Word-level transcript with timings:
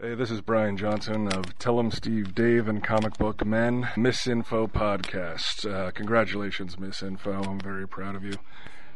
Hey, 0.00 0.14
this 0.14 0.30
is 0.30 0.40
Bryan 0.40 0.78
Johnson 0.78 1.28
of 1.28 1.58
Tell 1.58 1.78
'em 1.78 1.90
Steve 1.90 2.34
Dave 2.34 2.68
and 2.68 2.82
Comic 2.82 3.18
Book 3.18 3.44
Men 3.44 3.82
Misinfo 3.96 4.66
podcast. 4.66 5.70
Uh, 5.70 5.90
congratulations, 5.90 6.76
Misinfo. 6.76 7.46
I'm 7.46 7.60
very 7.60 7.86
proud 7.86 8.14
of 8.14 8.24
you. 8.24 8.32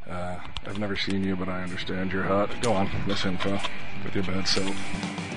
Uh, 0.09 0.38
I've 0.67 0.79
never 0.79 0.96
seen 0.96 1.22
you, 1.22 1.37
but 1.37 1.46
I 1.46 1.62
understand 1.62 2.11
you're 2.11 2.22
hot. 2.22 2.51
Go 2.62 2.72
on, 2.72 2.88
Misinfo, 3.06 3.61
with 4.03 4.14
your 4.14 4.25
bad 4.25 4.48
self. 4.48 5.34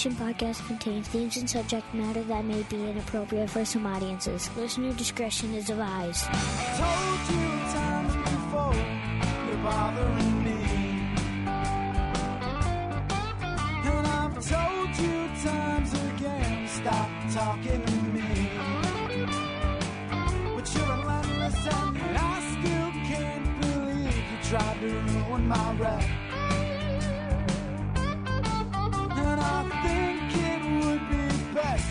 Misinformation 0.00 0.34
podcast 0.34 0.66
contains 0.66 1.08
themes 1.08 1.36
and 1.36 1.50
subject 1.50 1.92
matter 1.92 2.22
that 2.22 2.42
may 2.46 2.62
be 2.70 2.88
inappropriate 2.88 3.50
for 3.50 3.66
some 3.66 3.84
audiences. 3.84 4.48
Listener 4.56 4.94
discretion 4.94 5.52
is 5.52 5.68
advised. 5.68 6.24
told 6.24 7.30
you 7.30 7.48
times 7.68 8.16
before 8.16 8.74
you're 8.74 9.60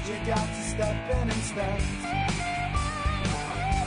you 0.10 0.26
got 0.26 0.48
to 0.48 0.62
step 0.64 1.12
in 1.22 1.30
instead. 1.30 1.82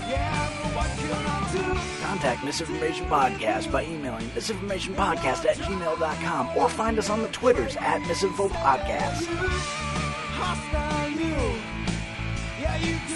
Yeah, 0.09 0.49
but 0.63 0.71
what 0.77 0.91
can 0.99 1.11
I 1.13 1.53
do? 1.53 2.05
Contact 2.07 2.45
Misinformation 2.45 3.07
Podcast 3.07 3.73
by 3.73 3.85
emailing 3.85 4.27
misinformationpodcast 4.29 5.47
at 5.47 5.57
gmail.com 5.57 6.57
or 6.57 6.69
find 6.69 6.99
us 6.99 7.11
on 7.11 7.23
the 7.23 7.29
Twitters 7.29 7.77
at 7.77 8.01
Misinfo 8.03 8.49
Podcast. 8.51 9.27
Hostile 10.39 11.11
you. 11.11 11.61
Yeah, 12.61 12.77
you 12.77 12.97
can 13.09 13.13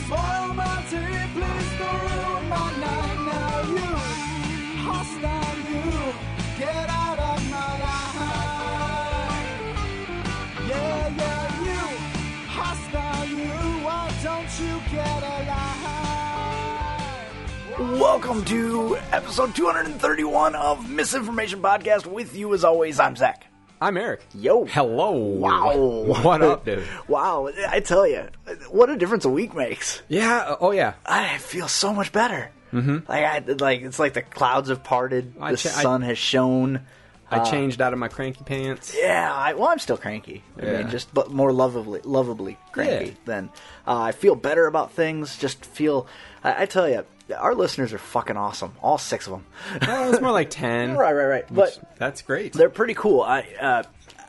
Welcome 17.79 18.43
to 18.47 18.97
episode 19.13 19.55
231 19.55 20.55
of 20.55 20.89
Misinformation 20.89 21.61
Podcast. 21.61 22.07
With 22.07 22.35
you, 22.35 22.55
as 22.55 22.65
always, 22.65 22.99
I'm 22.99 23.17
Zach. 23.17 23.47
I'm 23.83 23.99
Eric. 23.99 24.23
Yo. 24.35 24.65
Hello. 24.65 25.11
Wow. 25.11 25.77
What 26.23 26.41
up, 26.41 26.65
dude? 26.65 26.83
Wow, 27.09 27.51
I 27.69 27.81
tell 27.81 28.07
you, 28.09 28.29
what 28.71 28.89
a 28.89 28.97
difference 28.97 29.27
a 29.27 29.29
week 29.29 29.55
makes. 29.55 30.01
Yeah. 30.09 30.57
Oh, 30.59 30.71
yeah. 30.71 30.95
I 31.05 31.37
feel 31.37 31.69
so 31.69 31.93
much 31.93 32.11
better. 32.11 32.51
Mm-hmm. 32.73 33.11
Like, 33.11 33.25
I, 33.25 33.39
like 33.59 33.83
it's 33.83 33.99
like 33.99 34.15
the 34.15 34.23
clouds 34.23 34.71
have 34.71 34.83
parted, 34.83 35.35
I 35.39 35.51
the 35.51 35.69
I- 35.69 35.83
sun 35.83 36.01
has 36.01 36.17
shone. 36.17 36.87
I 37.31 37.49
changed 37.51 37.81
out 37.83 37.93
of 37.93 37.99
my 37.99 38.09
cranky 38.09 38.45
pants. 38.45 38.95
Yeah, 38.97 39.33
I, 39.35 39.55
well, 39.55 39.69
I'm 39.69 39.79
still 39.81 39.97
cranky. 39.97 40.43
I 40.61 40.65
Yeah. 40.67 40.79
mean, 40.79 40.91
just 40.91 41.13
but 41.13 41.31
more 41.31 41.53
lovably, 41.53 42.01
lovably 42.05 42.57
cranky 42.73 43.07
Yeah. 43.07 43.15
than 43.25 43.51
uh, 43.87 43.99
I 44.01 44.13
feel 44.13 44.35
better 44.35 44.67
about 44.67 44.93
things. 44.93 45.37
Just 45.37 45.65
feel. 45.65 46.07
I, 46.45 46.63
I 46.63 46.67
tell 46.67 46.89
you, 46.89 47.05
our 47.37 47.55
listeners 47.55 47.93
are 47.93 47.99
fucking 47.99 48.37
awesome. 48.37 48.73
All 48.83 48.99
six 48.99 49.27
of 49.27 49.33
them. 49.33 49.45
Oh, 49.89 50.13
it's 50.13 50.21
more 50.23 50.31
like 50.31 50.51
ten. 50.51 50.97
right, 50.97 51.13
right, 51.13 51.25
right. 51.27 51.45
But 51.51 51.79
that's 51.99 52.23
great. 52.23 52.53
they're 52.53 52.71
pretty 52.71 52.95
cool. 52.95 53.23
I. 53.23 53.41
Uh, 53.61 53.83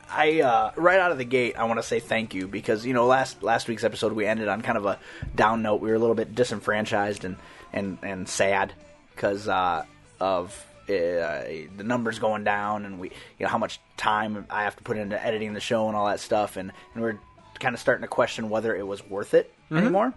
I 0.10 0.40
uh, 0.40 0.72
right 0.78 1.02
out 1.02 1.12
of 1.12 1.18
the 1.18 1.26
gate, 1.26 1.58
I 1.58 1.66
want 1.66 1.80
to 1.80 1.84
say 1.84 2.00
thank 2.00 2.34
you 2.34 2.48
because 2.48 2.86
you 2.86 2.94
know 2.94 3.06
last 3.06 3.44
last 3.44 3.68
week's 3.68 3.84
episode 3.84 4.14
we 4.14 4.26
ended 4.26 4.48
on 4.48 4.62
kind 4.62 4.78
of 4.78 4.86
a 4.86 4.98
down 5.36 5.62
note. 5.62 5.82
We 5.82 5.90
were 5.90 5.96
a 5.96 6.00
little 6.00 6.16
bit 6.16 6.34
disenfranchised 6.34 7.26
and 7.26 7.36
and 7.74 7.98
and 8.02 8.28
sad 8.30 8.72
because 9.14 9.50
uh, 9.50 9.84
of 10.22 10.52
uh, 10.56 10.77
the 10.88 11.84
numbers 11.84 12.20
going 12.20 12.44
down 12.44 12.86
and 12.86 13.00
we 13.00 13.10
you 13.10 13.46
know 13.46 13.48
how 13.48 13.58
much 13.58 13.80
time 13.98 14.46
I 14.50 14.64
have 14.64 14.76
to 14.78 14.84
put 14.84 14.98
into 14.98 15.24
editing 15.24 15.54
the 15.54 15.60
show 15.60 15.88
and 15.88 15.96
all 15.96 16.08
that 16.08 16.20
stuff 16.20 16.58
and 16.58 16.72
and 16.94 17.04
we're 17.04 17.20
kind 17.60 17.74
of 17.76 17.80
starting 17.82 18.02
to 18.04 18.08
question 18.08 18.50
whether 18.50 18.76
it 18.76 18.86
was 18.86 19.08
worth 19.10 19.34
it 19.34 19.54
anymore. 19.72 20.14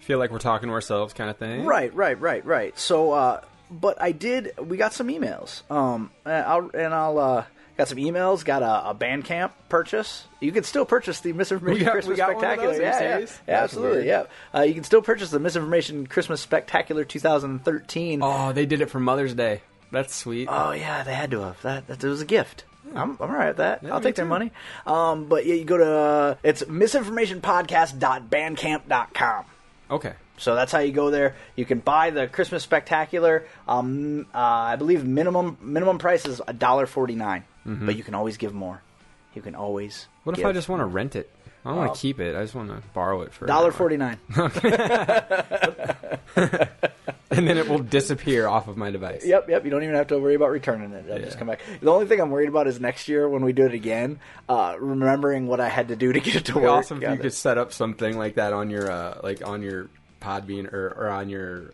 Feel 0.00 0.18
like 0.18 0.30
we're 0.30 0.38
talking 0.38 0.68
to 0.68 0.72
ourselves, 0.74 1.14
kind 1.14 1.30
of 1.30 1.36
thing. 1.36 1.64
Right, 1.64 1.94
right, 1.94 2.20
right, 2.20 2.44
right. 2.44 2.76
So, 2.78 3.12
uh, 3.12 3.40
but 3.70 4.02
I 4.02 4.10
did. 4.12 4.52
We 4.60 4.76
got 4.76 4.92
some 4.92 5.06
emails. 5.08 5.62
Um, 5.70 6.10
and 6.24 6.44
I'll 6.44 6.70
and 6.74 6.92
I'll 6.92 7.18
uh, 7.18 7.44
got 7.78 7.86
some 7.88 7.98
emails. 7.98 8.44
Got 8.44 8.62
a, 8.62 8.90
a 8.90 8.94
Bandcamp 8.96 9.52
purchase. 9.68 10.24
You 10.40 10.50
can 10.50 10.64
still 10.64 10.84
purchase 10.84 11.20
the 11.20 11.32
Misinformation 11.32 11.84
got- 11.86 11.92
Christmas 11.92 12.14
we 12.14 12.16
got 12.16 12.34
one 12.34 12.44
of 12.44 12.50
Spectacular. 12.50 12.82
yeah, 12.82 13.18
yeah, 13.20 13.26
yeah, 13.46 13.62
absolutely. 13.62 13.98
weird. 13.98 14.06
Yeah, 14.06 14.24
uh, 14.58 14.62
you 14.62 14.74
can 14.74 14.82
still 14.84 15.02
purchase 15.02 15.30
the 15.30 15.38
Misinformation 15.38 16.06
Christmas 16.08 16.40
Spectacular 16.40 17.04
2013. 17.04 18.20
Oh, 18.22 18.52
they 18.52 18.66
did 18.66 18.80
it 18.80 18.90
for 18.90 18.98
Mother's 19.00 19.34
Day. 19.34 19.62
That's 19.92 20.12
sweet. 20.14 20.48
Oh 20.50 20.72
yeah, 20.72 21.04
they 21.04 21.14
had 21.14 21.30
to 21.30 21.40
have 21.42 21.62
that. 21.62 21.86
That 21.86 22.02
was 22.02 22.20
a 22.22 22.26
gift. 22.26 22.64
I'm, 22.94 23.12
I'm 23.12 23.16
all 23.20 23.28
right 23.28 23.48
with 23.48 23.56
that. 23.58 23.82
Yeah, 23.84 23.92
I'll 23.94 24.00
take 24.00 24.16
their 24.16 24.24
too. 24.24 24.28
money. 24.30 24.50
Um, 24.86 25.26
but 25.26 25.46
yeah, 25.46 25.54
you 25.54 25.64
go 25.64 25.76
to 25.78 25.90
uh, 25.90 26.34
it's 26.42 26.62
misinformationpodcast.bandcamp.com. 26.64 29.44
okay. 29.90 30.14
So 30.38 30.54
that's 30.56 30.72
how 30.72 30.80
you 30.80 30.90
go 30.92 31.10
there. 31.10 31.36
You 31.54 31.64
can 31.64 31.78
buy 31.78 32.10
the 32.10 32.26
Christmas 32.26 32.64
Spectacular. 32.64 33.46
Um, 33.68 34.26
uh, 34.34 34.38
I 34.38 34.74
believe 34.76 35.04
minimum 35.04 35.56
minimum 35.60 35.98
price 35.98 36.26
is 36.26 36.40
a 36.48 36.52
dollar 36.52 36.86
forty 36.86 37.14
but 37.64 37.96
you 37.96 38.02
can 38.02 38.14
always 38.14 38.38
give 38.38 38.52
more. 38.52 38.82
You 39.34 39.42
can 39.42 39.54
always. 39.54 39.94
Mm-hmm. 39.94 40.10
What 40.24 40.38
if. 40.38 40.44
I 40.46 40.52
just 40.52 40.68
want 40.68 40.80
to 40.80 40.86
rent 40.86 41.14
it? 41.14 41.30
I 41.64 41.68
don't 41.68 41.78
want 41.78 41.90
Oh. 41.92 41.94
to 41.94 42.00
keep 42.00 42.18
it. 42.18 42.34
I 42.34 42.42
just 42.42 42.56
want 42.56 42.70
to 42.70 42.82
borrow 42.92 43.22
it 43.22 43.32
for 43.32 43.46
dollar 43.46 43.70
forty 43.70 43.96
nine? 43.96 44.18
and 47.36 47.46
then 47.48 47.58
it 47.58 47.68
will 47.68 47.78
disappear 47.78 48.46
off 48.46 48.68
of 48.68 48.76
my 48.76 48.90
device. 48.90 49.24
Yep, 49.24 49.48
yep. 49.48 49.64
You 49.64 49.70
don't 49.70 49.82
even 49.82 49.94
have 49.94 50.08
to 50.08 50.18
worry 50.18 50.34
about 50.34 50.50
returning 50.50 50.92
it. 50.92 51.06
It'll 51.06 51.18
just 51.24 51.38
come 51.38 51.48
back. 51.48 51.60
The 51.80 51.90
only 51.90 52.06
thing 52.06 52.20
I'm 52.20 52.30
worried 52.30 52.48
about 52.48 52.66
is 52.66 52.80
next 52.80 53.08
year 53.08 53.28
when 53.28 53.44
we 53.44 53.52
do 53.52 53.64
it 53.66 53.74
again, 53.74 54.18
uh, 54.48 54.76
remembering 54.78 55.46
what 55.46 55.60
I 55.60 55.68
had 55.68 55.88
to 55.88 55.96
do 55.96 56.12
to 56.12 56.20
get 56.20 56.34
it 56.36 56.44
to 56.46 56.52
It'd 56.52 56.54
be 56.54 56.60
work. 56.60 56.70
awesome 56.70 56.98
if 56.98 57.02
Yeah, 57.02 57.12
you 57.14 57.18
could 57.18 57.32
set 57.32 57.58
up 57.58 57.72
something 57.72 58.16
like 58.18 58.34
that 58.36 58.52
on 58.52 58.70
your 58.70 58.90
uh, 58.90 59.20
like 59.22 59.46
on 59.46 59.62
your 59.62 59.88
Podbean 60.20 60.72
or, 60.72 60.88
or 60.96 61.08
on 61.08 61.28
your 61.28 61.72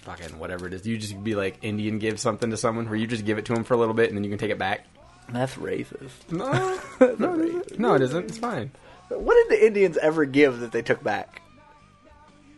fucking 0.00 0.38
whatever 0.38 0.66
it 0.66 0.74
is. 0.74 0.86
You 0.86 0.98
just 0.98 1.22
be 1.24 1.34
like 1.34 1.58
Indian 1.62 1.98
give 1.98 2.20
something 2.20 2.50
to 2.50 2.56
someone 2.56 2.86
where 2.86 2.96
you 2.96 3.06
just 3.06 3.24
give 3.24 3.38
it 3.38 3.44
to 3.46 3.54
them 3.54 3.64
for 3.64 3.74
a 3.74 3.76
little 3.76 3.94
bit 3.94 4.08
and 4.10 4.16
then 4.16 4.24
you 4.24 4.30
can 4.30 4.38
take 4.38 4.50
it 4.50 4.58
back. 4.58 4.84
That's 5.30 5.54
racist. 5.54 6.30
No, 6.30 6.78
no. 7.18 7.62
No, 7.78 7.94
it 7.94 8.02
isn't. 8.02 8.26
It's 8.26 8.38
fine. 8.38 8.70
What 9.08 9.34
did 9.48 9.58
the 9.58 9.66
Indians 9.66 9.96
ever 9.98 10.24
give 10.24 10.60
that 10.60 10.72
they 10.72 10.82
took 10.82 11.02
back? 11.02 11.42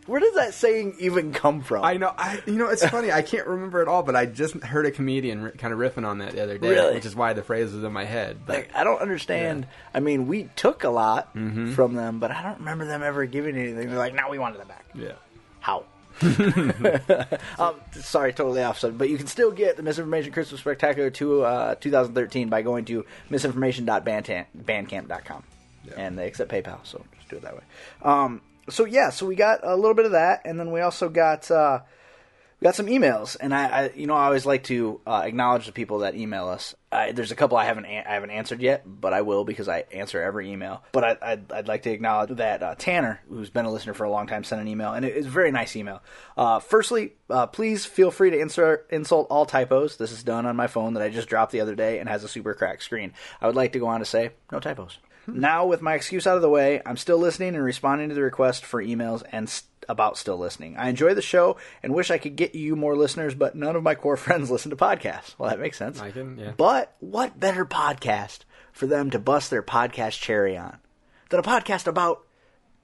Where 0.08 0.20
does 0.20 0.34
that 0.34 0.54
saying 0.54 0.96
even 0.98 1.32
come 1.32 1.60
from? 1.60 1.84
I 1.84 1.96
know. 1.98 2.12
I 2.16 2.41
you 2.46 2.54
know 2.54 2.69
it's 2.69 2.84
funny. 2.84 3.12
I 3.12 3.22
can't 3.22 3.46
remember 3.46 3.82
it 3.82 3.88
all, 3.88 4.02
but 4.02 4.16
I 4.16 4.26
just 4.26 4.54
heard 4.56 4.86
a 4.86 4.91
comedian 4.91 5.42
r- 5.42 5.50
kind 5.52 5.72
of 5.72 5.78
riffing 5.78 6.06
on 6.06 6.19
that 6.19 6.32
the 6.32 6.42
other 6.42 6.58
day, 6.58 6.69
Really? 6.70 6.94
which 6.94 7.06
is 7.06 7.14
why 7.14 7.34
the 7.34 7.42
phrase 7.42 7.72
was 7.72 7.84
in 7.84 7.92
my 7.92 8.04
head. 8.04 8.38
But 8.46 8.56
Like, 8.56 8.70
I 8.74 8.84
don't 8.84 9.00
understand. 9.00 9.66
I 9.94 10.00
mean, 10.00 10.26
we 10.26 10.44
took 10.56 10.84
a 10.84 10.91
lot 10.91 11.34
Mm-hmm. 11.36 11.72
from 11.74 11.94
them, 11.94 12.19
but 12.19 12.30
I 12.30 12.42
don't 12.42 12.58
remember 12.58 12.86
them 12.86 13.02
ever 13.02 13.26
giving 13.26 13.56
anything. 13.56 13.88
They're 13.91 13.98
like, 13.98 14.14
"No, 14.14 14.28
we 14.30 14.38
wanted 14.38 14.60
them 14.60 14.69
back." 14.69 14.84
yeah, 14.94 15.12
How? 15.60 15.84
um, 17.58 17.75
sorry, 17.92 18.32
totally 18.32 18.62
off 18.62 18.78
subject, 18.78 18.98
but 18.98 19.08
you 19.08 19.16
can 19.19 19.28
still 19.28 19.52
get 19.52 19.76
the 19.76 19.82
Misinformation 19.84 20.32
Christmas 20.32 20.60
Spectacular 20.60 21.10
to 21.10 21.44
uh, 21.44 21.75
2013 21.76 22.48
by 22.48 22.62
going 22.62 22.84
to 22.86 23.04
misinformation.bandcamp.com, 23.30 25.43
and 25.96 26.19
they 26.19 26.26
accept 26.26 26.50
PayPal, 26.50 26.78
so 26.84 27.05
just 27.16 27.28
do 27.28 27.37
it 27.37 27.43
that 27.43 27.55
way. 27.55 27.62
Um, 28.02 28.40
so 28.69 28.85
yeah, 28.85 29.11
so 29.11 29.26
we 29.26 29.37
got 29.37 29.61
a 29.62 29.76
little 29.76 29.94
bit 29.94 30.06
of 30.06 30.12
that, 30.12 30.43
and 30.44 30.59
then 30.59 30.70
we 30.70 30.81
also 30.81 31.09
got 31.09 31.50
uh, 31.50 31.81
we 32.61 32.65
got 32.65 32.75
some 32.75 32.87
emails, 32.87 33.37
and 33.41 33.55
I, 33.55 33.67
I 33.67 33.91
you 33.94 34.06
know, 34.06 34.15
I 34.15 34.25
always 34.25 34.44
like 34.44 34.65
to 34.65 35.00
uh, 35.06 35.23
acknowledge 35.25 35.67
the 35.67 35.73
people 35.73 36.00
that 36.00 36.17
email 36.17 36.49
us. 36.49 36.75
I, 36.91 37.12
there's 37.12 37.31
a 37.31 37.37
couple 37.37 37.56
I 37.56 37.65
haven't 37.65 37.85
I 37.85 38.03
haven't 38.05 38.31
answered 38.31 38.61
yet, 38.61 38.82
but 38.85 39.12
I 39.12 39.20
will 39.20 39.44
because 39.44 39.69
I 39.69 39.85
answer 39.93 40.20
every 40.20 40.50
email. 40.50 40.82
But 40.91 41.05
I, 41.05 41.17
I'd, 41.23 41.53
I'd 41.53 41.69
like 41.69 41.82
to 41.82 41.91
acknowledge 41.91 42.31
that 42.37 42.62
uh, 42.62 42.75
Tanner, 42.76 43.20
who's 43.29 43.50
been 43.50 43.65
a 43.65 43.70
listener 43.70 43.94
for 43.94 44.05
a 44.05 44.11
long 44.11 44.26
time, 44.26 44.43
sent 44.43 44.61
an 44.61 44.67
email, 44.67 44.93
and 44.93 45.05
it, 45.05 45.17
it 45.17 45.19
is 45.19 45.26
a 45.26 45.31
very 45.31 45.53
nice 45.53 45.76
email. 45.76 46.03
Uh, 46.37 46.59
firstly, 46.59 47.12
uh, 47.31 47.47
please 47.47 47.85
feel 47.85 48.11
free 48.11 48.31
to 48.31 48.38
insert, 48.38 48.88
insult 48.91 49.29
all 49.31 49.47
typos. 49.47 49.97
This 49.97 50.11
is 50.11 50.25
done 50.25 50.44
on 50.44 50.56
my 50.56 50.67
phone 50.67 50.94
that 50.94 51.03
I 51.03 51.11
just 51.11 51.29
dropped 51.29 51.53
the 51.53 51.61
other 51.61 51.76
day 51.76 52.00
and 52.00 52.09
has 52.09 52.25
a 52.25 52.29
super 52.29 52.55
cracked 52.55 52.82
screen. 52.82 53.12
I 53.41 53.47
would 53.47 53.56
like 53.56 53.73
to 53.75 53.79
go 53.79 53.87
on 53.87 54.00
to 54.00 54.06
say 54.06 54.31
no 54.50 54.59
typos. 54.59 54.99
Hmm. 55.28 55.40
Now, 55.40 55.66
with 55.66 55.82
my 55.82 55.94
excuse 55.94 56.26
out 56.26 56.36
of 56.36 56.42
the 56.42 56.48
way, 56.48 56.80
I'm 56.86 56.96
still 56.96 57.19
listening 57.19 57.54
and 57.54 57.64
responding 57.64 58.08
to 58.08 58.14
the 58.14 58.22
request 58.22 58.64
for 58.64 58.82
emails 58.82 59.22
and 59.30 59.48
st- 59.48 59.69
about 59.88 60.19
still 60.19 60.36
listening. 60.36 60.76
I 60.76 60.88
enjoy 60.88 61.14
the 61.14 61.22
show 61.22 61.56
and 61.82 61.94
wish 61.94 62.10
I 62.10 62.19
could 62.19 62.36
get 62.36 62.54
you 62.54 62.76
more 62.76 62.96
listeners, 62.96 63.34
but 63.34 63.54
none 63.54 63.76
of 63.76 63.82
my 63.82 63.94
core 63.94 64.16
friends 64.19 64.50
listen 64.50 64.70
to 64.70 64.76
podcasts. 64.76 65.34
Well, 65.38 65.50
that 65.50 65.60
makes 65.60 65.78
sense. 65.78 66.00
I 66.00 66.10
can, 66.10 66.36
yeah. 66.38 66.52
But 66.56 66.94
what 67.00 67.38
better 67.38 67.64
podcast 67.64 68.40
for 68.72 68.86
them 68.86 69.10
to 69.10 69.19
bust 69.19 69.50
their 69.50 69.62
podcast 69.62 70.20
cherry 70.20 70.56
on. 70.56 70.78
Than 71.31 71.40
a 71.40 71.42
podcast 71.42 71.86
about 71.86 72.24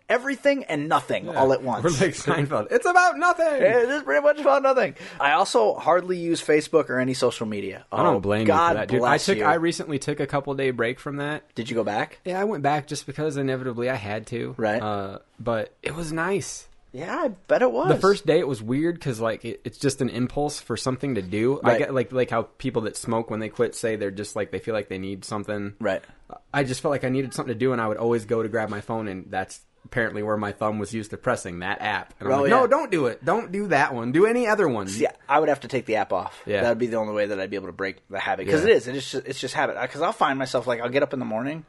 everything 0.09 0.65
and 0.65 0.89
nothing 0.89 1.29
all 1.29 1.53
at 1.53 1.63
once. 1.63 1.85
We're 1.85 1.91
like 1.91 2.15
Seinfeld. 2.15 2.69
It's 2.71 2.87
about 2.87 3.19
nothing. 3.19 3.47
It 3.63 3.89
is 3.89 4.03
pretty 4.03 4.23
much 4.23 4.39
about 4.41 4.63
nothing. 4.63 4.95
I 5.21 5.33
also 5.33 5.75
hardly 5.75 6.19
use 6.19 6.43
Facebook 6.43 6.91
or 6.91 6.99
any 6.99 7.15
social 7.15 7.47
media. 7.47 7.85
I 7.93 8.03
don't 8.03 8.17
Oh, 8.17 8.21
blame 8.21 8.47
God 8.47 8.69
you 8.69 8.69
for 8.69 8.75
that, 8.75 8.89
dude. 8.89 9.03
I 9.03 9.19
took 9.19 9.39
you. 9.39 9.45
I 9.45 9.55
recently 9.55 9.99
took 9.99 10.21
a 10.21 10.27
couple 10.27 10.55
day 10.55 10.71
break 10.71 11.01
from 11.01 11.17
that. 11.17 11.43
Did 11.55 11.71
you 11.71 11.77
go 11.77 11.85
back? 11.85 12.19
Yeah, 12.25 12.41
I 12.41 12.45
went 12.45 12.63
back 12.63 12.87
just 12.87 13.07
because 13.07 13.37
inevitably 13.37 13.89
I 13.91 13.97
had 13.97 14.27
to. 14.29 14.55
Right. 14.57 14.81
Uh, 14.83 15.19
but 15.41 15.75
it 15.83 15.95
was 15.95 16.13
nice. 16.13 16.69
Yeah, 16.93 17.13
I 17.17 17.29
bet 17.49 17.61
it 17.63 17.73
was. 17.73 17.89
The 17.89 17.97
first 18.01 18.25
day 18.25 18.39
it 18.39 18.47
was 18.47 18.63
weird 18.63 18.95
because 18.95 19.21
like 19.21 19.45
it, 19.45 19.61
it's 19.65 19.79
just 19.79 20.01
an 20.01 20.11
impulse 20.11 20.61
for 20.61 20.77
something 20.77 21.17
to 21.17 21.23
do. 21.23 21.59
I 21.65 21.77
get 21.77 21.93
like 21.93 22.13
like 22.13 22.31
how 22.31 22.43
people 22.43 22.83
that 22.83 22.97
smoke 22.97 23.31
when 23.31 23.41
they 23.41 23.49
quit 23.49 23.75
say 23.75 23.97
they're 23.97 24.13
just 24.13 24.37
like 24.37 24.53
they 24.53 24.61
feel 24.61 24.75
like 24.75 24.89
they 24.89 24.99
need 24.99 25.25
something. 25.25 25.75
Right. 25.81 26.05
I 26.53 26.63
just 26.63 26.83
felt 26.83 26.91
like 26.93 27.03
I 27.03 27.09
needed 27.09 27.35
something 27.35 27.53
to 27.53 27.59
do, 27.59 27.73
and 27.73 27.81
I 27.81 27.89
would 27.89 27.97
always 27.97 28.27
go 28.27 28.45
to 28.45 28.49
grab 28.49 28.69
my 28.69 28.81
phone, 28.81 29.09
and 29.09 29.27
that's 29.29 29.61
apparently 29.85 30.23
where 30.23 30.37
my 30.37 30.53
thumb 30.53 30.79
was 30.79 30.93
used 30.95 31.11
to 31.11 31.17
pressing 31.17 31.61
that 31.61 31.81
app. 31.81 32.15
And 32.21 32.33
I'm 32.33 32.41
like, 32.41 32.51
yeah. 32.51 32.57
no, 32.61 32.67
don't 32.67 32.91
do 32.91 33.07
it. 33.07 33.25
Don't 33.25 33.53
do 33.53 33.69
that 33.69 33.95
one. 33.95 34.13
Do 34.13 34.27
any 34.27 34.47
other 34.47 34.69
one. 34.69 34.89
Yeah, 34.91 35.13
I 35.29 35.41
would 35.41 35.49
have 35.49 35.61
to 35.61 35.69
take 35.69 35.87
the 35.87 35.97
app 35.97 36.13
off. 36.13 36.41
Yeah. 36.47 36.63
that 36.63 36.69
would 36.71 36.79
be 36.79 36.87
the 36.87 36.97
only 36.97 37.15
way 37.15 37.27
that 37.27 37.39
I'd 37.41 37.51
be 37.51 37.57
able 37.57 37.67
to 37.69 37.73
break 37.73 37.97
the 38.09 38.19
habit 38.19 38.47
because 38.47 38.65
Yeah. 38.65 38.71
it 38.71 38.77
is. 38.77 38.89
It 38.89 38.97
is. 38.97 39.11
Just, 39.11 39.27
it's 39.27 39.41
just 39.41 39.55
habit. 39.55 39.77
Because 39.81 40.03
I'll 40.03 40.13
find 40.13 40.39
myself 40.39 40.67
like 40.67 40.81
I'll 40.81 40.89
get 40.89 41.03
up 41.03 41.13
in 41.13 41.19
the 41.19 41.25
morning. 41.25 41.65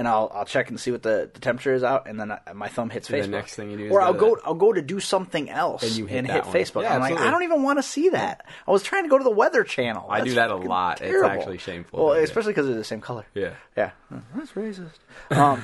And 0.00 0.08
I'll 0.08 0.32
I'll 0.34 0.46
check 0.46 0.70
and 0.70 0.80
see 0.80 0.90
what 0.90 1.02
the, 1.02 1.28
the 1.30 1.40
temperature 1.40 1.74
is 1.74 1.84
out, 1.84 2.08
and 2.08 2.18
then 2.18 2.32
I, 2.32 2.38
my 2.54 2.68
thumb 2.68 2.88
hits 2.88 3.10
And 3.10 3.18
Facebook. 3.18 3.24
the 3.26 3.28
next 3.32 3.54
thing 3.54 3.70
you 3.70 3.76
do 3.76 3.84
is 3.86 3.92
or 3.92 4.00
I'll 4.00 4.14
go. 4.14 4.38
I'll 4.46 4.54
go 4.54 4.72
to 4.72 4.80
do 4.80 4.98
something 4.98 5.50
else 5.50 5.82
And 5.82 5.92
you 5.92 6.06
hit 6.06 6.26
that 6.28 6.46
one. 6.46 6.54
Facebook. 6.54 6.82
Yeah, 6.84 6.94
I'm 6.94 7.00
like, 7.00 7.10
absolutely. 7.12 7.28
I 7.28 7.30
don't 7.32 7.42
even 7.42 7.62
want 7.62 7.78
to 7.80 7.82
see 7.82 8.08
that. 8.08 8.46
I 8.66 8.70
was 8.70 8.82
trying 8.82 9.02
to 9.02 9.10
go 9.10 9.18
to 9.18 9.24
the 9.24 9.30
Weather 9.30 9.62
Channel. 9.62 10.06
I 10.08 10.22
do 10.22 10.32
that 10.34 10.50
a 10.50 10.56
lot. 10.56 11.02
It's 11.02 11.22
actually 11.22 11.58
shameful, 11.58 12.02
Well, 12.06 12.14
especially 12.14 12.52
because 12.54 12.66
they're 12.66 12.76
the 12.76 12.82
same 12.84 13.02
color. 13.02 13.26
Yeah. 13.34 13.52
yeah, 13.76 13.90
that's 14.34 14.52
racist. 14.52 15.00
Um, 15.30 15.60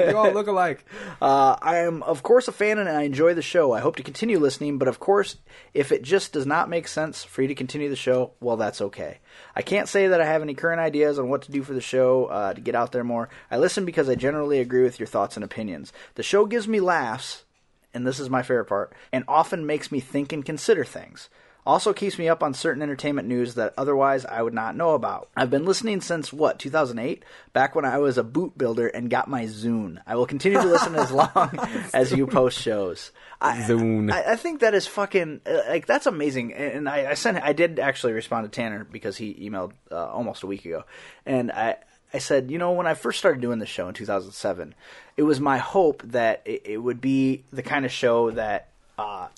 you 0.10 0.16
all 0.16 0.32
look 0.32 0.46
alike. 0.46 0.84
uh, 1.20 1.56
I 1.60 1.78
am, 1.80 2.02
of 2.04 2.22
course, 2.22 2.48
a 2.48 2.52
fan 2.52 2.78
and 2.78 2.88
I 2.88 3.02
enjoy 3.02 3.34
the 3.34 3.42
show. 3.42 3.72
I 3.72 3.80
hope 3.80 3.96
to 3.96 4.02
continue 4.02 4.38
listening, 4.38 4.78
but 4.78 4.88
of 4.88 4.98
course, 5.00 5.36
if 5.74 5.92
it 5.92 6.02
just 6.02 6.32
does 6.32 6.46
not 6.46 6.70
make 6.70 6.88
sense 6.88 7.24
for 7.24 7.42
you 7.42 7.48
to 7.48 7.54
continue 7.54 7.90
the 7.90 7.96
show, 7.96 8.32
well, 8.40 8.56
that's 8.56 8.80
okay. 8.80 9.18
I 9.54 9.62
can't 9.62 9.88
say 9.88 10.08
that 10.08 10.20
I 10.20 10.26
have 10.26 10.42
any 10.42 10.54
current 10.54 10.80
ideas 10.80 11.18
on 11.18 11.28
what 11.28 11.42
to 11.42 11.52
do 11.52 11.62
for 11.62 11.72
the 11.72 11.80
show 11.80 12.26
uh, 12.26 12.54
to 12.54 12.60
get 12.60 12.74
out 12.74 12.92
there 12.92 13.04
more. 13.04 13.28
I 13.50 13.58
listen 13.58 13.84
because 13.84 14.08
I 14.08 14.14
generally 14.14 14.60
agree 14.60 14.82
with 14.82 14.98
your 14.98 15.06
thoughts 15.06 15.36
and 15.36 15.44
opinions. 15.44 15.92
The 16.14 16.22
show 16.22 16.46
gives 16.46 16.68
me 16.68 16.80
laughs, 16.80 17.44
and 17.92 18.06
this 18.06 18.20
is 18.20 18.30
my 18.30 18.42
favorite 18.42 18.66
part, 18.66 18.92
and 19.12 19.24
often 19.26 19.66
makes 19.66 19.90
me 19.90 20.00
think 20.00 20.32
and 20.32 20.44
consider 20.44 20.84
things. 20.84 21.28
Also 21.66 21.92
keeps 21.92 22.18
me 22.18 22.28
up 22.28 22.42
on 22.42 22.54
certain 22.54 22.82
entertainment 22.82 23.28
news 23.28 23.54
that 23.54 23.74
otherwise 23.76 24.24
I 24.24 24.42
would 24.42 24.54
not 24.54 24.76
know 24.76 24.90
about. 24.94 25.28
I've 25.36 25.50
been 25.50 25.64
listening 25.64 26.00
since 26.00 26.32
what, 26.32 26.58
2008? 26.58 27.24
Back 27.52 27.74
when 27.74 27.84
I 27.84 27.98
was 27.98 28.18
a 28.18 28.24
boot 28.24 28.56
builder 28.56 28.88
and 28.88 29.10
got 29.10 29.28
my 29.28 29.44
Zune. 29.44 30.00
I 30.06 30.16
will 30.16 30.26
continue 30.26 30.60
to 30.60 30.66
listen 30.66 30.94
as 30.94 31.12
long 31.12 31.58
as 31.92 32.12
you 32.12 32.26
post 32.26 32.60
shows. 32.60 33.12
I, 33.40 33.58
Zune. 33.58 34.12
I, 34.12 34.32
I 34.32 34.36
think 34.36 34.60
that 34.60 34.74
is 34.74 34.86
fucking 34.86 35.42
uh, 35.46 35.60
like 35.68 35.86
that's 35.86 36.06
amazing. 36.06 36.54
And 36.54 36.88
I, 36.88 37.10
I 37.10 37.14
sent 37.14 37.38
I 37.38 37.52
did 37.52 37.78
actually 37.78 38.12
respond 38.12 38.50
to 38.50 38.50
Tanner 38.50 38.84
because 38.84 39.16
he 39.16 39.34
emailed 39.34 39.72
uh, 39.90 40.06
almost 40.06 40.42
a 40.42 40.46
week 40.46 40.64
ago, 40.64 40.84
and 41.24 41.50
I 41.52 41.76
I 42.12 42.18
said, 42.18 42.50
you 42.50 42.58
know, 42.58 42.72
when 42.72 42.86
I 42.86 42.94
first 42.94 43.18
started 43.18 43.40
doing 43.40 43.58
this 43.58 43.68
show 43.68 43.88
in 43.88 43.94
2007, 43.94 44.74
it 45.16 45.22
was 45.22 45.40
my 45.40 45.58
hope 45.58 46.02
that 46.06 46.42
it, 46.44 46.62
it 46.64 46.78
would 46.78 47.00
be 47.00 47.44
the 47.52 47.62
kind 47.62 47.84
of 47.84 47.92
show 47.92 48.32
that 48.32 48.68
uh, 48.98 49.28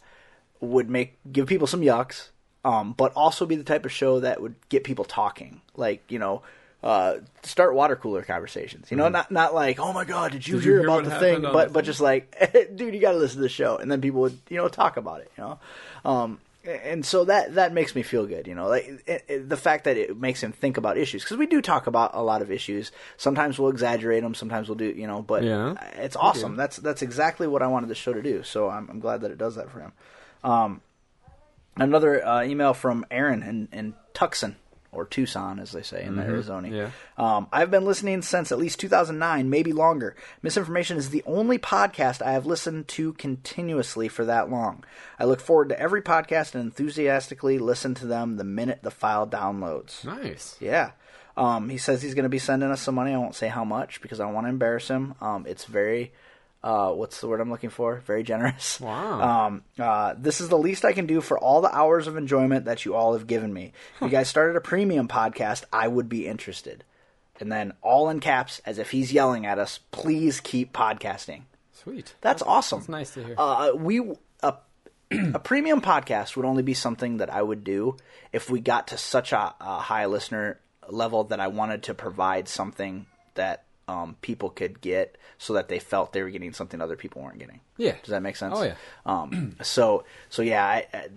would 0.62 0.88
make 0.88 1.18
give 1.30 1.46
people 1.46 1.66
some 1.66 1.82
yucks, 1.82 2.28
um, 2.64 2.94
but 2.96 3.12
also 3.14 3.44
be 3.44 3.56
the 3.56 3.64
type 3.64 3.84
of 3.84 3.92
show 3.92 4.20
that 4.20 4.40
would 4.40 4.54
get 4.70 4.84
people 4.84 5.04
talking. 5.04 5.60
Like 5.76 6.02
you 6.10 6.18
know, 6.18 6.42
uh, 6.82 7.16
start 7.42 7.74
water 7.74 7.96
cooler 7.96 8.22
conversations. 8.22 8.90
You 8.90 8.96
know, 8.96 9.08
not 9.10 9.30
not 9.30 9.54
like 9.54 9.78
oh 9.78 9.92
my 9.92 10.04
god, 10.04 10.32
did 10.32 10.46
you 10.46 10.54
Did 10.56 10.64
you 10.64 10.70
hear 10.70 10.80
hear 10.80 10.88
about 10.88 11.04
the 11.04 11.18
thing? 11.18 11.42
But 11.42 11.68
the 11.68 11.74
but 11.74 11.84
just 11.84 12.00
like 12.00 12.34
dude, 12.74 12.94
you 12.94 13.00
got 13.00 13.12
to 13.12 13.18
listen 13.18 13.36
to 13.38 13.42
the 13.42 13.48
show, 13.50 13.76
and 13.76 13.90
then 13.92 14.00
people 14.00 14.20
would 14.22 14.38
you 14.48 14.56
know 14.56 14.68
talk 14.68 14.96
about 14.96 15.20
it. 15.20 15.30
You 15.36 15.44
know. 15.44 15.58
Um, 16.04 16.38
and 16.64 17.04
so 17.04 17.24
that 17.24 17.56
that 17.56 17.72
makes 17.72 17.96
me 17.96 18.04
feel 18.04 18.24
good, 18.24 18.46
you 18.46 18.54
know, 18.54 18.68
like 18.68 18.86
it, 19.08 19.24
it- 19.26 19.48
the 19.48 19.56
fact 19.56 19.82
that 19.82 19.96
it 19.96 20.16
makes 20.16 20.40
him 20.40 20.52
think 20.52 20.76
about 20.76 20.96
issues 20.96 21.24
because 21.24 21.36
we 21.36 21.46
do 21.46 21.60
talk 21.60 21.88
about 21.88 22.12
a 22.14 22.22
lot 22.22 22.40
of 22.40 22.52
issues. 22.52 22.92
Sometimes 23.16 23.58
we'll 23.58 23.70
exaggerate 23.70 24.22
them, 24.22 24.32
sometimes 24.32 24.68
we'll 24.68 24.76
do, 24.78 24.84
you 24.86 25.08
know, 25.08 25.22
but 25.22 25.42
Yeah. 25.42 25.74
it's 25.96 26.14
awesome. 26.14 26.54
That's 26.54 26.76
that's 26.76 27.02
exactly 27.02 27.48
what 27.48 27.62
I 27.62 27.66
wanted 27.66 27.88
the 27.88 27.96
show 27.96 28.12
to 28.12 28.22
do. 28.22 28.44
So 28.44 28.68
I'm, 28.70 28.88
I'm 28.88 29.00
glad 29.00 29.22
that 29.22 29.32
it 29.32 29.38
does 29.38 29.56
that 29.56 29.72
for 29.72 29.80
him. 29.80 29.90
Um, 30.44 30.80
another 31.76 32.24
uh, 32.24 32.42
email 32.42 32.74
from 32.74 33.06
Aaron 33.10 33.42
in, 33.42 33.68
in 33.72 33.94
Tucson 34.14 34.56
or 34.92 35.06
Tucson, 35.06 35.58
as 35.58 35.72
they 35.72 35.82
say 35.82 36.04
in 36.04 36.18
Arizona. 36.18 36.68
Yeah. 36.68 36.90
Um, 37.16 37.48
I've 37.50 37.70
been 37.70 37.86
listening 37.86 38.20
since 38.20 38.52
at 38.52 38.58
least 38.58 38.78
2009, 38.78 39.48
maybe 39.48 39.72
longer. 39.72 40.14
Misinformation 40.42 40.98
is 40.98 41.08
the 41.08 41.22
only 41.24 41.58
podcast 41.58 42.20
I 42.20 42.32
have 42.32 42.44
listened 42.44 42.88
to 42.88 43.14
continuously 43.14 44.08
for 44.08 44.26
that 44.26 44.50
long. 44.50 44.84
I 45.18 45.24
look 45.24 45.40
forward 45.40 45.70
to 45.70 45.80
every 45.80 46.02
podcast 46.02 46.54
and 46.54 46.62
enthusiastically 46.62 47.58
listen 47.58 47.94
to 47.94 48.06
them 48.06 48.36
the 48.36 48.44
minute 48.44 48.80
the 48.82 48.90
file 48.90 49.26
downloads. 49.26 50.04
Nice. 50.04 50.56
Yeah. 50.60 50.90
Um, 51.38 51.70
he 51.70 51.78
says 51.78 52.02
he's 52.02 52.14
going 52.14 52.24
to 52.24 52.28
be 52.28 52.38
sending 52.38 52.70
us 52.70 52.82
some 52.82 52.94
money. 52.94 53.14
I 53.14 53.18
won't 53.18 53.34
say 53.34 53.48
how 53.48 53.64
much 53.64 54.02
because 54.02 54.20
I 54.20 54.24
don't 54.24 54.34
want 54.34 54.44
to 54.44 54.50
embarrass 54.50 54.88
him. 54.88 55.14
Um, 55.22 55.46
it's 55.46 55.64
very, 55.64 56.12
uh, 56.62 56.92
what's 56.92 57.20
the 57.20 57.28
word 57.28 57.40
I'm 57.40 57.50
looking 57.50 57.70
for? 57.70 57.96
Very 58.06 58.22
generous. 58.22 58.80
Wow. 58.92 59.46
Um, 59.46 59.62
uh, 59.78 60.14
this 60.16 60.40
is 60.40 60.48
the 60.48 60.58
least 60.58 60.84
I 60.84 60.92
can 60.92 61.06
do 61.06 61.20
for 61.20 61.38
all 61.38 61.60
the 61.60 61.74
hours 61.74 62.06
of 62.06 62.16
enjoyment 62.16 62.66
that 62.66 62.84
you 62.84 62.94
all 62.94 63.14
have 63.14 63.26
given 63.26 63.52
me. 63.52 63.72
If 63.96 64.02
you 64.02 64.08
guys 64.18 64.28
started 64.28 64.56
a 64.56 64.60
premium 64.60 65.08
podcast, 65.08 65.64
I 65.72 65.88
would 65.88 66.08
be 66.08 66.26
interested. 66.26 66.84
And 67.40 67.50
then 67.50 67.72
all 67.82 68.08
in 68.08 68.20
caps, 68.20 68.60
as 68.64 68.78
if 68.78 68.90
he's 68.90 69.12
yelling 69.12 69.46
at 69.46 69.58
us, 69.58 69.80
please 69.90 70.40
keep 70.40 70.72
podcasting. 70.72 71.42
Sweet. 71.72 72.14
That's 72.20 72.42
awesome. 72.42 72.80
That's 72.80 72.88
nice 72.88 73.14
to 73.14 73.24
hear. 73.24 73.34
Uh, 73.36 73.72
we 73.74 74.00
a, 74.42 74.54
a 75.34 75.38
premium 75.38 75.80
podcast 75.80 76.36
would 76.36 76.46
only 76.46 76.62
be 76.62 76.74
something 76.74 77.16
that 77.16 77.30
I 77.30 77.42
would 77.42 77.64
do 77.64 77.96
if 78.32 78.50
we 78.50 78.60
got 78.60 78.88
to 78.88 78.98
such 78.98 79.32
a, 79.32 79.54
a 79.60 79.80
high 79.80 80.06
listener 80.06 80.60
level 80.88 81.24
that 81.24 81.40
I 81.40 81.48
wanted 81.48 81.84
to 81.84 81.94
provide 81.94 82.48
something 82.48 83.06
that 83.34 83.64
um, 83.88 84.16
people 84.22 84.50
could 84.50 84.80
get, 84.80 85.16
so 85.38 85.52
that 85.54 85.68
they 85.68 85.78
felt 85.78 86.12
they 86.12 86.22
were 86.22 86.30
getting 86.30 86.52
something 86.52 86.80
other 86.80 86.96
people 86.96 87.22
weren't 87.22 87.38
getting. 87.38 87.60
Yeah. 87.76 87.96
Does 88.02 88.10
that 88.10 88.22
make 88.22 88.36
sense? 88.36 88.54
Oh, 88.56 88.62
yeah. 88.62 88.74
Um, 89.06 89.56
so 89.62 90.04
so 90.28 90.42
yeah, 90.42 90.64
I, 90.64 90.86
I 90.92 91.08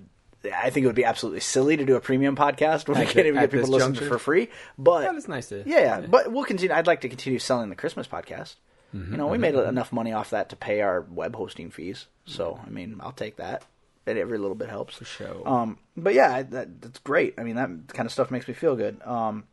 I 0.53 0.69
think 0.69 0.83
it 0.83 0.87
would 0.87 0.95
be 0.95 1.05
absolutely 1.05 1.39
silly 1.39 1.75
to 1.77 1.85
do 1.85 1.95
a 1.95 1.99
premium 2.01 2.35
podcast 2.35 2.87
when 2.87 2.99
we 2.99 3.05
can't 3.05 3.25
even 3.25 3.39
get 3.41 3.49
people 3.51 3.61
this 3.61 3.65
to 3.69 3.71
listen 3.71 3.93
juncture? 3.95 4.07
for 4.09 4.19
free. 4.19 4.49
But 4.77 5.01
That 5.01 5.15
is 5.15 5.27
nice 5.27 5.49
to- 5.49 5.63
yeah, 5.65 5.79
yeah, 5.79 6.01
but 6.01 6.31
we'll 6.31 6.43
continue. 6.43 6.75
I'd 6.75 6.85
like 6.85 7.01
to 7.01 7.09
continue 7.09 7.39
selling 7.39 7.69
the 7.69 7.75
Christmas 7.75 8.07
podcast. 8.07 8.55
Mm-hmm, 8.95 9.11
You 9.11 9.17
know, 9.17 9.27
we 9.27 9.37
made 9.39 9.55
enough 9.55 9.91
money 9.91 10.13
off 10.13 10.29
that 10.29 10.49
to 10.49 10.55
pay 10.55 10.81
our 10.81 11.01
web 11.01 11.35
hosting 11.35 11.71
fees. 11.71 12.05
So, 12.25 12.59
I 12.65 12.69
mean, 12.69 12.97
I'll 13.01 13.11
take 13.11 13.37
that. 13.37 13.63
And 14.07 14.19
every 14.19 14.37
little 14.37 14.55
bit 14.55 14.69
helps. 14.69 14.95
For 14.97 15.05
sure. 15.05 15.47
Um, 15.49 15.79
but 15.97 16.13
yeah, 16.13 16.43
that, 16.43 16.79
that's 16.79 16.99
great. 16.99 17.33
I 17.39 17.43
mean, 17.43 17.55
that 17.55 17.69
kind 17.89 18.05
of 18.05 18.11
stuff 18.13 18.29
makes 18.29 18.47
me 18.47 18.53
feel 18.53 18.75
good. 18.75 19.01
Um, 19.03 19.45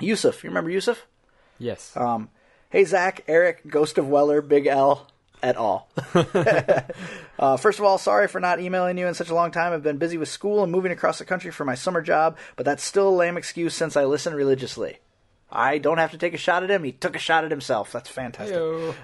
Yusuf, 0.00 0.44
you 0.44 0.50
remember 0.50 0.70
Yusuf? 0.70 1.06
Yes. 1.60 1.96
Um, 1.96 2.28
hey, 2.70 2.84
Zach, 2.84 3.22
Eric, 3.28 3.68
Ghost 3.68 3.98
of 3.98 4.08
Weller, 4.08 4.42
Big 4.42 4.66
L, 4.66 5.06
et 5.42 5.56
al. 5.56 5.88
uh, 7.38 7.56
first 7.56 7.78
of 7.78 7.84
all, 7.84 7.98
sorry 7.98 8.26
for 8.26 8.40
not 8.40 8.60
emailing 8.60 8.98
you 8.98 9.06
in 9.06 9.14
such 9.14 9.30
a 9.30 9.34
long 9.34 9.50
time. 9.50 9.72
I've 9.72 9.82
been 9.82 9.98
busy 9.98 10.18
with 10.18 10.28
school 10.28 10.62
and 10.62 10.72
moving 10.72 10.92
across 10.92 11.18
the 11.18 11.24
country 11.24 11.50
for 11.50 11.64
my 11.64 11.74
summer 11.74 12.02
job, 12.02 12.36
but 12.56 12.66
that's 12.66 12.84
still 12.84 13.08
a 13.08 13.14
lame 13.14 13.36
excuse 13.36 13.74
since 13.74 13.96
I 13.96 14.04
listen 14.04 14.34
religiously. 14.34 14.98
I 15.52 15.78
don't 15.78 15.98
have 15.98 16.12
to 16.12 16.18
take 16.18 16.34
a 16.34 16.38
shot 16.38 16.62
at 16.62 16.70
him. 16.70 16.84
He 16.84 16.92
took 16.92 17.16
a 17.16 17.20
shot 17.20 17.44
at 17.44 17.50
himself. 17.50 17.92
That's 17.92 18.08
fantastic. 18.08 18.56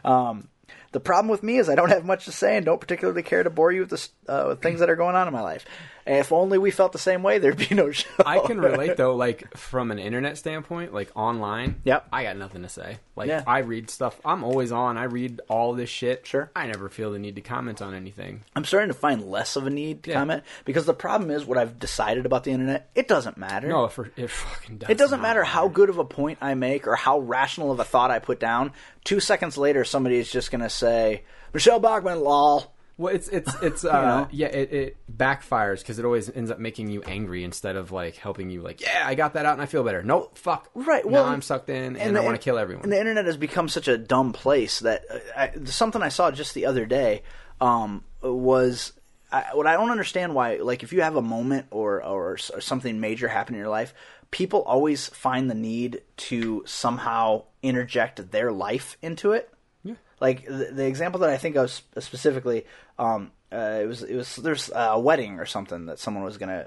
Um, 0.04 0.48
the 0.92 1.00
problem 1.00 1.28
with 1.28 1.42
me 1.42 1.58
is 1.58 1.68
I 1.68 1.74
don't 1.74 1.90
have 1.90 2.04
much 2.04 2.24
to 2.26 2.32
say 2.32 2.56
and 2.56 2.64
don't 2.64 2.80
particularly 2.80 3.22
care 3.22 3.42
to 3.42 3.50
bore 3.50 3.72
you 3.72 3.80
with 3.80 3.90
the 3.90 4.08
uh, 4.32 4.48
with 4.48 4.62
things 4.62 4.80
that 4.80 4.88
are 4.88 4.96
going 4.96 5.16
on 5.16 5.26
in 5.26 5.32
my 5.34 5.42
life. 5.42 5.66
And 6.06 6.18
if 6.18 6.30
only 6.32 6.56
we 6.56 6.70
felt 6.70 6.92
the 6.92 6.98
same 7.00 7.24
way, 7.24 7.38
there'd 7.38 7.56
be 7.68 7.74
no 7.74 7.90
show. 7.92 8.08
I 8.24 8.38
can 8.38 8.60
relate 8.60 8.96
though, 8.96 9.16
like 9.16 9.56
from 9.56 9.90
an 9.90 9.98
internet 9.98 10.38
standpoint, 10.38 10.94
like 10.94 11.10
online. 11.16 11.80
Yep. 11.84 12.06
I 12.12 12.22
got 12.22 12.36
nothing 12.36 12.62
to 12.62 12.68
say. 12.68 12.98
Like 13.16 13.28
Yeah. 13.28 13.42
I 13.46 13.58
read 13.58 13.90
stuff. 13.90 14.20
I'm 14.24 14.44
always 14.44 14.70
on. 14.70 14.96
I 14.96 15.04
read 15.04 15.40
all 15.48 15.72
this 15.74 15.90
shit. 15.90 16.26
Sure. 16.26 16.50
I 16.54 16.66
never 16.68 16.88
feel 16.88 17.10
the 17.10 17.18
need 17.18 17.34
to 17.34 17.40
comment 17.40 17.82
on 17.82 17.92
anything. 17.92 18.44
I'm 18.54 18.64
starting 18.64 18.88
to 18.88 18.94
find 18.94 19.28
less 19.28 19.56
of 19.56 19.66
a 19.66 19.70
need 19.70 20.04
to 20.04 20.10
Yeah. 20.10 20.18
comment 20.20 20.44
because 20.64 20.86
the 20.86 20.94
problem 20.94 21.30
is 21.32 21.44
what 21.44 21.58
I've 21.58 21.78
decided 21.80 22.24
about 22.24 22.44
the 22.44 22.52
internet. 22.52 22.88
It 22.94 23.08
doesn't 23.08 23.36
matter. 23.36 23.66
No, 23.66 23.86
it, 23.86 23.92
it 24.16 24.30
fucking 24.30 24.78
does. 24.78 24.90
It 24.90 24.98
doesn't 24.98 25.20
not 25.20 25.28
matter 25.28 25.42
how 25.42 25.66
good 25.66 25.88
of 25.90 25.98
a 25.98 26.04
point 26.04 26.38
I 26.40 26.54
make 26.54 26.86
or 26.86 26.94
how 26.94 27.18
rational 27.18 27.72
of 27.72 27.80
a 27.80 27.84
thought 27.84 28.12
I 28.12 28.20
put 28.20 28.38
down. 28.38 28.72
Two 29.04 29.18
seconds 29.18 29.58
later, 29.58 29.84
somebody 29.84 30.18
is 30.18 30.30
just 30.30 30.52
going 30.52 30.60
to 30.62 30.70
say, 30.70 31.24
Michele 31.52 31.80
Bachmann, 31.80 32.20
lol. 32.20 32.72
Well, 32.98 33.14
it's 33.14 33.28
it's 33.28 33.54
it's 33.62 33.84
uh 33.84 33.92
know? 34.20 34.28
yeah 34.30 34.46
it, 34.46 34.72
it 34.72 34.96
backfires 35.14 35.80
because 35.80 35.98
it 35.98 36.04
always 36.04 36.30
ends 36.30 36.50
up 36.50 36.58
making 36.58 36.88
you 36.88 37.02
angry 37.02 37.44
instead 37.44 37.76
of 37.76 37.92
like 37.92 38.16
helping 38.16 38.48
you 38.50 38.62
like 38.62 38.80
yeah 38.80 39.04
I 39.06 39.14
got 39.14 39.34
that 39.34 39.44
out 39.44 39.52
and 39.52 39.62
I 39.62 39.66
feel 39.66 39.84
better. 39.84 40.02
Nope, 40.02 40.38
fuck. 40.38 40.70
Right. 40.74 41.04
Now 41.04 41.10
Well, 41.12 41.24
I'm 41.24 41.42
sucked 41.42 41.68
in 41.68 41.96
and, 41.96 42.16
I 42.16 42.20
the- 42.20 42.26
want 42.26 42.40
to 42.40 42.42
kill 42.42 42.58
everyone. 42.58 42.84
And 42.84 42.92
the 42.92 42.98
internet 42.98 43.26
has 43.26 43.36
become 43.36 43.68
such 43.68 43.88
a 43.88 43.98
dumb 43.98 44.32
place 44.32 44.80
that 44.80 45.04
uh, 45.10 45.18
I, 45.36 45.52
something 45.64 46.02
I 46.02 46.08
saw 46.08 46.30
just 46.30 46.54
the 46.54 46.66
other 46.66 46.86
day 46.86 47.22
um, 47.60 48.04
was 48.22 48.92
I, 49.30 49.46
what 49.54 49.66
I 49.66 49.72
don't 49.74 49.90
understand 49.90 50.34
why. 50.34 50.56
Like, 50.56 50.82
if 50.84 50.92
you 50.92 51.02
have 51.02 51.16
a 51.16 51.22
moment 51.22 51.66
or, 51.70 52.02
or 52.02 52.38
or 52.54 52.60
something 52.60 53.00
major 53.00 53.26
happen 53.28 53.54
in 53.56 53.60
your 53.60 53.68
life, 53.68 53.92
people 54.30 54.62
always 54.62 55.08
find 55.08 55.50
the 55.50 55.54
need 55.54 56.02
to 56.16 56.62
somehow 56.64 57.42
interject 57.62 58.30
their 58.30 58.52
life 58.52 58.96
into 59.02 59.32
it. 59.32 59.50
Yeah. 59.82 59.94
Like 60.20 60.46
the, 60.46 60.70
the 60.72 60.86
example 60.86 61.20
that 61.20 61.30
I 61.30 61.38
think 61.38 61.56
of 61.56 61.70
specifically, 61.98 62.66
um, 62.98 63.30
uh, 63.52 63.80
it 63.82 63.86
was 63.86 64.02
it 64.02 64.16
was 64.16 64.36
there's 64.36 64.70
a 64.74 64.98
wedding 64.98 65.38
or 65.38 65.46
something 65.46 65.86
that 65.86 65.98
someone 65.98 66.24
was 66.24 66.36
gonna 66.36 66.58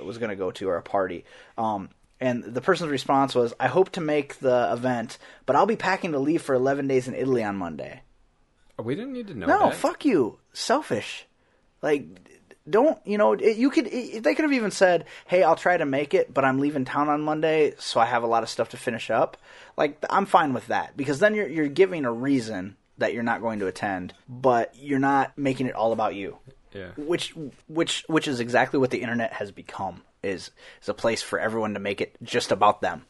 uh, 0.00 0.04
was 0.04 0.18
gonna 0.18 0.36
go 0.36 0.50
to 0.50 0.68
or 0.68 0.76
a 0.76 0.82
party. 0.82 1.24
Um, 1.58 1.90
and 2.20 2.42
the 2.44 2.60
person's 2.60 2.90
response 2.90 3.34
was, 3.34 3.54
"I 3.60 3.68
hope 3.68 3.90
to 3.92 4.00
make 4.00 4.38
the 4.38 4.70
event, 4.72 5.18
but 5.46 5.56
I'll 5.56 5.66
be 5.66 5.76
packing 5.76 6.12
to 6.12 6.18
leave 6.18 6.42
for 6.42 6.54
11 6.54 6.86
days 6.86 7.08
in 7.08 7.14
Italy 7.14 7.42
on 7.44 7.56
Monday." 7.56 8.02
We 8.78 8.94
didn't 8.94 9.12
need 9.12 9.28
to 9.28 9.34
know. 9.34 9.46
No, 9.46 9.58
that. 9.70 9.74
fuck 9.74 10.04
you. 10.04 10.38
Selfish. 10.52 11.26
Like, 11.82 12.06
don't 12.68 12.98
you 13.06 13.18
know? 13.18 13.32
It, 13.34 13.58
you 13.58 13.70
could. 13.70 13.86
It, 13.86 14.22
they 14.22 14.34
could 14.34 14.44
have 14.44 14.52
even 14.52 14.70
said, 14.70 15.04
"Hey, 15.26 15.42
I'll 15.42 15.56
try 15.56 15.76
to 15.76 15.86
make 15.86 16.14
it, 16.14 16.32
but 16.32 16.44
I'm 16.44 16.60
leaving 16.60 16.86
town 16.86 17.08
on 17.08 17.20
Monday, 17.20 17.74
so 17.78 18.00
I 18.00 18.06
have 18.06 18.22
a 18.22 18.26
lot 18.26 18.42
of 18.42 18.48
stuff 18.48 18.70
to 18.70 18.78
finish 18.78 19.10
up." 19.10 19.36
Like, 19.76 20.02
I'm 20.08 20.26
fine 20.26 20.54
with 20.54 20.68
that 20.68 20.96
because 20.96 21.18
then 21.18 21.34
you're 21.34 21.48
you're 21.48 21.68
giving 21.68 22.04
a 22.06 22.12
reason 22.12 22.76
that 23.00 23.12
you're 23.12 23.22
not 23.22 23.40
going 23.40 23.58
to 23.58 23.66
attend, 23.66 24.14
but 24.28 24.74
you're 24.78 24.98
not 24.98 25.36
making 25.36 25.66
it 25.66 25.74
all 25.74 25.92
about 25.92 26.14
you. 26.14 26.38
Yeah. 26.72 26.90
Which 26.96 27.34
which 27.66 28.04
which 28.06 28.28
is 28.28 28.38
exactly 28.38 28.78
what 28.78 28.90
the 28.90 29.02
internet 29.02 29.32
has 29.34 29.50
become. 29.50 30.02
Is 30.22 30.50
is 30.82 30.88
a 30.88 30.94
place 30.94 31.22
for 31.22 31.38
everyone 31.38 31.74
to 31.74 31.80
make 31.80 32.00
it 32.00 32.16
just 32.22 32.52
about 32.52 32.80
them. 32.80 33.06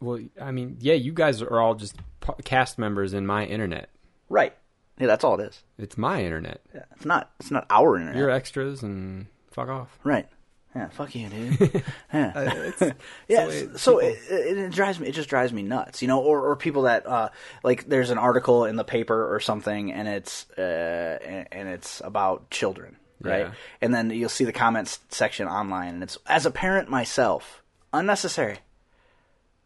Well, 0.00 0.20
I 0.40 0.52
mean, 0.52 0.76
yeah, 0.80 0.94
you 0.94 1.12
guys 1.12 1.42
are 1.42 1.60
all 1.60 1.74
just 1.74 1.96
cast 2.44 2.78
members 2.78 3.14
in 3.14 3.26
my 3.26 3.44
internet. 3.44 3.88
Right. 4.28 4.54
Yeah, 4.98 5.06
that's 5.06 5.24
all 5.24 5.40
it 5.40 5.48
is. 5.48 5.62
It's 5.78 5.96
my 5.96 6.22
internet. 6.22 6.60
Yeah, 6.74 6.84
it's 6.94 7.04
not. 7.04 7.30
It's 7.40 7.50
not 7.50 7.66
our 7.70 7.96
internet. 7.96 8.16
You're 8.16 8.30
extras 8.30 8.82
and 8.82 9.26
fuck 9.50 9.68
off. 9.68 9.98
Right. 10.04 10.28
Yeah, 10.74 10.88
fuck 10.88 11.14
you, 11.14 11.28
dude. 11.28 11.82
Yeah, 12.12 12.32
It's, 12.36 12.82
yeah. 13.28 13.50
So 13.76 13.98
it, 13.98 14.18
it, 14.30 14.58
it 14.58 14.72
drives 14.72 15.00
me. 15.00 15.08
It 15.08 15.12
just 15.12 15.28
drives 15.28 15.52
me 15.52 15.62
nuts, 15.62 16.02
you 16.02 16.08
know. 16.08 16.20
Or, 16.20 16.50
or 16.50 16.56
people 16.56 16.82
that 16.82 17.06
uh, 17.06 17.30
like, 17.64 17.88
there's 17.88 18.10
an 18.10 18.18
article 18.18 18.64
in 18.64 18.76
the 18.76 18.84
paper 18.84 19.34
or 19.34 19.40
something, 19.40 19.92
and 19.92 20.06
it's 20.06 20.46
uh, 20.58 21.18
and, 21.24 21.48
and 21.50 21.68
it's 21.68 22.00
about 22.04 22.50
children, 22.50 22.96
right? 23.20 23.46
Yeah. 23.46 23.52
And 23.80 23.94
then 23.94 24.10
you'll 24.10 24.28
see 24.28 24.44
the 24.44 24.52
comments 24.52 25.00
section 25.08 25.48
online, 25.48 25.94
and 25.94 26.02
it's 26.02 26.18
as 26.26 26.46
a 26.46 26.50
parent 26.50 26.88
myself, 26.88 27.62
unnecessary. 27.92 28.58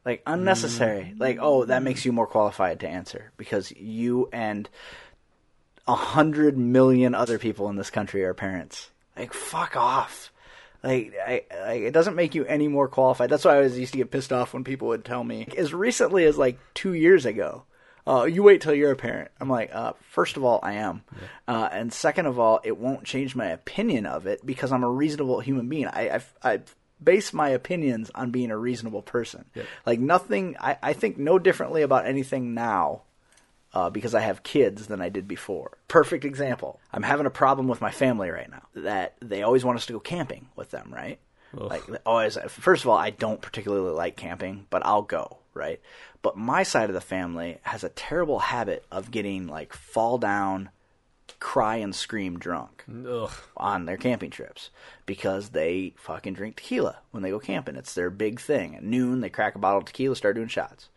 Like 0.05 0.23
unnecessary. 0.27 1.15
Like, 1.17 1.39
oh, 1.41 1.65
that 1.67 1.83
makes 1.83 2.05
you 2.05 2.13
more 2.13 2.27
qualified 2.27 2.81
to 2.81 2.89
answer 2.89 3.31
because 3.37 3.71
you 3.73 4.29
and 4.33 4.69
a 5.87 5.95
hundred 5.95 6.57
million 6.59 7.15
other 7.15 7.39
people 7.39 7.69
in 7.69 7.77
this 7.77 7.91
country 7.91 8.25
are 8.25 8.35
parents. 8.35 8.91
Like, 9.17 9.33
fuck 9.33 9.77
off. 9.77 10.32
Like, 10.83 11.15
I, 11.25 11.43
I, 11.53 11.73
it 11.75 11.93
doesn't 11.93 12.17
make 12.17 12.35
you 12.35 12.45
any 12.45 12.69
more 12.69 12.89
qualified. 12.89 13.31
That's 13.31 13.45
why 13.45 13.57
I 13.57 13.61
was 13.61 13.79
used 13.79 13.93
to 13.93 13.99
get 13.99 14.11
pissed 14.11 14.33
off 14.33 14.53
when 14.53 14.65
people 14.65 14.89
would 14.89 15.05
tell 15.05 15.23
me, 15.23 15.47
as 15.57 15.73
recently 15.73 16.25
as 16.25 16.37
like 16.37 16.59
two 16.75 16.93
years 16.93 17.25
ago, 17.25 17.65
uh, 18.07 18.25
you 18.25 18.43
wait 18.43 18.61
till 18.61 18.75
you're 18.75 18.91
a 18.91 18.97
parent. 18.97 19.31
I'm 19.41 19.49
like, 19.49 19.73
uh, 19.73 19.93
first 20.11 20.37
of 20.37 20.45
all, 20.45 20.59
I 20.63 20.73
am, 20.75 21.03
uh, 21.47 21.69
and 21.71 21.93
second 21.93 22.27
of 22.27 22.39
all, 22.39 22.61
it 22.65 22.77
won't 22.77 23.05
change 23.05 23.37
my 23.37 23.47
opinion 23.47 24.07
of 24.07 24.27
it 24.27 24.45
because 24.45 24.73
I'm 24.73 24.83
a 24.83 24.91
reasonable 24.91 25.39
human 25.39 25.69
being. 25.69 25.87
I, 25.87 26.17
I, 26.17 26.21
I 26.43 26.61
base 27.03 27.33
my 27.33 27.51
opinions 27.51 28.11
on 28.15 28.31
being 28.31 28.51
a 28.51 28.59
reasonable 28.59 29.03
person. 29.03 29.45
Like 29.87 30.01
nothing, 30.01 30.57
I, 30.61 30.79
I 30.83 30.93
think 30.95 31.17
no 31.17 31.39
differently 31.39 31.83
about 31.83 32.07
anything 32.07 32.55
now 32.55 33.03
uh, 33.75 33.91
because 33.91 34.15
I 34.15 34.21
have 34.21 34.43
kids 34.43 34.87
than 34.87 35.01
I 35.01 35.09
did 35.09 35.27
before. 35.27 35.79
Perfect 35.89 36.25
example. 36.25 36.81
I'm 36.93 37.03
having 37.03 37.27
a 37.27 37.31
problem 37.31 37.69
with 37.69 37.81
my 37.81 37.91
family 37.91 38.31
right 38.31 38.51
now 38.51 38.63
that 38.75 39.17
they 39.21 39.43
always 39.43 39.65
want 39.65 39.79
us 39.79 39.87
to 39.87 39.93
go 39.93 40.01
camping 40.01 40.49
with 40.57 40.71
them, 40.71 40.93
right? 40.93 41.19
Like 41.69 41.83
always. 42.07 42.39
First 42.49 42.85
of 42.85 42.91
all, 42.91 42.97
I 42.97 43.11
don't 43.11 43.43
particularly 43.43 43.93
like 43.93 44.17
camping, 44.17 44.67
but 44.71 44.85
I'll 44.87 45.03
go, 45.03 45.39
right? 45.55 45.81
But 46.23 46.37
my 46.37 46.63
side 46.63 46.89
of 46.89 46.95
the 46.95 47.01
family 47.01 47.59
has 47.63 47.85
a 47.85 47.91
terrible 47.91 48.39
habit 48.39 48.85
of 48.91 49.11
getting 49.11 49.49
like 49.49 49.73
fall 49.75 50.19
down, 50.19 50.71
cry 51.41 51.77
and 51.77 51.95
scream 51.95 52.39
drunk 52.39 52.85
ugh. 53.07 53.33
on 53.57 53.85
their 53.85 53.97
camping 53.97 54.31
trips 54.31 54.71
because 55.07 55.51
they 55.51 55.93
fucking 55.97 56.35
drink 56.35 56.57
tequila 56.57 56.99
when 57.11 57.23
they 57.23 57.31
go 57.31 57.41
camping. 57.41 57.77
It's 57.77 57.95
their 57.95 58.11
big 58.11 58.41
thing. 58.41 58.77
At 58.77 58.85
noon, 58.85 59.21
they 59.21 59.29
crack 59.29 59.55
a 59.55 59.59
bottle 59.59 59.79
of 59.79 59.85
tequila, 59.85 60.17
start 60.17 60.37
doing 60.37 60.49
shots. 60.49 60.89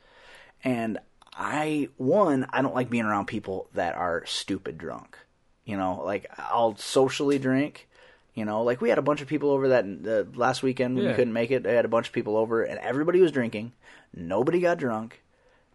And 0.64 1.00
I, 1.38 1.90
one, 1.98 2.46
I 2.50 2.62
don't 2.62 2.76
like 2.76 2.90
being 2.90 3.06
around 3.06 3.26
people 3.28 3.70
that 3.74 3.96
are 3.96 4.26
stupid 4.26 4.78
drunk. 4.78 5.18
You 5.66 5.78
know, 5.78 6.02
like 6.04 6.28
I'll 6.38 6.78
socially 6.78 7.40
drink. 7.40 7.88
You 8.36 8.46
know, 8.46 8.64
like 8.64 8.82
we 8.82 8.90
had 8.90 8.98
a 8.98 9.02
bunch 9.04 9.22
of 9.22 9.28
people 9.28 9.50
over 9.50 9.70
that 9.70 9.86
uh, 9.86 10.38
last 10.38 10.62
weekend 10.62 10.96
when 10.96 11.08
we 11.08 11.14
couldn't 11.14 11.34
make 11.34 11.52
it. 11.52 11.66
I 11.66 11.72
had 11.72 11.86
a 11.86 11.90
bunch 11.90 12.08
of 12.08 12.14
people 12.14 12.36
over, 12.38 12.64
and 12.64 12.78
everybody 12.80 13.22
was 13.22 13.32
drinking. 13.32 13.72
Nobody 14.14 14.60
got 14.60 14.78
drunk. 14.78 15.22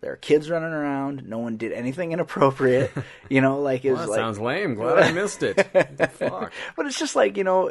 There 0.00 0.11
were 0.12 0.17
kids 0.17 0.49
running 0.50 0.73
around. 0.73 1.26
No 1.26 1.38
one 1.38 1.57
did 1.57 1.73
anything 1.73 2.12
inappropriate. 2.12 2.93
You 3.29 3.40
know, 3.40 3.61
like 3.61 3.85
it 3.85 3.93
was 3.93 4.00
Well, 4.00 4.07
that 4.09 4.12
like 4.12 4.21
sounds 4.21 4.38
lame. 4.38 4.75
Glad 4.75 4.99
I 4.99 5.12
missed 5.12 5.43
it. 5.43 5.55
fuck. 6.12 6.52
but 6.76 6.87
it's 6.87 6.99
just 6.99 7.17
like 7.17 7.37
you 7.37 7.45
know, 7.45 7.71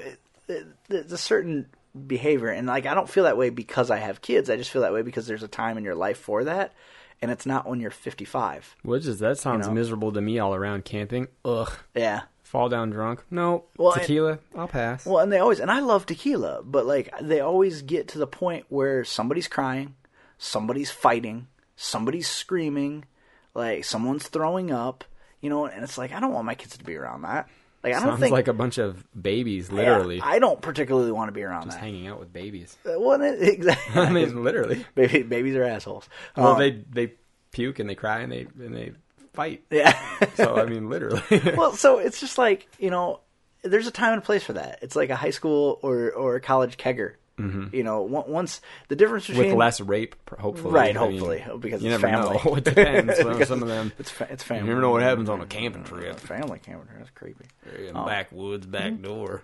there's 0.88 1.12
a 1.12 1.18
certain 1.18 1.68
behavior, 2.08 2.50
and 2.50 2.68
like 2.68 2.86
I 2.86 2.94
don't 2.96 3.10
feel 3.10 3.24
that 3.26 3.38
way 3.38 3.50
because 3.52 3.92
I 3.92 3.98
have 3.98 4.22
kids. 4.22 4.50
I 4.50 4.58
just 4.58 4.72
feel 4.72 4.82
that 4.82 4.94
way 4.94 5.04
because 5.04 5.28
there's 5.28 5.44
a 5.44 5.48
time 5.48 5.78
in 5.78 5.84
your 5.84 5.96
life 5.96 6.18
for 6.18 6.44
that, 6.46 6.74
and 7.22 7.32
it's 7.32 7.46
not 7.46 7.68
when 7.68 7.80
you're 7.80 7.92
55. 7.92 8.76
What 8.84 9.02
is 9.06 9.20
that? 9.20 9.38
Sounds 9.38 9.68
know? 9.68 9.74
miserable 9.74 10.12
to 10.12 10.22
me 10.22 10.40
all 10.40 10.54
around 10.56 10.86
camping. 10.86 11.28
Ugh. 11.46 11.72
Yeah. 11.96 12.24
Fall 12.44 12.70
down 12.70 12.90
drunk. 12.90 13.24
No. 13.30 13.66
Well, 13.78 13.94
and- 13.94 14.02
Tequila. 14.02 14.40
I'll 14.56 14.68
pass. 14.68 15.06
Well, 15.06 15.20
and 15.20 15.32
they 15.32 15.38
always, 15.38 15.60
and 15.60 15.70
I 15.70 15.82
love 15.82 16.06
tequila, 16.06 16.64
but 16.64 16.86
like 16.86 17.14
they 17.22 17.42
always 17.42 17.82
get 17.84 18.08
to 18.10 18.18
the 18.18 18.28
point 18.28 18.66
where 18.70 19.04
somebody's 19.04 19.48
crying, 19.48 19.96
somebody's 20.38 20.90
fighting, 20.90 21.48
somebody's 21.76 22.28
screaming, 22.28 23.06
like 23.54 23.86
someone's 23.86 24.28
throwing 24.28 24.72
up, 24.72 25.04
you 25.42 25.50
know, 25.50 25.66
and 25.66 25.84
it's 25.84 25.98
like 25.98 26.12
I 26.12 26.20
don't 26.20 26.34
want 26.34 26.46
my 26.46 26.56
kids 26.56 26.78
to 26.78 26.84
be 26.84 26.96
around 26.96 27.22
that. 27.22 27.48
Like 27.84 27.94
I 27.94 28.00
don't 28.00 28.10
Sounds 28.10 28.20
think 28.20 28.34
like 28.34 28.48
a 28.50 28.54
bunch 28.54 28.78
of 28.78 29.06
babies, 29.20 29.70
yeah, 29.70 29.76
literally, 29.78 30.22
I 30.22 30.40
don't 30.40 30.62
particularly 30.62 31.12
want 31.14 31.30
to 31.30 31.32
be 31.32 31.44
around 31.44 31.64
just 31.66 31.78
that. 31.78 31.84
hanging 31.84 32.08
out 32.08 32.20
with 32.20 32.34
babies. 32.34 32.78
Well, 32.84 33.22
exactly. 33.22 34.02
I 34.02 34.10
mean, 34.10 34.44
literally. 34.44 34.86
Baby, 34.96 35.24
babies 35.24 35.56
are 35.56 35.64
assholes. 35.64 36.10
Well, 36.36 36.54
Um, 36.54 36.60
they 36.60 36.72
they 36.92 37.14
puke 37.52 37.80
and 37.80 37.90
they 37.90 37.96
cry 37.96 38.20
and 38.20 38.32
they 38.32 38.48
and 38.60 38.76
they 38.76 38.92
fight. 39.34 39.64
yeah. 39.72 39.98
So 40.36 40.58
I 40.58 40.66
mean, 40.66 40.90
literally. 40.90 41.22
well, 41.56 41.72
so 41.74 42.00
it's 42.00 42.20
just 42.20 42.38
like 42.38 42.68
you 42.80 42.90
know, 42.90 43.22
there's 43.64 43.88
a 43.88 43.92
time 43.92 44.12
and 44.14 44.22
a 44.22 44.26
place 44.26 44.44
for 44.44 44.54
that. 44.54 44.80
It's 44.82 44.96
like 44.98 45.10
a 45.10 45.16
high 45.16 45.30
school 45.32 45.80
or 45.82 46.12
or 46.12 46.36
a 46.36 46.42
college 46.42 46.76
kegger. 46.78 47.14
Mm-hmm. 47.40 47.76
You 47.76 47.84
know, 47.84 48.02
once 48.02 48.62
the 48.90 48.96
difference 48.96 49.28
between 49.28 49.48
with 49.50 49.58
less 49.58 49.80
rape, 49.80 50.16
hopefully. 50.40 50.74
right, 50.74 50.96
I 50.96 51.08
mean, 51.08 51.20
hopefully, 51.20 51.46
oh, 51.50 51.58
because 51.58 51.82
you 51.82 51.92
it's 51.92 52.02
never 52.02 52.14
family. 52.14 52.36
know. 52.36 52.42
Oh, 52.46 52.56
it 52.56 52.64
depends. 52.66 53.18
Some- 53.20 53.32
Because 53.32 53.48
some 53.48 53.62
of 53.62 53.70
them. 53.70 53.94
it's 53.98 54.10
fa- 54.10 54.28
it's 54.30 54.48
You 54.50 54.62
never 54.62 54.82
know 54.82 54.92
what 54.92 55.02
happens 55.02 55.30
on 55.30 55.42
a 55.42 55.46
camping 55.46 55.84
mm-hmm. 55.84 55.96
trip. 55.96 56.20
Family 56.20 56.60
camping 56.60 56.88
trip. 56.88 57.00
That's 57.00 57.12
creepy. 57.12 57.46
In 57.88 57.96
Oh. 57.96 58.06
backwoods, 58.06 58.66
back 58.66 58.94
mm-hmm. 58.94 59.04
door. 59.04 59.44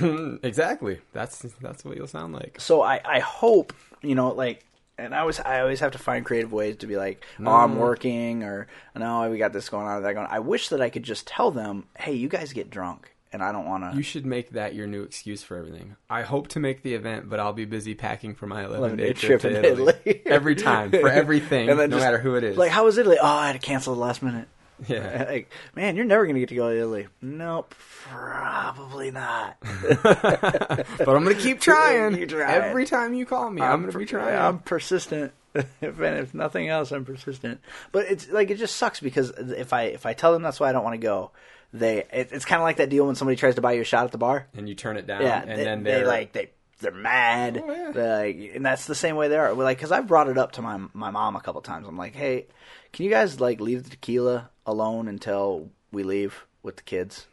exactly. 0.42 1.00
That's 1.12 1.38
that's 1.60 1.84
what 1.84 1.96
you'll 1.96 2.06
sound 2.06 2.34
like. 2.34 2.60
So 2.60 2.82
I 2.82 3.00
I 3.04 3.20
hope 3.20 3.72
you 4.02 4.14
know 4.14 4.30
like. 4.32 4.64
And 4.96 5.12
I 5.12 5.18
always, 5.18 5.40
I 5.40 5.58
always 5.58 5.80
have 5.80 5.90
to 5.92 5.98
find 5.98 6.24
creative 6.24 6.52
ways 6.52 6.76
to 6.76 6.86
be 6.86 6.96
like, 6.96 7.24
oh, 7.40 7.50
I'm 7.50 7.74
mm. 7.74 7.78
working, 7.78 8.44
or 8.44 8.68
no, 8.94 9.28
we 9.28 9.38
got 9.38 9.52
this 9.52 9.68
going 9.68 9.88
on, 9.88 9.96
or 9.96 10.00
that 10.02 10.12
going. 10.12 10.24
on. 10.28 10.32
I 10.32 10.38
wish 10.38 10.68
that 10.68 10.80
I 10.80 10.88
could 10.88 11.02
just 11.02 11.26
tell 11.26 11.50
them, 11.50 11.86
hey, 11.98 12.12
you 12.12 12.28
guys 12.28 12.52
get 12.52 12.70
drunk, 12.70 13.12
and 13.34 13.42
I 13.42 13.52
don't 13.52 13.66
want 13.66 13.90
to. 13.90 13.96
You 13.96 14.02
should 14.02 14.24
make 14.24 14.50
that 14.52 14.74
your 14.74 14.86
new 14.86 15.02
excuse 15.02 15.42
for 15.42 15.56
everything. 15.56 15.96
I 16.08 16.22
hope 16.22 16.48
to 16.48 16.60
make 16.60 16.82
the 16.82 16.94
event, 16.94 17.28
but 17.28 17.40
I'll 17.40 17.52
be 17.52 17.64
busy 17.66 17.94
packing 17.94 18.34
for 18.34 18.46
my 18.46 18.60
11 18.64 18.78
11 18.78 18.96
day 18.96 19.12
trip, 19.12 19.40
trip 19.40 19.52
to 19.52 19.68
Italy. 19.68 19.94
Italy. 20.04 20.22
Every 20.26 20.54
time, 20.54 20.90
for 20.92 21.08
everything, 21.22 21.68
And 21.68 21.78
then 21.78 21.90
no 21.90 21.96
just- 21.96 22.06
matter 22.06 22.18
who 22.18 22.36
it 22.36 22.44
is. 22.44 22.56
Like, 22.56 22.70
how 22.70 22.84
was 22.84 22.96
Italy? 22.96 23.18
Oh, 23.20 23.26
I 23.26 23.48
had 23.48 23.52
to 23.54 23.58
cancel 23.58 23.94
the 23.94 24.00
last 24.00 24.22
minute. 24.22 24.48
yeah. 24.88 25.24
Like, 25.34 25.50
man, 25.74 25.96
you're 25.96 26.04
never 26.04 26.26
gonna 26.26 26.38
get 26.40 26.48
to 26.50 26.54
go 26.54 26.70
to 26.70 26.76
Italy. 26.78 27.06
Nope, 27.20 27.74
probably 28.08 29.10
not. 29.10 29.56
But 29.60 30.86
I'm 31.08 31.24
going 31.24 31.36
to 31.36 31.42
keep 31.42 31.60
trying. 31.60 32.16
You 32.16 32.26
try. 32.26 32.52
Every 32.52 32.86
time 32.86 33.14
you 33.14 33.26
call 33.26 33.50
me, 33.50 33.62
I'm, 33.62 33.80
going 33.80 33.92
to 33.92 33.98
be 33.98 34.06
trying. 34.06 34.36
I'm 34.38 34.58
persistent. 34.60 35.32
if, 35.54 36.00
if 36.00 36.34
nothing 36.34 36.68
else, 36.68 36.90
I'm 36.92 37.04
persistent. 37.04 37.60
But 37.92 38.06
it's 38.10 38.28
like 38.30 38.50
it 38.50 38.56
just 38.58 38.76
sucks 38.76 39.00
because 39.00 39.30
if 39.30 39.72
I 39.72 39.82
if 39.84 40.06
I 40.06 40.12
tell 40.12 40.32
them 40.32 40.42
that's 40.42 40.58
why 40.60 40.68
I 40.68 40.72
don't 40.72 40.84
want 40.84 40.94
to 40.94 40.98
go, 41.06 41.30
they 41.74 41.98
it, 41.98 42.28
it's 42.32 42.44
kind 42.44 42.60
of 42.60 42.64
like 42.64 42.76
that 42.76 42.88
deal 42.88 43.06
when 43.06 43.16
somebody 43.16 43.36
tries 43.36 43.56
to 43.56 43.60
buy 43.60 43.72
you 43.72 43.82
a 43.82 43.84
shot 43.84 44.04
at 44.04 44.12
the 44.12 44.18
bar. 44.18 44.46
and 44.56 44.68
you 44.68 44.74
turn 44.74 44.96
it 44.96 45.06
down, 45.06 45.22
Yeah, 45.22 45.42
and 45.42 45.50
they, 45.50 45.64
then 45.64 45.82
they 45.82 45.90
they're 45.90 46.06
like 46.06 46.32
they 46.32 46.50
they're 46.80 46.92
mad. 46.92 47.62
Oh, 47.62 47.72
yeah. 47.72 47.90
They're 47.92 48.18
like, 48.26 48.52
and 48.54 48.64
that's 48.64 48.86
the 48.86 48.94
same 48.94 49.16
way 49.16 49.28
they 49.28 49.36
are. 49.36 49.54
We're 49.54 49.64
like, 49.64 49.78
because 49.78 49.92
I've 49.92 50.06
brought 50.06 50.28
it 50.28 50.38
up 50.38 50.52
to 50.52 50.62
my 50.62 50.80
my 50.92 51.10
mom 51.10 51.36
a 51.36 51.40
couple 51.40 51.60
times. 51.60 51.86
I'm 51.88 51.98
like, 51.98 52.14
hey, 52.14 52.46
can 52.92 53.04
you 53.04 53.10
guys 53.10 53.40
like 53.40 53.60
leave 53.60 53.84
the 53.84 53.90
tequila 53.90 54.50
alone 54.66 55.08
until 55.08 55.70
we 55.92 56.04
leave 56.04 56.46
with 56.62 56.76
the 56.76 56.82
kids? 56.82 57.26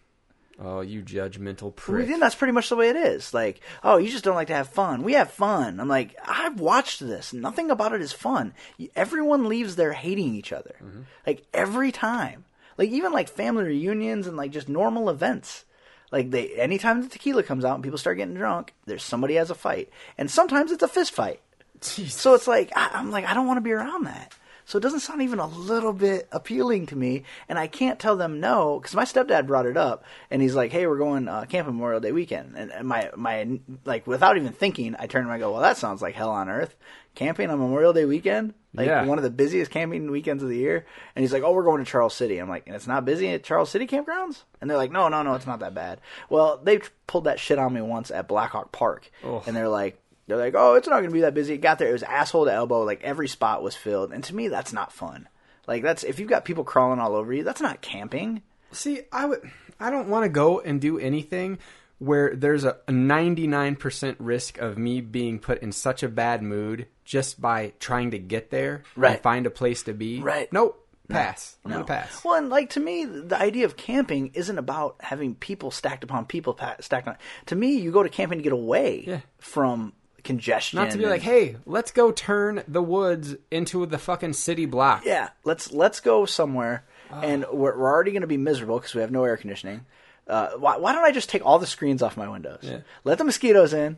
oh, 0.64 0.82
you 0.82 1.02
judgmental 1.02 1.76
prick. 1.76 2.08
that's 2.20 2.36
pretty 2.36 2.52
much 2.52 2.70
the 2.70 2.76
way 2.76 2.90
it 2.90 2.96
is. 2.96 3.34
Like, 3.34 3.62
oh, 3.84 3.98
you 3.98 4.10
just 4.10 4.24
don't 4.24 4.36
like 4.36 4.48
to 4.48 4.54
have 4.56 4.70
fun. 4.70 5.04
We 5.04 5.14
have 5.14 5.32
fun. 5.32 5.80
I'm 5.80 5.88
like, 5.88 6.16
I've 6.24 6.60
watched 6.60 7.00
this. 7.00 7.34
Nothing 7.34 7.72
about 7.72 7.94
it 7.94 8.02
is 8.02 8.14
fun. 8.14 8.54
Everyone 8.96 9.50
leaves 9.50 9.76
there 9.76 9.94
hating 9.94 10.36
each 10.36 10.54
other. 10.54 10.76
Mm-hmm. 10.84 11.02
Like 11.26 11.46
every 11.54 11.92
time. 11.92 12.46
Like 12.82 12.90
even 12.90 13.12
like 13.12 13.30
family 13.30 13.64
reunions 13.66 14.26
and 14.26 14.36
like 14.36 14.50
just 14.50 14.68
normal 14.68 15.12
events. 15.12 15.66
Like 16.12 16.32
they, 16.32 16.56
anytime 16.56 17.04
the 17.04 17.10
tequila 17.10 17.44
comes 17.44 17.64
out 17.64 17.76
and 17.76 17.84
people 17.84 18.00
start 18.00 18.18
getting 18.18 18.34
drunk, 18.34 18.74
there's 18.88 19.04
somebody 19.04 19.36
has 19.36 19.52
a 19.52 19.56
fight, 19.56 19.92
and 20.18 20.32
sometimes 20.32 20.72
it's 20.72 20.82
a 20.82 20.88
fist 20.88 21.14
fight. 21.14 21.42
So 21.82 22.34
it's 22.34 22.48
like 22.48 22.72
I, 22.76 22.90
I'm 22.94 23.12
like 23.12 23.26
I 23.26 23.36
don't 23.36 23.46
want 23.46 23.58
to 23.58 23.62
be 23.62 23.72
around 23.72 24.06
that. 24.08 24.34
So 24.72 24.78
it 24.78 24.82
doesn't 24.84 25.02
sound 25.02 25.22
even 25.22 25.40
a 25.40 25.48
little 25.48 25.92
bit 25.92 26.30
appealing 26.32 26.86
to 26.86 26.96
me, 26.96 27.24
and 27.50 27.60
I 27.60 27.68
can't 27.68 28.00
tell 28.00 28.16
them 28.16 28.40
no 28.40 28.80
because 28.80 28.96
my 28.96 29.04
stepdad 29.04 29.46
brought 29.46 29.66
it 29.66 29.76
up, 29.76 30.06
and 30.30 30.42
he's 30.42 30.56
like, 30.56 30.72
"Hey, 30.72 30.88
we're 30.88 30.98
going 30.98 31.28
uh, 31.28 31.44
camping 31.44 31.74
Memorial 31.74 32.00
Day 32.00 32.14
weekend," 32.14 32.56
and, 32.56 32.72
and 32.72 32.88
my 32.88 33.10
my 33.18 33.60
like 33.84 34.08
without 34.08 34.38
even 34.38 34.54
thinking, 34.54 34.96
I 34.98 35.08
turn 35.08 35.24
and 35.24 35.32
I 35.34 35.40
go, 35.40 35.52
"Well, 35.52 35.60
that 35.62 35.76
sounds 35.76 36.02
like 36.02 36.16
hell 36.16 36.30
on 36.30 36.48
earth." 36.48 36.78
Camping 37.16 37.50
on 37.50 37.60
Memorial 37.60 37.92
Day 37.92 38.06
weekend, 38.06 38.54
like 38.74 38.88
Yeah. 38.88 39.04
one 39.04 39.18
of 39.18 39.26
the 39.26 39.30
busiest 39.30 39.72
camping 39.72 40.10
weekends 40.10 40.42
of 40.42 40.48
the 40.48 40.56
year, 40.56 40.86
and 41.18 41.22
he's 41.22 41.34
like, 41.34 41.44
"Oh, 41.44 41.52
we're 41.52 41.66
going 41.66 41.84
to 41.84 41.92
Charles 41.92 42.14
City." 42.14 42.38
I'm 42.38 42.48
like, 42.48 42.64
"And 42.66 42.74
it's 42.74 42.88
not 42.88 43.04
busy 43.04 43.28
at 43.34 43.44
Charles 43.44 43.70
City 43.70 43.86
campgrounds?" 43.86 44.44
And 44.62 44.70
they're 44.70 44.78
like, 44.78 44.94
"No, 44.94 45.10
no, 45.10 45.22
no, 45.22 45.34
it's 45.34 45.46
not 45.46 45.60
that 45.60 45.74
bad." 45.74 46.00
Well, 46.30 46.62
they 46.64 46.80
pulled 47.08 47.26
that 47.26 47.42
shit 47.42 47.60
on 47.60 47.74
me 47.74 47.82
once 47.82 48.10
at 48.10 48.30
Blackhawk 48.30 48.72
Park, 48.72 49.12
and 49.46 49.54
they're 49.54 49.68
like, 49.68 50.01
they're 50.32 50.38
like, 50.46 50.56
oh, 50.58 50.74
it's 50.76 50.88
not 50.88 50.98
going 51.00 51.10
to 51.10 51.14
be 51.14 51.22
that 51.22 51.34
busy. 51.34 51.54
It 51.54 51.58
got 51.62 51.78
there, 51.80 51.90
it 51.90 51.94
was 51.94 52.04
asshole 52.04 52.46
to 52.46 52.54
elbow. 52.54 52.82
Like 52.84 53.04
every 53.04 53.28
spot 53.28 53.62
was 53.62 53.76
filled, 53.76 54.12
and 54.12 54.24
to 54.24 54.36
me, 54.36 54.48
that's 54.48 54.74
not 54.74 54.92
fun. 54.92 55.28
Like 55.68 55.84
that's 55.84 56.04
if 56.04 56.20
you've 56.20 56.30
got 56.30 56.46
people 56.46 56.64
crawling 56.64 57.00
all 57.00 57.16
over 57.16 57.32
you, 57.34 57.44
that's 57.44 57.62
not 57.62 57.82
camping. 57.82 58.42
See, 58.72 59.02
I 59.12 59.26
would. 59.26 59.42
I 59.80 59.90
don't 59.92 60.10
want 60.10 60.24
to 60.24 60.30
go 60.30 60.60
and 60.60 60.80
do 60.82 60.98
anything 61.00 61.60
where 62.00 62.36
there's 62.36 62.64
a 62.64 62.78
99% 62.88 64.16
risk 64.20 64.58
of 64.60 64.78
me 64.78 65.02
being 65.02 65.40
put 65.40 65.62
in 65.62 65.72
such 65.72 66.04
a 66.04 66.10
bad 66.10 66.42
mood 66.42 66.88
just 67.06 67.40
by 67.42 67.74
trying 67.80 68.12
to 68.12 68.20
get 68.20 68.50
there 68.50 68.84
Right. 68.96 69.14
and 69.16 69.22
find 69.22 69.46
a 69.46 69.52
place 69.52 69.84
to 69.84 69.94
be. 69.94 70.20
Right. 70.22 70.52
Nope. 70.52 70.78
Pass. 71.10 71.58
I'm 71.66 71.72
No. 71.72 71.76
gonna 71.78 71.88
pass. 71.88 72.24
Well, 72.24 72.36
and 72.36 72.50
like 72.50 72.70
to 72.72 72.80
me, 72.80 73.04
the 73.04 73.38
idea 73.38 73.66
of 73.66 73.76
camping 73.76 74.32
isn't 74.34 74.58
about 74.58 74.96
having 75.02 75.36
people 75.36 75.70
stacked 75.70 76.06
upon 76.06 76.26
people 76.26 76.58
stacked 76.80 77.08
on. 77.08 77.18
To 77.48 77.56
me, 77.56 77.76
you 77.78 77.92
go 77.92 78.02
to 78.02 78.08
camping 78.10 78.40
to 78.40 78.44
get 78.44 78.54
away 78.54 79.04
Yeah. 79.06 79.20
from 79.38 79.92
congestion. 80.24 80.78
Not 80.78 80.92
to 80.92 80.98
be 80.98 81.04
and- 81.04 81.12
like, 81.12 81.22
hey, 81.22 81.58
let's 81.66 81.92
go 81.92 82.12
turn 82.12 82.64
the 82.68 82.82
woods 82.82 83.36
into 83.50 83.86
the 83.86 83.98
fucking 83.98 84.34
city 84.34 84.66
block. 84.66 85.06
yeah, 85.06 85.30
let's 85.44 85.72
let's 85.72 86.00
go 86.00 86.26
somewhere, 86.26 86.86
Ah. 87.12 87.22
and 87.22 87.46
we're, 87.52 87.78
we're 87.78 87.92
already 87.92 88.12
going 88.12 88.22
to 88.22 88.28
be 88.28 88.38
miserable 88.38 88.78
because 88.80 88.94
we 88.96 89.02
have 89.02 89.12
no 89.12 89.24
air 89.24 89.38
conditioning. 89.38 89.86
Uh, 90.28 90.52
why, 90.52 90.78
why 90.78 90.94
don't 90.94 91.04
I 91.04 91.12
just 91.12 91.30
take 91.30 91.46
all 91.46 91.60
the 91.60 91.68
screens 91.68 92.02
off 92.02 92.16
my 92.16 92.30
windows, 92.30 92.60
Yeah. 92.64 92.80
let 93.04 93.18
the 93.18 93.24
mosquitoes 93.26 93.74
in, 93.74 93.98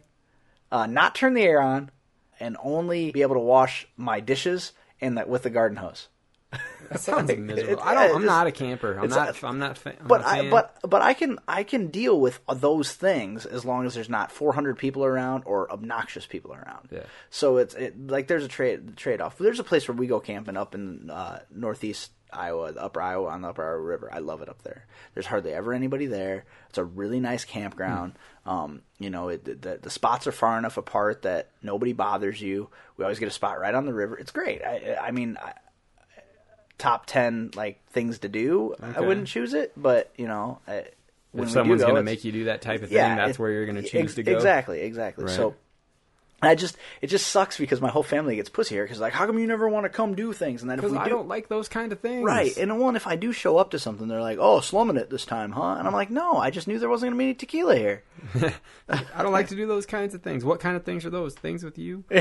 uh, 0.72 0.88
not 0.88 1.14
turn 1.14 1.34
the 1.36 1.44
air 1.44 1.62
on, 1.62 1.92
and 2.40 2.58
only 2.64 3.12
be 3.12 3.22
able 3.22 3.36
to 3.36 3.40
wash 3.42 3.88
my 3.98 4.20
dishes 4.20 4.72
in 5.00 5.16
that 5.16 5.28
with 5.30 5.44
the 5.44 5.50
garden 5.52 5.78
hose. 5.78 6.08
That 6.94 7.00
sounds 7.02 7.30
Like, 7.30 7.40
miserable. 7.40 7.74
it's- 7.74 7.88
I 7.88 7.94
don't. 8.08 8.16
I'm 8.18 8.26
not 8.26 8.48
a 8.48 8.52
camper. 8.52 8.98
I'm 9.00 9.10
not. 9.10 9.44
a- 9.44 9.48
I'm 9.48 9.60
not. 9.60 9.78
Fa- 9.78 9.96
I'm 10.00 10.08
But 10.08 10.22
not 10.22 10.28
I, 10.30 10.50
but 10.50 10.78
but 10.90 11.02
I 11.02 11.14
can 11.14 11.40
I 11.48 11.64
can 11.64 11.88
deal 11.88 12.20
with 12.20 12.40
those 12.54 12.94
things 12.94 13.46
as 13.46 13.66
long 13.66 13.86
as 13.86 13.94
there's 13.96 14.10
not 14.10 14.32
400 14.32 14.78
people 14.78 15.04
around 15.04 15.44
or 15.46 15.72
obnoxious 15.72 16.26
people 16.26 16.54
around. 16.54 16.90
Yeah. 16.92 17.04
So 17.30 17.58
it's 17.58 17.74
it, 17.76 18.08
like 18.08 18.28
there's 18.28 18.46
a 18.46 18.48
trade 18.50 18.96
trade 18.98 19.22
off. 19.22 19.38
There's 19.38 19.60
a 19.60 19.64
place 19.64 19.88
where 19.88 19.96
we 19.98 20.08
go 20.08 20.20
camping 20.20 20.58
up 20.58 20.74
in 20.76 21.10
uh, 21.10 21.40
northeast 21.54 22.12
Iowa, 22.32 22.72
the 22.72 22.82
Upper 22.84 23.00
Iowa 23.00 23.28
on 23.30 23.42
the 23.42 23.50
Upper 23.50 23.64
Iowa 23.64 23.80
River. 23.80 24.10
I 24.12 24.18
love 24.18 24.42
it 24.42 24.50
up 24.50 24.64
there. 24.64 24.88
There's 25.14 25.28
hardly 25.28 25.54
ever 25.54 25.72
anybody 25.72 26.08
there. 26.08 26.46
It's 26.70 26.80
a 26.80 26.84
really 26.84 27.20
nice 27.20 27.46
campground. 27.46 28.14
Um, 28.48 28.82
you 28.98 29.12
know, 29.12 29.30
it, 29.30 29.46
the, 29.62 29.78
the 29.80 29.90
spots 29.92 30.26
are 30.26 30.32
far 30.32 30.58
enough 30.58 30.78
apart 30.78 31.22
that 31.22 31.52
nobody 31.62 31.94
bothers 31.94 32.42
you. 32.42 32.70
We 32.98 33.06
always 33.06 33.20
get 33.20 33.28
a 33.28 33.32
spot 33.32 33.60
right 33.60 33.76
on 33.76 33.86
the 33.86 33.94
river. 33.94 34.18
It's 34.18 34.32
great. 34.32 34.64
I, 34.64 34.96
I 35.00 35.12
mean, 35.12 35.38
I, 35.40 35.54
top 36.78 37.06
ten 37.06 37.52
like 37.56 37.80
things 37.92 38.20
to 38.20 38.30
do. 38.30 38.76
I 38.82 39.02
wouldn't 39.02 39.28
choose 39.28 39.54
it, 39.54 39.72
but 39.78 40.12
you 40.18 40.28
know, 40.28 40.60
I, 40.68 40.86
if 41.36 41.50
someone's 41.50 41.82
going 41.84 41.96
to 41.96 42.04
make 42.04 42.24
you 42.24 42.32
do 42.32 42.44
that 42.46 42.62
type 42.62 42.84
of 42.84 42.90
thing, 42.90 42.98
yeah, 42.98 43.16
that's 43.16 43.32
it- 43.32 43.40
where 43.40 43.52
you're 43.52 43.66
going 43.66 43.76
to 43.78 43.82
ex- 43.82 43.92
choose 43.92 44.16
to 44.16 44.24
go. 44.24 44.34
Exactly, 44.34 44.82
exactly. 44.82 45.26
Right. 45.26 45.34
So. 45.36 45.56
I 46.42 46.56
just 46.56 46.76
it 47.00 47.08
just 47.08 47.28
sucks 47.28 47.58
because 47.58 47.80
my 47.80 47.88
whole 47.88 48.04
family 48.04 48.36
gets 48.36 48.50
pussy 48.50 48.76
here 48.76 48.84
because 48.84 49.00
like 49.00 49.14
how 49.14 49.26
come 49.26 49.40
you 49.40 49.48
never 49.48 49.70
want 49.70 49.86
to 49.86 49.90
come 49.90 50.14
do 50.14 50.34
things 50.34 50.62
and 50.62 50.70
then 50.70 50.78
if 50.78 50.82
Because 50.82 50.92
we 50.92 50.98
I 50.98 51.06
do 51.06 51.12
don't 51.12 51.30
like 51.30 51.48
those 51.48 51.70
kind 51.70 51.94
of 51.94 52.02
things. 52.02 52.22
right 52.26 52.58
and 52.58 52.80
one 52.82 52.98
if 52.98 53.08
I 53.08 53.16
do 53.16 53.32
show 53.32 53.56
up 53.58 53.72
to 53.72 53.80
something 53.80 54.10
they're 54.10 54.20
like 54.20 54.40
oh 54.42 54.60
slumming 54.60 54.98
it 54.98 55.10
this 55.10 55.24
time 55.26 55.54
huh 55.54 55.76
and 55.80 55.88
I'm 55.88 55.94
like 55.94 56.10
no 56.10 56.36
I 56.36 56.50
just 56.50 56.68
knew 56.68 56.80
there 56.80 56.90
wasn't 56.90 57.12
gonna 57.12 57.18
be 57.20 57.24
any 57.28 57.34
tequila 57.34 57.78
here 57.78 58.04
I 58.90 59.24
don't 59.24 59.32
like 59.32 59.48
to 59.50 59.56
do 59.56 59.66
those 59.68 59.86
kinds 59.86 60.16
of 60.16 60.22
things. 60.22 60.44
What 60.44 60.60
kind 60.60 60.76
of 60.76 60.84
things 60.84 61.06
are 61.06 61.10
those? 61.10 61.34
Things 61.34 61.64
with 61.64 61.78
you? 61.78 62.04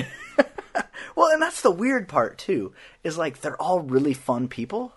Well, 1.15 1.31
and 1.31 1.43
that's 1.43 1.61
the 1.61 1.71
weird 1.71 2.09
part 2.09 2.39
too. 2.39 2.73
Is 3.05 3.19
like 3.19 3.41
they're 3.41 3.61
all 3.61 3.81
really 3.81 4.15
fun 4.15 4.49
people, 4.49 4.95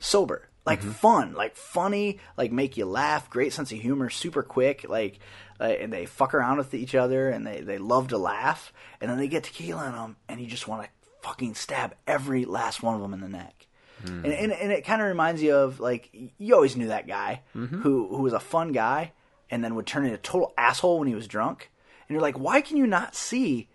sober, 0.00 0.48
like 0.66 0.80
mm-hmm. 0.80 0.90
fun, 0.90 1.32
like 1.34 1.56
funny, 1.56 2.18
like 2.36 2.52
make 2.52 2.76
you 2.76 2.84
laugh, 2.84 3.30
great 3.30 3.52
sense 3.52 3.72
of 3.72 3.78
humor, 3.78 4.10
super 4.10 4.42
quick, 4.42 4.84
like, 4.88 5.20
uh, 5.58 5.64
and 5.64 5.92
they 5.92 6.04
fuck 6.04 6.34
around 6.34 6.58
with 6.58 6.74
each 6.74 6.94
other, 6.94 7.30
and 7.30 7.46
they 7.46 7.60
they 7.60 7.78
love 7.78 8.08
to 8.08 8.18
laugh, 8.18 8.72
and 9.00 9.10
then 9.10 9.18
they 9.18 9.28
get 9.28 9.44
tequila 9.44 9.86
in 9.86 9.92
them, 9.92 10.16
and 10.28 10.40
you 10.40 10.46
just 10.46 10.68
want 10.68 10.82
to 10.82 10.88
fucking 11.22 11.54
stab 11.54 11.94
every 12.06 12.44
last 12.44 12.82
one 12.82 12.94
of 12.94 13.00
them 13.00 13.14
in 13.14 13.20
the 13.20 13.28
neck. 13.28 13.66
Hmm. 14.04 14.24
And, 14.24 14.32
and 14.32 14.52
and 14.52 14.72
it 14.72 14.84
kind 14.84 15.00
of 15.00 15.08
reminds 15.08 15.42
you 15.42 15.56
of 15.56 15.80
like 15.80 16.10
you 16.38 16.54
always 16.54 16.76
knew 16.76 16.88
that 16.88 17.06
guy 17.06 17.42
mm-hmm. 17.56 17.80
who 17.80 18.08
who 18.08 18.22
was 18.22 18.34
a 18.34 18.40
fun 18.40 18.72
guy, 18.72 19.12
and 19.50 19.64
then 19.64 19.74
would 19.74 19.86
turn 19.86 20.04
into 20.04 20.16
a 20.16 20.18
total 20.18 20.52
asshole 20.58 20.98
when 20.98 21.08
he 21.08 21.14
was 21.14 21.26
drunk. 21.26 21.70
And 22.06 22.14
you're 22.14 22.22
like, 22.22 22.38
why 22.38 22.60
can 22.60 22.76
you 22.76 22.86
not 22.86 23.14
see 23.14 23.68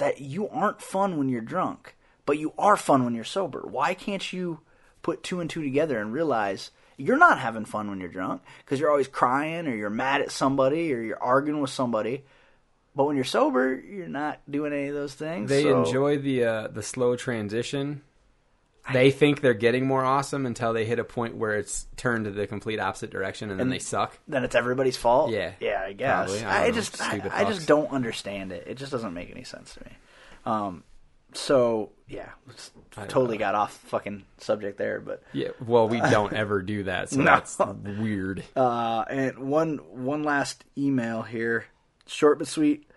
that 0.00 0.18
you 0.18 0.48
aren't 0.48 0.80
fun 0.80 1.18
when 1.18 1.28
you're 1.28 1.42
drunk, 1.42 1.94
but 2.24 2.38
you 2.38 2.54
are 2.58 2.76
fun 2.76 3.04
when 3.04 3.14
you're 3.14 3.22
sober. 3.22 3.60
Why 3.60 3.92
can't 3.92 4.32
you 4.32 4.60
put 5.02 5.22
two 5.22 5.40
and 5.40 5.48
two 5.48 5.62
together 5.62 6.00
and 6.00 6.10
realize 6.10 6.70
you're 6.96 7.18
not 7.18 7.38
having 7.38 7.66
fun 7.66 7.90
when 7.90 8.00
you're 8.00 8.08
drunk 8.08 8.40
because 8.64 8.80
you're 8.80 8.90
always 8.90 9.08
crying 9.08 9.66
or 9.66 9.74
you're 9.74 9.90
mad 9.90 10.22
at 10.22 10.32
somebody 10.32 10.92
or 10.94 11.02
you're 11.02 11.22
arguing 11.22 11.60
with 11.60 11.70
somebody. 11.70 12.24
But 12.96 13.04
when 13.04 13.16
you're 13.16 13.24
sober, 13.26 13.78
you're 13.78 14.08
not 14.08 14.40
doing 14.50 14.72
any 14.72 14.88
of 14.88 14.94
those 14.94 15.14
things. 15.14 15.50
They 15.50 15.64
so- 15.64 15.84
enjoy 15.84 16.16
the 16.18 16.44
uh, 16.44 16.68
the 16.68 16.82
slow 16.82 17.14
transition. 17.14 18.00
They 18.92 19.10
think 19.10 19.40
they're 19.40 19.54
getting 19.54 19.86
more 19.86 20.04
awesome 20.04 20.46
until 20.46 20.72
they 20.72 20.84
hit 20.84 20.98
a 20.98 21.04
point 21.04 21.36
where 21.36 21.56
it's 21.56 21.86
turned 21.96 22.24
to 22.24 22.30
the 22.30 22.46
complete 22.46 22.80
opposite 22.80 23.10
direction, 23.10 23.50
and 23.50 23.58
then 23.60 23.68
they 23.68 23.78
suck. 23.78 24.18
Then 24.28 24.44
it's 24.44 24.54
everybody's 24.54 24.96
fault. 24.96 25.30
Yeah, 25.30 25.52
yeah, 25.60 25.82
I 25.84 25.92
guess. 25.92 26.30
probably. 26.30 26.44
I 26.44 26.64
I, 26.64 26.70
just, 26.70 27.00
I, 27.00 27.20
I 27.32 27.44
just 27.44 27.66
don't 27.66 27.90
understand 27.90 28.52
it. 28.52 28.64
It 28.66 28.74
just 28.76 28.92
doesn't 28.92 29.14
make 29.14 29.30
any 29.30 29.44
sense 29.44 29.74
to 29.74 29.84
me. 29.84 29.90
Um, 30.46 30.84
so 31.32 31.90
yeah, 32.08 32.30
totally 33.08 33.38
got 33.38 33.54
off 33.54 33.72
fucking 33.86 34.24
subject 34.38 34.78
there, 34.78 35.00
but 35.00 35.22
Yeah, 35.32 35.48
well, 35.64 35.88
we 35.88 36.00
don't 36.10 36.32
ever 36.32 36.62
do 36.62 36.84
that, 36.84 37.10
so 37.10 37.18
No. 37.18 37.24
that's 37.24 37.58
weird. 37.98 38.44
Uh, 38.56 39.04
and 39.08 39.38
one 39.38 39.78
one 39.90 40.22
last 40.22 40.64
email 40.76 41.22
here, 41.22 41.66
short 42.06 42.38
but 42.38 42.48
sweet. 42.48 42.88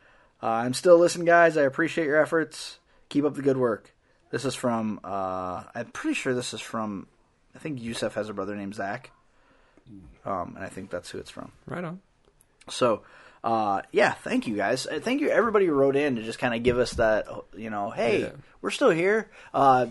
Uh, 0.42 0.48
I'm 0.48 0.74
still 0.74 0.98
listening, 0.98 1.26
guys. 1.26 1.56
I 1.58 1.62
appreciate 1.62 2.06
your 2.06 2.22
efforts. 2.22 2.80
Keep 3.10 3.24
up 3.26 3.36
the 3.36 3.42
good 3.42 3.58
work. 3.58 3.94
This 4.34 4.46
is 4.46 4.56
from. 4.56 5.00
Uh, 5.04 5.62
I'm 5.76 5.86
pretty 5.94 6.16
sure 6.16 6.34
this 6.34 6.56
is 6.56 6.60
from. 6.60 7.06
I 7.56 7.60
think 7.60 7.80
Yusef 7.80 8.16
has 8.16 8.30
a 8.30 8.34
brother 8.34 8.56
named 8.56 8.74
Zach. 8.74 9.12
Um, 10.26 10.54
and 10.56 10.66
I 10.66 10.70
think 10.70 10.90
that's 10.90 11.12
who 11.12 11.20
it's 11.20 11.30
from. 11.30 11.52
Right 11.68 11.84
on. 11.84 12.00
So, 12.68 13.04
uh, 13.44 13.84
yeah, 13.92 14.14
thank 14.14 14.48
you 14.48 14.56
guys. 14.56 14.88
Uh, 14.88 15.00
Thank 15.00 15.22
you 15.22 15.30
everybody 15.30 15.68
who 15.68 15.74
wrote 15.74 15.96
in 15.96 16.16
to 16.16 16.24
just 16.24 16.40
kind 16.40 16.56
of 16.56 16.64
give 16.64 16.80
us 16.80 16.94
that, 16.94 17.28
you 17.56 17.70
know, 17.70 17.92
hey, 17.92 18.22
Yeah. 18.22 18.30
we're 18.64 18.72
still 18.72 18.90
here. 18.90 19.30
Uh, 19.54 19.88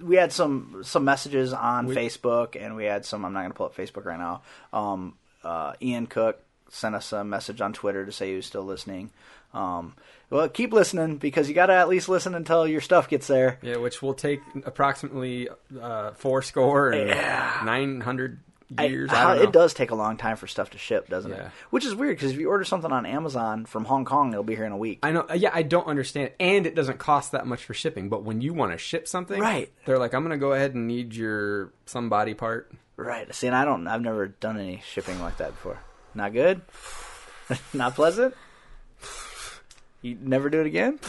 we 0.00 0.16
had 0.16 0.32
some 0.32 0.80
some 0.84 1.04
messages 1.04 1.52
on 1.52 1.86
Facebook, 1.88 2.56
and 2.58 2.74
we 2.76 2.84
had 2.86 3.04
some. 3.04 3.26
I'm 3.26 3.34
not 3.34 3.40
going 3.40 3.50
to 3.52 3.56
pull 3.58 3.66
up 3.66 3.76
Facebook 3.76 4.06
right 4.06 4.18
now. 4.18 4.40
Um, 4.72 5.18
uh, 5.44 5.74
Ian 5.82 6.06
Cook 6.06 6.40
sent 6.70 6.94
us 6.94 7.12
a 7.12 7.24
message 7.24 7.60
on 7.60 7.74
Twitter 7.74 8.06
to 8.06 8.12
say 8.12 8.30
he 8.30 8.36
was 8.36 8.46
still 8.46 8.64
listening. 8.64 9.10
Um, 9.54 9.94
well, 10.30 10.48
keep 10.48 10.72
listening 10.72 11.18
because 11.18 11.48
you 11.48 11.54
got 11.54 11.66
to 11.66 11.74
at 11.74 11.88
least 11.88 12.08
listen 12.08 12.34
until 12.34 12.66
your 12.66 12.80
stuff 12.80 13.08
gets 13.08 13.26
there. 13.26 13.58
Yeah, 13.62 13.76
which 13.76 14.00
will 14.00 14.14
take 14.14 14.40
approximately 14.64 15.48
uh, 15.80 16.12
four 16.12 16.40
score 16.42 16.90
and 16.90 17.10
nine 17.66 18.00
hundred 18.00 18.40
I- 18.78 18.86
years. 18.86 19.10
I, 19.12 19.36
know. 19.36 19.42
it 19.42 19.52
does 19.52 19.74
take 19.74 19.90
a 19.90 19.94
long 19.94 20.16
time 20.16 20.36
for 20.36 20.46
stuff 20.46 20.70
to 20.70 20.78
ship, 20.78 21.10
doesn't 21.10 21.30
it? 21.32 21.50
Which 21.68 21.84
is 21.84 21.94
weird 21.94 22.16
because 22.16 22.32
if 22.32 22.38
you 22.38 22.48
order 22.48 22.64
something 22.64 22.90
on 22.90 23.04
Amazon 23.04 23.66
from 23.66 23.84
Hong 23.84 24.06
Kong, 24.06 24.32
it'll 24.32 24.42
be 24.42 24.56
here 24.56 24.64
in 24.64 24.72
a 24.72 24.76
week. 24.78 25.00
I 25.02 25.12
know. 25.12 25.26
Yeah, 25.34 25.50
I 25.52 25.62
don't 25.62 25.86
understand, 25.86 26.30
and 26.40 26.66
it 26.66 26.74
doesn't 26.74 26.98
cost 26.98 27.32
that 27.32 27.46
much 27.46 27.64
for 27.64 27.74
shipping. 27.74 28.08
But 28.08 28.22
when 28.24 28.40
you 28.40 28.54
want 28.54 28.72
to 28.72 28.78
ship 28.78 29.06
something, 29.06 29.38
Right. 29.38 29.70
They're 29.84 29.98
like, 29.98 30.14
"I'm 30.14 30.22
going 30.22 30.30
to 30.30 30.38
go 30.38 30.54
ahead 30.54 30.74
and 30.74 30.86
need 30.86 31.14
your 31.14 31.74
some 31.84 32.08
body 32.08 32.32
part." 32.32 32.72
Right. 32.96 33.34
See, 33.34 33.48
and 33.48 33.54
I 33.56 33.66
don't. 33.66 33.86
I've 33.86 34.00
never 34.00 34.28
done 34.28 34.58
any 34.58 34.82
shipping 34.86 35.20
like 35.20 35.36
that 35.36 35.50
before. 35.50 35.78
Not 36.14 36.32
good. 36.32 36.62
Not 37.74 37.94
pleasant. 37.94 38.34
You 40.02 40.18
never 40.20 40.50
do 40.50 40.60
it 40.60 40.66
again. 40.66 40.98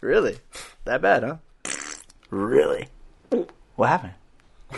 Really? 0.00 0.36
That 0.84 1.00
bad, 1.00 1.22
huh? 1.22 1.36
Really? 2.28 2.88
What 3.76 3.88
happened? 3.88 4.12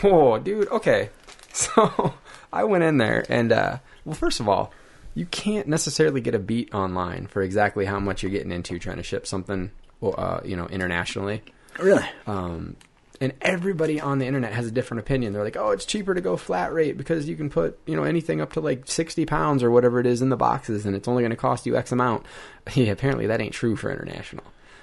Oh, 0.05 0.39
dude. 0.39 0.69
Okay. 0.69 1.11
So 1.53 2.13
I 2.53 2.65
went 2.65 2.85
in 2.85 2.99
there, 2.99 3.25
and 3.31 3.51
uh, 3.51 3.79
well, 4.05 4.15
first 4.15 4.41
of 4.41 4.49
all, 4.49 4.73
you 5.15 5.25
can't 5.25 5.67
necessarily 5.67 6.21
get 6.21 6.35
a 6.35 6.39
beat 6.39 6.73
online 6.75 7.27
for 7.29 7.41
exactly 7.43 7.87
how 7.87 7.99
much 7.99 8.23
you're 8.23 8.31
getting 8.31 8.53
into 8.53 8.79
trying 8.79 8.99
to 8.99 9.03
ship 9.03 9.27
something, 9.27 9.71
uh, 10.03 10.41
you 10.45 10.55
know, 10.55 10.67
internationally. 10.67 11.43
Really? 11.79 12.05
Um, 12.27 12.77
and 13.21 13.33
everybody 13.41 14.01
on 14.01 14.19
the 14.19 14.27
internet 14.27 14.53
has 14.53 14.67
a 14.67 14.71
different 14.71 15.01
opinion. 15.01 15.33
They're 15.33 15.45
like, 15.45 15.57
"Oh, 15.57 15.71
it's 15.71 15.85
cheaper 15.85 16.15
to 16.15 16.21
go 16.21 16.37
flat 16.37 16.73
rate 16.73 16.97
because 16.97 17.29
you 17.29 17.37
can 17.37 17.51
put 17.51 17.79
you 17.87 17.97
know 17.97 18.05
anything 18.05 18.41
up 18.41 18.53
to 18.55 18.61
like 18.61 18.87
sixty 18.87 19.27
pounds 19.27 19.63
or 19.63 19.71
whatever 19.71 20.01
it 20.01 20.07
is 20.07 20.23
in 20.23 20.29
the 20.29 20.37
boxes, 20.37 20.87
and 20.87 20.95
it's 20.95 21.09
only 21.09 21.23
going 21.23 21.31
to 21.31 21.37
cost 21.37 21.67
you 21.67 21.77
X 21.77 21.93
amount." 21.93 22.25
Yeah, 22.75 22.91
apparently 22.91 23.29
that 23.29 23.41
ain't 23.41 23.55
true 23.55 23.77
for 23.77 23.93
international 23.93 24.43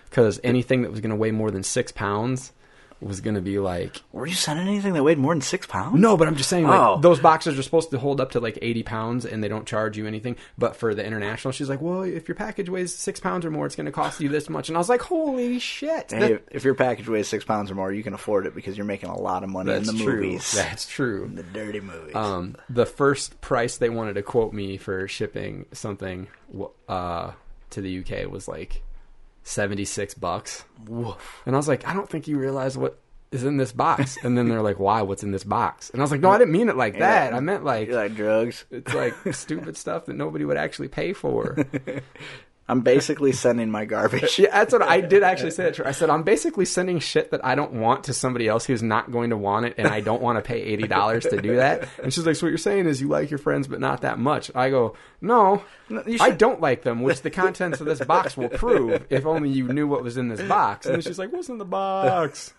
because 0.10 0.40
anything 0.42 0.84
that 0.84 0.92
was 0.92 1.02
going 1.02 1.10
to 1.10 1.18
weigh 1.18 1.32
more 1.32 1.52
than 1.52 1.64
six 1.64 1.92
pounds 1.92 2.54
was 3.06 3.22
going 3.22 3.36
to 3.36 3.42
be 3.42 3.60
like 3.60 4.02
Were 4.12 4.26
you 4.26 4.34
sending 4.36 4.68
anything 4.68 4.94
that 4.94 5.04
weighed 5.04 5.18
more 5.18 5.34
than 5.34 5.42
six 5.42 5.68
pounds? 5.68 6.00
no, 6.00 6.18
but 6.18 6.28
I'm 6.28 6.36
just 6.36 6.50
saying, 6.50 6.66
like, 6.66 6.80
Oh. 6.80 7.00
those 7.00 7.20
boxes 7.20 7.58
are 7.60 7.64
supposed 7.64 7.92
to 7.92 8.00
hold 8.00 8.20
up 8.22 8.32
to 8.32 8.40
like 8.40 8.58
80 8.62 8.84
pounds 8.84 9.26
and 9.26 9.44
they 9.44 9.48
don't 9.48 9.66
charge 9.68 9.98
you 9.98 10.08
anything. 10.08 10.36
But 10.58 10.76
for 10.76 10.94
the 10.96 11.06
international, 11.06 11.52
she's 11.52 11.70
like, 11.70 11.82
well, 11.82 12.04
if 12.04 12.28
your 12.28 12.36
package 12.36 12.70
weighs 12.70 12.94
six 12.96 13.20
pounds 13.20 13.46
or 13.46 13.52
more, 13.52 13.66
it's 13.66 13.76
going 13.76 13.86
to 13.86 13.92
cost 13.92 14.20
you 14.22 14.30
this 14.30 14.50
much. 14.50 14.70
And 14.70 14.78
I 14.78 14.80
was 14.80 14.90
like, 14.90 15.02
holy 15.02 15.60
shit. 15.60 16.12
Hey, 16.12 16.20
that- 16.34 16.44
if- 16.52 16.64
your 16.64 16.76
package 16.76 17.08
weighs 17.10 17.28
six 17.28 17.44
pounds 17.46 17.70
or 17.72 17.76
more, 17.76 17.92
you 17.92 18.04
can 18.04 18.14
afford 18.14 18.46
it 18.46 18.56
because 18.56 18.78
you're 18.78 18.86
making 18.86 19.10
a 19.10 19.20
lot 19.20 19.44
of 19.44 19.50
money 19.50 19.72
that's 19.72 19.90
in 19.90 19.98
the 19.98 20.04
true. 20.04 20.16
movies. 20.22 20.52
That's 20.54 20.88
true. 20.88 21.30
the 21.34 21.44
dirty 21.44 21.80
movies. 21.82 22.16
Um, 22.16 22.56
the 22.70 22.86
first 22.86 23.42
price 23.42 23.78
they 23.78 23.90
wanted 23.90 24.14
to 24.14 24.24
quote 24.24 24.54
me 24.54 24.78
for 24.78 25.08
shipping 25.08 25.66
something 25.74 26.28
uh, 26.88 27.32
to 27.72 27.82
the 27.82 28.00
UK 28.00 28.32
was 28.32 28.48
like 28.48 28.82
76 29.44 30.14
bucks. 30.16 30.64
Woof. 30.88 31.42
And 31.46 31.56
I 31.56 31.58
was 31.58 31.68
like, 31.68 31.88
I 31.88 31.94
don't 31.94 32.10
think 32.10 32.28
you 32.28 32.38
realize 32.38 32.78
what 32.78 33.00
is 33.32 33.44
in 33.44 33.58
this 33.58 33.72
box. 33.72 34.18
And 34.24 34.38
then 34.38 34.48
they're 34.48 34.62
like, 34.62 34.80
why? 34.80 35.02
What's 35.02 35.24
in 35.24 35.32
this 35.32 35.44
box? 35.44 35.90
And 35.90 36.02
I 36.02 36.04
was 36.04 36.12
like, 36.12 36.22
no, 36.22 36.30
I 36.30 36.38
didn't 36.38 36.54
mean 36.54 36.70
it 36.70 36.78
like 36.78 37.00
that. 37.00 37.34
I 37.34 37.40
meant 37.40 37.64
like, 37.64 37.90
like 37.90 38.16
drugs? 38.16 38.66
it's 38.72 38.94
like 38.94 39.14
stupid 39.34 39.76
stuff 39.76 40.06
that 40.06 40.16
nobody 40.16 40.46
would 40.46 40.58
actually 40.58 40.88
pay 40.88 41.14
for. 41.14 41.58
I'm 42.68 42.80
basically 42.80 43.34
sending 43.34 43.70
my 43.70 43.84
garbage. 43.86 44.40
Yeah, 44.40 44.50
that's 44.52 44.72
what 44.72 44.82
I 44.82 45.02
did 45.02 45.22
actually 45.22 45.52
say. 45.52 45.70
That. 45.70 45.86
I 45.86 45.92
said 45.92 46.10
I'm 46.10 46.24
basically 46.24 46.64
sending 46.64 47.00
shit 47.00 47.32
that 47.32 47.44
I 47.44 47.56
don't 47.56 47.74
want 47.74 48.06
to 48.06 48.14
somebody 48.14 48.48
else 48.48 48.66
who's 48.66 48.82
not 48.82 49.12
going 49.12 49.32
to 49.32 49.38
want 49.38 49.66
it, 49.66 49.76
and 49.78 49.88
I 49.88 50.00
don't 50.00 50.22
want 50.22 50.38
to 50.38 50.42
pay 50.42 50.62
eighty 50.62 50.88
dollars 50.88 51.26
to 51.26 51.42
do 51.42 51.58
that. 51.58 51.90
And 52.02 52.14
she's 52.14 52.26
like, 52.26 52.38
"So 52.38 52.46
what 52.46 52.52
you're 52.52 52.58
saying 52.58 52.88
is 52.88 53.02
you 53.02 53.10
like 53.10 53.30
your 53.30 53.38
friends, 53.38 53.68
but 53.68 53.82
not 53.82 54.02
that 54.02 54.18
much?" 54.18 54.50
I 54.56 54.70
go, 54.70 54.96
"No, 55.20 55.62
you 55.90 56.18
I 56.22 56.32
don't 56.32 56.62
like 56.62 56.84
them." 56.84 57.02
Which 57.02 57.22
the 57.22 57.32
contents 57.32 57.82
of 57.82 57.86
this 57.86 58.00
box 58.00 58.38
will 58.38 58.50
prove. 58.50 59.06
If 59.10 59.26
only 59.26 59.50
you 59.50 59.68
knew 59.68 59.86
what 59.86 60.02
was 60.02 60.16
in 60.16 60.30
this 60.30 60.42
box. 60.42 60.86
And 60.86 60.96
then 60.96 61.02
she's 61.02 61.20
like, 61.20 61.34
"What's 61.34 61.50
in 61.50 61.58
the 61.58 61.66
box?" 61.66 62.54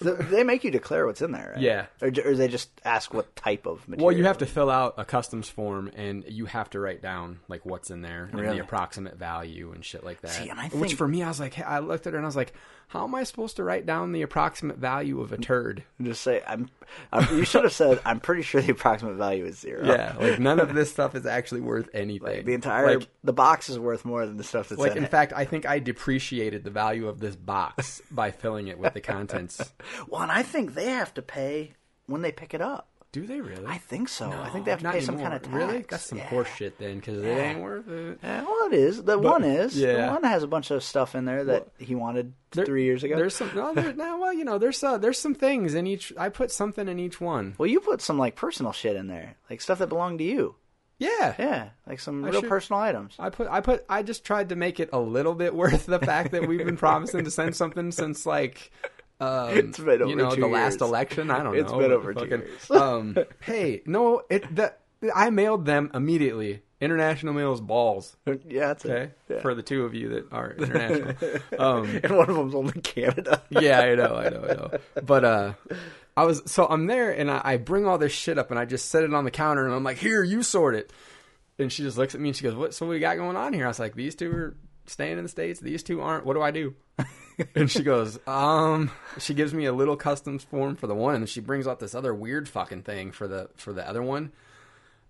Th- 0.00 0.16
they 0.30 0.44
make 0.44 0.62
you 0.62 0.70
declare 0.70 1.06
what's 1.06 1.22
in 1.22 1.32
there, 1.32 1.52
right? 1.54 1.62
Yeah. 1.62 1.86
Or, 2.00 2.08
or 2.24 2.34
they 2.36 2.46
just 2.46 2.70
ask 2.84 3.12
what 3.12 3.34
type 3.34 3.66
of 3.66 3.80
material. 3.88 4.06
Well, 4.06 4.16
you 4.16 4.24
have 4.24 4.38
to 4.38 4.46
fill 4.46 4.70
out 4.70 4.94
a 4.96 5.04
customs 5.04 5.48
form, 5.48 5.90
and 5.96 6.24
you 6.28 6.46
have 6.46 6.70
to 6.70 6.80
write 6.80 7.02
down 7.02 7.40
like 7.48 7.66
what's 7.66 7.90
in 7.90 8.02
there 8.02 8.30
and 8.32 8.38
the 8.40 8.60
approximate 8.60 9.16
value 9.16 9.23
and 9.24 9.84
shit 9.84 10.04
like 10.04 10.20
that. 10.22 10.30
See, 10.30 10.48
and 10.48 10.58
I 10.58 10.68
Which 10.68 10.94
for 10.94 11.08
me, 11.08 11.22
I 11.22 11.28
was 11.28 11.40
like, 11.40 11.58
I 11.60 11.78
looked 11.78 12.06
at 12.06 12.12
her 12.12 12.18
and 12.18 12.26
I 12.26 12.28
was 12.28 12.36
like, 12.36 12.52
how 12.88 13.04
am 13.04 13.14
I 13.14 13.24
supposed 13.24 13.56
to 13.56 13.64
write 13.64 13.86
down 13.86 14.12
the 14.12 14.22
approximate 14.22 14.78
value 14.78 15.20
of 15.20 15.32
a 15.32 15.38
turd? 15.38 15.84
just 16.02 16.22
say 16.22 16.42
I'm. 16.46 16.70
I'm 17.12 17.38
you 17.38 17.44
should 17.44 17.64
have 17.64 17.72
said 17.72 18.00
I'm 18.04 18.20
pretty 18.20 18.42
sure 18.42 18.60
the 18.60 18.72
approximate 18.72 19.16
value 19.16 19.46
is 19.46 19.58
zero. 19.58 19.86
Yeah, 19.86 20.14
like 20.18 20.38
none 20.38 20.60
of 20.60 20.74
this 20.74 20.90
stuff 20.92 21.14
is 21.14 21.26
actually 21.26 21.62
worth 21.62 21.88
anything. 21.94 22.36
Like, 22.36 22.44
the 22.44 22.54
entire 22.54 22.98
like, 22.98 23.08
the 23.22 23.32
box 23.32 23.68
is 23.68 23.78
worth 23.78 24.04
more 24.04 24.26
than 24.26 24.36
the 24.36 24.44
stuff 24.44 24.68
that's 24.68 24.80
like 24.80 24.92
in, 24.92 24.98
in 24.98 25.06
fact, 25.06 25.32
I 25.34 25.44
think 25.44 25.66
I 25.66 25.78
depreciated 25.78 26.62
the 26.62 26.70
value 26.70 27.08
of 27.08 27.20
this 27.20 27.36
box 27.36 28.02
by 28.10 28.30
filling 28.30 28.68
it 28.68 28.78
with 28.78 28.94
the 28.94 29.00
contents. 29.00 29.72
Well, 30.08 30.22
and 30.22 30.32
I 30.32 30.42
think 30.42 30.74
they 30.74 30.86
have 30.86 31.14
to 31.14 31.22
pay 31.22 31.72
when 32.06 32.22
they 32.22 32.32
pick 32.32 32.54
it 32.54 32.60
up. 32.60 32.88
Do 33.14 33.26
they 33.28 33.40
really? 33.40 33.64
I 33.64 33.78
think 33.78 34.08
so. 34.08 34.28
I 34.28 34.48
think 34.48 34.64
they 34.64 34.72
have 34.72 34.82
to 34.82 34.90
pay 34.90 35.00
some 35.00 35.18
kind 35.20 35.34
of 35.34 35.42
tax. 35.42 35.54
Really? 35.54 35.84
That's 35.88 36.02
some 36.06 36.18
yeah. 36.18 36.24
horse 36.26 36.48
shit 36.56 36.78
then, 36.80 36.96
because 36.96 37.22
it 37.22 37.28
ain't 37.28 37.60
worth 37.62 37.88
it. 37.88 38.18
Yeah, 38.20 38.42
well, 38.42 38.66
it 38.66 38.72
is. 38.72 39.04
The 39.04 39.16
one 39.16 39.44
is. 39.44 39.78
yeah. 39.78 40.06
The 40.08 40.12
one 40.14 40.24
has 40.24 40.42
a 40.42 40.48
bunch 40.48 40.72
of 40.72 40.82
stuff 40.82 41.14
in 41.14 41.24
there 41.24 41.44
that 41.44 41.68
he 41.78 41.94
wanted 41.94 42.32
There- 42.50 42.66
three 42.66 42.82
years 42.82 43.04
ago. 43.04 43.14
There's 43.14 43.36
some. 43.36 43.52
No, 43.54 43.72
there, 43.72 43.92
no, 43.96 44.18
well, 44.18 44.32
you 44.32 44.44
know, 44.44 44.58
there's 44.58 44.82
uh, 44.82 44.98
there's 44.98 45.18
some 45.20 45.36
things 45.36 45.74
in 45.74 45.86
each. 45.86 46.12
I 46.18 46.28
put 46.28 46.50
something 46.50 46.88
in 46.88 46.98
each 46.98 47.20
one. 47.20 47.54
Well, 47.56 47.68
you 47.68 47.78
put 47.78 48.02
some 48.02 48.18
like 48.18 48.34
personal 48.34 48.72
shit 48.72 48.96
in 48.96 49.06
there, 49.06 49.36
like 49.48 49.60
stuff 49.60 49.78
that 49.78 49.88
belonged 49.90 50.18
to 50.18 50.24
you. 50.24 50.56
Yeah. 50.98 51.34
Yeah, 51.38 51.68
like 51.86 52.00
some 52.00 52.24
I 52.24 52.30
real 52.30 52.40
should- 52.40 52.48
personal 52.48 52.80
items. 52.80 53.14
I 53.20 53.30
put 53.30 53.46
I 53.46 53.60
put 53.60 53.84
I 53.88 54.02
just 54.02 54.24
tried 54.24 54.48
to 54.48 54.56
make 54.56 54.80
it 54.80 54.90
a 54.92 54.98
little 54.98 55.34
bit 55.34 55.54
worth 55.54 55.86
the 55.86 56.00
fact 56.00 56.32
that 56.32 56.48
we've 56.48 56.64
been 56.64 56.76
promising 56.76 57.22
to 57.24 57.30
send 57.30 57.54
something 57.54 57.92
since 57.92 58.26
like 58.26 58.72
um, 59.20 59.48
It's 59.56 59.78
been 59.78 60.02
over 60.02 60.10
you 60.10 60.16
know 60.16 60.34
the 60.34 60.46
last 60.46 60.80
election. 60.80 61.30
I 61.30 61.42
don't 61.42 61.56
It's 61.56 61.70
know. 61.70 61.78
It's 61.80 61.84
been 61.86 61.92
over 61.92 62.14
two 62.14 62.26
years. 62.26 62.70
um, 62.70 63.16
hey, 63.40 63.82
no, 63.86 64.22
it 64.30 64.54
that 64.56 64.80
I 65.14 65.30
mailed 65.30 65.64
them 65.66 65.90
immediately. 65.94 66.62
International 66.80 67.32
mails 67.32 67.60
balls. 67.62 68.14
Yeah, 68.46 68.66
that's 68.68 68.84
Okay, 68.84 69.04
it. 69.04 69.18
Yeah. 69.28 69.40
for 69.40 69.54
the 69.54 69.62
two 69.62 69.84
of 69.84 69.94
you 69.94 70.08
that 70.10 70.32
are 70.32 70.50
international. 70.52 71.14
um, 71.58 72.00
and 72.02 72.16
one 72.16 72.28
of 72.28 72.36
them's 72.36 72.54
only 72.54 72.80
Canada. 72.82 73.42
yeah, 73.50 73.80
I 73.80 73.94
know, 73.94 74.14
I 74.16 74.28
know, 74.28 74.42
I 74.44 74.52
know. 74.54 74.70
But 75.02 75.24
uh 75.24 75.52
I 76.16 76.24
was 76.26 76.42
so 76.46 76.66
I'm 76.66 76.86
there 76.86 77.10
and 77.10 77.30
I, 77.30 77.40
I 77.42 77.56
bring 77.56 77.86
all 77.86 77.96
this 77.98 78.12
shit 78.12 78.38
up 78.38 78.50
and 78.50 78.58
I 78.60 78.66
just 78.66 78.90
set 78.90 79.02
it 79.02 79.14
on 79.14 79.24
the 79.24 79.30
counter 79.30 79.64
and 79.64 79.74
I'm 79.74 79.82
like, 79.84 79.96
here, 79.96 80.22
you 80.22 80.42
sort 80.42 80.74
it. 80.74 80.92
And 81.58 81.72
she 81.72 81.82
just 81.84 81.96
looks 81.96 82.14
at 82.14 82.20
me 82.20 82.28
and 82.30 82.36
she 82.36 82.42
goes, 82.44 82.54
What 82.54 82.74
so 82.74 82.84
what 82.86 82.90
we 82.92 82.98
got 83.00 83.16
going 83.16 83.36
on 83.36 83.52
here? 83.52 83.64
I 83.64 83.68
was 83.68 83.78
like, 83.78 83.94
These 83.94 84.14
two 84.16 84.30
are 84.32 84.56
staying 84.86 85.16
in 85.16 85.22
the 85.22 85.28
States, 85.30 85.60
these 85.60 85.82
two 85.82 86.02
aren't. 86.02 86.26
What 86.26 86.34
do 86.34 86.42
I 86.42 86.50
do? 86.50 86.74
And 87.54 87.70
she 87.70 87.82
goes, 87.82 88.18
um 88.26 88.90
she 89.18 89.34
gives 89.34 89.52
me 89.54 89.64
a 89.66 89.72
little 89.72 89.96
customs 89.96 90.44
form 90.44 90.76
for 90.76 90.86
the 90.86 90.94
one 90.94 91.16
and 91.16 91.28
she 91.28 91.40
brings 91.40 91.66
out 91.66 91.80
this 91.80 91.94
other 91.94 92.14
weird 92.14 92.48
fucking 92.48 92.82
thing 92.82 93.10
for 93.12 93.26
the 93.28 93.48
for 93.56 93.72
the 93.72 93.86
other 93.88 94.02
one. 94.02 94.32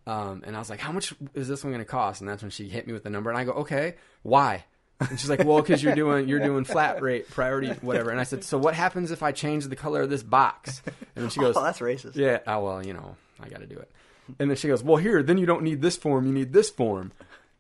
Um, 0.07 0.43
and 0.47 0.55
I 0.55 0.59
was 0.59 0.69
like, 0.69 0.81
"How 0.81 0.93
much 0.93 1.15
is 1.33 1.49
this 1.49 1.65
one 1.65 1.73
going 1.73 1.83
to 1.83 1.91
cost?" 1.91 2.21
And 2.21 2.29
that's 2.29 2.43
when 2.43 2.51
she 2.51 2.69
hit 2.69 2.87
me 2.87 2.93
with 2.93 3.05
the 3.05 3.09
number, 3.11 3.31
and 3.31 3.39
I 3.39 3.45
go, 3.45 3.53
"Okay, 3.53 3.95
why?" 4.23 4.65
And 5.01 5.19
she's 5.19 5.31
like, 5.31 5.43
"Well, 5.45 5.63
because 5.63 5.83
you're 5.83 5.95
doing 5.95 6.29
you're 6.29 6.41
doing 6.41 6.65
flat 6.65 7.01
rate 7.01 7.31
priority 7.31 7.69
whatever." 7.81 8.11
And 8.11 8.21
I 8.21 8.25
said, 8.25 8.45
"So 8.45 8.59
what 8.59 8.75
happens 8.75 9.11
if 9.13 9.23
I 9.23 9.33
change 9.33 9.65
the 9.67 9.77
color 9.77 10.03
of 10.03 10.11
this 10.11 10.23
box?" 10.23 10.83
And 11.17 11.25
then 11.25 11.31
she 11.31 11.41
goes, 11.41 11.57
Oh, 11.59 11.63
that's 11.65 11.79
racist. 11.79 12.17
"Yeah, 12.17 12.41
oh 12.47 12.61
well, 12.63 12.85
you 12.87 12.93
know, 12.93 13.17
I 13.41 13.49
got 13.49 13.61
to 13.61 13.67
do 13.67 13.77
it." 13.79 13.91
And 14.39 14.51
then 14.51 14.59
she 14.59 14.69
goes, 14.69 14.83
"Well, 14.83 14.99
here, 14.99 15.23
then 15.23 15.39
you 15.39 15.47
don't 15.47 15.63
need 15.63 15.81
this 15.81 15.97
form, 15.97 16.27
you 16.27 16.33
need 16.35 16.53
this 16.53 16.69
form." 16.69 17.13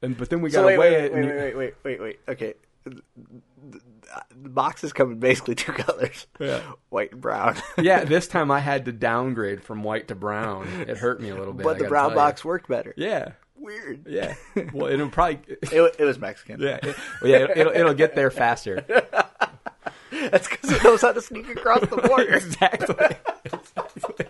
And 0.03 0.14
but 0.14 0.29
then 0.29 0.42
we 0.42 0.50
got 0.50 0.57
So 0.59 0.61
to 0.62 0.66
wait, 0.66 0.79
weigh 0.79 0.90
wait, 0.92 1.05
it. 1.05 1.12
wait, 1.14 1.18
and 1.22 1.29
wait, 1.31 1.50
you- 1.53 1.57
wait, 1.59 1.74
wait, 1.83 1.98
wait, 1.98 2.00
wait. 2.00 2.20
Okay, 2.29 2.55
the, 4.42 4.48
boxes 4.48 4.92
come 4.92 5.12
in 5.12 5.18
basically 5.18 5.55
two 5.55 5.72
colors: 5.74 6.27
Yeah. 6.40 6.61
white 6.90 7.12
and 7.12 7.20
brown. 7.20 7.57
yeah, 7.79 8.05
this 8.05 8.27
time 8.29 8.50
I 8.50 8.61
had 8.61 8.85
to 8.87 8.92
downgrade 8.92 9.62
from 9.62 9.83
white 9.83 10.09
to 10.09 10.14
brown. 10.14 10.66
It 10.88 10.96
hurt 10.96 11.20
me 11.20 11.29
a 11.31 11.35
little 11.37 11.53
bit. 11.53 11.66
I 11.66 11.70
but 11.70 11.79
the 11.79 11.88
brown 11.88 12.14
box 12.14 12.44
worked 12.44 12.68
better. 12.68 12.94
Yeah, 12.96 13.33
Weird. 13.57 14.07
yeah. 14.09 14.35
Well, 14.72 14.92
it'll 14.92 15.09
probably. 15.09 15.40
It, 15.48 15.96
it 15.98 16.05
was 16.05 16.18
Mexican. 16.18 16.61
Yeah, 16.61 16.79
it- 16.83 16.96
well, 17.22 17.31
yeah. 17.31 17.46
It'll, 17.55 17.72
it'll 17.72 17.94
get 17.94 18.14
there 18.14 18.31
faster. 18.31 18.85
That's 20.11 20.48
because 20.48 20.70
it 20.70 20.85
knows 20.85 21.03
how 21.03 21.12
to 21.12 21.20
sneak 21.20 21.48
across 21.48 21.81
the 21.81 21.96
border. 21.96 22.35
exactly. 22.35 23.16
exactly. 23.44 24.27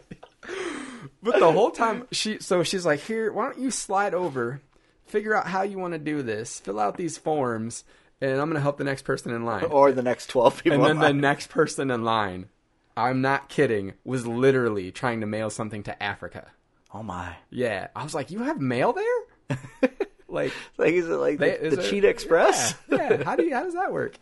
But 1.23 1.39
the 1.39 1.53
whole 1.53 1.71
time 1.71 2.07
she 2.13 2.39
so 2.41 2.63
she's 2.63 2.85
like, 2.85 3.01
"Here, 3.01 3.33
why 3.33 3.47
don't 3.47 3.59
you 3.59 3.71
slide 3.71 4.13
over, 4.15 4.61
figure 5.07 5.35
out 5.35 5.47
how 5.47 5.63
you 5.63 5.79
want 5.79 5.93
to 5.95 5.99
do 5.99 6.23
this, 6.23 6.61
fill 6.61 6.79
out 6.79 6.97
these 6.99 7.17
forms, 7.17 7.85
and 8.21 8.33
I'm 8.33 8.49
going 8.49 8.55
to 8.55 8.61
help 8.61 8.79
the 8.79 8.85
next 8.85 9.03
person 9.03 9.33
in 9.33 9.45
line." 9.45 9.65
or 9.65 9.93
the 9.93 10.03
next 10.03 10.29
twelve 10.29 10.63
people. 10.63 10.85
and 10.85 11.01
then 11.01 11.01
the 11.01 11.13
next 11.21 11.49
person 11.49 11.91
in 11.91 12.05
line, 12.05 12.49
I'm 12.97 13.21
not 13.21 13.49
kidding, 13.49 13.95
was 14.05 14.27
literally 14.27 14.91
trying 14.93 15.21
to 15.21 15.27
mail 15.27 15.51
something 15.51 15.83
to 15.85 16.03
Africa. 16.03 16.47
oh 16.93 17.03
my! 17.03 17.37
Yeah, 17.51 17.89
I 17.97 18.03
was 18.05 18.15
like, 18.15 18.31
"You 18.31 18.41
have 18.45 18.61
mail 18.61 18.93
there?" 18.93 19.59
like 20.29 20.53
Like 20.79 20.95
is 20.95 21.09
it 21.09 21.15
like 21.15 21.39
They- 21.39 21.59
the, 21.59 21.77
the 21.77 21.83
Cheetah 21.83 22.09
Express? 22.09 22.75
Yeah, 22.89 23.11
yeah. 23.19 23.23
How 23.25 23.37
do 23.37 23.45
you, 23.45 23.55
how 23.55 23.65
does 23.65 23.75
that 23.75 23.93
work? 23.93 24.17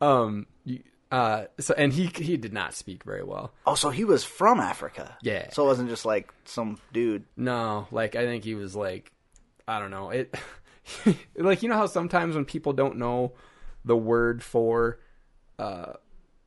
Um, 0.00 0.46
you, 0.64 0.80
uh, 1.10 1.44
so 1.58 1.74
and 1.76 1.92
he 1.92 2.06
he 2.14 2.36
did 2.36 2.52
not 2.52 2.74
speak 2.74 3.04
very 3.04 3.22
well. 3.22 3.52
Oh, 3.66 3.74
so 3.74 3.88
he 3.90 4.04
was 4.04 4.24
from 4.24 4.60
Africa. 4.60 5.16
Yeah. 5.22 5.50
So 5.52 5.64
it 5.64 5.66
wasn't 5.66 5.88
just 5.88 6.04
like 6.04 6.32
some 6.44 6.78
dude. 6.92 7.24
No, 7.36 7.86
like 7.90 8.14
I 8.16 8.24
think 8.26 8.44
he 8.44 8.54
was 8.54 8.74
like, 8.76 9.12
I 9.66 9.78
don't 9.78 9.90
know 9.90 10.10
it. 10.10 10.34
like 11.36 11.62
you 11.62 11.68
know 11.68 11.76
how 11.76 11.86
sometimes 11.86 12.34
when 12.34 12.44
people 12.44 12.72
don't 12.72 12.96
know 12.96 13.32
the 13.84 13.96
word 13.96 14.42
for 14.42 14.98
uh, 15.58 15.92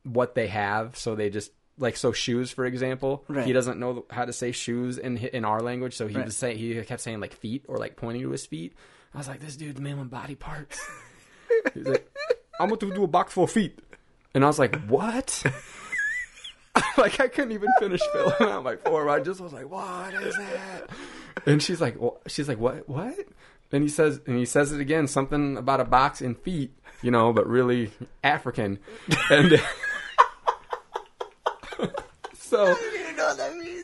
what 0.04 0.34
they 0.34 0.46
have, 0.48 0.96
so 0.96 1.14
they 1.14 1.30
just 1.30 1.50
like 1.78 1.96
so 1.96 2.12
shoes 2.12 2.50
for 2.50 2.64
example. 2.66 3.24
Right. 3.28 3.46
He 3.46 3.52
doesn't 3.52 3.78
know 3.80 4.04
how 4.10 4.24
to 4.24 4.32
say 4.32 4.52
shoes 4.52 4.98
in 4.98 5.16
in 5.18 5.44
our 5.44 5.60
language, 5.60 5.96
so 5.96 6.06
he 6.06 6.16
Right. 6.16 6.24
was 6.26 6.36
saying 6.36 6.58
he 6.58 6.80
kept 6.82 7.00
saying 7.00 7.20
like 7.20 7.32
feet 7.34 7.64
or 7.68 7.78
like 7.78 7.96
pointing 7.96 8.22
to 8.22 8.30
his 8.30 8.46
feet. 8.46 8.74
I 9.14 9.18
was 9.18 9.28
like, 9.28 9.40
this 9.40 9.56
dude's 9.56 9.80
mailing 9.80 10.08
body 10.08 10.34
parts. 10.34 10.80
He's 11.74 11.86
like, 11.86 12.10
I'm 12.58 12.68
going 12.68 12.80
to 12.80 12.94
do 12.94 13.04
a 13.04 13.06
box 13.06 13.34
for 13.34 13.46
feet, 13.46 13.78
and 14.34 14.42
I 14.42 14.46
was 14.46 14.58
like, 14.58 14.74
what? 14.86 15.42
like 16.96 17.20
I 17.20 17.28
couldn't 17.28 17.52
even 17.52 17.68
finish 17.78 18.00
filling 18.12 18.50
out 18.52 18.64
my 18.64 18.76
form. 18.76 19.08
I 19.08 19.20
just 19.20 19.40
was 19.40 19.52
like, 19.52 19.68
"What 19.68 20.14
is 20.14 20.34
that?" 20.36 20.90
And 21.46 21.62
she's 21.62 21.80
like, 21.80 22.00
well, 22.00 22.20
"She's 22.26 22.48
like, 22.48 22.58
what? 22.58 22.88
What?" 22.88 23.14
And 23.72 23.82
he 23.82 23.88
says, 23.88 24.20
and 24.26 24.38
he 24.38 24.44
says 24.44 24.72
it 24.72 24.80
again, 24.80 25.06
something 25.06 25.56
about 25.56 25.80
a 25.80 25.84
box 25.84 26.20
in 26.20 26.34
feet, 26.34 26.76
you 27.00 27.10
know, 27.10 27.32
but 27.32 27.46
really 27.46 27.90
African. 28.22 28.78
And 29.30 29.60
so, 32.34 32.76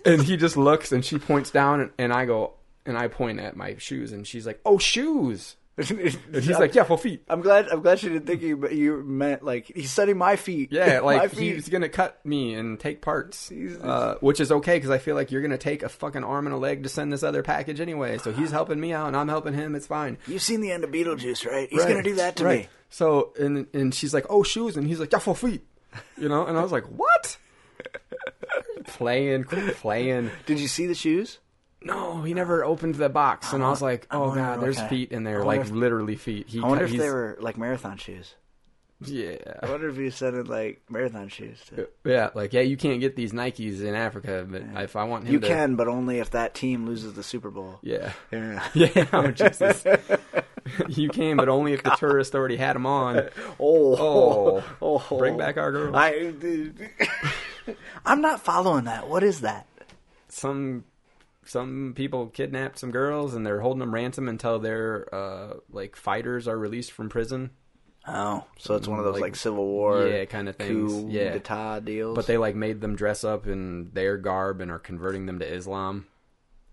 and 0.05 0.23
he 0.23 0.37
just 0.37 0.57
looks, 0.57 0.93
and 0.93 1.05
she 1.05 1.19
points 1.19 1.51
down, 1.51 1.81
and, 1.81 1.91
and 1.99 2.13
I 2.13 2.27
go, 2.27 2.53
and 2.85 2.99
I 2.99 3.09
point 3.09 3.41
at 3.41 3.57
my 3.57 3.77
shoes, 3.79 4.13
and 4.13 4.27
she's 4.27 4.47
like, 4.47 4.61
"Oh, 4.65 4.79
shoes." 4.79 5.57
And 6.33 6.43
he's 6.45 6.59
like, 6.59 6.75
yeah, 6.75 6.83
for 6.83 6.99
feet. 6.99 7.23
I'm 7.29 7.41
glad. 7.41 7.69
I'm 7.69 7.83
glad 7.83 8.01
she 8.01 8.09
didn't 8.09 8.27
think 8.27 8.43
you. 8.43 8.69
You 8.69 9.03
meant 9.05 9.45
like 9.45 9.71
he's 9.75 9.93
setting 9.93 10.19
my 10.19 10.35
feet. 10.37 10.73
Yeah, 10.73 11.01
like 11.05 11.31
feet. 11.31 11.55
he's 11.55 11.69
gonna 11.69 11.89
cut 11.89 12.25
me 12.27 12.55
and 12.55 12.81
take 12.81 13.01
parts, 13.01 13.53
uh, 13.53 14.17
which 14.21 14.41
is 14.41 14.51
okay 14.51 14.77
because 14.77 14.91
I 14.91 14.99
feel 14.99 15.15
like 15.15 15.31
you're 15.31 15.41
gonna 15.43 15.57
take 15.57 15.85
a 15.85 15.89
fucking 15.89 16.25
arm 16.25 16.47
and 16.47 16.55
a 16.55 16.59
leg 16.59 16.83
to 16.83 16.89
send 16.89 17.13
this 17.13 17.23
other 17.23 17.43
package 17.45 17.81
anyway. 17.81 18.19
So 18.19 18.33
he's 18.33 18.51
helping 18.51 18.81
me 18.81 18.93
out 18.93 19.07
and 19.07 19.17
I'm 19.17 19.29
helping 19.29 19.55
him. 19.55 19.77
It's 19.77 19.87
fine. 19.87 20.19
You've 20.27 20.43
seen 20.43 20.61
the 20.63 20.73
end 20.73 20.83
of 20.83 20.91
Beetlejuice, 20.91 21.47
right? 21.47 21.69
He's 21.71 21.79
Right, 21.81 21.89
gonna 21.91 22.03
do 22.03 22.17
that 22.17 22.35
to 22.37 22.45
right. 22.45 22.59
me. 22.63 22.69
So 22.91 23.33
and 23.39 23.67
and 23.73 23.95
she's 23.95 24.13
like, 24.13 24.27
oh 24.29 24.43
shoes, 24.43 24.77
and 24.77 24.85
he's 24.87 24.99
like, 24.99 25.13
yeah, 25.13 25.21
for 25.21 25.37
feet, 25.37 25.63
you 26.17 26.29
know. 26.29 26.45
And 26.45 26.59
I 26.59 26.63
was 26.63 26.73
like, 26.73 26.85
what? 26.87 27.37
playing, 28.89 29.45
quit 29.45 29.77
playing. 29.77 30.31
Did 30.47 30.59
you 30.59 30.69
see 30.69 30.87
the 30.87 30.95
shoes? 30.95 31.39
No, 31.81 32.23
he 32.23 32.35
never 32.35 32.65
opened 32.65 32.97
the 32.97 33.09
box, 33.09 33.53
and 33.53 33.63
I 33.63 33.71
was 33.71 33.81
like, 33.81 34.07
oh 34.11 34.29
wonder- 34.29 34.35
god, 34.41 34.61
there's 34.61 34.79
okay. 34.79 34.89
feet 34.89 35.13
in 35.13 35.23
there, 35.25 35.45
like 35.45 35.61
if- 35.61 35.71
literally 35.71 36.17
feet. 36.17 36.49
He 36.49 36.61
I 36.61 36.67
wonder 36.67 36.85
if 36.85 36.91
he's- 36.91 37.03
they 37.03 37.11
were 37.11 37.37
like 37.41 37.57
marathon 37.57 37.97
shoes. 37.97 38.35
Yeah. 39.01 39.37
I 39.47 39.67
yeah. 39.67 39.71
wonder 39.71 39.89
if 39.91 39.97
he 39.97 40.11
sent 40.11 40.35
in 40.35 40.47
like 40.47 40.83
marathon 40.91 41.29
shoes. 41.29 41.61
Too. 41.69 41.83
Uh, 41.83 42.09
yeah, 42.09 42.31
like 42.35 42.53
yeah, 42.53 42.63
you 42.63 42.77
can't 42.77 42.99
get 42.99 43.15
these 43.15 43.31
Nikes 43.33 43.81
in 43.81 43.95
Africa, 43.95 44.45
but 44.49 44.63
if 44.83 44.97
I 44.97 45.05
want 45.05 45.25
him 45.27 45.35
You 45.35 45.39
to, 45.39 45.47
can, 45.47 45.77
but 45.77 45.87
only 45.87 46.19
if 46.19 46.31
that 46.31 46.53
team 46.55 46.85
loses 46.85 47.15
the 47.15 47.23
Super 47.23 47.51
Bowl. 47.53 47.79
yeah, 47.83 48.13
Yeah. 48.33 48.67
yeah, 48.75 49.07
oh, 49.13 49.31
Jesus. 49.31 49.85
you 50.89 51.11
can, 51.11 51.37
but 51.37 51.49
only 51.49 51.75
if 51.75 51.85
the 51.85 51.93
oh, 51.95 51.97
tourist 51.97 52.35
already 52.35 52.57
had 52.57 52.75
them 52.75 52.87
on. 52.87 53.29
Oh, 53.61 53.97
oh. 53.97 54.65
oh, 54.83 55.17
bring 55.17 55.37
back 55.37 55.57
our 55.59 55.71
girl. 55.71 55.95
I, 55.95 56.33
I'm 58.05 58.21
not 58.21 58.41
following 58.41 58.85
that. 58.87 59.09
What 59.09 59.23
is 59.23 59.43
that? 59.43 59.67
Some 60.29 60.85
some 61.49 61.93
people 61.97 62.27
kidnapped 62.29 62.79
some 62.79 62.91
girls, 62.91 63.35
and 63.35 63.47
they're 63.47 63.61
holding 63.61 63.81
them 63.81 63.95
ransom 63.95 64.29
until 64.29 64.59
their 64.59 65.13
uh, 65.15 65.55
like 65.71 65.97
fighters 65.97 66.47
are 66.47 66.59
released 66.59 66.93
from 66.93 67.09
prison. 67.09 67.51
Oh, 68.07 68.45
so 68.59 68.75
it's 68.77 68.89
one 68.89 68.99
of 68.99 69.05
those 69.05 69.15
like, 69.15 69.23
Like- 69.23 69.37
Civil 69.37 69.67
War, 69.67 70.07
Yeah, 70.07 70.25
kinda 70.25 70.53
things. 70.55 70.93
coup 70.93 71.09
Yeah. 71.11 71.33
d'etat 71.33 71.81
deals. 71.81 72.17
But 72.17 72.27
they 72.27 72.39
like 72.39 72.55
made 72.55 72.81
them 72.81 72.97
dress 72.97 73.23
up 73.23 73.47
in 73.47 73.91
their 73.93 74.17
garb 74.17 74.61
and 74.63 74.71
are 74.71 74.79
converting 74.79 75.27
them 75.27 75.39
to 75.41 75.47
Islam. 75.47 76.07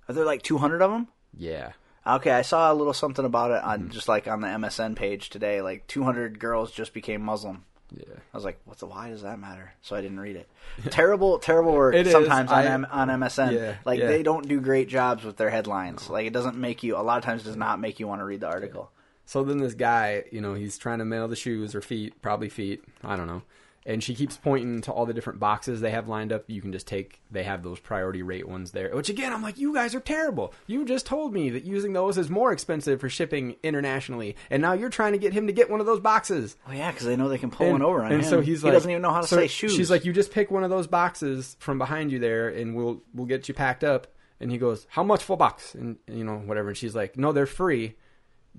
are 0.08 0.14
there 0.14 0.24
like 0.26 0.44
200 0.44 0.82
of 0.82 0.92
them? 0.92 1.08
Yeah. 1.38 1.72
Okay, 2.08 2.30
I 2.32 2.44
saw 2.44 2.72
a 2.72 2.76
little 2.76 2.94
something 2.94 3.26
about 3.26 3.50
it 3.52 3.64
on 3.64 3.90
just 3.90 4.08
like 4.08 4.28
on 4.28 4.42
the 4.42 4.48
MSN 4.48 4.96
page 4.96 5.30
today. 5.32 5.62
Like 5.62 5.88
200 5.88 6.40
girls 6.40 6.72
just 6.72 6.94
became 6.94 7.22
Muslim. 7.22 7.66
Yeah. 7.96 8.14
I 8.34 8.38
was 8.38 8.44
like, 8.44 8.60
"What's 8.66 8.82
the? 8.82 8.88
Why 8.88 9.10
does 9.10 9.22
that 9.24 9.40
matter?" 9.40 9.72
So 9.82 9.96
I 9.96 10.02
didn't 10.02 10.20
read 10.20 10.36
it. 10.36 10.50
terrible, 10.92 11.40
terrible 11.40 11.74
work 11.74 11.96
It 11.96 12.08
sometimes 12.08 12.52
on 12.52 12.58
I- 12.58 12.66
M- 12.66 12.88
on 12.92 13.08
MSN. 13.10 13.54
Yeah, 13.54 13.76
like 13.86 14.00
yeah. 14.00 14.08
they 14.08 14.24
don't 14.24 14.48
do 14.48 14.60
great 14.60 14.88
jobs 14.90 15.24
with 15.24 15.38
their 15.38 15.50
headlines. 15.50 16.10
Like 16.10 16.28
it 16.28 16.34
doesn't 16.34 16.58
make 16.58 16.84
you. 16.84 16.98
A 16.98 17.00
lot 17.00 17.18
of 17.18 17.24
times, 17.24 17.44
does 17.44 17.56
not 17.56 17.80
make 17.80 18.00
you 18.00 18.08
want 18.08 18.22
to 18.22 18.26
read 18.26 18.42
the 18.42 18.48
article. 18.48 18.92
So 19.26 19.44
then 19.44 19.58
this 19.58 19.74
guy, 19.74 20.26
you 20.32 20.40
know, 20.42 20.54
he's 20.54 20.78
trying 20.78 21.00
to 21.00 21.06
mail 21.06 21.28
the 21.28 21.36
shoes 21.36 21.74
or 21.74 21.82
feet, 21.82 22.22
probably 22.22 22.48
feet, 22.50 22.84
I 23.04 23.16
don't 23.16 23.26
know. 23.28 23.42
And 23.88 24.04
she 24.04 24.16
keeps 24.16 24.36
pointing 24.36 24.82
to 24.82 24.92
all 24.92 25.06
the 25.06 25.14
different 25.14 25.40
boxes 25.40 25.80
they 25.80 25.92
have 25.92 26.08
lined 26.08 26.34
up. 26.34 26.46
You 26.48 26.60
can 26.60 26.72
just 26.72 26.88
take, 26.88 27.22
they 27.30 27.44
have 27.44 27.62
those 27.62 27.80
priority 27.80 28.24
rate 28.24 28.48
ones 28.48 28.72
there. 28.72 28.90
Which 28.96 29.10
again, 29.10 29.32
I'm 29.32 29.44
like, 29.44 29.60
you 29.60 29.76
guys 29.76 29.94
are 29.94 30.00
terrible. 30.00 30.54
You 30.66 30.86
just 30.86 31.06
told 31.06 31.34
me 31.34 31.52
that 31.52 31.66
using 31.66 31.94
those 31.94 32.18
is 32.18 32.30
more 32.30 32.52
expensive 32.52 33.00
for 33.00 33.10
shipping 33.10 33.58
internationally. 33.62 34.38
And 34.50 34.62
now 34.62 34.74
you're 34.74 34.90
trying 34.90 35.12
to 35.12 35.20
get 35.20 35.34
him 35.34 35.46
to 35.46 35.54
get 35.54 35.70
one 35.70 35.82
of 35.82 35.86
those 35.86 36.00
boxes. 36.00 36.56
Oh 36.68 36.72
yeah, 36.72 36.90
because 36.92 37.06
they 37.06 37.16
know 37.16 37.30
they 37.30 37.38
can 37.38 37.52
pull 37.52 37.68
and, 37.68 37.74
one 37.76 37.82
over 37.84 38.04
on 38.04 38.12
and 38.12 38.24
him. 38.24 38.30
so 38.30 38.42
he's 38.42 38.64
like 38.64 38.72
he 38.72 38.74
like, 38.74 38.76
doesn't 38.78 38.92
even 38.92 39.02
know 39.04 39.12
how 39.12 39.22
to 39.22 39.28
so 39.28 39.36
say 39.36 39.48
shoes. 39.48 39.76
She's 39.76 39.92
like, 39.92 40.04
you 40.04 40.14
just 40.14 40.32
pick 40.32 40.50
one 40.50 40.64
of 40.64 40.72
those 40.72 40.88
boxes 40.88 41.56
from 41.60 41.78
behind 41.78 42.12
you 42.12 42.18
there, 42.18 42.50
and 42.50 42.76
we'll 42.76 43.04
we'll 43.14 43.28
get 43.28 43.48
you 43.48 43.54
packed 43.54 43.84
up. 43.84 44.08
And 44.40 44.52
he 44.52 44.58
goes, 44.58 44.86
how 44.90 45.04
much 45.04 45.24
for 45.24 45.38
box? 45.38 45.76
And 45.76 45.98
you 46.08 46.24
know 46.24 46.38
whatever. 46.38 46.70
And 46.70 46.78
she's 46.78 46.96
like, 46.96 47.18
no, 47.18 47.32
they're 47.32 47.46
free. 47.46 47.96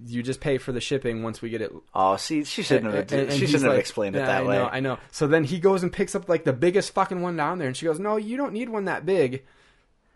You 0.04 0.22
just 0.22 0.40
pay 0.40 0.58
for 0.58 0.72
the 0.72 0.80
shipping 0.80 1.22
once 1.22 1.40
we 1.40 1.48
get 1.48 1.62
it. 1.62 1.72
oh, 1.94 2.16
see, 2.16 2.44
she 2.44 2.62
shouldn't 2.62 2.92
have. 2.92 3.10
And- 3.12 3.30
and 3.30 3.32
she 3.32 3.46
shouldn't 3.46 3.64
have 3.64 3.72
like, 3.72 3.80
explained 3.80 4.14
it 4.16 4.18
"Yeah, 4.20 4.26
that 4.26 4.42
I 4.42 4.46
way. 4.46 4.56
Know, 4.58 4.68
I 4.70 4.80
know. 4.80 4.98
So 5.10 5.26
then 5.26 5.44
he 5.44 5.58
goes 5.58 5.82
and 5.82 5.92
picks 5.92 6.14
up 6.14 6.28
like 6.28 6.44
the 6.44 6.52
biggest 6.52 6.92
fucking 6.92 7.22
one 7.22 7.36
down 7.36 7.58
there, 7.58 7.66
and 7.68 7.76
she 7.76 7.86
goes, 7.86 7.98
"No, 7.98 8.16
you 8.16 8.36
don't 8.36 8.52
need 8.52 8.68
one 8.68 8.84
that 8.86 9.06
big." 9.06 9.44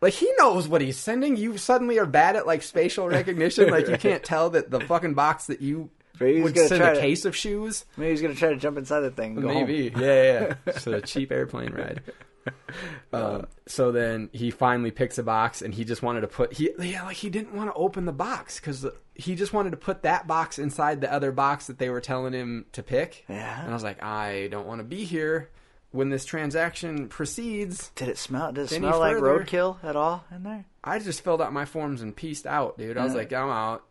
Like 0.02 0.12
he 0.14 0.30
knows 0.38 0.66
what 0.68 0.80
he's 0.80 0.96
sending. 0.98 1.36
You 1.36 1.56
suddenly 1.58 1.98
are 1.98 2.06
bad 2.06 2.36
at 2.36 2.46
like 2.46 2.62
spatial 2.62 3.08
recognition. 3.08 3.68
like 3.70 3.88
you 3.88 3.96
can't 3.98 4.22
tell 4.22 4.50
that 4.50 4.70
the 4.70 4.80
fucking 4.80 5.14
box 5.14 5.46
that 5.46 5.60
you 5.60 5.90
Maybe 6.18 6.40
would 6.42 6.54
gonna 6.54 6.68
send 6.68 6.82
a 6.82 6.94
to- 6.94 7.00
case 7.00 7.24
of 7.24 7.34
shoes. 7.34 7.84
Maybe 7.96 8.10
he's 8.10 8.22
gonna 8.22 8.34
try 8.34 8.50
to 8.50 8.56
jump 8.56 8.76
inside 8.78 9.00
the 9.00 9.10
thing. 9.10 9.34
Go 9.34 9.48
home. 9.48 9.54
Maybe. 9.66 9.92
Yeah, 9.96 10.00
yeah. 10.00 10.40
yeah. 10.42 10.54
It's 10.66 10.86
a 10.86 11.00
cheap 11.00 11.32
airplane 11.32 11.72
ride. 11.72 12.02
Um, 13.12 13.46
so 13.66 13.90
then 13.90 14.30
he 14.32 14.50
finally 14.52 14.92
picks 14.92 15.18
a 15.18 15.22
box, 15.24 15.62
and 15.62 15.74
he 15.74 15.84
just 15.84 16.00
wanted 16.02 16.20
to 16.20 16.28
put 16.28 16.52
he 16.52 16.70
yeah 16.78 17.02
like 17.02 17.16
he 17.16 17.28
didn't 17.28 17.54
want 17.54 17.68
to 17.70 17.74
open 17.74 18.04
the 18.04 18.12
box 18.12 18.60
because 18.60 18.86
he 19.16 19.34
just 19.34 19.52
wanted 19.52 19.70
to 19.70 19.76
put 19.76 20.02
that 20.02 20.26
box 20.28 20.58
inside 20.60 21.00
the 21.00 21.12
other 21.12 21.32
box 21.32 21.66
that 21.66 21.78
they 21.78 21.90
were 21.90 22.00
telling 22.00 22.32
him 22.32 22.66
to 22.72 22.82
pick. 22.84 23.24
Yeah. 23.28 23.60
And 23.62 23.70
I 23.70 23.74
was 23.74 23.82
like, 23.82 24.00
I 24.02 24.46
don't 24.50 24.66
want 24.66 24.78
to 24.78 24.84
be 24.84 25.04
here 25.04 25.50
when 25.90 26.08
this 26.08 26.24
transaction 26.24 27.08
proceeds. 27.08 27.90
Did 27.96 28.08
it 28.08 28.16
smell? 28.16 28.52
Did 28.52 28.66
it 28.66 28.68
smell 28.68 29.00
like 29.00 29.16
further? 29.16 29.44
roadkill 29.44 29.82
at 29.82 29.96
all 29.96 30.24
in 30.34 30.44
there? 30.44 30.64
I 30.84 31.00
just 31.00 31.22
filled 31.22 31.42
out 31.42 31.52
my 31.52 31.64
forms 31.64 32.00
and 32.02 32.14
pieced 32.14 32.46
out, 32.46 32.78
dude. 32.78 32.96
I 32.96 33.02
was 33.04 33.12
Yeah. 33.12 33.18
like, 33.18 33.32
I'm 33.32 33.50
out. 33.50 33.84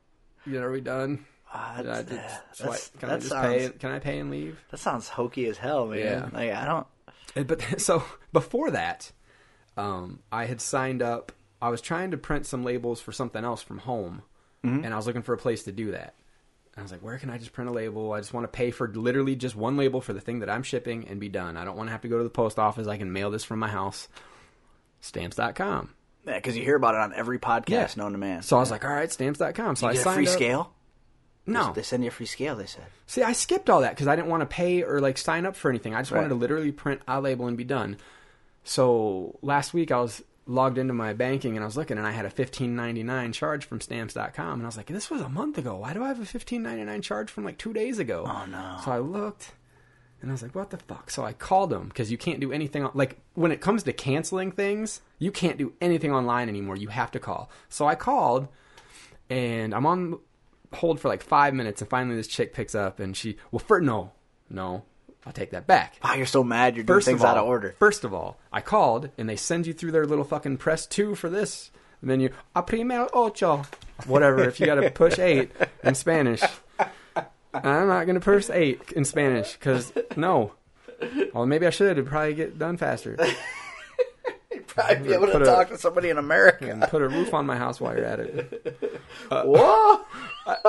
You 0.45 0.53
know, 0.61 0.65
are 0.67 0.71
we 0.71 0.81
done? 0.81 1.25
Uh, 1.53 1.57
I 1.77 1.83
just 1.83 2.61
uh, 2.63 2.99
Can 2.99 3.09
I 3.09 3.17
just 3.17 3.29
sounds 3.29 3.47
pay? 3.47 3.69
Can 3.77 3.91
I 3.91 3.99
pay 3.99 4.19
and 4.19 4.31
leave? 4.31 4.63
that 4.71 4.77
sounds 4.79 5.09
hokey 5.09 5.47
as 5.47 5.57
hell, 5.57 5.87
man. 5.87 5.99
Yeah. 5.99 6.29
Like 6.31 6.51
I 6.53 6.63
don't. 6.65 6.87
And- 7.35 7.47
But 7.47 7.61
so 7.81 8.03
before 8.33 8.71
that, 8.71 9.11
um, 9.77 10.19
I 10.31 10.45
had 10.45 10.61
signed 10.61 11.01
up. 11.01 11.31
I 11.61 11.69
was 11.69 11.81
trying 11.81 12.11
to 12.11 12.17
print 12.17 12.45
some 12.45 12.63
labels 12.63 13.01
for 13.01 13.11
something 13.11 13.43
else 13.43 13.61
from 13.61 13.79
home, 13.79 14.21
Mm-hmm. 14.65 14.83
and 14.85 14.93
I 14.93 14.97
was 14.97 15.07
looking 15.07 15.21
for 15.21 15.33
a 15.33 15.37
place 15.37 15.63
to 15.63 15.71
do 15.71 15.91
that. 15.91 16.15
I 16.77 16.81
was 16.81 16.91
like, 16.91 17.01
where 17.01 17.17
can 17.17 17.29
I 17.29 17.37
just 17.37 17.51
print 17.53 17.69
a 17.69 17.73
label? 17.73 18.13
I 18.13 18.19
just 18.19 18.33
want 18.33 18.45
to 18.45 18.47
pay 18.49 18.71
for 18.71 18.87
literally 18.87 19.35
just 19.35 19.55
one 19.55 19.75
label 19.75 19.99
for 20.01 20.13
the 20.13 20.21
thing 20.21 20.39
that 20.39 20.49
I'm 20.49 20.63
shipping 20.63 21.07
and 21.09 21.19
be 21.19 21.27
done. 21.29 21.57
I 21.57 21.65
don't 21.65 21.75
want 21.75 21.87
to 21.87 21.91
have 21.91 22.01
to 22.01 22.07
go 22.07 22.17
to 22.17 22.23
the 22.23 22.29
post 22.29 22.57
office. 22.59 22.87
I 22.87 22.97
can 22.97 23.11
mail 23.11 23.31
this 23.31 23.43
from 23.43 23.59
my 23.59 23.67
house. 23.67 24.07
Stamps.com. 25.01 25.93
Yeah, 26.25 26.35
because 26.35 26.55
you 26.57 26.63
hear 26.63 26.75
about 26.75 26.95
it 26.95 27.01
on 27.01 27.13
every 27.13 27.39
podcast 27.39 27.69
Yeah. 27.69 27.87
known 27.97 28.11
to 28.13 28.17
man. 28.17 28.41
So 28.43 28.57
I 28.57 28.59
was 28.59 28.71
like, 28.71 28.83
all 28.85 28.91
right, 28.93 29.11
stamps.com. 29.11 29.75
So 29.75 29.85
you 29.87 29.89
I 29.89 29.93
get 29.93 29.99
a 29.99 30.03
signed 30.03 30.15
free 30.15 30.27
up. 30.27 30.33
scale. 30.33 30.73
No. 31.49 31.73
They 31.73 31.81
send 31.81 32.03
you 32.03 32.09
a 32.09 32.11
free 32.11 32.25
scale. 32.25 32.55
They 32.55 32.65
said. 32.65 32.85
See, 33.07 33.23
I 33.23 33.33
skipped 33.33 33.69
all 33.69 33.81
that 33.81 33.91
because 33.91 34.07
I 34.07 34.15
didn't 34.15 34.29
want 34.29 34.41
to 34.41 34.45
pay 34.45 34.83
or 34.83 34.99
like 34.99 35.17
sign 35.17 35.45
up 35.45 35.55
for 35.55 35.69
anything. 35.69 35.95
I 35.95 36.01
just 36.01 36.11
wanted 36.11 36.29
to 36.29 36.35
literally 36.35 36.71
print 36.71 37.01
a 37.07 37.19
label 37.19 37.47
and 37.47 37.57
be 37.57 37.63
done. 37.63 37.97
So 38.63 39.37
last 39.41 39.73
week 39.73 39.91
I 39.91 39.99
was 39.99 40.21
logged 40.45 40.77
into 40.79 40.93
my 40.93 41.13
banking 41.13 41.55
and 41.55 41.63
I 41.63 41.65
was 41.65 41.77
looking 41.77 41.97
and 41.97 42.07
I 42.07 42.11
had 42.11 42.25
a 42.25 42.29
fifteen 42.29 42.75
ninety 42.75 43.03
nine 43.03 43.33
charge 43.33 43.65
from 43.65 43.81
stamps.com 43.81 44.53
and 44.53 44.63
I 44.63 44.65
was 44.65 44.77
like, 44.77 44.87
this 44.87 45.09
was 45.09 45.21
a 45.21 45.29
month 45.29 45.57
ago. 45.57 45.77
Why 45.77 45.93
do 45.93 46.03
I 46.03 46.07
have 46.07 46.19
a 46.19 46.25
fifteen 46.25 46.63
ninety 46.63 46.83
nine 46.83 47.01
charge 47.01 47.29
from 47.29 47.45
like 47.45 47.57
two 47.57 47.73
days 47.73 47.99
ago? 47.99 48.25
Oh, 48.27 48.45
no. 48.45 48.77
So 48.83 48.91
I 48.91 48.99
looked 48.99 49.51
and 50.21 50.29
I 50.29 50.33
was 50.33 50.41
like, 50.41 50.55
what 50.55 50.69
the 50.69 50.77
fuck? 50.77 51.09
So 51.09 51.23
I 51.23 51.33
called 51.33 51.69
them 51.69 51.87
because 51.87 52.11
you 52.11 52.17
can't 52.17 52.39
do 52.39 52.51
anything 52.51 52.83
on, 52.83 52.91
like 52.93 53.17
when 53.35 53.51
it 53.51 53.61
comes 53.61 53.83
to 53.83 53.93
canceling 53.93 54.51
things, 54.51 55.01
you 55.17 55.31
can't 55.31 55.57
do 55.57 55.73
anything 55.81 56.11
online 56.11 56.49
anymore. 56.49 56.75
You 56.75 56.89
have 56.89 57.11
to 57.11 57.19
call. 57.19 57.49
So 57.69 57.87
I 57.87 57.95
called 57.95 58.47
and 59.29 59.73
I'm 59.73 59.85
on 59.85 60.19
hold 60.73 60.99
for 60.99 61.07
like 61.07 61.23
five 61.23 61.53
minutes, 61.53 61.81
and 61.81 61.89
finally 61.89 62.15
this 62.15 62.27
chick 62.27 62.53
picks 62.53 62.75
up, 62.75 62.99
and 62.99 63.15
she, 63.15 63.37
well, 63.51 63.59
for 63.59 63.81
no, 63.81 64.11
no, 64.49 64.83
I'll 65.25 65.33
take 65.33 65.51
that 65.51 65.67
back. 65.67 65.97
Wow, 66.03 66.15
you're 66.15 66.25
so 66.25 66.43
mad. 66.43 66.75
You're 66.75 66.83
doing 66.83 66.97
First 66.97 67.07
things 67.07 67.21
of 67.21 67.25
all, 67.25 67.31
out 67.31 67.37
of 67.37 67.45
order. 67.47 67.75
First 67.79 68.03
of 68.03 68.13
all, 68.13 68.37
I 68.51 68.61
called, 68.61 69.09
and 69.17 69.29
they 69.29 69.35
send 69.35 69.67
you 69.67 69.73
through 69.73 69.91
their 69.91 70.05
little 70.05 70.23
fucking 70.23 70.57
press 70.57 70.85
two 70.85 71.15
for 71.15 71.29
this, 71.29 71.71
and 72.01 72.09
then 72.09 72.19
you 72.19 72.29
a 72.55 72.63
primer 72.63 73.07
ocho, 73.13 73.63
whatever. 74.05 74.47
if 74.47 74.59
you 74.59 74.65
got 74.65 74.75
to 74.75 74.89
push 74.91 75.19
eight 75.19 75.51
in 75.83 75.95
Spanish, 75.95 76.41
I'm 77.53 77.87
not 77.87 78.05
gonna 78.05 78.19
push 78.19 78.49
eight 78.49 78.91
in 78.95 79.05
Spanish 79.05 79.53
because 79.53 79.91
no. 80.15 80.53
Well, 81.33 81.45
maybe 81.45 81.65
I 81.65 81.69
should. 81.69 81.91
It'd 81.91 82.07
probably 82.07 82.33
get 82.33 82.59
done 82.59 82.77
faster. 82.77 83.17
I'd 84.77 85.03
be 85.03 85.13
able 85.13 85.27
to 85.27 85.41
a- 85.41 85.45
talk 85.45 85.69
to 85.69 85.77
somebody 85.77 86.09
in 86.09 86.17
America. 86.17 86.69
And 86.69 86.81
put 86.83 87.01
a 87.01 87.07
roof 87.07 87.33
on 87.33 87.45
my 87.45 87.57
house 87.57 87.79
while 87.79 87.95
you're 87.95 88.05
at 88.05 88.19
it. 88.19 89.01
Whoa! 89.31 90.01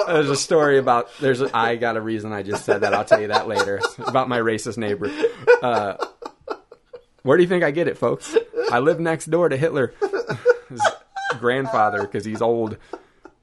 There's 0.07 0.31
a 0.31 0.37
story 0.37 0.79
about 0.79 1.09
there's 1.21 1.41
a, 1.41 1.57
I 1.57 1.77
got 1.77 1.97
a 1.97 2.01
reason 2.01 2.33
I 2.33 2.43
just 2.43 2.65
said 2.65 2.83
that. 2.83 2.95
I'll 2.95 3.05
tell 3.05 3.21
you 3.21 3.29
that 3.29 3.49
later 3.49 3.81
about 3.99 4.29
my 4.29 4.39
racist 4.39 4.77
neighbor. 4.77 5.11
Uh, 5.63 5.95
where 7.23 7.37
do 7.37 7.43
you 7.43 7.49
think 7.49 7.65
I 7.65 7.71
get 7.71 7.89
it, 7.89 7.99
folks? 7.99 8.37
I 8.71 8.79
live 8.79 9.01
next 9.01 9.27
door 9.27 9.49
to 9.49 9.57
Hitler, 9.57 9.95
his 10.69 10.81
grandfather, 11.39 12.03
because 12.03 12.25
he's 12.25 12.41
old. 12.43 12.77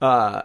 Uh, 0.01 0.43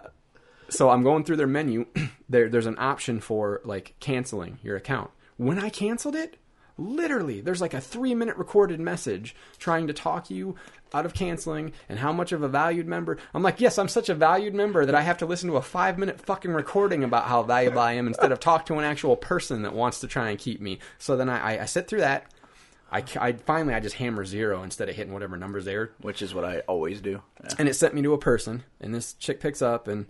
so 0.69 0.91
I'm 0.91 1.03
going 1.03 1.25
through 1.25 1.37
their 1.37 1.47
menu. 1.47 1.87
there, 2.29 2.49
there's 2.49 2.67
an 2.67 2.77
option 2.79 3.21
for 3.21 3.61
like 3.65 3.95
canceling 4.01 4.59
your 4.63 4.77
account. 4.77 5.11
When 5.37 5.59
I 5.59 5.71
canceled 5.71 6.15
it, 6.15 6.37
literally, 6.83 7.41
there's 7.41 7.61
like 7.61 7.75
a 7.75 7.81
three 7.81 8.15
minute 8.15 8.37
recorded 8.37 8.81
message 8.81 9.35
trying 9.59 9.87
to 9.87 9.93
talk 9.93 10.31
you 10.31 10.57
out 10.95 11.07
of 11.07 11.15
canceling 11.15 11.73
and 11.89 11.99
how 11.99 12.13
much 12.13 12.33
of 12.33 12.43
a 12.43 12.49
valued 12.49 12.87
member. 12.87 13.19
I'm 13.33 13.43
like, 13.43 13.61
yes, 13.61 13.79
I'm 13.79 13.89
such 13.89 14.09
a 14.09 14.15
valued 14.15 14.55
member 14.55 14.85
that 14.85 14.95
I 14.95 15.01
have 15.01 15.19
to 15.19 15.27
listen 15.27 15.49
to 15.49 15.57
a 15.57 15.63
five 15.63 15.99
minute 15.99 16.21
fucking 16.21 16.53
recording 16.53 17.05
about 17.05 17.25
how 17.25 17.43
valuable 17.43 17.81
I 17.81 17.93
am 17.93 18.07
instead 18.07 18.33
of 18.33 18.41
talk 18.41 18.67
to 18.67 18.75
an 18.75 18.85
actual 18.85 19.17
person 19.17 19.63
that 19.63 19.75
wants 19.75 20.01
to 20.01 20.07
try 20.07 20.31
and 20.31 20.39
keep 20.39 20.61
me. 20.61 20.79
So 20.99 21.17
then 21.17 21.29
I, 21.29 21.57
I, 21.57 21.63
I 21.63 21.65
sit 21.65 21.89
through 21.89 22.01
that. 22.01 22.27
I, 22.91 23.03
I 23.19 23.33
finally 23.33 23.73
I 23.73 23.81
just 23.81 23.97
hammer 23.97 24.25
zero 24.25 24.63
instead 24.63 24.91
of 24.91 24.95
hitting 24.95 25.15
whatever 25.15 25.39
numbers 25.39 25.65
there 25.65 25.93
Which 26.03 26.21
is 26.21 26.35
what 26.35 26.45
I 26.45 26.59
always 26.61 27.01
do. 27.01 27.23
Yeah. 27.43 27.55
and 27.59 27.67
it 27.67 27.75
sent 27.75 27.95
me 27.95 28.03
to 28.03 28.13
a 28.13 28.19
person 28.19 28.65
and 28.83 28.95
this 28.95 29.15
chick 29.15 29.41
picks 29.41 29.63
up 29.63 29.89
and 29.89 30.07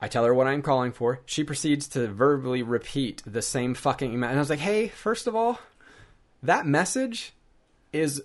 I 0.00 0.08
tell 0.08 0.24
her 0.24 0.34
what 0.34 0.48
I'm 0.48 0.62
calling 0.62 0.90
for. 0.90 1.20
She 1.26 1.44
proceeds 1.44 1.86
to 1.88 2.08
verbally 2.08 2.64
repeat 2.64 3.22
the 3.24 3.40
same 3.40 3.74
fucking 3.74 4.12
email. 4.12 4.30
And 4.30 4.38
I 4.38 4.40
was 4.42 4.50
like, 4.50 4.58
hey, 4.58 4.88
first 4.88 5.28
of 5.28 5.36
all, 5.36 5.60
that 6.42 6.66
message 6.66 7.32
is 7.92 8.22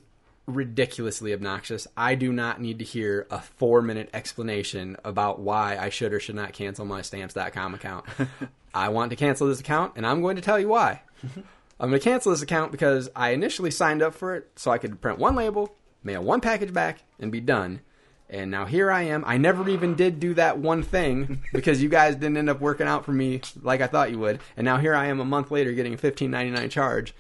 ridiculously 0.47 1.34
obnoxious. 1.34 1.88
I 1.95 2.15
do 2.15 2.32
not 2.32 2.62
need 2.62 2.80
to 2.80 2.86
hear 2.86 3.27
a 3.30 3.39
four 3.39 3.82
minute 3.82 4.10
explanation 4.13 4.95
about 5.03 5.39
why 5.39 5.77
I 5.77 5.89
should 5.89 6.13
or 6.13 6.19
should 6.19 6.36
not 6.36 6.53
cancel 6.53 6.86
my 6.86 7.01
stamps.com 7.01 7.73
account. 7.75 8.06
I 8.73 8.89
want 8.89 9.10
to 9.10 9.15
cancel 9.15 9.47
this 9.47 9.60
account, 9.60 9.93
and 9.95 10.06
I'm 10.06 10.21
going 10.21 10.36
to 10.36 10.41
tell 10.41 10.60
you 10.60 10.69
why. 10.69 11.01
I'm 11.80 11.89
going 11.89 11.99
to 11.99 12.03
cancel 12.03 12.32
this 12.32 12.41
account 12.41 12.71
because 12.71 13.10
I 13.15 13.32
initially 13.32 13.71
signed 13.71 14.01
up 14.01 14.15
for 14.15 14.36
it 14.36 14.49
so 14.56 14.71
I 14.71 14.77
could 14.77 14.99
print 15.01 15.19
one 15.19 15.36
label, 15.36 15.75
mail 16.03 16.23
one 16.23 16.41
package 16.41 16.73
back, 16.73 17.03
and 17.19 17.32
be 17.32 17.39
done. 17.39 17.82
And 18.30 18.51
now 18.51 18.65
here 18.65 18.91
I 18.91 19.03
am. 19.03 19.23
I 19.25 19.38
never 19.38 19.67
even 19.69 19.95
did 19.95 20.19
do 20.19 20.34
that 20.34 20.58
one 20.58 20.84
thing 20.84 21.43
because 21.53 21.82
you 21.82 21.89
guys 21.89 22.15
didn't 22.15 22.38
end 22.38 22.49
up 22.49 22.60
working 22.60 22.88
out 22.88 23.06
for 23.06 23.12
me 23.12 23.41
like 23.62 23.82
I 23.82 23.88
thought 23.88 24.12
you 24.12 24.19
would. 24.19 24.39
And 24.56 24.65
now 24.65 24.77
here 24.77 24.95
I 24.95 25.08
am 25.08 25.19
a 25.19 25.25
month 25.25 25.51
later 25.51 25.71
getting 25.73 25.93
a 25.93 25.97
fifteen 25.97 26.32
ninety 26.32 26.51
nine 26.51 26.69
charge. 26.69 27.13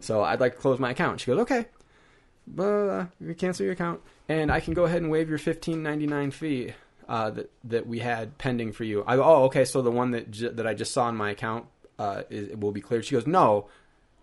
So 0.00 0.22
I'd 0.22 0.40
like 0.40 0.54
to 0.54 0.60
close 0.60 0.78
my 0.78 0.90
account. 0.90 1.20
She 1.20 1.26
goes, 1.26 1.40
okay, 1.40 1.66
blah, 2.46 3.06
cancel 3.38 3.64
your 3.64 3.72
account, 3.72 4.00
and 4.28 4.52
I 4.52 4.60
can 4.60 4.74
go 4.74 4.84
ahead 4.84 5.02
and 5.02 5.10
waive 5.10 5.28
your 5.28 5.38
fifteen 5.38 5.82
ninety 5.82 6.06
nine 6.06 6.30
fee 6.30 6.74
uh, 7.08 7.30
that 7.30 7.50
that 7.64 7.86
we 7.86 7.98
had 7.98 8.36
pending 8.38 8.72
for 8.72 8.84
you. 8.84 9.04
I 9.06 9.16
go, 9.16 9.24
oh, 9.24 9.44
okay, 9.44 9.64
so 9.64 9.82
the 9.82 9.90
one 9.90 10.10
that 10.12 10.30
j- 10.30 10.50
that 10.50 10.66
I 10.66 10.74
just 10.74 10.92
saw 10.92 11.08
in 11.08 11.16
my 11.16 11.30
account 11.30 11.66
uh, 11.98 12.22
is, 12.30 12.56
will 12.56 12.72
be 12.72 12.80
cleared. 12.80 13.04
She 13.04 13.14
goes, 13.14 13.26
no. 13.26 13.68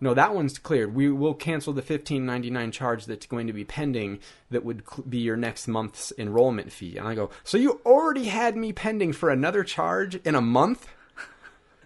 No, 0.00 0.12
that 0.12 0.34
one's 0.34 0.58
cleared. 0.58 0.94
We 0.94 1.08
will 1.10 1.34
cancel 1.34 1.72
the 1.72 1.80
fifteen 1.80 2.26
ninety 2.26 2.50
nine 2.50 2.72
charge 2.72 3.06
that's 3.06 3.26
going 3.26 3.46
to 3.46 3.52
be 3.52 3.64
pending. 3.64 4.18
That 4.50 4.64
would 4.64 4.82
cl- 4.86 5.06
be 5.08 5.18
your 5.18 5.36
next 5.36 5.66
month's 5.66 6.12
enrollment 6.18 6.72
fee. 6.72 6.98
And 6.98 7.08
I 7.08 7.14
go, 7.14 7.30
so 7.42 7.56
you 7.56 7.80
already 7.86 8.24
had 8.24 8.56
me 8.56 8.72
pending 8.72 9.12
for 9.12 9.30
another 9.30 9.64
charge 9.64 10.16
in 10.16 10.34
a 10.34 10.42
month? 10.42 10.88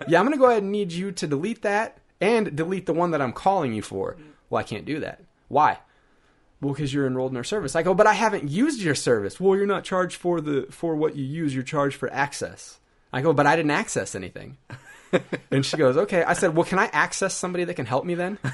yeah, 0.09 0.19
I'm 0.19 0.29
to 0.31 0.39
go 0.39 0.47
ahead 0.51 0.63
and 0.63 0.73
need 0.73 0.91
you 0.91 1.13
to 1.13 1.27
delete 1.27 1.63
that 1.63 1.99
and 2.21 2.55
delete 2.57 2.87
the 2.87 2.93
one 2.93 3.11
that 3.13 3.23
I'm 3.23 3.33
calling 3.33 3.73
you 3.73 3.83
for. 3.83 4.17
Well, 4.51 4.61
I 4.61 4.65
can't 4.65 4.85
do 4.85 5.01
that. 5.01 5.23
Why? 5.49 5.79
Well, 6.61 6.75
because 6.75 6.93
you're 6.93 7.07
enrolled 7.07 7.31
in 7.31 7.37
our 7.37 7.45
service. 7.45 7.77
I 7.77 7.83
go, 7.83 7.95
but 7.95 8.07
I 8.07 8.15
haven't 8.15 8.49
used 8.51 8.81
your 8.81 8.97
service. 8.97 9.39
Well, 9.39 9.57
you're 9.57 9.67
not 9.67 9.85
charged 9.85 10.17
for 10.17 10.41
the 10.41 10.67
for 10.71 10.97
what 10.97 11.15
you 11.15 11.25
use. 11.25 11.55
You're 11.55 11.63
charged 11.63 11.97
for 11.97 12.13
access. 12.13 12.81
I 13.13 13.23
go, 13.23 13.33
but 13.33 13.47
I 13.47 13.57
didn't 13.57 13.71
access 13.71 14.15
anything. 14.15 14.59
and 15.51 15.65
she 15.65 15.77
goes, 15.77 15.97
okay. 15.97 16.23
I 16.25 16.35
said, 16.35 16.55
well, 16.55 16.65
can 16.67 16.79
I 16.79 16.87
access 16.87 17.35
somebody 17.35 17.65
that 17.65 17.75
can 17.75 17.87
help 17.87 18.05
me 18.05 18.15
then? 18.15 18.39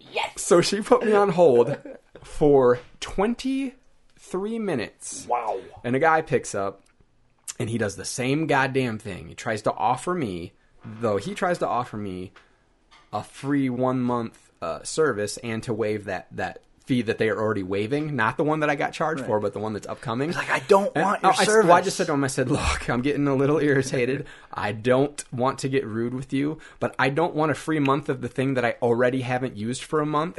yes. 0.00 0.42
So 0.42 0.60
she 0.60 0.80
put 0.80 1.04
me 1.04 1.12
on 1.12 1.30
hold 1.30 1.76
for 2.22 2.80
23 3.00 4.58
minutes. 4.58 5.26
Wow. 5.28 5.60
And 5.84 5.96
a 5.96 5.98
guy 5.98 6.20
picks 6.22 6.54
up 6.54 6.82
and 7.58 7.70
he 7.70 7.78
does 7.78 7.96
the 7.96 8.04
same 8.04 8.46
goddamn 8.46 8.98
thing. 8.98 9.28
He 9.28 9.34
tries 9.34 9.62
to 9.62 9.72
offer 9.72 10.14
me, 10.14 10.52
though, 10.84 11.16
he 11.16 11.34
tries 11.34 11.58
to 11.58 11.66
offer 11.68 11.96
me 11.96 12.32
a 13.12 13.22
free 13.22 13.68
one 13.68 14.00
month 14.00 14.50
uh, 14.60 14.82
service 14.82 15.36
and 15.38 15.62
to 15.64 15.74
waive 15.74 16.04
that, 16.06 16.28
that 16.32 16.62
fee 16.86 17.02
that 17.02 17.18
they 17.18 17.28
are 17.28 17.38
already 17.40 17.62
waiving. 17.62 18.16
Not 18.16 18.36
the 18.36 18.44
one 18.44 18.60
that 18.60 18.70
I 18.70 18.74
got 18.74 18.92
charged 18.92 19.24
for, 19.24 19.38
but 19.38 19.52
the 19.52 19.58
one 19.58 19.72
that's 19.72 19.86
upcoming. 19.86 20.32
Like 20.32 20.50
I 20.50 20.60
don't 20.60 20.90
And 20.96 21.04
want 21.04 21.22
your 21.22 21.32
I, 21.32 21.44
service. 21.44 21.68
well, 21.68 21.76
I 21.76 21.80
just 21.80 21.96
said 21.96 22.06
to 22.08 22.12
him, 22.12 22.24
I 22.24 22.28
said, 22.28 22.50
look, 22.50 22.88
I'm 22.88 23.02
getting 23.02 23.28
a 23.28 23.34
little 23.36 23.58
irritated. 23.58 24.26
I 24.52 24.72
don't 24.72 25.22
want 25.32 25.58
to 25.60 25.68
get 25.68 25.86
rude 25.86 26.14
with 26.14 26.32
you, 26.32 26.58
but 26.80 26.94
I 26.98 27.10
don't 27.10 27.34
want 27.34 27.52
a 27.52 27.54
free 27.54 27.78
month 27.78 28.08
of 28.08 28.20
the 28.20 28.28
thing 28.28 28.54
that 28.54 28.64
I 28.64 28.76
already 28.82 29.20
haven't 29.20 29.56
used 29.56 29.84
for 29.84 30.00
a 30.00 30.06
month. 30.06 30.38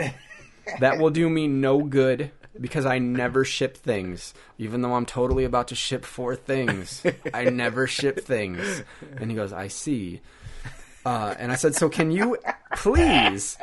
that 0.80 0.98
will 0.98 1.10
do 1.10 1.30
me 1.30 1.48
no 1.48 1.82
good 1.84 2.32
because 2.60 2.86
I 2.86 3.00
never 3.00 3.44
ship 3.46 3.78
things, 3.78 4.34
even 4.58 4.82
though 4.82 4.94
I'm 4.94 5.06
totally 5.06 5.44
about 5.44 5.70
to 5.70 5.76
ship 5.76 6.06
four 6.06 6.36
things. 6.36 7.04
I 7.34 7.46
never 7.46 7.88
ship 7.88 8.20
things. 8.20 8.84
And 9.18 9.30
he 9.32 9.36
goes, 9.36 9.54
I 9.54 9.68
see. 9.68 10.22
Uh, 11.06 11.36
and 11.38 11.52
I 11.52 11.56
said, 11.56 11.76
so 11.76 11.90
can 11.90 12.12
you 12.12 12.38
please 12.76 13.58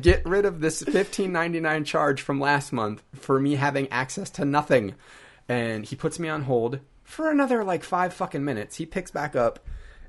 get 0.00 0.24
rid 0.24 0.44
of 0.44 0.60
this 0.60 0.82
fifteen 0.82 1.32
ninety 1.32 1.60
nine 1.60 1.84
charge 1.84 2.22
from 2.22 2.40
last 2.40 2.72
month 2.72 3.02
for 3.14 3.38
me 3.38 3.54
having 3.56 3.88
access 3.90 4.30
to 4.30 4.44
nothing. 4.44 4.94
And 5.48 5.84
he 5.84 5.96
puts 5.96 6.18
me 6.18 6.28
on 6.28 6.42
hold 6.42 6.80
for 7.04 7.30
another 7.30 7.64
like 7.64 7.84
five 7.84 8.14
fucking 8.14 8.44
minutes. 8.44 8.76
He 8.76 8.86
picks 8.86 9.10
back 9.10 9.36
up 9.36 9.58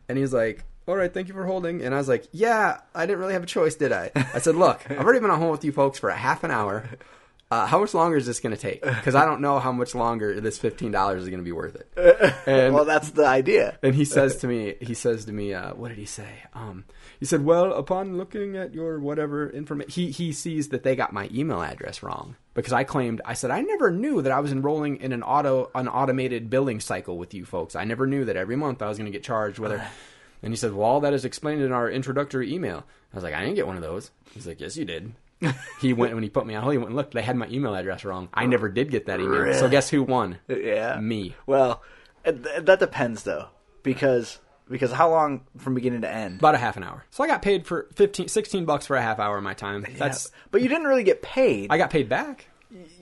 and 0.08 0.18
he's 0.18 0.34
like, 0.34 0.64
All 0.88 0.96
right, 0.96 1.14
thank 1.14 1.28
you 1.28 1.34
for 1.34 1.46
holding. 1.46 1.82
And 1.82 1.94
I 1.94 1.98
was 1.98 2.08
like, 2.08 2.28
Yeah, 2.32 2.80
I 2.96 3.06
didn't 3.06 3.20
really 3.20 3.34
have 3.34 3.44
a 3.44 3.48
choice, 3.48 3.76
did 3.76 3.92
I? 3.92 4.12
I 4.16 4.40
said, 4.40 4.56
Look, 4.56 4.90
I've 4.90 5.00
already 5.00 5.20
been 5.20 5.32
on 5.32 5.40
hold 5.40 5.52
with 5.52 5.66
you 5.66 5.72
folks 5.72 6.00
for 6.00 6.10
a 6.10 6.16
half 6.16 6.44
an 6.44 6.52
hour. 6.52 6.88
Uh, 7.54 7.66
how 7.68 7.80
much 7.80 7.94
longer 7.94 8.18
is 8.18 8.26
this 8.26 8.40
going 8.40 8.56
to 8.56 8.62
take? 8.62 8.82
Because 9.04 9.16
I 9.16 9.26
don't 9.26 9.42
know 9.42 9.60
how 9.60 9.72
much 9.72 9.94
longer 9.96 10.40
this 10.40 10.58
fifteen 10.58 10.92
dollars 10.92 11.24
is 11.24 11.30
going 11.30 11.40
to 11.40 11.44
be 11.44 11.52
worth 11.52 11.76
it. 11.76 11.88
And 12.48 12.74
well, 12.74 12.86
that's 12.86 13.12
the 13.12 13.26
idea. 13.26 13.78
and 13.84 13.94
he 13.96 14.06
says 14.06 14.38
to 14.38 14.48
me, 14.54 14.76
he 14.82 14.94
says 14.94 15.26
to 15.26 15.32
me, 15.32 15.54
uh, 15.54 15.74
what 15.74 15.90
did 15.90 15.98
he 15.98 16.06
say? 16.06 16.28
Um, 16.54 16.86
he 17.20 17.26
said, 17.26 17.46
well, 17.46 17.74
upon 17.74 18.18
looking 18.18 18.58
at 18.58 18.74
your 18.74 19.00
whatever 19.00 19.50
information, 19.50 19.92
he, 19.92 20.12
he 20.12 20.32
sees 20.34 20.70
that 20.70 20.84
they 20.84 20.96
got 20.96 21.14
my 21.14 21.30
email 21.34 21.62
address 21.62 22.04
wrong 22.04 22.36
because 22.54 22.74
I 22.74 22.84
claimed, 22.84 23.22
I 23.24 23.34
said, 23.34 23.52
I 23.52 23.62
never 23.62 23.92
knew 23.92 24.22
that 24.22 24.32
I 24.32 24.40
was 24.40 24.52
enrolling 24.52 24.98
in 24.98 25.14
an 25.14 25.24
auto, 25.24 25.70
an 25.74 25.88
automated 25.88 26.50
billing 26.50 26.80
cycle 26.80 27.18
with 27.18 27.34
you 27.34 27.46
folks. 27.46 27.76
I 27.76 27.86
never 27.86 28.08
knew 28.08 28.26
that 28.26 28.36
every 28.36 28.56
month 28.56 28.82
I 28.82 28.90
was 28.90 28.98
going 28.98 29.12
to 29.12 29.18
get 29.18 29.24
charged 29.24 29.60
whether, 29.60 29.86
and 30.44 30.52
he 30.52 30.58
said, 30.58 30.74
well, 30.74 30.88
all 30.88 31.02
that 31.02 31.14
is 31.14 31.26
explained 31.26 31.62
in 31.62 31.72
our 31.72 31.90
introductory 31.90 32.54
email. 32.54 32.84
I 33.14 33.18
was 33.18 33.24
like, 33.24 33.34
I 33.34 33.42
didn't 33.42 33.56
get 33.56 33.68
one 33.68 33.78
of 33.78 33.84
those. 33.84 34.12
He's 34.34 34.48
like, 34.48 34.60
yes, 34.60 34.76
you 34.76 34.86
did. 34.86 35.14
He 35.82 35.94
went 35.94 36.14
when 36.14 36.24
he 36.24 36.30
put 36.30 36.46
me 36.46 36.56
on 36.56 36.64
hold. 36.64 36.74
He 36.74 36.78
went 36.78 36.90
and 36.90 36.96
looked. 36.96 37.14
They 37.14 37.22
had 37.22 37.36
my 37.36 37.48
email 37.48 37.76
address 37.76 38.06
wrong. 38.06 38.30
I 38.34 38.46
never 38.46 38.70
did 38.70 38.92
get 38.92 39.06
that 39.08 39.20
email. 39.20 39.54
So 39.54 39.70
guess 39.70 39.90
who 39.90 40.04
won? 40.04 40.40
Yeah. 40.48 41.00
Me. 41.00 41.36
Well, 41.46 41.82
that 42.24 42.80
depends 42.80 43.24
though, 43.24 43.48
because 43.84 44.40
because 44.70 44.92
how 44.92 45.10
long 45.10 45.42
from 45.58 45.76
beginning 45.76 46.02
to 46.02 46.10
end? 46.10 46.40
About 46.40 46.56
a 46.56 46.58
half 46.58 46.78
an 46.78 46.84
hour. 46.84 47.04
So 47.12 47.24
I 47.24 47.28
got 47.28 47.42
paid 47.42 47.68
for 47.68 47.88
15, 47.96 48.28
16 48.28 48.66
bucks 48.66 48.88
for 48.88 48.96
a 48.96 49.02
half 49.02 49.20
hour 49.20 49.38
of 49.38 49.44
my 49.44 49.54
time. 49.54 49.86
That's 49.98 50.32
but 50.52 50.62
you 50.62 50.70
didn't 50.70 50.88
really 50.88 51.04
get 51.04 51.22
paid. 51.22 51.68
I 51.70 51.78
got 51.78 51.90
paid 51.90 52.10
back. 52.10 52.48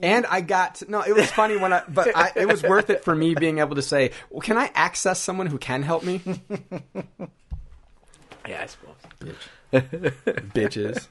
And 0.02 0.26
I 0.26 0.42
got 0.42 0.82
no. 0.88 1.00
It 1.00 1.14
was 1.14 1.30
funny 1.30 1.56
when 1.56 1.72
I, 1.72 1.82
but 1.88 2.14
I, 2.14 2.32
it 2.36 2.46
was 2.46 2.62
worth 2.62 2.90
it 2.90 3.04
for 3.04 3.14
me 3.14 3.34
being 3.34 3.58
able 3.58 3.76
to 3.76 3.82
say, 3.82 4.10
"Well, 4.28 4.42
can 4.42 4.58
I 4.58 4.70
access 4.74 5.18
someone 5.18 5.46
who 5.46 5.56
can 5.56 5.82
help 5.82 6.04
me?" 6.04 6.20
yeah, 8.46 8.62
I 8.62 8.66
suppose. 8.66 8.96
Bitch. 9.72 10.12
Bitches. 10.52 11.06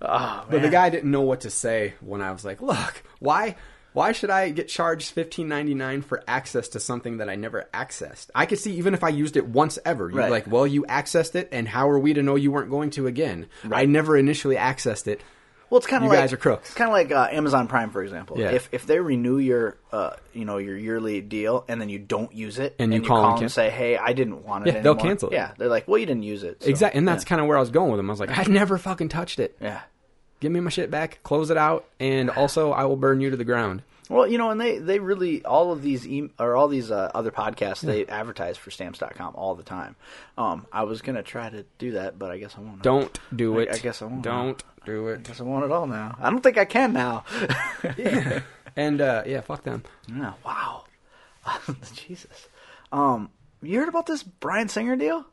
But 0.00 0.62
the 0.62 0.68
guy 0.70 0.90
didn't 0.90 1.10
know 1.10 1.20
what 1.22 1.42
to 1.42 1.50
say 1.50 1.94
when 2.00 2.20
I 2.22 2.32
was 2.32 2.44
like, 2.44 2.60
"Look, 2.62 3.02
why, 3.18 3.56
why 3.92 4.12
should 4.12 4.30
I 4.30 4.50
get 4.50 4.68
charged 4.68 5.10
fifteen 5.12 5.48
ninety 5.48 5.74
nine 5.74 6.02
for 6.02 6.22
access 6.26 6.68
to 6.68 6.80
something 6.80 7.18
that 7.18 7.28
I 7.28 7.36
never 7.36 7.68
accessed? 7.74 8.28
I 8.34 8.46
could 8.46 8.58
see 8.58 8.72
even 8.76 8.94
if 8.94 9.04
I 9.04 9.08
used 9.10 9.36
it 9.36 9.46
once 9.46 9.78
ever. 9.84 10.08
You're 10.08 10.18
Right. 10.20 10.30
like, 10.30 10.46
well, 10.50 10.66
you 10.66 10.84
accessed 10.84 11.34
it, 11.34 11.48
and 11.52 11.68
how 11.68 11.90
are 11.90 11.98
we 11.98 12.14
to 12.14 12.22
know 12.22 12.36
you 12.36 12.50
weren't 12.52 12.70
going 12.70 12.90
to 12.90 13.06
again? 13.06 13.46
I 13.70 13.84
never 13.86 14.16
initially 14.16 14.56
accessed 14.56 15.06
it. 15.06 15.20
Well, 15.68 15.78
it's 15.78 15.86
kind 15.86 16.02
of 16.02 16.06
You 16.06 16.10
like 16.10 16.18
guys 16.24 16.32
are 16.32 16.36
crooks. 16.36 16.70
It's 16.70 16.76
kind 16.76 16.88
of 16.88 16.92
like 16.94 17.12
uh, 17.12 17.28
Amazon 17.30 17.68
Prime, 17.68 17.90
for 17.90 18.02
example. 18.02 18.36
Yeah. 18.40 18.50
If 18.50 18.68
if 18.72 18.86
they 18.86 18.98
renew 18.98 19.38
your 19.38 19.76
uh, 19.92 20.14
you 20.32 20.44
know 20.44 20.58
your 20.58 20.76
yearly 20.76 21.20
deal 21.20 21.64
and 21.68 21.80
then 21.80 21.88
you 21.88 22.00
don't 22.00 22.32
use 22.34 22.58
it 22.58 22.74
And 22.80 22.92
you 22.92 23.00
call 23.02 23.18
and 23.22 23.30
and 23.34 23.38
can- 23.42 23.48
say, 23.50 23.70
"Hey, 23.70 23.96
I 23.96 24.12
didn't 24.12 24.44
want 24.44 24.66
it," 24.66 24.74
Yeah, 24.74 24.80
they'll 24.80 24.94
anymore," 24.94 25.10
cancel 25.10 25.28
it. 25.30 25.34
Yeah, 25.34 25.52
they're 25.58 25.68
like, 25.68 25.86
"Well, 25.86 25.98
you 25.98 26.06
didn't 26.06 26.24
use 26.24 26.42
it." 26.42 26.64
so- 26.64 26.68
Exactly, 26.68 26.98
and 26.98 27.06
that's 27.06 27.24
kind 27.24 27.40
of 27.40 27.46
where 27.46 27.56
I 27.56 27.60
was 27.60 27.70
going 27.70 27.92
with 27.92 27.98
them. 27.98 28.10
I 28.10 28.12
was 28.12 28.18
like, 28.18 28.36
I 28.36 28.42
never 28.50 28.78
fucking 28.78 29.10
touched 29.10 29.38
it. 29.38 29.56
yeah. 29.60 29.82
Give 30.40 30.50
me 30.50 30.60
my 30.60 30.70
shit 30.70 30.90
back, 30.90 31.20
close 31.22 31.50
it 31.50 31.56
out, 31.56 31.84
and 32.00 32.30
also 32.30 32.72
I 32.72 32.84
will 32.84 32.96
burn 32.96 33.20
you 33.20 33.30
to 33.30 33.36
the 33.36 33.44
ground. 33.44 33.82
Well, 34.08 34.26
you 34.26 34.38
know, 34.38 34.50
and 34.50 34.60
they 34.60 34.78
they 34.78 34.98
really 34.98 35.44
all 35.44 35.70
of 35.70 35.82
these 35.82 36.04
e- 36.08 36.30
or 36.38 36.56
all 36.56 36.66
these 36.66 36.90
uh, 36.90 37.12
other 37.14 37.30
podcasts 37.30 37.80
they 37.82 38.06
advertise 38.06 38.56
for 38.56 38.70
stamps.com 38.72 39.34
all 39.36 39.54
the 39.54 39.62
time. 39.62 39.94
Um, 40.36 40.66
I 40.72 40.82
was 40.82 41.00
gonna 41.02 41.22
try 41.22 41.48
to 41.48 41.64
do 41.78 41.92
that, 41.92 42.18
but 42.18 42.32
I 42.32 42.38
guess 42.38 42.54
I 42.58 42.60
won't. 42.60 42.82
Don't 42.82 43.16
do 43.34 43.58
I- 43.58 43.62
it. 43.62 43.68
I 43.72 43.78
guess 43.78 44.02
I 44.02 44.06
won't. 44.06 44.22
Don't 44.22 44.60
do 44.84 45.08
it. 45.08 45.20
I 45.20 45.22
guess 45.22 45.40
I 45.40 45.44
want 45.44 45.64
it 45.64 45.70
all 45.70 45.86
now. 45.86 46.16
I 46.18 46.28
don't 46.30 46.40
think 46.42 46.58
I 46.58 46.64
can 46.64 46.92
now. 46.92 47.24
And 48.76 49.00
uh, 49.00 49.24
yeah, 49.26 49.40
fuck 49.40 49.64
them. 49.64 49.82
yeah, 50.08 50.34
wow, 50.44 50.84
Jesus. 51.94 52.48
Um, 52.92 53.30
you 53.62 53.78
heard 53.80 53.88
about 53.88 54.06
this 54.06 54.22
Bryan 54.22 54.68
Singer 54.68 54.94
deal? 54.96 55.26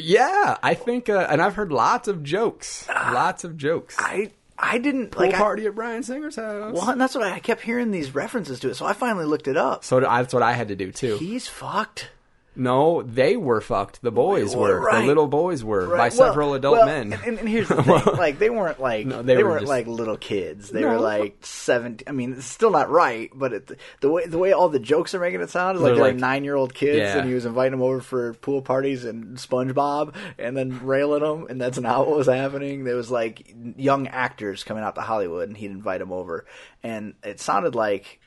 Yeah, 0.00 0.56
I 0.62 0.74
think, 0.74 1.08
uh, 1.08 1.26
and 1.30 1.40
I've 1.42 1.54
heard 1.54 1.72
lots 1.72 2.08
of 2.08 2.22
jokes, 2.22 2.88
lots 2.88 3.44
of 3.44 3.56
jokes. 3.56 3.96
I 3.98 4.30
I 4.58 4.78
didn't 4.78 5.10
Pool 5.12 5.26
like. 5.26 5.34
I, 5.34 5.38
party 5.38 5.66
at 5.66 5.74
Bryan 5.74 6.02
Singer's 6.02 6.36
house. 6.36 6.74
well, 6.74 6.90
and 6.90 7.00
that's 7.00 7.14
what 7.14 7.24
I, 7.24 7.34
I 7.34 7.38
kept 7.38 7.60
hearing 7.62 7.90
these 7.90 8.14
references 8.14 8.58
to 8.60 8.70
it. 8.70 8.74
So 8.74 8.86
I 8.86 8.92
finally 8.92 9.24
looked 9.24 9.48
it 9.48 9.56
up. 9.56 9.84
So 9.84 10.00
that's 10.00 10.34
what 10.34 10.42
I 10.42 10.52
had 10.52 10.68
to 10.68 10.76
do 10.76 10.90
too. 10.90 11.16
He's 11.18 11.46
fucked. 11.46 12.10
No, 12.58 13.02
they 13.02 13.36
were 13.36 13.60
fucked. 13.60 14.02
The 14.02 14.10
boys 14.10 14.54
Well, 14.54 14.64
were. 14.68 14.80
right. 14.80 15.00
The 15.00 15.06
little 15.06 15.28
boys 15.28 15.62
were 15.62 15.86
by 15.86 15.92
Right. 15.96 16.12
several 16.12 16.48
Well- 16.48 16.56
adult 16.56 16.76
well, 16.78 16.86
men. 16.86 17.12
And, 17.24 17.38
and 17.38 17.48
here's 17.48 17.68
the 17.68 17.82
thing: 17.82 18.02
like 18.18 18.38
they 18.40 18.50
weren't 18.50 18.80
like 18.80 19.06
No, 19.06 19.22
they, 19.22 19.36
they 19.36 19.42
were 19.44 19.50
weren't 19.50 19.62
just- 19.62 19.70
like 19.70 19.86
little 19.86 20.16
kids. 20.16 20.70
They 20.70 20.80
No. 20.82 20.88
were 20.88 20.98
like 21.00 21.36
seventeen. 21.42 22.08
I 22.08 22.12
mean, 22.12 22.32
it's 22.34 22.46
still 22.46 22.70
not 22.72 22.90
right, 22.90 23.30
but 23.34 23.52
it, 23.52 23.70
the 24.00 24.10
way 24.10 24.26
the 24.26 24.38
way 24.38 24.52
all 24.52 24.68
the 24.68 24.80
jokes 24.80 25.14
are 25.14 25.20
making 25.20 25.40
it 25.40 25.50
sound 25.50 25.76
is 25.76 25.82
like 25.82 25.90
They're 25.90 25.96
they're, 26.02 26.12
like- 26.12 26.16
nine 26.20 26.42
year 26.44 26.56
old 26.56 26.74
kids, 26.74 26.98
Yeah. 26.98 27.18
and 27.18 27.28
he 27.28 27.34
was 27.34 27.46
inviting 27.46 27.70
them 27.70 27.82
over 27.82 28.00
for 28.00 28.34
pool 28.34 28.60
parties 28.60 29.04
and 29.04 29.36
SpongeBob, 29.38 30.14
and 30.38 30.56
then 30.56 30.84
railing 30.84 31.22
them, 31.22 31.46
and 31.48 31.60
that's 31.60 31.78
not 31.78 32.08
what 32.08 32.16
was 32.16 32.26
happening. 32.26 32.82
There 32.84 32.96
was 32.96 33.10
like 33.10 33.54
young 33.76 34.08
actors 34.08 34.64
coming 34.64 34.82
out 34.82 34.96
to 34.96 35.00
Hollywood, 35.00 35.48
and 35.48 35.56
he'd 35.56 35.70
invite 35.70 36.00
them 36.00 36.10
over, 36.12 36.44
and 36.82 37.14
it 37.22 37.38
sounded 37.40 37.74
like 37.76 38.20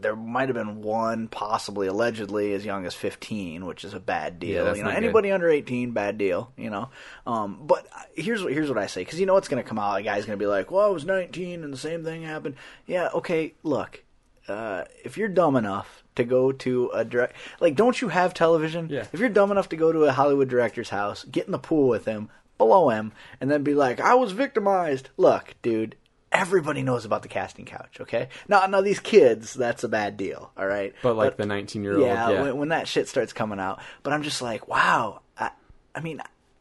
there 0.00 0.16
might 0.16 0.48
have 0.48 0.56
been 0.56 0.82
one, 0.82 1.28
possibly 1.28 1.86
allegedly 1.86 2.52
as 2.52 2.64
young 2.64 2.86
as 2.86 2.94
15, 2.94 3.64
which 3.66 3.84
is 3.84 3.94
a 3.94 4.00
bad 4.00 4.38
deal. 4.38 4.64
Yeah, 4.64 4.74
you 4.74 4.78
know, 4.78 4.84
not 4.84 4.94
good. 4.94 5.04
anybody 5.04 5.32
under 5.32 5.48
18, 5.48 5.92
bad 5.92 6.18
deal. 6.18 6.52
You 6.56 6.70
know, 6.70 6.90
um, 7.26 7.62
but 7.66 7.86
here's 8.14 8.42
what 8.42 8.52
here's 8.52 8.68
what 8.68 8.78
I 8.78 8.86
say 8.86 9.02
because 9.02 9.20
you 9.20 9.26
know 9.26 9.34
what's 9.34 9.48
going 9.48 9.62
to 9.62 9.68
come 9.68 9.78
out. 9.78 9.98
A 9.98 10.02
guy's 10.02 10.26
going 10.26 10.38
to 10.38 10.42
be 10.42 10.46
like, 10.48 10.70
"Well, 10.70 10.84
I 10.84 10.88
was 10.88 11.04
19 11.04 11.64
and 11.64 11.72
the 11.72 11.78
same 11.78 12.04
thing 12.04 12.22
happened." 12.22 12.56
Yeah, 12.86 13.08
okay. 13.14 13.54
Look, 13.62 14.02
uh, 14.48 14.84
if 15.04 15.16
you're 15.16 15.28
dumb 15.28 15.56
enough 15.56 16.02
to 16.16 16.24
go 16.24 16.52
to 16.52 16.90
a 16.94 17.04
direct, 17.04 17.34
like, 17.60 17.74
don't 17.76 18.00
you 18.00 18.08
have 18.08 18.34
television? 18.34 18.88
Yeah. 18.90 19.06
If 19.12 19.20
you're 19.20 19.28
dumb 19.28 19.50
enough 19.50 19.68
to 19.70 19.76
go 19.76 19.92
to 19.92 20.04
a 20.04 20.12
Hollywood 20.12 20.48
director's 20.48 20.90
house, 20.90 21.24
get 21.24 21.46
in 21.46 21.52
the 21.52 21.58
pool 21.58 21.88
with 21.88 22.04
him, 22.04 22.30
below 22.58 22.90
him, 22.90 23.12
and 23.40 23.50
then 23.50 23.62
be 23.62 23.74
like, 23.74 24.00
"I 24.00 24.14
was 24.14 24.32
victimized." 24.32 25.10
Look, 25.16 25.54
dude. 25.62 25.96
Everybody 26.36 26.82
knows 26.82 27.06
about 27.06 27.22
the 27.22 27.28
casting 27.28 27.64
couch, 27.64 27.98
okay? 28.00 28.28
Now, 28.46 28.66
now 28.66 28.82
these 28.82 29.00
kids, 29.00 29.54
that's 29.54 29.84
a 29.84 29.88
bad 29.88 30.18
deal, 30.18 30.52
all 30.56 30.66
right? 30.66 30.94
But 31.02 31.16
like 31.16 31.38
the 31.38 31.46
19 31.46 31.82
year 31.82 31.94
old, 31.94 32.06
yeah, 32.06 32.30
yeah, 32.30 32.42
When, 32.42 32.56
when 32.58 32.68
that 32.68 32.86
shit 32.86 33.08
starts 33.08 33.32
coming 33.32 33.58
out. 33.58 33.80
But 34.02 34.12
I'm 34.12 34.22
just 34.22 34.42
like, 34.42 34.68
wow. 34.68 35.20
I, 35.38 35.50
I 35.94 36.00
mean, 36.00 36.20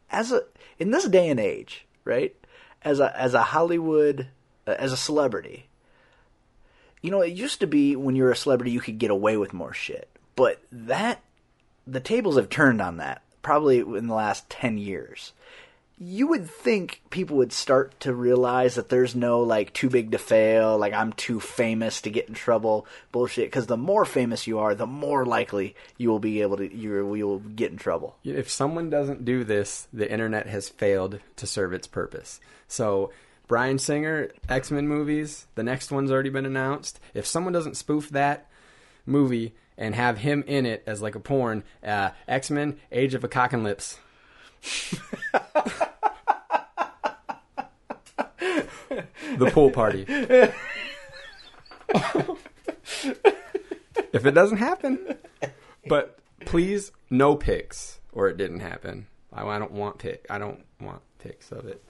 as 0.10 0.32
a 0.32 0.44
in 0.80 0.92
this 0.92 1.06
day 1.06 1.28
and 1.30 1.40
age, 1.40 1.86
right? 2.06 2.34
As 2.84 3.00
a 3.00 3.18
as 3.20 3.34
a 3.34 3.44
Hollywood 3.44 4.30
uh, 4.66 4.76
as 4.80 4.94
a 4.94 4.98
celebrity, 4.98 5.68
you 7.02 7.12
know, 7.12 7.22
it 7.22 7.34
used 7.34 7.60
to 7.60 7.68
be 7.68 7.96
when 7.96 8.16
you're 8.16 8.32
a 8.32 8.36
celebrity, 8.36 8.72
you 8.72 8.80
could 8.80 8.98
get 8.98 9.12
away 9.12 9.36
with 9.36 9.54
more 9.54 9.74
shit. 9.74 10.10
But 10.36 10.62
that 10.72 11.22
the 11.86 12.00
tables 12.00 12.38
have 12.38 12.50
turned 12.50 12.82
on 12.82 12.98
that 12.98 13.24
probably 13.42 13.80
in 13.80 14.08
the 14.08 14.16
last 14.16 14.50
ten 14.50 14.78
years. 14.78 15.34
You 15.98 16.28
would 16.28 16.50
think 16.50 17.02
people 17.10 17.38
would 17.38 17.54
start 17.54 17.98
to 18.02 18.14
realize 18.14 18.76
that 18.76 18.90
there's 18.90 19.16
no 19.16 19.42
like 19.42 19.72
too 19.72 19.90
big 19.90 20.12
to 20.12 20.18
fail, 20.18 20.78
like 20.78 20.94
I'm 20.94 21.14
too 21.14 21.40
famous 21.40 22.02
to 22.02 22.10
get 22.10 22.28
in 22.28 22.34
trouble 22.34 22.86
bullshit. 23.14 23.48
Because 23.48 23.68
the 23.68 23.78
more 23.78 24.04
famous 24.04 24.46
you 24.46 24.60
are, 24.60 24.76
the 24.76 24.86
more 24.86 25.26
likely 25.26 25.74
you 25.98 26.10
will 26.10 26.20
be 26.20 26.42
able 26.42 26.58
to 26.58 26.76
you 26.76 27.06
will 27.06 27.40
get 27.40 27.72
in 27.72 27.78
trouble. 27.78 28.18
if 28.26 28.50
someone 28.50 28.90
doesn't 28.90 29.24
do 29.24 29.46
this, 29.46 29.88
the 29.94 30.12
internet 30.12 30.48
has 30.48 30.68
failed 30.68 31.20
to 31.38 31.48
serve 31.48 31.72
its 31.72 31.88
purpose. 31.88 32.42
So, 32.68 33.12
Bryan 33.48 33.80
Singer, 33.80 34.32
X 34.50 34.72
Men 34.72 34.88
movies, 34.88 35.48
the 35.56 35.64
next 35.64 35.92
one's 35.92 36.12
already 36.12 36.30
been 36.30 36.46
announced. 36.46 37.00
If 37.14 37.26
someone 37.26 37.54
doesn't 37.54 37.78
spoof 37.78 38.10
that 38.10 38.48
movie 39.06 39.54
and 39.78 39.96
have 39.96 40.18
him 40.18 40.44
in 40.48 40.66
it 40.66 40.84
as 40.86 41.02
like 41.02 41.16
a 41.16 41.20
porn, 41.20 41.64
uh, 41.84 42.10
X 42.28 42.50
Men, 42.50 42.80
Age 42.92 43.14
of 43.14 43.24
a 43.24 43.28
Cock 43.30 43.54
and 43.54 43.64
Lips. 43.64 44.00
The 49.38 49.52
pool 49.52 49.72
party. 49.72 50.06
if 54.14 54.26
it 54.26 54.32
doesn't 54.32 54.58
happen, 54.58 55.18
but 55.88 56.20
please, 56.46 56.92
no 57.10 57.36
pics, 57.36 58.00
or 58.12 58.28
it 58.30 58.38
didn't 58.38 58.62
happen. 58.62 59.08
I, 59.34 59.46
I 59.46 59.60
don't 59.60 59.72
want 59.72 60.00
pic. 60.00 60.26
I 60.30 60.38
don't 60.38 60.64
want 60.80 61.02
pics 61.20 61.52
of 61.52 61.66
it. 61.68 61.84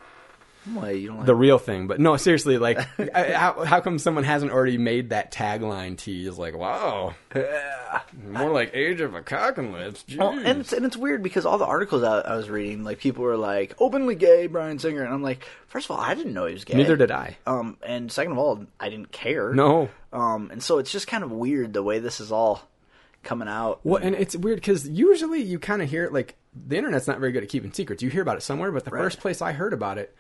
You 0.68 1.08
don't 1.08 1.18
like 1.18 1.26
The 1.28 1.36
real 1.36 1.58
thing, 1.60 1.88
but 1.88 2.00
no, 2.00 2.18
seriously. 2.18 2.58
Like, 2.58 2.80
I- 3.16 3.32
how 3.34 3.64
how 3.66 3.82
come 3.82 4.00
someone 4.00 4.24
hasn't 4.24 4.52
already 4.52 4.78
made 4.78 5.10
that 5.10 5.32
tagline 5.32 5.98
tease? 5.98 6.38
Like, 6.38 6.58
wow, 6.58 7.14
more 8.24 8.50
like 8.52 8.72
Age 8.74 9.02
of 9.02 9.14
a 9.14 9.22
Cock 9.22 9.58
and 9.58 9.74
Lips. 9.74 10.04
Well, 10.18 10.32
and 10.38 10.62
it's 10.62 10.74
and 10.74 10.86
it's 10.86 10.98
weird 10.98 11.22
because 11.24 11.46
all 11.46 11.58
the 11.58 11.66
articles 11.66 12.04
I, 12.04 12.20
I 12.22 12.36
was 12.36 12.50
reading, 12.50 12.84
like 12.84 13.00
people 13.00 13.24
were 13.24 13.38
like 13.38 13.76
openly 13.80 14.16
gay 14.16 14.48
Bryan 14.48 14.80
Singer, 14.80 15.04
and 15.04 15.14
I'm 15.14 15.22
like, 15.24 15.46
first 15.68 15.86
of 15.90 15.92
all, 15.96 16.02
I 16.02 16.14
didn't 16.16 16.34
know 16.34 16.46
he 16.46 16.54
was 16.54 16.66
gay. 16.66 16.76
Neither 16.78 16.98
did 16.98 17.12
I. 17.12 17.38
Um, 17.46 17.78
and 17.84 18.12
second 18.12 18.34
of 18.34 18.38
all, 18.38 18.66
I 18.80 18.90
didn't 18.90 19.12
care. 19.12 19.54
No. 19.54 19.90
Um, 20.14 20.50
and 20.52 20.64
so 20.64 20.78
it's 20.80 20.92
just 20.92 21.08
kind 21.08 21.24
of 21.24 21.32
weird 21.32 21.74
the 21.74 21.84
way 21.84 22.00
this 22.00 22.20
is 22.20 22.32
all 22.32 22.62
coming 23.24 23.48
out. 23.48 23.80
Well, 23.84 24.02
and 24.02 24.16
it's 24.16 24.36
weird 24.36 24.58
because 24.58 24.88
usually 24.88 25.42
you 25.42 25.60
kind 25.60 25.82
of 25.82 25.90
hear 25.90 26.06
it 26.06 26.14
like 26.14 26.36
the 26.56 26.78
internet's 26.78 27.08
not 27.08 27.20
very 27.20 27.32
good 27.32 27.44
at 27.44 27.50
keeping 27.50 27.74
secrets. 27.74 28.02
You 28.02 28.10
hear 28.10 28.22
about 28.22 28.38
it 28.38 28.42
somewhere, 28.42 28.72
but 28.72 28.86
the 28.86 28.92
Right. 28.92 29.02
first 29.04 29.20
place 29.20 29.42
I 29.42 29.52
heard 29.52 29.74
about 29.74 29.98
it, 29.98 30.16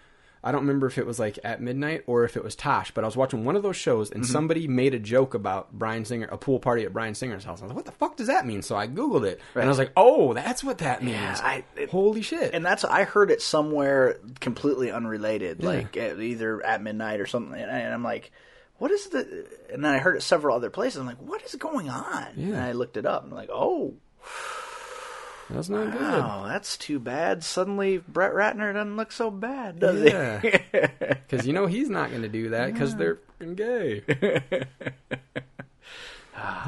I 0.45 0.51
don't 0.51 0.61
remember 0.61 0.85
if 0.85 0.97
it 0.99 1.05
was 1.07 1.17
like 1.19 1.39
at 1.43 1.59
midnight 1.59 2.03
or 2.05 2.23
if 2.23 2.37
it 2.37 2.43
was 2.43 2.55
Tosh, 2.55 2.91
but 2.91 3.03
I 3.03 3.07
was 3.07 3.17
watching 3.17 3.43
one 3.45 3.55
of 3.55 3.63
those 3.63 3.75
shows 3.75 4.09
Mm-hmm. 4.09 4.17
and 4.19 4.25
somebody 4.27 4.67
made 4.67 4.93
a 4.93 4.99
joke 4.99 5.33
about 5.33 5.73
Bryan 5.73 6.05
Singer, 6.05 6.27
a 6.31 6.37
pool 6.37 6.59
party 6.59 6.83
at 6.83 6.93
Bryan 6.93 7.15
Singer's 7.15 7.43
house. 7.43 7.61
I 7.61 7.63
was 7.65 7.69
like, 7.71 7.75
what 7.75 7.85
the 7.85 7.91
fuck 7.93 8.15
does 8.15 8.27
that 8.27 8.45
mean? 8.45 8.61
So 8.61 8.75
I 8.75 8.87
Googled 8.87 9.25
it 9.25 9.41
and 9.55 9.63
I 9.63 9.67
was 9.67 9.79
like, 9.79 9.91
oh, 9.97 10.33
that's 10.33 10.63
what 10.63 10.77
that 10.77 11.01
means. 11.03 11.17
Yeah, 11.17 11.39
I- 11.43 11.63
it- 11.75 11.89
Holy 11.89 12.21
shit. 12.21 12.53
And 12.53 12.63
that's 12.63 12.85
I 12.85 13.03
heard 13.05 13.31
it 13.31 13.41
somewhere 13.41 14.19
completely 14.39 14.91
unrelated, 14.91 15.63
like 15.63 15.97
uh, 15.97 16.15
either 16.19 16.63
at 16.63 16.81
midnight 16.83 17.19
or 17.19 17.25
something. 17.25 17.59
And, 17.59 17.93
I'm 17.93 18.03
like, 18.03 18.31
what 18.77 18.91
is 18.91 19.07
the? 19.07 19.47
And 19.73 19.83
then 19.83 19.93
I 19.93 19.97
heard 19.97 20.15
it 20.17 20.21
several 20.21 20.55
other 20.55 20.69
places. 20.69 20.99
I'm 20.99 21.07
like, 21.07 21.17
what 21.21 21.41
is 21.43 21.55
going 21.55 21.89
on? 21.89 22.27
And 22.37 22.55
I 22.57 22.73
looked 22.73 22.97
it 22.97 23.05
up. 23.05 23.23
and 23.23 23.31
I'm 23.33 23.37
like, 23.37 23.49
oh, 23.51 23.95
that's 25.49 25.69
not 25.69 25.91
good. 25.91 26.01
oh, 26.01 26.45
that's 26.47 26.77
too 26.77 26.99
bad. 26.99 27.43
Suddenly, 27.43 27.99
Brett 28.07 28.33
Ratner 28.33 28.73
doesn't 28.73 28.97
look 28.97 29.11
so 29.11 29.29
bad, 29.29 29.79
does 29.79 30.01
Yeah. 30.01 30.39
he? 30.41 30.51
Because 30.71 31.45
you 31.45 31.53
know 31.53 31.67
he's 31.67 31.89
not 31.89 32.09
going 32.09 32.23
to 32.23 32.29
do 32.29 32.49
that 32.49 32.73
because 32.73 32.95
they're 32.95 33.19
fucking 33.39 33.55
gay. 33.55 34.03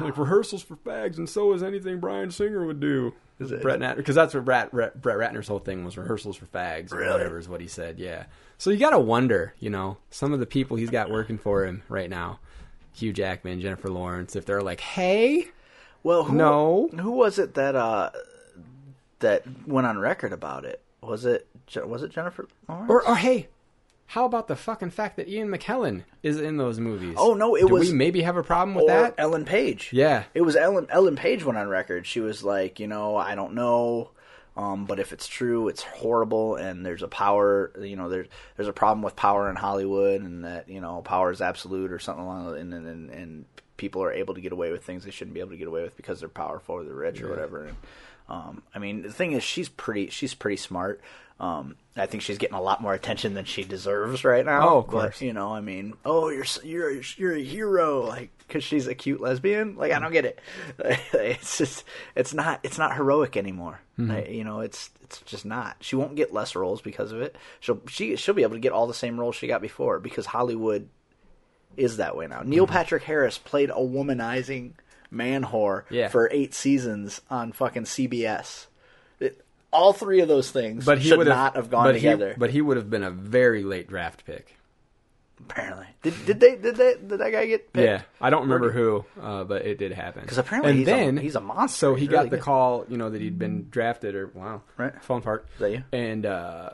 like 0.00 0.16
rehearsals 0.16 0.62
for 0.62 0.76
fags, 0.76 1.18
and 1.18 1.28
so 1.28 1.52
is 1.52 1.62
anything 1.62 1.98
Bryan 2.00 2.30
Singer 2.30 2.64
would 2.66 2.80
do. 2.80 3.14
Is 3.38 3.52
it? 3.52 3.62
Brett 3.62 3.78
Ratner, 3.78 3.96
because 3.96 4.16
that's 4.16 4.34
what 4.34 4.44
Brett, 4.44 4.72
Brett, 4.72 5.00
Brett 5.00 5.18
Ratner's 5.18 5.46
whole 5.46 5.58
thing 5.60 5.84
was 5.84 5.96
rehearsals 5.96 6.36
for 6.36 6.46
fags 6.46 6.92
or 6.92 6.98
whatever 7.08 7.38
is 7.38 7.48
what 7.48 7.60
he 7.60 7.68
said. 7.68 7.98
Yeah. 7.98 8.24
So 8.56 8.70
you 8.70 8.78
got 8.78 8.90
to 8.90 8.98
wonder, 8.98 9.54
you 9.60 9.70
know, 9.70 9.98
some 10.10 10.32
of 10.32 10.40
the 10.40 10.46
people 10.46 10.76
he's 10.76 10.90
got 10.90 11.08
working 11.10 11.38
for 11.38 11.64
him 11.64 11.82
right 11.88 12.10
now, 12.10 12.40
Hugh 12.94 13.12
Jackman, 13.12 13.60
Jennifer 13.60 13.88
Lawrence, 13.90 14.34
if 14.34 14.44
they're 14.44 14.62
like, 14.62 14.80
hey, 14.80 15.46
Well, 16.02 16.24
who, 16.24 16.34
No. 16.36 16.88
Who 16.98 17.12
was 17.12 17.38
it 17.38 17.54
that 17.54 17.76
uh 17.76 18.10
that 19.20 19.44
went 19.66 19.86
on 19.86 19.98
record 19.98 20.32
about 20.32 20.64
it? 20.64 20.80
Was 21.02 21.24
it 21.24 21.46
was 21.84 22.02
it 22.02 22.10
Jennifer 22.10 22.46
Lawrence? 22.68 22.90
or, 22.90 23.06
or 23.06 23.16
hey. 23.16 23.48
How 24.12 24.24
about 24.24 24.48
the 24.48 24.56
fucking 24.56 24.88
fact 24.88 25.16
that 25.16 25.28
Ian 25.28 25.48
McKellen 25.48 26.02
is 26.22 26.40
in 26.40 26.56
those 26.56 26.80
movies? 26.80 27.16
Oh, 27.18 27.34
no, 27.34 27.54
it 27.56 27.66
Do 27.66 27.74
was- 27.74 27.90
we 27.90 27.94
maybe 27.94 28.22
have 28.22 28.38
a 28.38 28.42
problem 28.42 28.74
with 28.74 28.86
that? 28.86 29.14
Ellen 29.18 29.44
Page. 29.44 29.90
Yeah. 29.92 30.24
It 30.32 30.40
was 30.40 30.56
Ellen 30.56 30.86
Ellen 30.88 31.14
Page 31.14 31.44
went 31.44 31.58
on 31.58 31.68
record. 31.68 32.06
She 32.06 32.20
was 32.20 32.42
like, 32.42 32.80
you 32.80 32.86
know, 32.86 33.16
I 33.16 33.34
don't 33.34 33.52
know, 33.52 34.12
um, 34.56 34.86
but 34.86 34.98
if 34.98 35.12
it's 35.12 35.26
true, 35.28 35.68
it's 35.68 35.82
horrible, 35.82 36.56
and 36.56 36.86
there's 36.86 37.02
a 37.02 37.08
power, 37.08 37.70
you 37.82 37.96
know, 37.96 38.08
there's 38.08 38.28
there's 38.56 38.66
a 38.68 38.72
problem 38.72 39.02
with 39.02 39.14
power 39.14 39.50
in 39.50 39.56
Hollywood, 39.56 40.22
and 40.22 40.42
that 40.46 40.70
you 40.70 40.80
know, 40.80 41.02
power 41.02 41.30
is 41.30 41.42
absolute 41.42 41.92
or 41.92 41.98
something 41.98 42.24
along, 42.24 42.56
and 42.56 42.72
and 42.72 42.86
and, 42.86 43.10
and 43.10 43.44
people 43.76 44.02
are 44.02 44.10
able 44.12 44.32
to 44.34 44.40
get 44.40 44.52
away 44.52 44.72
with 44.72 44.84
things 44.84 45.04
they 45.04 45.10
shouldn't 45.10 45.34
be 45.34 45.40
able 45.40 45.50
to 45.50 45.58
get 45.58 45.68
away 45.68 45.82
with 45.82 45.94
because 45.98 46.18
they're 46.20 46.30
powerful 46.30 46.76
or 46.76 46.82
they're 46.84 46.94
rich 46.94 47.20
or 47.20 47.28
whatever. 47.28 47.66
And, 47.66 47.76
um, 48.28 48.62
I 48.74 48.78
mean, 48.78 49.02
the 49.02 49.12
thing 49.12 49.32
is, 49.32 49.42
she's 49.42 49.68
pretty 49.68 50.10
she's 50.10 50.34
pretty 50.34 50.56
smart. 50.58 51.00
Um, 51.40 51.76
I 51.96 52.06
think 52.06 52.22
she's 52.24 52.38
getting 52.38 52.56
a 52.56 52.60
lot 52.60 52.82
more 52.82 52.94
attention 52.94 53.34
than 53.34 53.44
she 53.44 53.62
deserves 53.62 54.24
right 54.24 54.44
now. 54.44 54.68
Oh, 54.68 54.78
of 54.78 54.86
But, 54.86 54.90
course. 54.92 55.22
you 55.22 55.32
know, 55.32 55.52
I 55.54 55.60
mean, 55.60 55.94
oh, 56.04 56.30
you're 56.30 56.44
you're 56.64 56.90
a- 56.98 57.02
you're 57.16 57.34
a 57.34 57.42
hero, 57.42 58.04
like 58.06 58.30
because 58.38 58.64
she's 58.64 58.86
a 58.88 58.94
cute 58.94 59.20
lesbian. 59.20 59.76
Like 59.76 59.92
I 59.92 59.98
don't 60.00 60.12
get 60.12 60.24
it. 60.24 60.40
It's 61.14 61.58
just 61.58 61.84
it's 62.16 62.34
not 62.34 62.60
it's 62.64 62.76
not 62.78 62.96
heroic 62.96 63.36
anymore. 63.36 63.80
Mm-hmm. 63.98 64.10
I- 64.10 64.24
you 64.26 64.42
know, 64.44 64.60
it's 64.60 64.90
it's 65.02 65.20
just 65.22 65.44
not. 65.46 65.76
She 65.80 65.94
won't 65.96 66.16
get 66.16 66.32
less 66.34 66.54
roles 66.56 66.80
because 66.82 67.12
of 67.12 67.20
it. 67.22 67.36
She'll 67.60 67.80
she 67.88 68.16
she'll 68.16 68.34
be 68.34 68.42
able 68.42 68.54
to 68.54 68.60
get 68.60 68.72
all 68.72 68.86
the 68.88 68.94
same 68.94 69.18
roles 69.18 69.36
she 69.36 69.46
got 69.46 69.62
before 69.62 70.00
because 70.00 70.26
Hollywood 70.26 70.88
is 71.76 71.98
that 71.98 72.16
way 72.16 72.26
now. 72.26 72.42
Neil 72.44 72.66
Mm-hmm. 72.66 72.72
Patrick 72.72 73.04
Harris 73.04 73.38
played 73.38 73.70
a 73.70 73.74
womanizing 73.74 74.72
man 75.10 75.44
whore 75.44 75.84
Yeah. 75.90 76.08
for 76.08 76.28
eight 76.32 76.54
seasons 76.54 77.20
on 77.30 77.52
fucking 77.52 77.84
CBS. 77.84 78.66
It, 79.20 79.44
all 79.72 79.92
three 79.92 80.20
of 80.20 80.28
those 80.28 80.50
things 80.50 80.84
but 80.84 80.98
he 80.98 81.08
should 81.08 81.18
would 81.18 81.26
not 81.28 81.56
have 81.56 81.70
gone 81.70 81.84
but 81.84 81.92
together. 81.92 82.30
He, 82.30 82.38
but 82.38 82.50
he 82.50 82.60
would 82.60 82.76
have 82.76 82.88
been 82.90 83.02
a 83.04 83.10
very 83.10 83.62
late 83.64 83.88
draft 83.88 84.24
pick. 84.24 84.56
apparently, 85.40 85.86
did 86.02 86.14
did 86.26 86.40
they 86.40 86.56
did 86.56 86.76
they 86.76 86.94
did 86.94 87.08
that 87.10 87.30
guy 87.32 87.46
get 87.46 87.72
picked? 87.72 87.84
Yeah, 87.86 88.02
I 88.20 88.30
don't 88.30 88.42
remember 88.42 88.70
who, 88.72 89.04
uh, 89.20 89.44
but 89.44 89.64
it 89.66 89.78
did 89.78 89.92
happen. 89.92 90.22
Because 90.22 90.38
apparently 90.38 90.70
and 90.70 90.78
he's 90.80 90.88
a- 90.88 90.90
then 90.90 91.16
he's 91.16 91.36
a 91.36 91.40
monster. 91.40 91.78
So 91.78 91.94
he 91.94 92.00
He's 92.02 92.08
got 92.10 92.18
really 92.18 92.30
the 92.30 92.36
good. 92.36 92.44
call, 92.44 92.84
you 92.88 92.96
know, 92.96 93.10
that 93.10 93.20
he'd 93.20 93.38
been 93.38 93.68
drafted, 93.70 94.14
or 94.14 94.28
wow, 94.34 94.62
Right. 94.76 94.92
Phone 95.02 95.18
apart. 95.20 95.46
Is 95.54 95.60
that 95.60 95.70
you? 95.70 95.84
And 95.92 96.26
uh, 96.26 96.70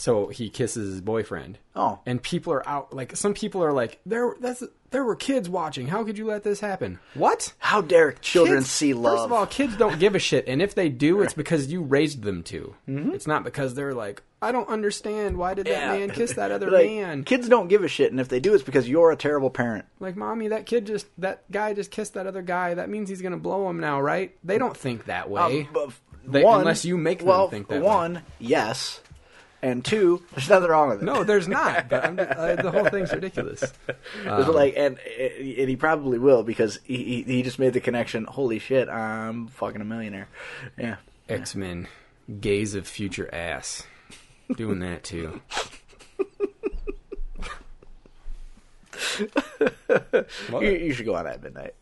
so 0.00 0.28
he 0.28 0.48
kisses 0.48 0.92
his 0.92 1.00
boyfriend. 1.00 1.58
Oh. 1.76 2.00
and 2.04 2.20
people 2.22 2.52
are 2.52 2.68
out. 2.68 2.92
Like 2.92 3.16
some 3.16 3.32
people 3.32 3.62
are 3.64 3.72
like, 3.72 4.00
there, 4.04 4.34
that's 4.40 4.62
there 4.90 5.04
were 5.04 5.14
kids 5.14 5.48
watching. 5.48 5.86
How 5.86 6.02
could 6.04 6.18
you 6.18 6.26
let 6.26 6.42
this 6.42 6.58
happen? 6.60 6.98
What? 7.14 7.52
How 7.58 7.80
dare 7.80 8.12
children 8.12 8.58
Kids- 8.58 8.70
see 8.70 8.92
love? 8.92 9.14
First 9.14 9.24
of 9.26 9.32
all, 9.32 9.46
kids 9.46 9.76
don't 9.76 9.98
give 10.00 10.14
a 10.14 10.18
shit, 10.18 10.48
and 10.48 10.60
if 10.60 10.74
they 10.74 10.88
do, 10.88 11.22
it's 11.22 11.32
because 11.34 11.70
you 11.72 11.82
raised 11.82 12.22
them 12.22 12.42
to. 12.44 12.74
Mm-hmm. 12.88 13.10
It's 13.14 13.26
not 13.26 13.44
because 13.44 13.74
they're 13.74 13.94
like, 13.94 14.22
I 14.42 14.50
don't 14.52 14.68
understand. 14.68 15.36
Why 15.36 15.54
did 15.54 15.66
that 15.66 15.96
man 15.96 16.10
kiss 16.10 16.32
that 16.34 16.50
other 16.50 16.70
Like, 16.72 16.86
man? 16.86 17.22
Kids 17.24 17.48
don't 17.48 17.68
give 17.68 17.84
a 17.84 17.88
shit, 17.88 18.10
and 18.10 18.20
if 18.20 18.28
they 18.28 18.40
do, 18.40 18.52
it's 18.54 18.64
because 18.64 18.88
you're 18.88 19.12
a 19.12 19.16
terrible 19.16 19.50
parent. 19.50 19.84
Like, 20.00 20.16
mommy, 20.16 20.48
that 20.48 20.66
kid 20.66 20.86
just 20.86 21.06
that 21.18 21.44
guy 21.52 21.72
just 21.72 21.90
kissed 21.92 22.14
that 22.14 22.26
other 22.26 22.42
guy. 22.42 22.74
That 22.74 22.88
means 22.90 23.08
he's 23.08 23.22
gonna 23.22 23.36
blow 23.38 23.68
him 23.70 23.78
now, 23.80 24.00
right? 24.00 24.34
They 24.42 24.58
don't 24.58 24.76
think 24.76 25.04
that 25.06 25.30
way. 25.30 25.68
Um, 25.76 25.92
They- 26.26 26.42
one, 26.44 26.60
unless 26.60 26.84
you 26.84 26.98
make 26.98 27.18
them 27.20 27.28
well, 27.28 27.48
think 27.48 27.68
that 27.68 27.80
way. 27.80 27.86
one, 27.86 28.22
yes, 28.38 29.00
and 29.62 29.84
two, 29.84 30.22
there's 30.32 30.48
nothing 30.48 30.68
wrong 30.70 30.88
with 30.90 31.02
it. 31.02 31.04
No, 31.04 31.22
there's 31.24 31.46
not. 31.48 31.88
But 31.88 32.04
I'm, 32.04 32.18
uh, 32.18 32.54
the 32.56 32.70
whole 32.70 32.84
thing's 32.88 33.12
ridiculous. 33.12 33.62
It's 34.24 34.48
like, 34.48 34.74
and 34.76 34.98
and 34.98 35.68
he 35.68 35.76
probably 35.76 36.18
will 36.18 36.42
because 36.42 36.78
he 36.84 36.96
he- 37.04 37.22
he 37.22 37.42
just 37.42 37.58
made 37.58 37.72
the 37.72 37.80
connection. 37.80 38.24
Holy 38.24 38.58
shit, 38.58 38.88
I'm 38.88 39.48
fucking 39.48 39.80
a 39.80 39.84
millionaire. 39.84 40.28
Yeah. 40.78 40.96
X 41.28 41.54
Men, 41.54 41.88
gaze 42.40 42.74
of 42.74 42.86
future 42.86 43.28
ass, 43.32 43.84
doing 44.56 44.80
that 44.80 45.04
too. 45.04 45.40
You, 50.50 50.70
you 50.70 50.92
should 50.92 51.06
go 51.06 51.14
on 51.14 51.26
at 51.26 51.42
midnight. 51.42 51.74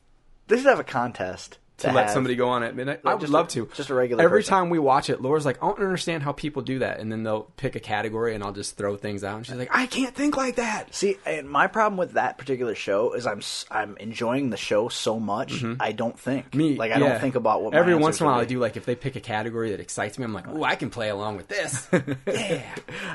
They 0.47 0.57
should 0.57 0.67
have 0.67 0.81
a 0.81 0.85
contest 0.85 1.59
to 1.79 1.93
let 1.93 2.05
have- 2.07 2.11
somebody 2.11 2.35
go 2.37 2.49
on 2.49 2.63
at 2.63 2.75
midnight. 2.77 3.01
I 3.05 3.15
would 3.15 3.29
love 3.29 3.47
a- 3.47 3.51
to. 3.51 3.69
just 3.75 3.91
a 3.91 3.95
regular 3.95 4.23
Every 4.23 4.41
person. 4.41 4.51
time 4.51 4.71
we 4.71 4.79
watch 4.79 5.11
it, 5.11 5.21
Laura's 5.23 5.45
like, 5.47 5.63
I 5.63 5.67
don't 5.69 5.79
understand 5.81 6.23
how 6.23 6.33
people 6.33 6.63
do 6.63 6.81
that, 6.81 7.01
and 7.01 7.11
then 7.11 7.23
they'll 7.23 7.45
pick 7.57 7.77
a 7.77 7.81
category, 7.81 8.35
and 8.35 8.43
I'll 8.45 8.53
just 8.53 8.77
throw 8.77 8.97
things 8.97 9.25
out, 9.25 9.37
and 9.37 9.47
she's 9.47 9.55
like, 9.57 9.71
I 9.73 9.87
can't 9.87 10.15
think 10.15 10.37
like 10.37 10.57
that. 10.57 10.95
See, 10.95 11.17
and 11.25 11.49
my 11.49 11.67
problem 11.67 11.97
with 11.99 12.13
that 12.13 12.37
particular 12.39 12.75
show 12.75 13.13
is 13.15 13.27
I'm 13.27 13.41
I'm 13.71 13.97
enjoying 13.99 14.51
the 14.51 14.57
show 14.57 14.89
so 14.89 15.19
much 15.21 15.65
I 15.81 15.93
don't 15.93 16.19
think. 16.19 16.47
Mm-hmm. 16.51 16.59
Me, 16.59 16.77
like 16.77 16.93
I 16.93 16.99
yeah. 16.99 17.09
don't 17.11 17.21
think 17.21 17.35
about 17.35 17.63
what 17.63 17.75
Every 17.75 17.95
once 17.95 18.21
in 18.21 18.27
a 18.27 18.31
while, 18.31 18.41
I 18.41 18.45
do 18.45 18.59
like 18.59 18.77
if 18.77 18.85
they 18.85 18.95
pick 18.97 19.17
a 19.17 19.21
category 19.21 19.71
that 19.71 19.81
excites 19.81 20.19
me, 20.19 20.25
I'm 20.25 20.33
like, 20.35 20.49
oh, 20.49 20.65
I 20.65 20.75
can 20.75 20.91
play 20.91 21.09
along 21.09 21.37
with 21.37 21.49
this. 21.49 21.87
yeah, 22.27 22.63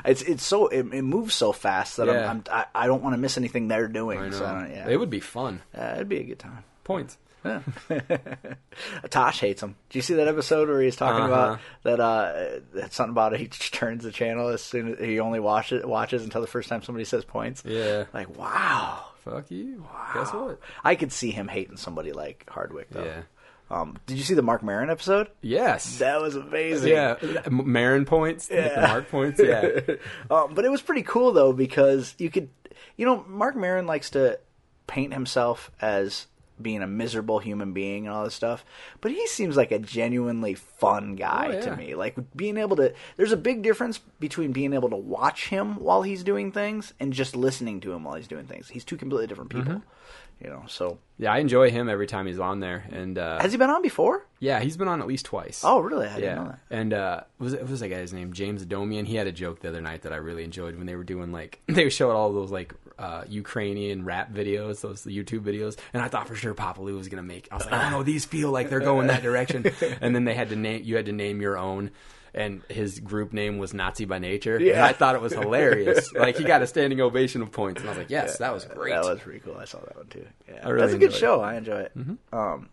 It's 0.04 0.22
it's 0.22 0.44
so 0.44 0.68
it, 0.68 0.86
it 0.92 1.02
moves 1.02 1.34
so 1.34 1.52
fast 1.52 1.96
that 1.98 2.06
Yeah. 2.06 2.30
I'm, 2.30 2.42
I'm 2.50 2.64
I, 2.74 2.84
I 2.84 2.86
don't 2.86 3.02
want 3.02 3.14
to 3.14 3.18
miss 3.18 3.36
anything 3.36 3.68
they're 3.68 3.88
doing. 3.88 4.32
So, 4.32 4.44
yeah, 4.44 4.88
It 4.88 4.96
would 4.98 5.10
be 5.10 5.20
fun. 5.20 5.60
Uh, 5.76 5.92
it'd 5.96 6.08
be 6.08 6.18
a 6.18 6.24
good 6.24 6.38
time. 6.38 6.64
Points. 6.84 7.18
Tosh 9.10 9.40
hates 9.40 9.62
him. 9.62 9.76
Do 9.90 9.98
you 9.98 10.02
see 10.02 10.14
that 10.14 10.28
episode 10.28 10.68
where 10.68 10.80
he's 10.80 10.96
talking 10.96 11.24
Uh-huh. 11.24 11.32
about 11.32 11.60
that? 11.84 12.00
Uh, 12.00 12.60
that's 12.72 12.96
something 12.96 13.12
about. 13.12 13.36
He 13.36 13.46
turns 13.48 14.04
the 14.04 14.10
channel 14.12 14.48
as 14.48 14.62
soon 14.62 14.94
as 14.94 14.98
he 15.04 15.20
only 15.20 15.40
watches 15.40 15.84
watches 15.84 16.24
until 16.24 16.40
the 16.40 16.46
first 16.46 16.68
time 16.68 16.82
somebody 16.82 17.04
says 17.04 17.24
points. 17.24 17.62
Yeah. 17.66 18.04
Like 18.12 18.36
wow, 18.36 19.04
Fuck 19.24 19.50
you. 19.50 19.86
Guess 20.14 20.32
what? 20.32 20.60
I 20.82 20.94
could 20.94 21.12
see 21.12 21.30
him 21.30 21.48
hating 21.48 21.76
somebody 21.76 22.12
like 22.12 22.44
Hardwick 22.48 22.88
though. 22.90 23.04
Yeah. 23.04 23.22
Um, 23.70 23.96
did 24.06 24.18
you 24.18 24.24
see 24.24 24.34
the 24.34 24.42
Marc 24.42 24.62
Maron 24.62 24.90
episode? 24.90 25.28
Yes. 25.40 25.98
That 25.98 26.20
was 26.20 26.36
amazing. 26.36 26.92
yeah. 26.92 27.16
Maron 27.50 28.04
points. 28.04 28.48
Yeah. 28.52 28.86
Marc 28.88 29.08
points. 29.08 29.40
Yeah. 29.42 29.80
Um, 30.30 30.54
but 30.54 30.64
it 30.64 30.70
was 30.70 30.82
pretty 30.82 31.02
cool 31.02 31.32
though 31.32 31.52
because 31.54 32.14
you 32.18 32.28
could, 32.30 32.48
you 32.96 33.06
know, 33.06 33.24
Marc 33.26 33.56
Maron 33.56 33.86
likes 33.86 34.10
to 34.10 34.38
paint 34.86 35.14
himself 35.14 35.70
as 35.80 36.26
being 36.60 36.82
a 36.82 36.86
miserable 36.86 37.38
human 37.40 37.72
being 37.72 38.06
and 38.06 38.14
all 38.14 38.24
this 38.24 38.34
stuff, 38.34 38.64
but 39.00 39.10
he 39.10 39.26
seems 39.26 39.56
like 39.56 39.72
a 39.72 39.78
genuinely 39.78 40.54
fun 40.54 41.16
guy 41.16 41.48
Oh, 41.48 41.52
yeah. 41.54 41.60
to 41.62 41.76
me. 41.76 41.94
Like 41.94 42.16
being 42.36 42.56
able 42.56 42.76
to, 42.76 42.92
there's 43.16 43.32
a 43.32 43.36
big 43.36 43.62
difference 43.62 43.98
between 44.20 44.52
being 44.52 44.72
able 44.72 44.90
to 44.90 44.96
watch 44.96 45.48
him 45.48 45.76
while 45.76 46.02
he's 46.02 46.22
doing 46.22 46.52
things 46.52 46.94
and 47.00 47.12
just 47.12 47.34
listening 47.36 47.80
to 47.80 47.92
him 47.92 48.04
while 48.04 48.14
he's 48.14 48.28
doing 48.28 48.46
things. 48.46 48.68
He's 48.68 48.84
two 48.84 48.96
completely 48.96 49.26
different 49.26 49.50
people, 49.50 49.74
Mm-hmm. 49.74 50.44
you 50.44 50.50
know. 50.50 50.62
So 50.68 50.98
Yeah. 51.18 51.32
I 51.32 51.38
enjoy 51.38 51.70
him 51.70 51.88
every 51.88 52.06
time 52.06 52.26
he's 52.26 52.38
on 52.38 52.60
there, 52.60 52.84
and 52.90 53.18
uh, 53.18 53.40
has 53.40 53.52
he 53.52 53.58
been 53.58 53.70
on 53.70 53.82
before? 53.82 54.24
yeah, 54.38 54.60
he's 54.60 54.76
been 54.76 54.88
on 54.88 55.00
at 55.00 55.06
least 55.06 55.24
twice. 55.26 55.62
Oh, 55.64 55.80
really? 55.80 56.06
I 56.06 56.14
didn't 56.16 56.24
yeah. 56.24 56.34
know 56.36 56.44
that. 56.48 56.58
And 56.70 56.92
uh, 56.92 57.20
was 57.38 57.54
it 57.54 57.62
what 57.62 57.70
was 57.70 57.80
that 57.80 57.88
guy's 57.88 58.12
name? 58.12 58.32
James 58.32 58.64
Domian. 58.66 59.06
He 59.06 59.16
had 59.16 59.26
a 59.26 59.32
joke 59.32 59.60
the 59.60 59.68
other 59.70 59.80
night 59.80 60.02
that 60.02 60.12
I 60.12 60.16
really 60.16 60.44
enjoyed 60.44 60.76
when 60.76 60.86
they 60.86 60.94
were 60.96 61.04
doing 61.04 61.32
like 61.32 61.60
they 61.66 61.88
showed 61.88 62.12
all 62.12 62.32
those 62.32 62.50
like 62.50 62.74
uh, 62.98 63.24
Ukrainian 63.28 64.04
rap 64.04 64.32
videos, 64.32 64.80
those 64.80 65.02
YouTube 65.04 65.40
videos, 65.40 65.76
and 65.92 66.02
I 66.02 66.08
thought 66.08 66.28
for 66.28 66.34
sure 66.34 66.54
Papa 66.54 66.80
Lou 66.80 66.96
was 66.96 67.08
gonna 67.08 67.22
make. 67.22 67.48
I 67.50 67.56
was 67.56 67.66
like, 67.66 67.74
oh 67.86 67.90
no, 67.90 68.02
these 68.02 68.24
feel 68.24 68.50
like 68.50 68.70
they're 68.70 68.80
going 68.80 69.08
that 69.08 69.22
direction. 69.22 69.64
and 70.00 70.14
then 70.14 70.24
they 70.24 70.34
had 70.34 70.50
to 70.50 70.56
name 70.56 70.82
you 70.84 70.96
had 70.96 71.06
to 71.06 71.12
name 71.12 71.40
your 71.40 71.58
own. 71.58 71.90
And 72.36 72.62
his 72.68 72.98
group 72.98 73.32
name 73.32 73.58
was 73.58 73.72
Nazi 73.72 74.06
by 74.06 74.18
Nature. 74.18 74.56
And 74.56 74.66
Yeah. 74.66 74.84
I 74.84 74.92
thought 74.92 75.14
it 75.14 75.20
was 75.20 75.32
hilarious. 75.32 76.12
like 76.14 76.36
he 76.36 76.42
got 76.42 76.62
a 76.62 76.66
standing 76.66 77.00
ovation 77.00 77.42
of 77.42 77.52
points, 77.52 77.80
and 77.80 77.88
I 77.88 77.92
was 77.92 77.98
like, 77.98 78.10
"Yes, 78.10 78.38
that 78.38 78.52
was 78.52 78.64
great." 78.64 78.90
That 78.90 79.04
was 79.04 79.20
pretty 79.20 79.38
cool. 79.38 79.56
I 79.56 79.66
saw 79.66 79.78
that 79.78 79.96
one 79.96 80.08
too. 80.08 80.26
Yeah, 80.48 80.68
really 80.68 80.80
that's 80.80 80.94
a 80.94 80.98
good 80.98 81.04
enjoyed 81.12 81.16
it. 81.16 81.20
show. 81.20 81.40
I 81.42 81.54
enjoy 81.54 81.78
it. 81.80 81.92
Um, 82.32 82.70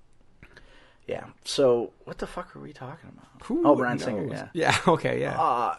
yeah. 1.07 1.26
So 1.43 1.91
what 2.05 2.17
the 2.17 2.28
fuck 2.28 2.55
are 2.55 2.59
we 2.59 2.74
talking 2.74 3.09
about? 3.09 3.28
Who 3.45 3.67
oh, 3.67 3.76
Bryan 3.76 3.99
Singer. 3.99 4.26
Yeah. 4.28 4.47
Yeah. 4.53 4.78
Okay. 4.88 5.22
Yeah. 5.22 5.76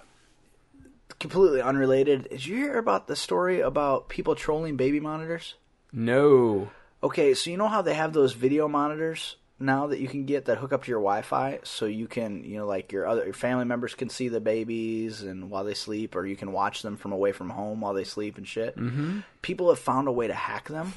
Completely 1.22 1.62
unrelated. 1.62 2.26
Did 2.28 2.44
you 2.44 2.56
hear 2.56 2.78
about 2.78 3.06
the 3.06 3.14
story 3.14 3.60
about 3.60 4.08
people 4.08 4.34
trolling 4.34 4.76
baby 4.76 4.98
monitors? 4.98 5.54
no. 5.92 6.72
Okay, 7.00 7.34
so 7.34 7.48
you 7.48 7.56
know 7.56 7.68
how 7.68 7.80
they 7.80 7.94
have 7.94 8.12
those 8.12 8.32
video 8.32 8.66
monitors 8.66 9.36
now 9.60 9.86
that 9.86 10.00
you 10.00 10.08
can 10.08 10.26
get 10.26 10.46
that 10.46 10.58
hook 10.58 10.72
up 10.72 10.82
to 10.82 10.90
your 10.90 10.98
Wi-Fi, 10.98 11.60
so 11.62 11.86
you 11.86 12.08
can, 12.08 12.42
you 12.42 12.56
know, 12.56 12.66
like 12.66 12.90
your 12.90 13.06
other 13.06 13.24
your 13.24 13.34
family 13.34 13.64
members 13.64 13.94
can 13.94 14.08
see 14.08 14.26
the 14.28 14.40
babies 14.40 15.22
and 15.22 15.48
while 15.48 15.62
they 15.62 15.74
sleep, 15.74 16.16
or 16.16 16.26
you 16.26 16.34
can 16.34 16.50
watch 16.50 16.82
them 16.82 16.96
from 16.96 17.12
away 17.12 17.30
from 17.30 17.50
home 17.50 17.80
while 17.80 17.94
they 17.94 18.02
sleep 18.02 18.36
and 18.36 18.48
shit. 18.48 18.76
Mm-hmm. 18.76 19.20
People 19.42 19.68
have 19.68 19.78
found 19.78 20.08
a 20.08 20.12
way 20.12 20.26
to 20.26 20.34
hack 20.34 20.68
them, 20.68 20.92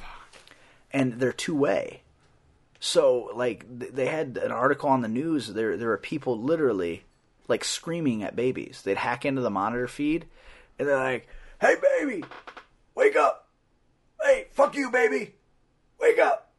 and 0.92 1.20
they're 1.20 1.32
two 1.32 1.56
way. 1.56 2.02
So, 2.80 3.30
like, 3.36 3.64
they 3.70 4.08
had 4.08 4.40
an 4.42 4.52
article 4.52 4.90
on 4.90 5.02
the 5.02 5.08
news. 5.08 5.54
There, 5.54 5.78
there 5.78 5.92
are 5.92 6.00
people 6.00 6.42
literally 6.42 7.04
like 7.48 7.64
screaming 7.64 8.24
at 8.24 8.36
babies. 8.36 8.82
They'd 8.84 8.98
hack 8.98 9.26
into 9.26 9.41
the 9.41 9.50
monitor 9.50 9.88
feed, 9.88 10.26
and 10.80 10.88
they're 10.88 10.98
like, 10.98 11.28
"Hey, 11.62 11.76
baby, 12.00 12.24
wake 12.96 13.16
up! 13.16 13.48
Hey, 14.22 14.48
fuck 14.52 14.76
you, 14.76 14.89
baby! 14.91 15.36
Wake 16.00 16.20
up! 16.20 16.52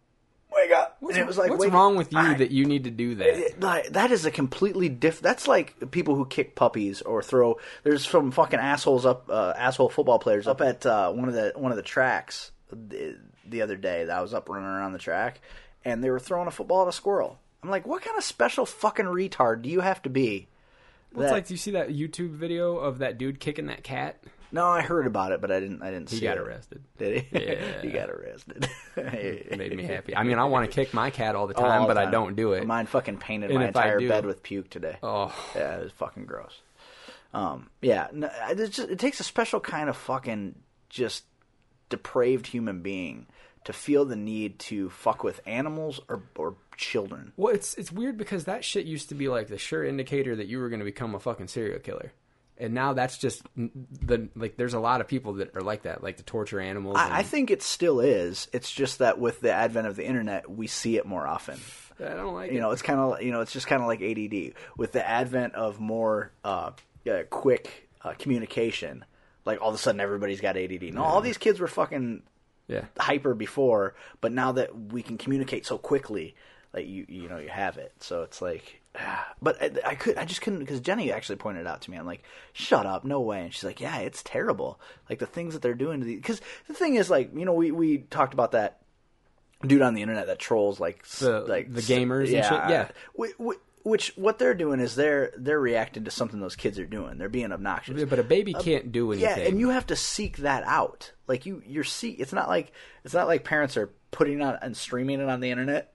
Wake 0.53 0.71
up!" 0.73 0.97
What's, 1.01 1.17
and 1.17 1.23
it 1.25 1.27
was 1.27 1.37
like, 1.39 1.51
what's 1.51 1.67
wrong 1.67 1.97
with 1.97 2.13
you 2.13 2.19
I- 2.19 2.35
that 2.35 2.51
you 2.51 2.65
need 2.65 2.85
to 2.85 2.91
do 2.91 3.15
that? 3.17 3.61
like, 3.61 3.89
that 3.91 4.11
is 4.11 4.25
a 4.25 4.31
completely 4.31 4.89
diff. 4.89 5.21
That's 5.21 5.47
like 5.49 5.91
people 5.91 6.15
who 6.15 6.25
kick 6.27 6.55
puppies 6.55 7.03
or 7.03 7.23
throw. 7.23 7.59
There's 7.83 8.07
some 8.09 8.31
fucking 8.31 8.59
assholes 8.59 9.05
up, 9.05 9.29
uh, 9.29 9.53
asshole 9.57 9.91
football 9.91 10.19
players 10.19 10.47
up 10.47 10.61
at 10.61 10.87
uh, 10.87 11.13
one 11.13 11.29
of 11.29 11.35
the 11.35 11.53
one 11.57 11.73
of 11.73 11.77
the 11.77 11.83
tracks 11.83 12.51
the, 12.71 13.17
the 13.45 13.63
other 13.63 13.77
day. 13.77 14.05
That 14.05 14.19
I 14.19 14.23
was 14.23 14.33
up 14.35 14.49
running 14.49 14.67
around 14.69 14.93
the 14.93 14.99
track, 14.99 15.41
and 15.85 16.03
they 16.03 16.11
were 16.11 16.21
throwing 16.21 16.49
a 16.49 16.53
football 16.53 16.83
at 16.83 16.89
a 16.89 16.93
squirrel. 16.93 17.39
I'm 17.63 17.71
like, 17.71 17.87
what 17.87 18.03
kind 18.03 18.17
of 18.17 18.23
special 18.23 18.65
fucking 18.65 19.07
retard 19.07 19.63
do 19.63 19.69
you 19.69 19.81
have 19.81 20.01
to 20.03 20.11
be? 20.11 20.47
Well, 21.17 21.25
it's 21.25 21.31
that- 21.31 21.35
like, 21.37 21.47
do 21.49 21.55
you 21.55 21.59
see 21.59 21.71
that 21.73 21.89
YouTube 21.89 22.31
video 22.31 22.77
of 22.77 22.99
that 22.99 23.19
dude 23.19 23.41
kicking 23.41 23.67
that 23.67 23.83
cat? 23.83 24.23
No, 24.53 24.65
I 24.65 24.81
heard 24.83 25.07
about 25.09 25.33
it, 25.33 25.41
but 25.41 25.51
I 25.51 25.59
didn't. 25.59 25.83
I 25.83 25.91
didn't 25.91 26.09
see 26.09 26.17
it. 26.17 26.21
He 26.21 26.21
see 26.21 26.27
got 26.27 26.37
it. 26.37 26.41
arrested. 26.41 26.85
Did 26.99 27.23
he? 27.25 27.39
Yeah. 27.47 27.83
he 27.83 27.89
got 27.91 28.11
arrested. 28.11 28.69
It 28.97 29.59
made 29.59 29.77
me 29.77 29.83
happy. 29.83 30.15
I 30.17 30.23
mean, 30.23 30.39
I 30.39 30.45
want 30.45 30.71
to 30.71 30.75
kick 30.75 30.95
my 30.95 31.11
cat 31.11 31.35
all 31.35 31.49
the 31.49 31.55
All 31.57 31.65
time, 31.65 31.83
the 31.83 31.89
but 31.89 31.99
I 31.99 32.09
don't 32.11 32.37
do 32.37 32.53
it. 32.53 32.65
Mine 32.65 32.87
fucking 32.87 33.19
painted 33.19 33.51
And 33.51 33.59
my 33.59 33.67
entire 33.67 33.99
do- 33.99 34.09
bed 34.09 34.25
with 34.25 34.43
puke 34.45 34.71
today. 34.71 34.97
Oh, 35.03 35.35
Yeah, 35.57 35.79
it 35.79 35.83
was 35.83 35.93
fucking 35.93 36.27
gross. 36.27 36.61
Um, 37.35 37.69
yeah, 37.83 38.07
no, 38.13 38.31
just, 38.55 38.79
it 38.79 38.99
takes 39.01 39.19
a 39.21 39.25
special 39.25 39.59
kind 39.61 39.91
of 39.91 39.97
fucking 39.97 40.55
just 40.89 41.25
depraved 41.89 42.47
human 42.47 42.83
being 42.83 43.27
to 43.65 43.73
feel 43.73 44.05
the 44.05 44.17
need 44.17 44.59
to 44.61 44.89
fuck 44.91 45.23
with 45.25 45.41
animals 45.45 46.01
or 46.09 46.23
or 46.37 46.55
children. 46.77 47.33
well, 47.37 47.55
it's 47.55 47.75
it's 47.75 47.91
weird 47.93 48.17
because 48.17 48.45
that 48.45 48.65
shit 48.65 48.87
used 48.87 49.09
to 49.11 49.15
be 49.15 49.29
like 49.29 49.49
the 49.49 49.59
sure 49.59 49.85
indicator 49.85 50.37
that 50.37 50.47
you 50.47 50.59
were 50.59 50.69
going 50.69 50.81
to 50.81 50.85
become 50.85 51.15
a 51.15 51.21
fucking 51.21 51.49
serial 51.49 51.79
killer, 51.81 52.13
and 52.59 52.75
now 52.75 52.93
that's 52.93 53.19
just 53.19 53.43
the 53.57 54.29
like. 54.37 54.57
There's 54.57 54.75
a 54.75 54.81
lot 54.81 55.01
of 55.01 55.09
people 55.09 55.35
that 55.35 55.55
are 55.55 55.61
like 55.61 55.83
that, 55.83 56.03
like 56.03 56.17
to 56.19 56.23
torture 56.23 56.61
animals. 56.61 56.97
and- 56.99 57.13
I, 57.13 57.19
I 57.19 57.23
think 57.23 57.51
it 57.51 57.63
still 57.63 58.01
is. 58.01 58.49
It's 58.53 58.71
just 58.71 58.99
that 58.99 59.19
with 59.19 59.41
the 59.41 59.53
advent 59.53 59.87
of 59.87 59.97
the 59.97 60.07
internet, 60.07 60.51
we 60.51 60.67
see 60.67 60.97
it 60.97 61.07
more 61.07 61.27
often. 61.27 61.59
I 61.99 62.11
don't 62.11 62.35
like 62.35 62.51
You 62.53 62.59
it. 62.59 62.61
know, 62.61 62.71
it's 62.73 62.83
kind 62.83 63.01
of 63.01 63.23
you 63.23 63.33
know, 63.33 63.41
it's 63.41 63.53
just 63.53 63.67
kind 63.67 63.81
of 63.81 63.89
like 63.89 64.03
ADD 64.03 64.53
with 64.77 64.93
the 64.93 65.07
advent 65.07 65.55
of 65.55 65.81
more 65.81 66.31
uh, 66.45 66.73
uh, 67.11 67.23
quick 67.31 67.89
uh, 68.03 68.13
communication. 68.19 69.05
Like 69.47 69.63
all 69.63 69.69
of 69.69 69.75
a 69.77 69.79
sudden, 69.79 70.01
everybody's 70.01 70.41
got 70.41 70.57
ADD. 70.57 70.93
No, 70.93 71.03
all 71.05 71.21
these 71.21 71.39
kids 71.39 71.61
were 71.61 71.69
fucking 71.69 72.23
Yeah, 72.67 72.85
hyper 72.99 73.33
before, 73.35 73.95
but 74.21 74.33
now 74.33 74.51
that 74.53 74.77
we 74.93 75.03
can 75.03 75.17
communicate 75.19 75.65
so 75.65 75.79
quickly, 75.79 76.35
like 76.77 76.87
you 76.87 77.07
you 77.09 77.29
know 77.29 77.39
you 77.39 77.49
have 77.49 77.79
it. 77.79 77.93
So 78.01 78.23
it's 78.23 78.41
like, 78.41 78.81
ah. 78.97 79.27
but 79.43 79.61
I, 79.61 79.71
I 79.91 79.95
could 79.97 80.17
I 80.19 80.25
just 80.25 80.43
couldn't 80.43 80.61
because 80.61 80.81
Jenny 80.81 81.11
actually 81.11 81.37
pointed 81.37 81.63
it 81.63 81.67
out 81.67 81.81
to 81.83 81.91
me. 81.91 81.97
I'm 81.97 82.07
like, 82.07 82.23
shut 82.53 82.87
up, 82.87 83.05
no 83.05 83.21
way. 83.21 83.41
And 83.43 83.53
she's 83.55 83.65
like, 83.65 83.81
yeah, 83.81 83.99
it's 83.99 84.23
terrible. 84.23 84.79
Like 85.11 85.19
the 85.19 85.27
things 85.27 85.55
that 85.55 85.63
they're 85.63 85.75
doing 85.75 86.01
to 86.01 86.07
the 86.07 86.15
because 86.17 86.41
the 86.69 86.75
thing 86.75 86.95
is 86.95 87.11
like 87.11 87.31
you 87.35 87.45
know 87.45 87.55
we 87.55 87.71
we 87.73 87.99
talked 87.99 88.35
about 88.35 88.53
that 88.53 88.79
dude 89.67 89.83
on 89.83 89.95
the 89.95 90.03
internet 90.03 90.27
that 90.27 90.39
trolls 90.39 90.79
like 90.79 91.05
The- 91.09 91.41
like 91.41 91.73
the 91.73 91.81
gamers 91.81 92.25
and 92.35 92.45
shit, 92.45 92.53
yeah. 92.53 92.89
Wh- 93.19 93.33
wh- 93.43 93.87
Which 93.87 94.13
what 94.17 94.39
they're 94.39 94.53
doing 94.55 94.81
is 94.81 94.95
they're 94.97 95.33
they're 95.37 95.59
reacting 95.61 96.05
to 96.05 96.11
something 96.11 96.41
those 96.41 96.57
kids 96.57 96.79
are 96.79 96.85
doing. 96.87 97.17
They're 97.19 97.29
being 97.31 97.53
obnoxious. 97.53 98.05
but 98.05 98.19
a 98.19 98.23
baby 98.25 98.53
can't 98.53 98.93
do 98.93 99.13
anything. 99.13 99.31
Yeah, 99.39 99.49
and 99.49 99.59
you 99.59 99.71
have 99.71 99.87
to 99.87 99.97
seek 99.97 100.39
that 100.39 100.65
out. 100.67 101.13
Like 101.27 101.47
you, 101.47 101.63
you're 101.67 101.85
seek. 101.85 102.21
It's 102.21 102.33
not 102.33 102.49
like 102.49 102.73
it's 103.05 103.15
not 103.15 103.29
like 103.29 103.45
parents 103.45 103.77
are 103.77 103.91
putting 104.11 104.43
on 104.43 104.59
and 104.61 104.77
streaming 104.77 105.21
it 105.21 105.29
on 105.29 105.41
the 105.41 105.51
internet, 105.51 105.93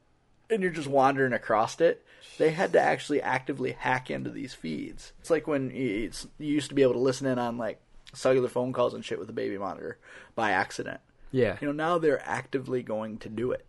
and 0.52 0.62
you're 0.62 0.72
just 0.72 0.88
wandering 0.88 1.34
across 1.34 1.80
it. 1.82 2.06
They 2.38 2.52
had 2.52 2.74
to 2.74 2.80
actually 2.80 3.22
actively 3.22 3.72
hack 3.72 4.10
into 4.12 4.30
these 4.30 4.54
feeds. 4.54 5.14
It's 5.20 5.30
like 5.30 5.48
when 5.48 5.72
you, 5.72 6.06
it's, 6.06 6.28
you 6.38 6.54
used 6.54 6.70
to 6.70 6.76
be 6.76 6.82
able 6.82 6.94
to 6.94 7.00
listen 7.00 7.28
in 7.28 7.40
on 7.40 7.58
like 7.58 7.80
cellular 8.14 8.50
phone 8.50 8.74
calls 8.74 8.94
and 8.94 9.04
shit 9.04 9.20
with 9.20 9.30
a 9.30 9.34
baby 9.34 9.58
monitor 9.58 9.98
by 10.36 10.52
accident. 10.52 11.00
yeah. 11.32 11.58
You 11.62 11.68
know, 11.68 11.74
now 11.74 11.98
they're 11.98 12.22
actively 12.28 12.84
going 12.84 13.18
to 13.20 13.30
do 13.30 13.52
it, 13.52 13.66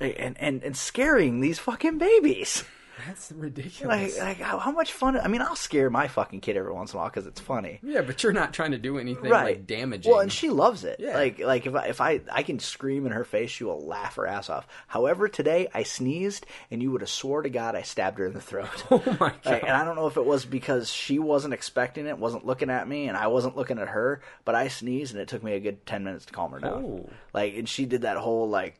and 0.00 0.36
and 0.38 0.62
and 0.62 0.76
scaring 0.76 1.40
these 1.40 1.58
fucking 1.58 1.98
babies. 1.98 2.64
That's 3.06 3.32
ridiculous. 3.32 4.16
Like, 4.18 4.26
like 4.26 4.40
how, 4.40 4.58
how 4.58 4.70
much 4.72 4.92
fun? 4.92 5.18
I 5.18 5.28
mean, 5.28 5.40
I'll 5.42 5.56
scare 5.56 5.90
my 5.90 6.08
fucking 6.08 6.40
kid 6.40 6.56
every 6.56 6.72
once 6.72 6.92
in 6.92 6.96
a 6.98 7.00
while 7.00 7.08
because 7.10 7.26
it's 7.26 7.40
funny. 7.40 7.80
yeah, 7.82 8.02
but 8.02 8.22
you're 8.22 8.32
not 8.32 8.52
trying 8.52 8.72
to 8.72 8.78
do 8.78 8.98
anything 8.98 9.30
right 9.30 9.44
like 9.58 9.66
damaging. 9.66 10.10
well 10.10 10.20
and 10.20 10.32
she 10.32 10.50
loves 10.50 10.84
it 10.84 10.96
Yeah. 11.00 11.14
like 11.16 11.38
like 11.38 11.66
if 11.66 11.74
I, 11.74 11.86
if 11.86 12.00
I 12.00 12.20
i 12.30 12.42
can 12.42 12.58
scream 12.58 13.06
in 13.06 13.12
her 13.12 13.24
face 13.24 13.50
she 13.50 13.64
will 13.64 13.80
laugh 13.86 14.16
her 14.16 14.26
ass 14.26 14.50
off 14.50 14.66
however 14.86 15.28
today 15.28 15.68
i 15.74 15.82
sneezed 15.82 16.46
and 16.70 16.82
you 16.82 16.90
would 16.90 17.00
have 17.00 17.10
swore 17.10 17.42
to 17.42 17.50
god 17.50 17.74
i 17.74 17.82
stabbed 17.82 18.18
her 18.18 18.26
in 18.26 18.32
the 18.34 18.40
throat 18.40 18.84
oh 18.90 19.02
my 19.20 19.30
god. 19.30 19.40
Like, 19.44 19.62
and 19.62 19.72
I 19.72 19.84
don't 19.84 19.96
know 19.96 20.06
if 20.06 20.16
it 20.16 20.24
was 20.24 20.44
because 20.44 20.90
she 20.90 21.18
wasn't 21.18 21.54
expecting 21.54 22.06
it, 22.06 22.18
wasn't 22.18 22.44
looking 22.46 22.70
at 22.70 22.86
me, 22.88 23.08
and 23.08 23.16
I 23.16 23.26
wasn't 23.28 23.56
looking 23.56 23.78
at 23.78 23.88
her. 23.88 24.20
But 24.44 24.54
I 24.54 24.68
sneezed, 24.68 25.12
and 25.14 25.20
it 25.20 25.28
took 25.28 25.42
me 25.42 25.54
a 25.54 25.60
good 25.60 25.84
ten 25.86 26.04
minutes 26.04 26.26
to 26.26 26.32
calm 26.32 26.52
her 26.52 26.60
down. 26.60 26.84
Oh. 26.84 27.10
Like, 27.32 27.54
and 27.54 27.68
she 27.68 27.84
did 27.86 28.02
that 28.02 28.16
whole 28.16 28.48
like 28.48 28.78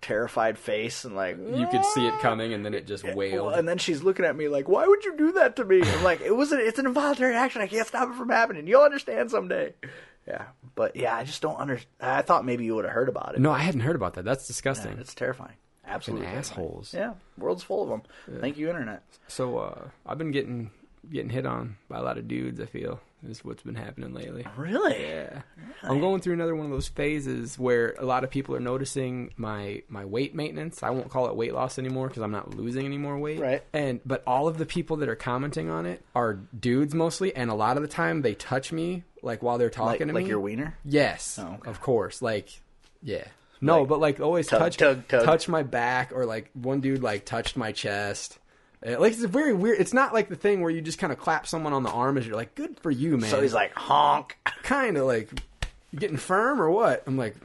terrified 0.00 0.58
face, 0.58 1.04
and 1.04 1.16
like 1.16 1.36
you 1.36 1.66
could 1.66 1.84
see 1.84 2.06
it 2.06 2.18
coming, 2.20 2.52
and 2.52 2.64
then 2.64 2.74
it 2.74 2.86
just 2.86 3.04
wailed. 3.04 3.54
and 3.54 3.68
then 3.68 3.78
she's 3.78 4.02
looking 4.02 4.24
at 4.24 4.36
me 4.36 4.48
like, 4.48 4.68
"Why 4.68 4.86
would 4.86 5.04
you 5.04 5.16
do 5.16 5.32
that 5.32 5.56
to 5.56 5.64
me?" 5.64 5.82
I'm 5.82 6.02
like, 6.10 6.20
"It 6.20 6.34
was 6.36 6.52
an, 6.52 6.60
it's 6.60 6.78
an 6.78 6.86
involuntary 6.86 7.34
action. 7.34 7.62
I 7.62 7.66
can't 7.66 7.86
stop 7.86 8.10
it 8.10 8.16
from 8.16 8.28
happening. 8.28 8.66
You'll 8.66 8.82
understand 8.82 9.30
someday." 9.30 9.74
Yeah, 10.26 10.44
but 10.74 10.94
yeah, 10.94 11.16
I 11.16 11.24
just 11.24 11.40
don't 11.40 11.56
understand 11.56 11.88
I 12.00 12.20
thought 12.22 12.44
maybe 12.44 12.64
you 12.64 12.74
would 12.74 12.84
have 12.84 12.92
heard 12.92 13.08
about 13.08 13.34
it. 13.34 13.40
no, 13.40 13.50
I 13.50 13.60
hadn't 13.60 13.80
heard 13.80 13.96
about 13.96 14.14
that. 14.14 14.24
That's 14.24 14.46
disgusting. 14.46 14.98
it's 14.98 15.14
terrifying. 15.14 15.54
Absolutely 15.86 16.26
assholes. 16.26 16.92
Yeah, 16.92 17.14
world's 17.38 17.62
full 17.62 17.82
of 17.82 17.88
them. 17.88 18.02
Thank 18.40 18.58
you, 18.58 18.68
internet. 18.68 19.02
So 19.26 19.56
uh, 19.58 19.88
I've 20.06 20.18
been 20.18 20.32
getting 20.32 20.70
getting 21.10 21.30
hit 21.30 21.46
on 21.46 21.76
by 21.88 21.98
a 21.98 22.02
lot 22.02 22.18
of 22.18 22.28
dudes. 22.28 22.60
I 22.60 22.66
feel 22.66 23.00
is 23.26 23.44
what's 23.44 23.62
been 23.62 23.74
happening 23.74 24.14
lately. 24.14 24.46
Really? 24.56 25.02
Yeah, 25.02 25.42
I'm 25.82 26.00
going 26.00 26.20
through 26.20 26.34
another 26.34 26.54
one 26.54 26.66
of 26.66 26.72
those 26.72 26.88
phases 26.88 27.58
where 27.58 27.94
a 27.98 28.04
lot 28.04 28.24
of 28.24 28.30
people 28.30 28.54
are 28.54 28.60
noticing 28.60 29.32
my 29.36 29.82
my 29.88 30.04
weight 30.04 30.34
maintenance. 30.34 30.82
I 30.82 30.90
won't 30.90 31.10
call 31.10 31.26
it 31.28 31.34
weight 31.36 31.52
loss 31.54 31.78
anymore 31.78 32.08
because 32.08 32.22
I'm 32.22 32.30
not 32.30 32.54
losing 32.54 32.84
any 32.86 32.98
more 32.98 33.18
weight. 33.18 33.40
Right. 33.40 33.62
And 33.72 34.00
but 34.06 34.22
all 34.26 34.46
of 34.48 34.58
the 34.58 34.66
people 34.66 34.96
that 34.98 35.08
are 35.08 35.16
commenting 35.16 35.68
on 35.68 35.84
it 35.86 36.04
are 36.14 36.34
dudes 36.34 36.94
mostly, 36.94 37.34
and 37.34 37.50
a 37.50 37.54
lot 37.54 37.76
of 37.76 37.82
the 37.82 37.88
time 37.88 38.22
they 38.22 38.34
touch 38.34 38.70
me 38.72 39.04
like 39.22 39.42
while 39.42 39.58
they're 39.58 39.66
Like, 39.68 39.72
talking 39.74 40.08
to 40.08 40.14
like 40.14 40.20
me. 40.20 40.24
Like 40.24 40.30
your 40.30 40.40
wiener? 40.40 40.78
Yes, 40.84 41.38
Oh, 41.42 41.54
okay. 41.54 41.70
of 41.70 41.80
course. 41.80 42.22
Like, 42.22 42.48
yeah. 43.02 43.24
No, 43.60 43.80
Like, 43.80 43.88
but 43.88 43.98
like 44.00 44.20
always 44.20 44.46
tug, 44.46 44.60
touch 44.60 44.76
tug, 44.76 45.08
tug. 45.08 45.24
touch 45.24 45.48
my 45.48 45.64
back 45.64 46.12
or 46.14 46.24
like 46.24 46.50
one 46.54 46.80
dude 46.80 47.02
like 47.02 47.24
touched 47.24 47.56
my 47.56 47.72
chest. 47.72 48.38
Uh, 48.86 48.98
Like 48.98 49.12
it's 49.12 49.22
very 49.24 49.52
weird. 49.52 49.80
It's 49.80 49.92
not 49.92 50.12
like 50.14 50.28
the 50.28 50.36
thing 50.36 50.60
where 50.60 50.70
you 50.70 50.80
just 50.80 50.98
kind 50.98 51.12
of 51.12 51.18
clap 51.18 51.46
someone 51.46 51.72
on 51.72 51.82
the 51.82 51.90
arm 51.90 52.16
as 52.18 52.26
you're 52.26 52.36
like, 52.36 52.54
"Good 52.54 52.78
for 52.80 52.90
you, 52.90 53.16
man." 53.16 53.30
So 53.30 53.40
he's 53.40 53.54
like, 53.54 53.72
honk. 53.74 54.38
kind 54.62 54.96
of 54.96 55.06
like, 55.06 55.30
"You 55.92 55.98
getting 55.98 56.16
firm 56.16 56.60
or 56.60 56.70
what?" 56.70 57.02
I'm 57.06 57.16
like, 57.16 57.36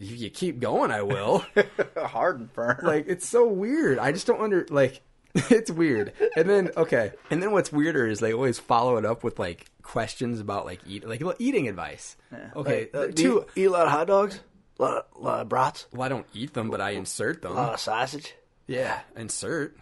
"If 0.00 0.20
you 0.20 0.30
keep 0.30 0.60
going, 0.60 0.90
I 0.90 1.02
will." 1.02 1.44
Hard 1.96 2.40
and 2.40 2.52
firm. 2.52 2.78
like 2.82 3.06
it's 3.08 3.26
so 3.28 3.46
weird. 3.46 3.98
I 3.98 4.12
just 4.12 4.26
don't 4.26 4.40
under 4.40 4.66
like. 4.70 5.00
It's 5.50 5.70
weird. 5.70 6.12
And 6.36 6.46
then 6.50 6.72
okay, 6.76 7.12
and 7.30 7.42
then 7.42 7.52
what's 7.52 7.72
weirder 7.72 8.06
is 8.06 8.20
they 8.20 8.34
always 8.34 8.58
follow 8.58 8.98
it 8.98 9.06
up 9.06 9.24
with 9.24 9.38
like 9.38 9.64
questions 9.80 10.40
about 10.40 10.66
like 10.66 10.80
eat 10.86 11.08
like 11.08 11.22
eating 11.38 11.68
advice. 11.68 12.18
Okay, 12.54 12.90
Uh, 12.92 13.06
the 13.06 13.12
do 13.12 13.22
two. 13.22 13.28
you 13.28 13.46
eat 13.56 13.64
a 13.64 13.70
lot 13.70 13.86
of 13.86 13.92
hot 13.92 14.06
dogs? 14.08 14.40
A 14.78 14.82
lot 14.82 14.96
of, 14.98 15.04
lot 15.22 15.40
of 15.40 15.48
brats? 15.48 15.86
Well, 15.90 16.02
I 16.02 16.10
don't 16.10 16.26
eat 16.34 16.52
them, 16.52 16.68
but 16.68 16.82
I 16.82 16.90
insert 16.90 17.40
them. 17.40 17.52
A 17.52 17.54
lot 17.54 17.72
of 17.72 17.80
sausage? 17.80 18.34
Yeah, 18.66 19.00
insert, 19.16 19.74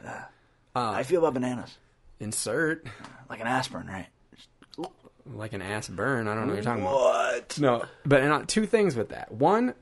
How 0.75 0.99
you 0.99 1.05
feel 1.05 1.21
about 1.21 1.35
bananas? 1.35 1.77
insert, 2.21 2.87
Like 3.29 3.41
an 3.41 3.47
aspirin, 3.47 3.87
right? 3.87 4.07
like 5.33 5.53
an 5.53 5.62
ass 5.62 5.89
burn. 5.89 6.27
I 6.29 6.35
don't 6.35 6.47
know 6.49 6.55
what 6.55 6.57
you're 6.57 6.64
talking 6.64 6.83
about. 6.83 6.95
What? 6.95 7.59
No, 7.61 7.85
but 8.05 8.21
and, 8.21 8.33
uh, 8.33 8.43
two 8.47 8.66
things 8.66 8.97
with 8.97 9.11
that. 9.11 9.31
One, 9.31 9.75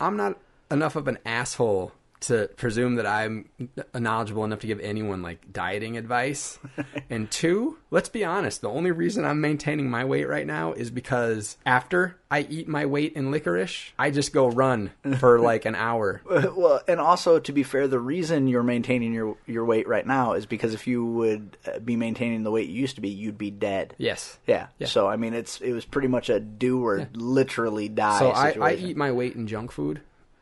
I'm 0.00 0.16
not 0.16 0.36
enough 0.70 0.96
of 0.96 1.06
an 1.08 1.18
asshole 1.24 1.92
to 2.20 2.48
presume 2.56 2.96
that 2.96 3.06
I'm 3.06 3.48
knowledgeable 3.94 4.44
enough 4.44 4.60
to 4.60 4.66
give 4.66 4.80
anyone 4.80 5.22
like 5.22 5.52
dieting 5.52 5.96
advice. 5.96 6.58
and 7.10 7.30
two, 7.30 7.78
let's 7.90 8.08
be 8.08 8.24
honest, 8.24 8.60
the 8.60 8.70
only 8.70 8.90
reason 8.90 9.24
I'm 9.24 9.40
maintaining 9.40 9.90
my 9.90 10.04
weight 10.04 10.28
right 10.28 10.46
now 10.46 10.72
is 10.72 10.90
because 10.90 11.56
after 11.66 12.16
I 12.30 12.40
eat 12.40 12.66
my 12.68 12.86
weight 12.86 13.12
in 13.14 13.30
licorice, 13.30 13.92
I 13.98 14.10
just 14.10 14.32
go 14.32 14.48
run 14.48 14.90
for 15.18 15.38
like 15.40 15.64
an 15.64 15.74
hour. 15.74 16.22
Well, 16.56 16.80
and 16.88 17.00
also 17.00 17.38
to 17.38 17.52
be 17.52 17.62
fair, 17.62 17.86
the 17.86 17.98
reason 17.98 18.46
you're 18.46 18.62
maintaining 18.62 19.12
your 19.12 19.36
your 19.46 19.64
weight 19.64 19.86
right 19.86 20.06
now 20.06 20.32
is 20.32 20.46
because 20.46 20.74
if 20.74 20.86
you 20.86 21.04
would 21.04 21.56
uh, 21.66 21.80
be 21.80 21.96
maintaining 21.96 22.44
the 22.44 22.50
weight 22.50 22.68
you 22.68 22.80
used 22.80 22.94
to 22.94 23.00
be, 23.00 23.08
you'd 23.08 23.36
be 23.36 23.50
dead. 23.50 23.94
Yes. 23.98 24.38
Yeah. 24.46 24.68
Yeah. 24.78 24.86
So 24.86 25.06
I 25.06 25.16
mean, 25.16 25.34
it's 25.34 25.60
it 25.60 25.72
was 25.72 25.84
pretty 25.84 26.08
much 26.08 26.30
a 26.30 26.40
do 26.40 26.84
or 26.84 27.08
literally 27.14 27.88
die. 27.88 28.18
So 28.18 28.30
I, 28.30 28.56
I 28.60 28.74
eat 28.74 28.96
my 28.96 29.12
weight 29.12 29.34
in 29.34 29.46
junk 29.46 29.70
food, 29.70 30.00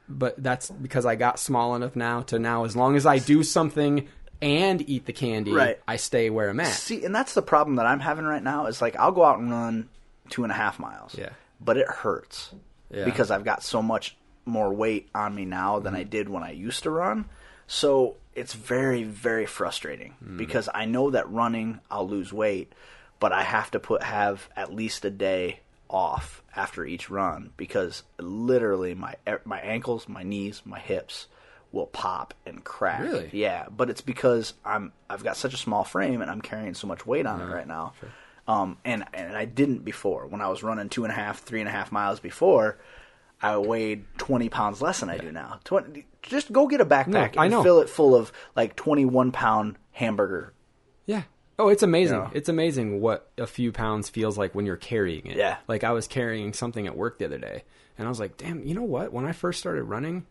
but 0.08 0.42
that's 0.42 0.70
because 0.70 1.06
I 1.06 1.16
got 1.16 1.38
small 1.38 1.74
enough 1.74 1.96
now 1.96 2.22
to 2.22 2.38
now 2.38 2.64
as 2.64 2.76
long 2.76 2.96
as 2.96 3.06
I 3.06 3.18
do 3.18 3.42
something 3.42 4.08
and 4.42 4.86
eat 4.88 5.06
the 5.06 5.12
candy, 5.12 5.52
Right. 5.52 5.80
I 5.88 5.96
stay 5.96 6.30
where 6.30 6.50
I'm 6.50 6.60
at. 6.60 6.72
See, 6.72 7.04
and 7.04 7.14
that's 7.14 7.34
the 7.34 7.42
problem 7.42 7.76
that 7.76 7.86
I'm 7.86 8.00
having 8.00 8.24
right 8.24 8.42
now. 8.42 8.66
Is 8.66 8.82
like 8.82 8.96
I'll 8.96 9.12
go 9.12 9.24
out 9.24 9.38
and 9.38 9.50
run 9.50 9.88
two 10.28 10.42
and 10.42 10.52
a 10.52 10.54
half 10.54 10.78
miles. 10.78 11.16
Yeah. 11.16 11.30
But 11.60 11.76
it 11.76 11.88
hurts 11.88 12.54
Yeah. 12.90 13.04
because 13.04 13.30
I've 13.30 13.44
got 13.44 13.62
so 13.62 13.82
much 13.82 14.16
more 14.44 14.72
weight 14.72 15.08
on 15.14 15.34
me 15.34 15.44
now 15.44 15.78
than 15.78 15.94
I 15.94 16.00
mm-hmm. 16.00 16.10
did 16.10 16.28
when 16.28 16.42
I 16.42 16.50
used 16.50 16.82
to 16.82 16.90
run. 16.90 17.26
So 17.66 18.16
it's 18.34 18.52
very, 18.52 19.04
very 19.04 19.46
frustrating 19.46 20.14
mm-hmm. 20.22 20.36
because 20.36 20.68
I 20.72 20.84
know 20.84 21.10
that 21.10 21.30
running 21.30 21.80
I'll 21.90 22.08
lose 22.08 22.32
weight, 22.32 22.72
but 23.20 23.32
I 23.32 23.42
have 23.42 23.70
to 23.70 23.80
put 23.80 24.02
have 24.02 24.48
at 24.56 24.74
least 24.74 25.04
a 25.04 25.10
day 25.10 25.60
off 25.94 26.42
after 26.56 26.84
each 26.84 27.08
run 27.08 27.52
because 27.56 28.02
literally 28.18 28.94
my 28.94 29.14
my 29.44 29.60
ankles, 29.60 30.08
my 30.08 30.24
knees, 30.24 30.60
my 30.64 30.80
hips 30.80 31.28
will 31.70 31.86
pop 31.86 32.34
and 32.44 32.64
crack. 32.64 33.00
Really? 33.00 33.30
Yeah, 33.32 33.66
but 33.70 33.90
it's 33.90 34.00
because 34.00 34.54
I'm 34.64 34.92
I've 35.08 35.22
got 35.22 35.36
such 35.36 35.54
a 35.54 35.56
small 35.56 35.84
frame 35.84 36.20
and 36.20 36.30
I'm 36.30 36.40
carrying 36.40 36.74
so 36.74 36.88
much 36.88 37.06
weight 37.06 37.26
on 37.26 37.40
it 37.40 37.46
right 37.46 37.66
now. 37.66 37.92
Sure. 38.00 38.08
Um, 38.48 38.76
and 38.84 39.04
and 39.14 39.36
I 39.36 39.44
didn't 39.44 39.84
before 39.84 40.26
when 40.26 40.40
I 40.40 40.48
was 40.48 40.64
running 40.64 40.88
two 40.88 41.04
and 41.04 41.12
a 41.12 41.14
half, 41.14 41.42
three 41.42 41.60
and 41.60 41.68
a 41.68 41.72
half 41.72 41.92
miles 41.92 42.18
before. 42.18 42.76
I 43.40 43.56
weighed 43.58 44.04
twenty 44.18 44.48
pounds 44.48 44.82
less 44.82 44.98
than 44.98 45.10
I 45.10 45.18
do 45.18 45.30
now. 45.30 45.60
Twenty, 45.62 46.06
just 46.22 46.50
go 46.50 46.66
get 46.66 46.80
a 46.80 46.86
backpack 46.86 47.36
No, 47.36 47.42
and 47.42 47.64
fill 47.64 47.80
it 47.80 47.88
full 47.88 48.16
of 48.16 48.32
like 48.56 48.74
twenty-one 48.74 49.30
pound 49.30 49.76
hamburger. 49.92 50.54
Yeah. 51.06 51.22
Oh, 51.58 51.68
it's 51.68 51.82
amazing. 51.82 52.16
Yeah. 52.18 52.30
It's 52.32 52.48
amazing 52.48 53.00
what 53.00 53.30
a 53.38 53.46
few 53.46 53.70
pounds 53.72 54.08
feels 54.08 54.36
like 54.36 54.54
when 54.54 54.66
you're 54.66 54.76
carrying 54.76 55.26
it. 55.26 55.36
Yeah. 55.36 55.58
Like 55.68 55.84
I 55.84 55.92
was 55.92 56.08
carrying 56.08 56.52
something 56.52 56.86
at 56.86 56.96
work 56.96 57.18
the 57.18 57.26
other 57.26 57.38
day, 57.38 57.62
and 57.96 58.06
I 58.06 58.10
was 58.10 58.18
like, 58.20 58.36
"Damn, 58.36 58.64
you 58.64 58.74
know 58.74 58.82
what? 58.82 59.12
When 59.12 59.24
I 59.24 59.32
first 59.32 59.60
started 59.60 59.84
running, 59.84 60.26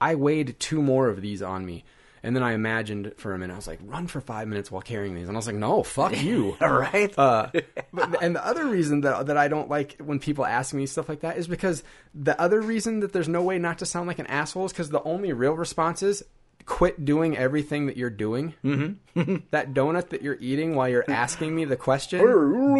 I 0.00 0.14
weighed 0.14 0.56
two 0.58 0.82
more 0.82 1.08
of 1.08 1.20
these 1.22 1.42
on 1.42 1.64
me." 1.64 1.84
And 2.20 2.34
then 2.34 2.42
I 2.42 2.52
imagined 2.52 3.12
for 3.16 3.32
a 3.32 3.38
minute, 3.38 3.52
I 3.52 3.56
was 3.56 3.68
like, 3.68 3.78
"Run 3.84 4.08
for 4.08 4.20
five 4.20 4.48
minutes 4.48 4.70
while 4.70 4.82
carrying 4.82 5.14
these," 5.14 5.28
and 5.28 5.36
I 5.36 5.38
was 5.38 5.46
like, 5.46 5.56
"No, 5.56 5.82
fuck 5.82 6.20
you." 6.22 6.56
All 6.60 6.72
right. 6.72 7.16
Uh, 7.16 7.48
but, 7.92 8.22
and 8.22 8.34
the 8.36 8.44
other 8.44 8.66
reason 8.66 9.00
that 9.02 9.26
that 9.28 9.36
I 9.38 9.48
don't 9.48 9.70
like 9.70 9.96
when 10.04 10.18
people 10.18 10.44
ask 10.44 10.74
me 10.74 10.84
stuff 10.86 11.08
like 11.08 11.20
that 11.20 11.38
is 11.38 11.48
because 11.48 11.82
the 12.14 12.38
other 12.38 12.60
reason 12.60 13.00
that 13.00 13.12
there's 13.12 13.28
no 13.28 13.42
way 13.42 13.58
not 13.58 13.78
to 13.78 13.86
sound 13.86 14.06
like 14.08 14.18
an 14.18 14.26
asshole 14.26 14.66
is 14.66 14.72
because 14.72 14.90
the 14.90 15.02
only 15.04 15.32
real 15.32 15.54
response 15.54 16.02
is 16.02 16.22
quit 16.68 17.04
doing 17.04 17.34
everything 17.36 17.86
that 17.86 17.96
you're 17.96 18.10
doing. 18.10 18.52
Mm-hmm. 18.62 19.36
that 19.50 19.72
donut 19.72 20.10
that 20.10 20.20
you're 20.22 20.36
eating 20.38 20.74
while 20.74 20.88
you're 20.88 21.04
asking 21.08 21.56
me 21.56 21.64
the 21.64 21.76
question, 21.76 22.20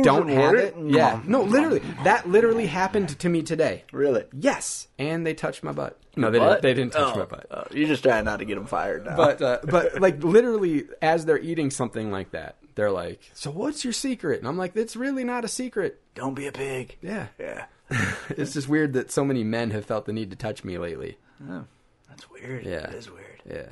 don't 0.03 0.29
have 0.29 0.55
it. 0.55 0.75
Yeah, 0.79 1.21
no, 1.27 1.43
literally, 1.43 1.81
that 2.05 2.29
literally 2.29 2.67
happened 2.67 3.19
to 3.19 3.29
me 3.29 3.43
today. 3.43 3.85
really? 3.93 4.25
Yes, 4.39 4.89
and 4.99 5.27
they 5.27 5.35
touched 5.35 5.63
my 5.65 5.73
butt. 5.73 5.99
No, 6.17 6.31
they 6.31 6.39
didn't. 6.39 6.63
They 6.63 6.75
didn't 6.75 6.93
touch 6.93 7.15
Oh, 7.17 7.19
my 7.21 7.25
butt. 7.25 7.47
oh, 7.51 7.65
you're 7.71 7.89
just 7.89 8.03
trying 8.03 8.25
not 8.25 8.39
to 8.41 8.45
get 8.45 8.57
them 8.57 8.67
fired 8.67 9.05
now. 9.07 9.17
But 9.17 9.41
uh, 9.43 9.59
but 9.65 10.01
like 10.01 10.23
literally, 10.23 10.85
as 11.01 11.25
they're 11.25 11.39
eating 11.39 11.71
something 11.71 12.11
like 12.11 12.33
that, 12.33 12.57
they're 12.75 12.91
like, 12.91 13.21
"So 13.35 13.51
what's 13.51 13.85
your 13.85 13.93
secret?" 13.93 14.41
And 14.41 14.49
I'm 14.49 14.57
like, 14.59 14.77
"It's 14.77 14.97
really 14.97 15.25
not 15.25 15.45
a 15.45 15.49
secret." 15.49 16.01
don't 16.15 16.35
be 16.35 16.49
a 16.49 16.53
pig. 16.53 16.97
Yeah, 17.01 17.29
Yeah. 17.39 17.67
it's 18.31 18.53
just 18.55 18.69
weird 18.69 18.93
that 18.95 19.11
so 19.13 19.25
many 19.25 19.45
men 19.45 19.71
have 19.71 19.87
felt 19.87 20.05
the 20.07 20.13
need 20.13 20.31
to 20.31 20.37
touch 20.37 20.65
me 20.65 20.77
lately. 20.79 21.17
Oh, 21.49 21.65
That's 22.09 22.29
weird. 22.29 22.67
Yeah. 22.67 22.91
It 22.91 22.95
is 22.95 23.09
weird. 23.09 23.25
Yeah, 23.51 23.67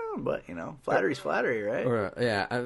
Oh, 0.00 0.16
but 0.20 0.48
you 0.48 0.54
know, 0.54 0.76
flattery's 0.84 1.18
flattery, 1.18 1.62
right? 1.62 1.84
or 1.84 2.12
yeah, 2.18 2.46
I, 2.50 2.56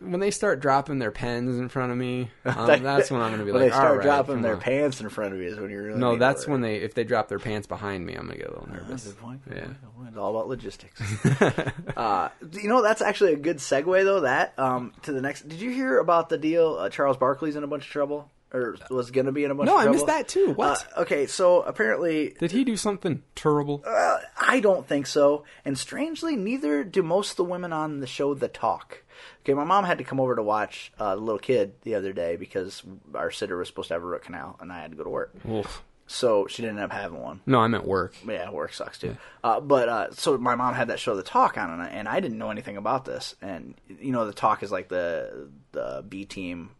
when 0.00 0.18
they 0.20 0.30
start 0.32 0.58
dropping 0.60 0.98
their 0.98 1.12
pens 1.12 1.56
in 1.58 1.68
front 1.68 1.92
of 1.92 1.98
me, 1.98 2.28
um, 2.44 2.82
that's 2.82 3.10
when 3.10 3.20
I'm 3.20 3.30
gonna 3.30 3.44
be 3.44 3.52
when 3.52 3.62
like, 3.62 3.70
they 3.70 3.74
start 3.76 3.90
"All 3.90 3.96
right, 3.98 4.02
dropping 4.02 4.42
their 4.42 4.54
on." 4.54 4.60
pants 4.60 5.00
in 5.00 5.08
front 5.08 5.32
of 5.32 5.38
you 5.40 5.46
is 5.48 5.58
when 5.60 5.70
you're 5.70 5.84
really 5.84 5.98
No, 6.00 6.16
that's 6.16 6.46
when 6.48 6.60
they 6.60 6.76
if 6.76 6.94
they 6.94 7.04
drop 7.04 7.28
their 7.28 7.38
pants 7.38 7.66
behind 7.68 8.04
me, 8.04 8.14
I'm 8.14 8.26
gonna 8.26 8.38
get 8.38 8.48
a 8.48 8.52
little 8.52 8.68
nervous. 8.68 9.04
Good 9.04 9.18
point. 9.20 9.44
Good 9.48 9.56
Yeah. 9.56 9.64
point. 9.96 10.08
It's 10.08 10.16
all 10.16 10.34
about 10.34 10.48
logistics. 10.48 11.00
uh, 11.96 12.30
you 12.52 12.68
know, 12.68 12.82
that's 12.82 13.02
actually 13.02 13.34
a 13.34 13.36
good 13.36 13.58
segue 13.58 14.04
though. 14.04 14.20
That 14.20 14.58
um, 14.58 14.92
to 15.02 15.12
the 15.12 15.20
next. 15.20 15.48
Did 15.48 15.60
you 15.60 15.70
hear 15.70 15.98
about 15.98 16.28
the 16.30 16.38
deal? 16.38 16.74
Uh, 16.78 16.88
Charles 16.88 17.16
Barkley's 17.16 17.56
in 17.56 17.62
a 17.62 17.66
bunch 17.68 17.84
of 17.84 17.90
trouble, 17.90 18.30
or 18.52 18.76
was 18.90 19.10
going 19.10 19.26
to 19.26 19.32
be 19.32 19.44
in 19.44 19.50
a 19.50 19.54
bunch 19.54 19.66
No, 19.66 19.78
of 19.78 19.86
I 19.86 19.90
missed 19.90 20.06
that 20.06 20.28
too. 20.28 20.52
What? 20.52 20.86
Uh, 20.96 21.00
okay, 21.02 21.26
so 21.26 21.62
apparently 21.62 22.34
Did 22.38 22.52
he 22.52 22.64
do 22.64 22.76
something 22.76 23.22
terrible? 23.34 23.82
Uh, 23.86 24.18
I 24.40 24.60
don't 24.60 24.86
think 24.86 25.06
so. 25.06 25.44
And 25.64 25.76
strangely, 25.78 26.34
neither 26.36 26.82
do 26.84 27.02
most 27.02 27.32
of 27.32 27.36
the 27.36 27.44
women 27.44 27.72
on 27.72 28.00
the 28.00 28.06
show 28.06 28.34
The 28.34 28.48
Talk. 28.48 29.02
Okay, 29.42 29.54
my 29.54 29.64
mom 29.64 29.84
had 29.84 29.98
to 29.98 30.04
come 30.04 30.20
over 30.20 30.34
to 30.36 30.42
watch 30.42 30.92
uh, 30.98 31.14
the 31.16 31.20
little 31.20 31.38
kid 31.38 31.72
the 31.82 31.94
other 31.94 32.12
day 32.12 32.36
because 32.36 32.82
our 33.14 33.30
sitter 33.30 33.56
was 33.56 33.68
supposed 33.68 33.88
to 33.88 33.94
have 33.94 34.02
a 34.02 34.06
root 34.06 34.22
canal, 34.22 34.56
and 34.60 34.72
I 34.72 34.80
had 34.80 34.90
to 34.92 34.96
go 34.96 35.04
to 35.04 35.10
work. 35.10 35.34
Oof. 35.48 35.82
so 36.06 36.46
she 36.46 36.62
didn't 36.62 36.78
end 36.78 36.84
up 36.90 36.92
having 36.92 37.20
one. 37.20 37.40
No, 37.44 37.58
I 37.60 37.66
meant 37.68 37.84
work. 37.86 38.14
Yeah, 38.26 38.50
work 38.50 38.72
sucks 38.72 38.98
too. 38.98 39.16
Uh, 39.44 39.60
but 39.60 39.88
uh, 39.88 40.10
so 40.12 40.38
my 40.38 40.54
mom 40.54 40.74
had 40.74 40.88
that 40.88 40.98
show, 41.00 41.16
The 41.16 41.22
Talk, 41.22 41.58
on, 41.58 41.70
and 41.70 41.82
I, 41.82 41.86
and 41.88 42.08
I 42.08 42.20
didn't 42.20 42.38
know 42.38 42.50
anything 42.50 42.76
about 42.78 43.04
this. 43.04 43.34
And 43.42 43.74
you 44.00 44.12
know, 44.12 44.24
The 44.26 44.32
Talk 44.32 44.62
is 44.62 44.70
like 44.72 44.88
the 44.88 45.48
the 45.72 46.04
B 46.08 46.24
team 46.24 46.70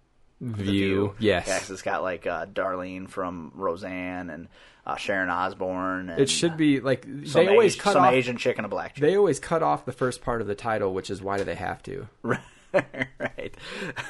The 0.40 0.62
View. 0.62 1.14
Yes. 1.18 1.70
It's 1.70 1.82
got 1.82 2.02
like 2.02 2.26
uh, 2.26 2.46
Darlene 2.46 3.08
from 3.08 3.50
Roseanne 3.54 4.30
and 4.30 4.48
uh, 4.86 4.96
Sharon 4.96 5.30
Osbourne. 5.30 6.10
And, 6.10 6.20
It 6.20 6.30
should 6.30 6.56
be 6.56 6.80
like 6.80 7.04
some 7.04 7.44
they 7.44 7.48
always 7.48 7.74
Asi- 7.74 7.80
cut 7.80 7.92
some 7.94 8.04
off. 8.04 8.12
Asian 8.12 8.36
chick 8.36 8.56
and 8.56 8.64
a 8.64 8.68
black 8.68 8.94
chick. 8.94 9.02
They 9.02 9.16
always 9.16 9.40
cut 9.40 9.62
off 9.62 9.84
the 9.84 9.92
first 9.92 10.22
part 10.22 10.40
of 10.40 10.46
the 10.46 10.54
title, 10.54 10.94
which 10.94 11.10
is 11.10 11.20
why 11.20 11.38
do 11.38 11.44
they 11.44 11.56
have 11.56 11.82
to? 11.84 12.08
right. 12.22 13.54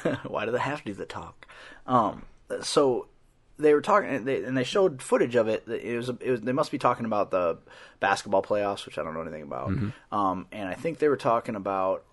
Why 0.23 0.45
do 0.45 0.51
they 0.51 0.59
have 0.59 0.79
to 0.79 0.85
do 0.85 0.93
the 0.93 1.05
talk? 1.05 1.47
Um, 1.87 2.25
so 2.61 3.07
they 3.57 3.73
were 3.73 3.81
talking, 3.81 4.09
and 4.09 4.25
they, 4.27 4.43
and 4.43 4.55
they 4.57 4.63
showed 4.63 5.01
footage 5.01 5.35
of 5.35 5.47
it. 5.47 5.67
It 5.67 5.95
was, 5.95 6.09
it 6.09 6.29
was, 6.29 6.41
they 6.41 6.51
must 6.51 6.71
be 6.71 6.77
talking 6.77 7.05
about 7.05 7.31
the 7.31 7.57
basketball 7.99 8.41
playoffs, 8.43 8.85
which 8.85 8.97
I 8.97 9.03
don't 9.03 9.13
know 9.13 9.21
anything 9.21 9.43
about. 9.43 9.71
Um, 10.11 10.47
and 10.51 10.67
I 10.67 10.73
think 10.73 10.99
they 10.99 11.07
were 11.09 11.17
talking 11.17 11.55
about 11.55 12.03
like 12.05 12.08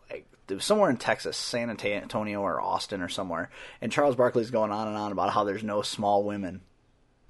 it 0.48 0.54
was 0.54 0.64
somewhere 0.64 0.90
in 0.90 0.96
Texas, 0.96 1.36
San 1.36 1.70
Antonio 1.70 2.40
or 2.40 2.60
Austin 2.60 3.02
or 3.02 3.08
somewhere. 3.08 3.50
And 3.80 3.90
Charles 3.90 4.16
Barkley's 4.16 4.50
going 4.50 4.70
on 4.70 4.88
and 4.88 4.96
on 4.96 5.12
about 5.12 5.32
how 5.32 5.44
there's 5.44 5.64
no 5.64 5.82
small 5.82 6.24
women 6.24 6.60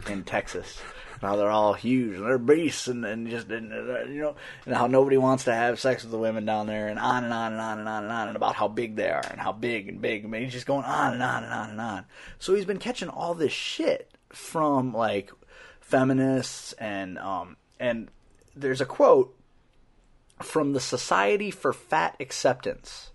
in 0.09 0.25
Texas. 0.25 0.81
and 1.15 1.23
How 1.23 1.37
they're 1.37 1.49
all 1.49 1.73
huge 1.73 2.17
and 2.17 2.27
they're 2.27 2.37
beasts 2.37 2.89
and, 2.89 3.05
and 3.07 3.27
just 3.29 3.49
and, 3.49 3.73
uh, 3.73 4.05
you 4.05 4.21
know 4.21 4.37
and 4.67 4.75
how 4.75 4.87
nobody 4.87 5.17
wants 5.17 5.45
to 5.45 5.55
have 5.55 5.81
sex 5.81 6.03
with 6.03 6.13
the 6.13 6.19
women 6.19 6.45
down 6.45 6.67
there 6.67 6.89
and 6.89 6.99
on 6.99 7.25
and 7.25 7.33
on 7.33 7.53
and 7.53 7.61
on 7.61 7.79
and 7.79 7.89
on 7.89 8.03
and 8.03 8.13
on 8.13 8.29
and 8.29 8.37
about 8.37 8.55
how 8.55 8.69
big 8.69 8.97
they 8.97 9.09
are 9.09 9.25
and 9.31 9.41
how 9.41 9.53
big 9.53 9.89
and 9.89 10.03
big. 10.03 10.29
Mean, 10.29 10.45
he's 10.45 10.53
just 10.53 10.67
going 10.67 10.85
on 10.85 11.15
and 11.15 11.23
on 11.23 11.43
and 11.43 11.53
on 11.55 11.71
and 11.71 11.81
on. 11.81 12.05
So 12.39 12.55
he's 12.55 12.67
been 12.67 12.79
catching 12.79 13.09
all 13.09 13.33
this 13.33 13.53
shit 13.53 14.11
from 14.29 14.93
like 14.93 15.33
feminists 15.81 16.75
and 16.75 17.17
um 17.19 17.57
and 17.81 18.09
there's 18.55 18.83
a 18.83 18.87
quote 18.87 19.36
from 20.43 20.73
the 20.73 20.81
Society 20.81 21.51
for 21.51 21.73
Fat 21.73 22.17
Acceptance. 22.21 23.11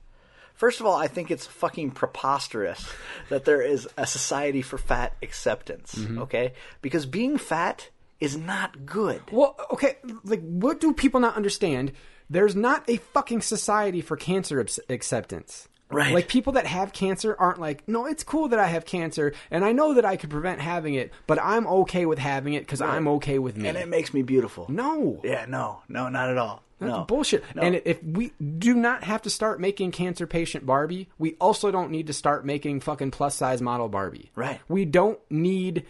First 0.62 0.80
of 0.80 0.86
all, 0.86 0.96
I 0.96 1.08
think 1.08 1.32
it's 1.32 1.48
fucking 1.48 1.92
preposterous 1.92 2.88
that 3.30 3.46
there 3.46 3.64
is 3.64 3.88
a 3.98 4.06
society 4.06 4.62
for 4.62 4.78
fat 4.78 5.14
acceptance, 5.24 5.96
mm-hmm. 5.96 6.20
okay? 6.20 6.54
Because 6.84 7.08
being 7.08 7.40
fat 7.40 7.90
is 8.20 8.38
not 8.38 8.86
good. 8.86 9.24
Well, 9.32 9.56
okay, 9.72 9.98
like 10.24 10.42
what 10.42 10.80
do 10.80 10.94
people 10.94 11.20
not 11.20 11.36
understand? 11.36 11.94
There's 12.30 12.56
not 12.56 12.88
a 12.88 12.98
fucking 12.98 13.42
society 13.42 14.02
for 14.02 14.16
cancer 14.16 14.64
acceptance. 14.88 15.68
Right. 15.90 16.14
Like 16.14 16.28
people 16.28 16.54
that 16.54 16.68
have 16.68 16.94
cancer 16.94 17.36
aren't 17.38 17.60
like, 17.60 17.88
no, 17.88 18.06
it's 18.06 18.24
cool 18.24 18.50
that 18.50 18.60
I 18.60 18.68
have 18.68 18.86
cancer 18.86 19.34
and 19.50 19.66
I 19.66 19.72
know 19.72 19.96
that 19.96 20.06
I 20.06 20.16
could 20.16 20.30
prevent 20.30 20.62
having 20.62 20.94
it, 20.94 21.12
but 21.26 21.40
I'm 21.42 21.66
okay 21.68 22.06
with 22.06 22.20
having 22.20 22.54
it 22.54 22.62
because 22.62 22.82
I'm 22.82 23.08
okay 23.08 23.40
with 23.40 23.58
me. 23.58 23.68
And 23.68 23.78
it 23.78 23.88
makes 23.88 24.14
me 24.14 24.22
beautiful. 24.22 24.68
no. 24.70 25.22
Yeah, 25.24 25.46
no, 25.48 25.82
no, 25.90 26.08
not 26.08 26.30
at 26.30 26.38
all. 26.38 26.62
That's 26.82 26.98
no. 26.98 27.04
bullshit. 27.04 27.44
No. 27.56 27.62
And 27.62 27.82
if 27.86 28.04
we 28.04 28.34
do 28.42 28.74
not 28.74 29.04
have 29.04 29.22
to 29.22 29.30
start 29.30 29.62
making 29.62 29.92
cancer 29.92 30.26
patient 30.26 30.66
Barbie, 30.66 31.10
we 31.20 31.36
also 31.40 31.70
don't 31.70 31.92
need 31.92 32.08
to 32.08 32.14
start 32.14 32.44
making 32.44 32.80
fucking 32.80 33.12
plus 33.12 33.36
size 33.36 33.62
model 33.62 33.88
Barbie. 33.88 34.32
Right. 34.36 34.60
We 34.68 34.86
don't 34.86 35.20
need. 35.30 35.86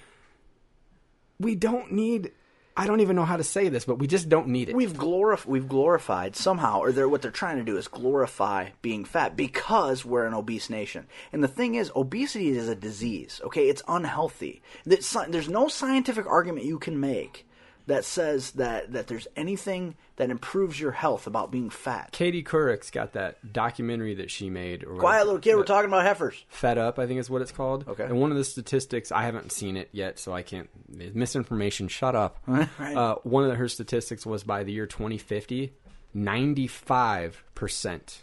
We 1.40 1.56
don't 1.56 1.94
need. 1.94 2.32
I 2.76 2.88
don't 2.88 3.00
even 3.00 3.16
know 3.16 3.26
how 3.26 3.38
to 3.38 3.44
say 3.44 3.70
this, 3.70 3.86
but 3.86 4.00
we 4.00 4.08
just 4.08 4.28
don't 4.28 4.48
need 4.48 4.70
it. 4.70 4.76
we've 4.76 4.94
glorif- 4.94 5.46
we've 5.46 5.68
glorified 5.68 6.36
somehow, 6.36 6.80
or 6.80 6.92
they're, 6.92 7.08
what 7.08 7.22
they're 7.22 7.32
trying 7.32 7.58
to 7.58 7.64
do 7.64 7.78
is 7.78 7.88
glorify 7.88 8.70
being 8.82 9.04
fat 9.06 9.36
because 9.36 10.06
we're 10.06 10.26
an 10.26 10.34
obese 10.34 10.70
nation. 10.70 11.08
And 11.32 11.44
the 11.44 11.50
thing 11.50 11.76
is, 11.76 11.92
obesity 11.96 12.50
is 12.50 12.68
a 12.68 12.76
disease. 12.76 13.40
Okay, 13.46 13.70
it's 13.70 13.84
unhealthy. 13.88 14.62
There's 14.86 15.16
there's 15.30 15.50
no 15.50 15.70
scientific 15.70 16.26
argument 16.26 16.66
you 16.66 16.80
can 16.80 17.00
make 17.00 17.46
that 17.92 18.06
says 18.06 18.52
that 18.52 18.94
that 18.94 19.08
there's 19.08 19.28
anything 19.36 19.96
that 20.16 20.30
improves 20.30 20.80
your 20.80 20.92
health 20.92 21.28
about 21.28 21.52
being 21.52 21.70
fat. 21.70 22.12
Katie 22.14 22.42
Couric's 22.42 22.90
got 22.90 23.12
that 23.14 23.52
documentary 23.52 24.16
that 24.16 24.32
she 24.32 24.50
made. 24.50 24.86
Or 24.86 24.96
Quiet 24.96 25.26
little 25.26 25.42
kid, 25.42 25.56
we're 25.56 25.64
talking 25.64 25.90
about 25.90 26.06
heifers. 26.06 26.46
Fed 26.48 26.78
Up, 26.78 27.00
I 27.00 27.08
think 27.08 27.20
is 27.20 27.30
what 27.30 27.42
it's 27.42 27.52
called. 27.52 27.86
Okay. 27.88 28.06
And 28.06 28.20
one 28.20 28.32
of 28.32 28.38
the 28.38 28.46
statistics, 28.46 29.12
I 29.12 29.24
haven't 29.24 29.52
seen 29.52 29.76
it 29.76 29.90
yet, 29.92 30.20
so 30.20 30.34
I 30.34 30.42
can't. 30.42 30.70
Misinformation, 30.88 31.88
shut 31.88 32.16
up. 32.16 32.38
Right. 32.80 32.96
uh, 32.96 33.16
one 33.24 33.50
of 33.50 33.58
her 33.58 33.68
statistics 33.68 34.26
was 34.26 34.44
by 34.44 34.64
the 34.64 34.72
year 34.72 34.86
2050, 34.86 35.74
95% 36.16 38.22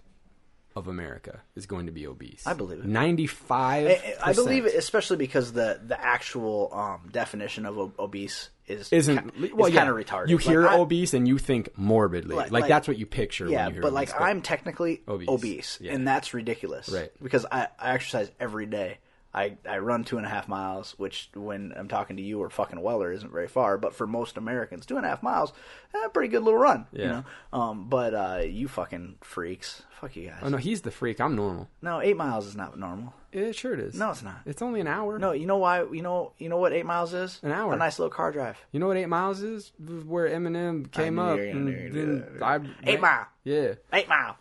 of 0.77 0.87
America 0.89 1.41
is 1.57 1.67
going 1.67 1.87
to 1.87 1.93
be 1.93 2.07
obese. 2.07 2.47
I 2.47 2.53
believe 2.55 2.79
it. 2.81 2.85
95 2.87 3.87
I, 3.89 4.15
I 4.23 4.33
believe 4.33 4.67
it, 4.67 4.75
especially 4.75 5.17
because 5.17 5.53
the 5.53 5.81
the 5.85 6.01
actual 6.01 6.71
um, 6.73 7.09
definition 7.11 7.67
of 7.67 7.93
obese 7.99 8.51
is 8.67 8.93
Isn't 8.93 9.35
ki- 9.35 9.53
well, 9.55 9.69
is 9.69 9.75
yeah. 9.75 9.85
kind 9.85 9.91
of 9.91 9.97
retarded. 9.97 10.29
You 10.29 10.37
Like, 10.37 10.45
hear 10.47 10.69
I- 10.69 10.77
obese 10.79 11.15
and 11.15 11.27
you 11.27 11.39
think 11.39 11.71
morbidly, 11.77 12.37
Like- 12.37 12.51
like, 12.51 12.63
like- 12.63 12.69
that's 12.69 12.87
what 12.87 12.99
you 12.99 13.07
picture. 13.07 13.49
Yeah, 13.49 13.65
when 13.65 13.67
you 13.69 13.73
hear 13.75 13.83
but 13.83 13.93
like 13.93 14.21
I'm 14.21 14.43
technically 14.43 15.03
Obese. 15.09 15.29
obese, 15.29 15.79
Yeah. 15.81 15.95
and 15.95 16.07
that's 16.07 16.35
ridiculous. 16.35 16.89
Right. 16.89 17.11
Because 17.23 17.45
I, 17.51 17.69
I 17.79 17.95
exercise 17.95 18.31
every 18.39 18.67
day. 18.67 18.99
I, 19.35 19.59
I 19.69 19.79
run 19.79 20.05
two 20.05 20.17
and 20.17 20.25
a 20.27 20.29
half 20.31 20.49
miles, 20.49 20.95
which 20.97 21.29
when 21.35 21.73
I'm 21.77 21.87
talking 21.89 22.17
to 22.17 22.23
you 22.23 22.41
or 22.41 22.49
fucking 22.49 22.81
Weller 22.81 23.13
isn't 23.13 23.31
very 23.31 23.47
far, 23.47 23.77
but 23.77 23.95
for 23.95 24.07
most 24.07 24.37
Americans, 24.39 24.87
two 24.87 24.97
and 24.97 25.05
a 25.05 25.09
half 25.09 25.23
miles, 25.23 25.53
eh, 25.95 26.09
pretty 26.09 26.29
good 26.31 26.43
little 26.43 26.59
run. 26.59 26.87
You 26.93 27.03
Yeah. 27.03 27.09
know. 27.53 27.59
Um, 27.61 27.89
but 27.89 28.15
uh, 28.15 28.41
you 28.45 28.69
fucking 28.69 29.17
freaks, 29.21 29.83
fuck 30.01 30.17
you 30.17 30.29
guys. 30.31 30.39
Oh 30.43 30.49
no, 30.49 30.57
he's 30.57 30.81
the 30.81 30.91
freak. 30.91 31.21
I'm 31.21 31.37
normal. 31.37 31.69
No, 31.83 32.01
eight 32.01 32.17
miles 32.17 32.47
is 32.47 32.57
not 32.57 32.79
normal. 32.79 33.13
It 33.31 33.55
sure 33.55 33.75
it 33.75 33.81
is. 33.81 33.95
No, 33.95 34.11
it's 34.11 34.23
not. 34.23 34.41
It's 34.47 34.63
only 34.63 34.81
an 34.81 34.87
hour. 34.87 35.19
No, 35.19 35.33
you 35.33 35.45
know 35.47 35.59
why? 35.59 35.83
You 35.83 36.01
know 36.01 36.33
you 36.39 36.49
know 36.49 36.57
what 36.57 36.73
eight 36.73 36.87
miles 36.87 37.13
is? 37.13 37.39
An 37.43 37.53
hour. 37.53 37.75
A 37.75 37.77
nice 37.77 37.99
little 37.99 38.11
car 38.11 38.33
drive. 38.33 38.57
You 38.73 38.81
know 38.81 38.87
what 38.87 38.97
eight 38.97 39.07
miles 39.11 39.43
is? 39.43 39.71
Where 39.79 40.27
Eminem 40.29 40.91
came 40.91 41.19
up. 41.19 41.39
you 41.39 41.47
were 41.49 41.53
gonna 41.53 41.71
and 41.71 41.93
do 41.93 42.07
then. 42.33 42.43
I, 42.43 42.61
Eight 42.91 43.01
mile. 43.01 43.27
Yeah. 43.45 43.75
Eight 43.93 44.09
mile. 44.09 44.39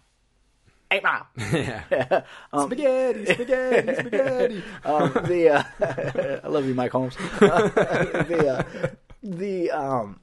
Eight 0.90 1.04
mile. 1.04 1.28
yeah. 1.52 2.24
spaghetti, 2.58 3.26
spaghetti, 3.26 3.94
spaghetti. 4.00 4.64
um, 4.86 5.12
the 5.28 5.50
uh, 5.50 6.40
I 6.44 6.48
love 6.48 6.66
you, 6.66 6.74
Mike 6.74 6.92
Holmes. 6.92 7.16
the 7.16 8.66
uh, 8.84 8.88
the 9.22 9.72
um, 9.72 10.20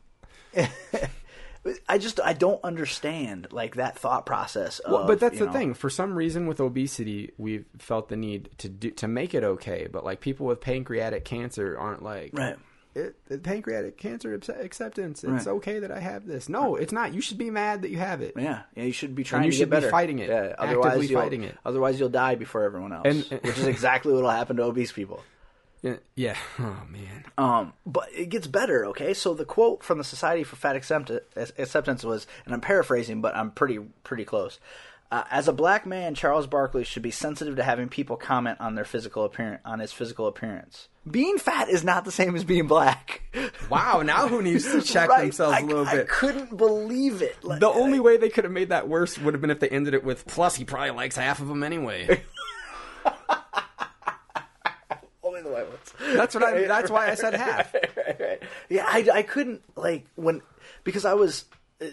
I 1.89 1.99
just 1.99 2.21
I 2.21 2.33
don't 2.33 2.63
understand 2.65 3.49
like 3.51 3.77
that 3.77 3.99
thought 3.99 4.27
process. 4.27 4.79
Of, 4.81 4.93
Well, 4.93 5.07
but 5.07 5.21
that's 5.21 5.39
the 5.39 5.47
know- 5.47 5.53
thing. 5.53 5.75
For 5.75 5.91
some 5.91 6.15
reason, 6.15 6.47
with 6.47 6.61
obesity, 6.61 7.33
we've 7.39 7.67
felt 7.79 8.09
the 8.09 8.17
need 8.17 8.51
to 8.59 8.69
do 8.69 8.91
to 8.93 9.09
make 9.09 9.35
it 9.35 9.45
okay. 9.45 9.87
But 9.91 10.05
like 10.05 10.21
people 10.21 10.47
with 10.47 10.61
pancreatic 10.61 11.25
cancer 11.25 11.77
aren't 11.79 12.03
like 12.03 12.31
Right. 12.33 12.57
It, 12.95 13.17
it- 13.29 13.43
pancreatic 13.43 13.97
cancer 13.99 14.35
acceptance. 14.35 15.25
It's 15.25 15.47
Right. 15.47 15.55
okay 15.57 15.79
that 15.81 15.91
I 15.91 15.99
have 16.01 16.27
this. 16.27 16.49
No, 16.49 16.77
it's 16.77 16.93
not. 16.93 17.13
You 17.13 17.21
should 17.21 17.39
be 17.39 17.51
mad 17.51 17.83
that 17.83 17.91
you 17.91 17.99
have 17.99 18.21
it. 18.23 18.35
Yeah, 18.37 18.63
yeah, 18.77 18.85
you 18.85 18.93
should 18.93 19.15
be 19.15 19.25
trying 19.25 19.45
you 19.45 19.51
to 19.51 19.57
should 19.57 19.71
get 19.71 19.77
be 19.77 19.81
better. 19.81 19.91
fighting 19.91 20.21
it, 20.21 20.29
Yeah, 20.29 20.55
otherwise 20.59 21.11
you'll, 21.11 21.21
fighting 21.21 21.43
it. 21.43 21.57
Otherwise, 21.65 21.99
you'll 21.99 22.09
die 22.09 22.37
before 22.37 22.63
everyone 22.63 22.93
else, 22.93 23.05
And- 23.07 23.25
which 23.43 23.59
is 23.59 23.67
exactly 23.67 24.13
what 24.13 24.23
will 24.23 24.31
happen 24.31 24.57
to 24.57 24.63
obese 24.65 24.93
people. 24.93 25.23
Yeah. 25.83 25.97
yeah. 26.15 26.37
Oh 26.59 26.79
man. 26.89 27.25
Um, 27.37 27.75
but 27.85 28.09
it 28.17 28.31
gets 28.31 28.47
better, 28.47 28.87
okay? 28.87 29.13
So 29.13 29.35
the 29.35 29.45
quote 29.45 29.83
from 29.85 29.99
the 29.99 30.05
Society 30.05 30.43
for 30.43 30.57
Fat 30.57 30.77
Accept- 30.77 31.11
Acceptance 31.37 32.03
was, 32.03 32.27
and 32.47 32.55
I'm 32.55 32.63
paraphrasing, 32.63 33.21
but 33.21 33.37
I'm 33.37 33.51
pretty 33.51 33.81
pretty 34.03 34.25
close. 34.25 34.59
Uh, 35.11 35.23
as 35.31 35.47
a 35.47 35.53
black 35.53 35.87
man, 35.87 36.15
Charles 36.15 36.47
Barkley 36.49 36.83
should 36.83 37.03
be 37.03 37.11
sensitive 37.13 37.55
to 37.57 37.63
having 37.63 37.89
people 37.89 38.17
comment 38.17 38.59
on 38.61 38.75
their 38.75 38.85
physical 38.85 39.25
appearance, 39.25 39.61
on 39.65 39.79
his 39.79 39.93
physical 39.93 40.27
appearance. 40.27 40.89
Being 41.09 41.39
fat 41.39 41.69
is 41.69 41.85
not 41.85 42.05
the 42.05 42.11
same 42.11 42.35
as 42.35 42.43
being 42.43 42.67
black. 42.67 43.23
Wow. 43.71 44.03
Now 44.03 44.27
who 44.27 44.43
needs 44.43 44.65
to 44.73 44.81
check 44.93 45.09
Right? 45.11 45.23
themselves 45.23 45.57
I, 45.57 45.61
a 45.61 45.65
little 45.65 45.87
I 45.87 45.97
bit? 45.97 46.09
couldn't 46.09 46.57
believe 46.57 47.23
it. 47.23 47.45
Like, 47.45 47.61
The 47.61 47.69
only 47.69 48.01
way 48.01 48.17
they 48.17 48.29
could 48.31 48.45
have 48.45 48.53
made 48.53 48.71
that 48.71 48.89
worse 48.89 49.17
would 49.19 49.35
have 49.35 49.41
been 49.41 49.51
if 49.51 49.61
they 49.61 49.69
ended 49.69 49.95
it 49.95 50.03
with 50.03 50.27
plus 50.27 50.57
he 50.57 50.65
probably 50.65 50.91
likes 50.91 51.17
half 51.17 51.39
of 51.41 51.47
them 51.49 51.63
anyway. 51.63 52.23
only 55.23 55.43
the 55.43 55.49
white 55.51 55.69
ones. 55.69 55.93
That's 56.15 56.35
what 56.35 56.45
I 56.45 56.63
that's 56.67 56.91
why 56.91 57.11
I 57.11 57.15
said 57.15 57.35
half. 57.35 57.75
Yeah, 58.69 58.85
I, 58.87 59.09
I 59.13 59.23
couldn't 59.23 59.63
like 59.77 60.07
when 60.17 60.43
because 60.85 61.05
I 61.05 61.15
was 61.15 61.45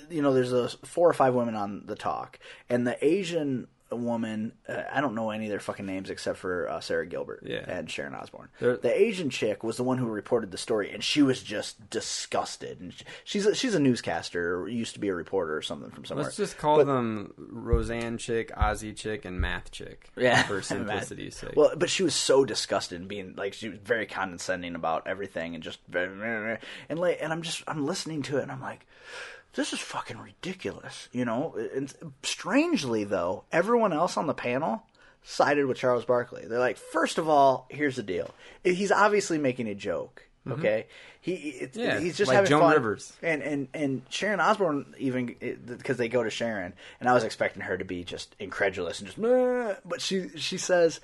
you 0.10 0.22
know 0.22 0.34
there's 0.34 0.54
a 0.54 0.70
four 0.86 1.10
or 1.10 1.14
five 1.14 1.34
women 1.34 1.56
on 1.56 1.84
the 1.86 1.96
talk 1.96 2.40
and 2.70 2.86
the 2.88 3.04
Asian 3.06 3.68
woman 3.94 4.54
uh, 4.70 4.84
I 4.90 5.02
don't 5.02 5.16
know 5.16 5.32
any 5.32 5.48
of 5.48 5.50
their 5.50 5.60
fucking 5.60 5.86
names 5.86 6.10
except 6.10 6.38
for 6.38 6.70
uh, 6.70 6.80
Sara 6.80 7.06
Gilbert 7.06 7.44
Yeah. 7.46 7.66
and 7.68 7.92
Sharon 7.92 8.16
Osbourne. 8.16 8.48
They're- 8.62 8.78
the 8.78 8.98
Asian 9.02 9.30
chick 9.30 9.66
was 9.66 9.76
the 9.76 9.84
one 9.84 9.98
who 9.98 10.06
reported 10.06 10.50
the 10.52 10.58
story 10.58 10.94
and 10.94 11.04
she 11.04 11.22
was 11.22 11.44
just 11.44 11.90
disgusted 11.90 12.80
and 12.80 12.94
she, 12.94 13.04
she's 13.26 13.46
a, 13.46 13.54
she's 13.54 13.76
a 13.76 13.82
newscaster 13.82 14.56
or 14.62 14.70
used 14.70 14.94
to 14.94 15.02
be 15.02 15.10
a 15.10 15.14
reporter 15.14 15.58
or 15.58 15.62
something 15.62 15.92
from 15.92 16.06
somewhere. 16.06 16.24
Let's 16.24 16.38
just 16.38 16.58
call 16.58 16.86
them 16.86 17.34
Roseanne 17.38 18.18
chick, 18.18 18.54
Ozzy 18.56 18.96
chick, 18.96 19.26
and 19.26 19.42
Math 19.42 19.72
chick. 19.72 20.10
Yeah, 20.18 20.42
For 20.44 20.62
simplicity's 20.62 21.36
sake. 21.36 21.58
Well, 21.58 21.74
but 21.76 21.90
she 21.90 22.04
was 22.04 22.16
so 22.16 22.46
disgusted 22.46 22.98
and 23.02 23.10
being 23.10 23.34
like 23.36 23.52
she 23.54 23.68
was 23.68 23.80
very 23.84 24.06
condescending 24.06 24.76
about 24.76 25.06
everything 25.06 25.54
and 25.54 25.62
just 25.62 25.80
and 25.94 26.60
like 26.98 27.18
and 27.22 27.34
I'm 27.34 27.42
just 27.42 27.62
I'm 27.68 27.86
listening 27.86 28.22
to 28.24 28.38
it 28.38 28.44
and 28.44 28.52
I'm 28.54 28.62
like, 28.62 28.86
this 29.54 29.74
is 29.74 29.80
fucking 29.80 30.18
ridiculous, 30.18 31.10
you 31.12 31.26
know. 31.26 31.56
And 31.76 31.94
strangely 32.24 33.04
though, 33.04 33.44
everyone 33.52 33.94
else 33.94 34.18
on 34.18 34.28
the 34.28 34.34
panel 34.34 34.84
sided 35.24 35.66
with 35.66 35.78
Charles 35.78 36.06
Barkley. 36.06 36.46
They're 36.48 36.60
like, 36.60 36.78
first 36.78 37.18
of 37.18 37.30
all, 37.30 37.68
here's 37.70 37.96
the 37.96 38.04
deal. 38.04 38.34
He's 38.64 38.92
obviously 38.92 39.38
making 39.38 39.68
a 39.68 39.76
joke. 39.76 40.28
Mm-hmm. 40.48 40.60
Okay, 40.60 40.88
he 41.20 41.34
it's, 41.34 41.78
Yeah, 41.78 42.00
he's 42.00 42.18
just 42.18 42.28
like 42.30 42.36
having 42.36 42.50
Joan 42.50 42.62
fun. 42.62 42.74
Rivers. 42.74 43.14
and 43.22 43.44
and 43.44 43.68
and 43.76 44.02
Sharon 44.10 44.40
Osbourne 44.40 44.96
even 44.98 45.36
because 45.68 45.98
they 45.98 46.10
go 46.10 46.24
to 46.24 46.32
Sharon, 46.32 46.74
and 47.00 47.08
I 47.08 47.14
was 47.14 47.24
expecting 47.24 47.62
her 47.62 47.78
to 47.78 47.86
be 47.86 48.04
just 48.04 48.36
incredulous 48.40 49.00
and 49.00 49.08
just, 49.08 49.20
"Meh," 49.20 49.76
but 49.86 50.02
she 50.02 50.30
she 50.38 50.58
says, 50.58 51.00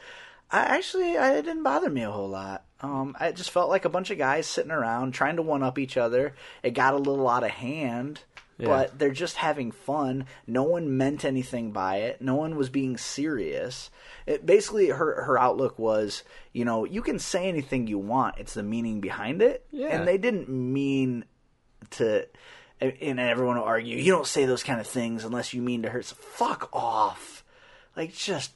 I 0.51 0.59
actually 0.59 1.17
I 1.17 1.35
it 1.35 1.43
didn't 1.43 1.63
bother 1.63 1.89
me 1.89 2.03
a 2.03 2.11
whole 2.11 2.29
lot. 2.29 2.63
Um, 2.81 3.15
I 3.19 3.31
just 3.31 3.51
felt 3.51 3.69
like 3.69 3.85
a 3.85 3.89
bunch 3.89 4.11
of 4.11 4.17
guys 4.17 4.45
sitting 4.47 4.71
around 4.71 5.13
trying 5.13 5.37
to 5.37 5.41
one 5.41 5.63
up 5.63 5.79
each 5.79 5.97
other. 5.97 6.35
It 6.63 6.71
got 6.71 6.93
a 6.93 6.97
little 6.97 7.27
out 7.27 7.43
of 7.43 7.51
hand. 7.51 8.21
Yeah. 8.59 8.67
But 8.67 8.97
they're 8.97 9.11
just 9.11 9.35
having 9.35 9.71
fun. 9.71 10.25
No 10.47 10.63
one 10.63 10.97
meant 10.97 11.23
anything 11.23 11.71
by 11.71 11.97
it. 11.97 12.21
No 12.23 12.35
one 12.35 12.55
was 12.55 12.69
being 12.69 12.97
serious. 12.97 13.91
It, 14.25 14.47
basically, 14.47 14.87
her 14.87 15.23
her 15.23 15.37
outlook 15.37 15.77
was, 15.77 16.23
you 16.53 16.65
know, 16.65 16.83
you 16.83 17.03
can 17.03 17.19
say 17.19 17.47
anything 17.47 17.85
you 17.85 17.99
want. 17.99 18.39
It's 18.39 18.55
the 18.55 18.63
meaning 18.63 18.99
behind 18.99 19.43
it. 19.43 19.67
Yeah. 19.71 19.89
And 19.89 20.07
they 20.07 20.17
didn't 20.17 20.49
mean 20.49 21.25
to. 21.91 22.27
And 22.79 23.19
everyone 23.19 23.57
will 23.57 23.63
argue, 23.63 23.97
you 23.97 24.11
don't 24.11 24.27
say 24.27 24.45
those 24.45 24.63
kind 24.63 24.79
of 24.79 24.87
things 24.87 25.23
unless 25.23 25.53
you 25.53 25.61
mean 25.61 25.83
to 25.83 25.89
hurt. 25.89 26.05
So 26.05 26.15
fuck 26.15 26.69
off. 26.73 27.43
Like 27.95 28.13
just 28.13 28.53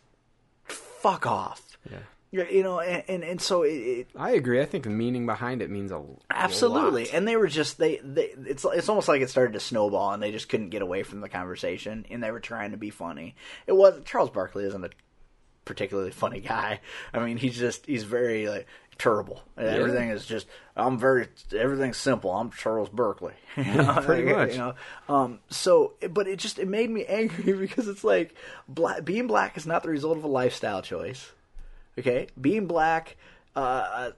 fuck 0.64 1.28
off. 1.28 1.71
Yeah. 1.90 2.00
You 2.34 2.64
know, 2.64 2.80
and 2.80 3.04
and, 3.10 3.24
and 3.26 3.42
so 3.42 3.64
it, 3.64 3.70
it 3.74 4.08
I 4.16 4.32
agree. 4.32 4.62
I 4.62 4.66
think 4.66 4.86
the 4.86 4.90
meaning 4.90 5.26
behind 5.26 5.62
it 5.62 5.70
means 5.70 5.92
a 5.92 5.98
lot. 5.98 6.22
absolutely, 6.30 7.12
and 7.12 7.28
they 7.28 7.36
were 7.36 7.50
just 7.50 7.78
they, 7.78 7.98
they 7.98 8.34
it's 8.46 8.66
it's 8.66 8.88
almost 8.88 9.10
like 9.10 9.22
it 9.22 9.30
started 9.30 9.52
to 9.52 9.60
snowball, 9.60 10.14
and 10.14 10.24
they 10.24 10.32
just 10.32 10.48
couldn't 10.48 10.70
get 10.70 10.82
away 10.82 11.04
from 11.04 11.20
the 11.20 11.28
conversation, 11.28 12.06
and 12.10 12.24
they 12.24 12.32
were 12.32 12.40
trying 12.40 12.72
to 12.72 12.78
be 12.78 12.90
funny. 12.90 13.36
It 13.68 13.74
was 13.74 14.00
Charles 14.06 14.30
Barkley 14.30 14.64
isn't 14.64 14.82
a 14.86 14.90
particularly 15.66 16.12
funny 16.12 16.40
guy. 16.40 16.80
I 17.14 17.20
mean, 17.20 17.36
he's 17.36 17.58
just 17.58 17.86
he's 17.86 18.04
very 18.06 18.48
like 18.48 18.66
terrible. 18.98 19.42
Everything 19.58 20.08
is 20.10 20.26
just 20.26 20.48
I'm 20.78 20.98
very 20.98 21.28
everything's 21.54 21.98
simple. 21.98 22.32
I'm 22.32 22.50
Charles 22.52 22.88
Barkley. 22.88 23.34
You 23.58 23.66
know? 23.66 24.00
Pretty 24.06 24.24
Like, 24.28 24.36
much. 24.38 24.52
You 24.54 24.58
know? 24.58 24.74
Um. 25.10 25.40
So, 25.50 25.96
but 26.10 26.28
it 26.30 26.40
just 26.40 26.60
it 26.60 26.68
made 26.70 26.90
me 26.90 27.04
angry 27.10 27.52
because 27.52 27.90
it's 27.90 28.06
like 28.06 28.36
black, 28.70 29.04
being 29.04 29.28
black 29.28 29.58
is 29.58 29.68
not 29.68 29.84
the 29.84 29.90
result 29.90 30.18
of 30.18 30.24
a 30.24 30.28
lifestyle 30.30 30.82
choice. 30.82 31.30
Okay, 32.00 32.28
being 32.40 32.68
black. 32.68 33.18
Uh, 33.56 34.12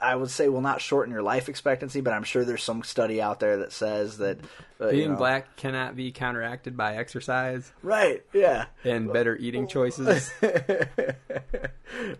I 0.00 0.16
would 0.16 0.30
say 0.30 0.48
will 0.48 0.60
not 0.60 0.80
shorten 0.82 1.12
your 1.12 1.22
life 1.22 1.48
expectancy, 1.48 2.00
but 2.02 2.12
I'm 2.12 2.24
sure 2.24 2.44
there's 2.44 2.62
some 2.62 2.82
study 2.82 3.22
out 3.22 3.40
there 3.40 3.56
that 3.58 3.72
says 3.72 4.18
that 4.18 4.38
uh, 4.80 4.86
you 4.86 4.90
Being 4.92 5.10
know- 5.12 5.16
black 5.16 5.56
cannot 5.56 5.96
be 5.96 6.12
counteracted 6.12 6.76
by 6.76 6.96
exercise 6.96 7.72
right? 7.82 8.22
Yeah, 8.32 8.66
and 8.84 9.12
better 9.12 9.34
eating 9.36 9.66
choices. 9.66 10.30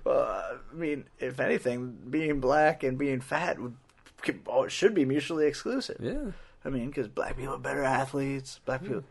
well, 0.04 0.22
I 0.72 0.74
mean, 0.74 1.04
if 1.18 1.40
anything, 1.40 1.98
being 2.10 2.40
black 2.40 2.82
and 2.82 2.98
being 2.98 3.20
fat 3.20 3.58
would 3.58 3.74
could- 4.22 4.40
oh, 4.46 4.66
should 4.68 4.94
be 4.94 5.04
mutually 5.04 5.46
exclusive. 5.46 5.98
yeah. 6.00 6.30
I 6.64 6.70
mean, 6.70 6.86
because 6.86 7.08
black 7.08 7.36
people 7.36 7.54
are 7.54 7.58
better 7.58 7.82
athletes. 7.84 8.60
Black 8.64 8.82
people, 8.82 9.04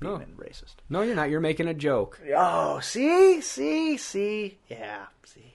being 0.00 0.12
No. 0.12 0.18
racist. 0.44 0.74
No, 0.88 1.02
you're 1.02 1.14
not. 1.16 1.30
You're 1.30 1.40
making 1.40 1.68
a 1.68 1.74
joke. 1.74 2.20
Oh, 2.36 2.80
see, 2.80 3.40
see, 3.40 3.96
see, 3.96 4.58
yeah, 4.68 5.06
see. 5.24 5.54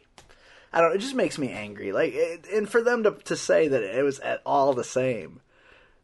I 0.72 0.82
don't. 0.82 0.96
It 0.96 1.00
just 1.00 1.16
makes 1.16 1.38
me 1.38 1.50
angry. 1.52 1.92
Like, 1.92 2.14
it, 2.14 2.46
and 2.54 2.68
for 2.70 2.82
them 2.82 3.04
to 3.04 3.12
to 3.26 3.36
say 3.36 3.68
that 3.68 3.84
it 3.84 4.04
was 4.04 4.20
at 4.20 4.42
all 4.46 4.74
the 4.74 4.84
same, 4.84 5.42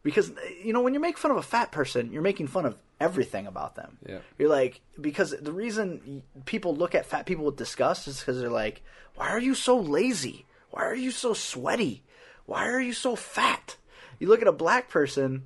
because 0.04 0.32
you 0.64 0.74
know 0.74 0.82
when 0.82 0.94
you 0.94 1.00
make 1.00 1.18
fun 1.18 1.32
of 1.32 1.38
a 1.38 1.42
fat 1.42 1.72
person, 1.72 2.12
you're 2.12 2.22
making 2.22 2.48
fun 2.48 2.66
of 2.66 2.78
everything 3.00 3.48
about 3.48 3.76
them. 3.76 3.98
Yeah. 4.08 4.20
You're 4.38 4.50
like 4.50 4.82
because 5.00 5.32
the 5.32 5.52
reason 5.54 6.22
people 6.46 6.76
look 6.76 6.94
at 6.96 7.06
fat 7.06 7.26
people 7.26 7.46
with 7.46 7.56
disgust 7.58 8.08
is 8.08 8.20
because 8.20 8.40
they're 8.40 8.50
like, 8.50 8.82
why 9.16 9.30
are 9.30 9.40
you 9.40 9.56
so 9.56 9.78
lazy? 9.78 10.46
Why 10.72 10.84
are 10.84 10.96
you 10.96 11.10
so 11.12 11.34
sweaty? 11.34 12.04
Why 12.46 12.68
are 12.70 12.82
you 12.82 12.94
so 12.94 13.16
fat? 13.16 13.76
You 14.20 14.28
look 14.28 14.42
at 14.42 14.48
a 14.48 14.52
black 14.52 14.90
person, 14.90 15.46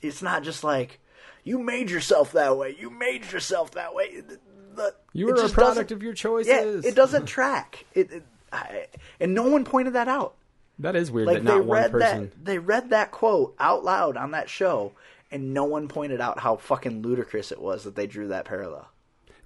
it's 0.00 0.22
not 0.22 0.42
just 0.44 0.62
like 0.62 1.00
you 1.44 1.58
made 1.58 1.90
yourself 1.90 2.32
that 2.32 2.56
way. 2.56 2.76
You 2.78 2.90
made 2.90 3.30
yourself 3.32 3.72
that 3.72 3.94
way. 3.94 4.20
The- 4.20 4.38
the- 4.74 4.94
You 5.12 5.26
were 5.26 5.34
a 5.34 5.48
product 5.48 5.90
of 5.92 6.02
your 6.02 6.14
choices. 6.14 6.48
yeah, 6.84 6.88
it 6.88 6.94
doesn't 6.94 7.26
track. 7.26 7.84
It, 7.94 8.10
it 8.12 8.22
I, 8.52 8.86
and 9.20 9.34
no 9.34 9.44
one 9.48 9.64
pointed 9.64 9.92
that 9.94 10.08
out. 10.08 10.34
That 10.78 10.96
is 10.96 11.10
weird 11.10 11.26
Like 11.28 11.38
that 11.38 11.44
they 11.44 11.56
not 11.58 11.64
one 11.66 11.76
read 11.78 11.90
person. 11.92 12.20
that 12.30 12.44
they 12.44 12.58
read 12.58 12.90
that 12.90 13.10
quote 13.10 13.54
out 13.58 13.84
loud 13.84 14.16
on 14.16 14.30
that 14.30 14.48
show, 14.48 14.92
and 15.30 15.52
no 15.54 15.64
one 15.64 15.88
pointed 15.88 16.20
out 16.20 16.38
how 16.40 16.56
fucking 16.56 17.02
ludicrous 17.02 17.52
it 17.52 17.60
was 17.60 17.84
that 17.84 17.94
they 17.96 18.06
drew 18.06 18.28
that 18.28 18.44
parallel. 18.46 18.88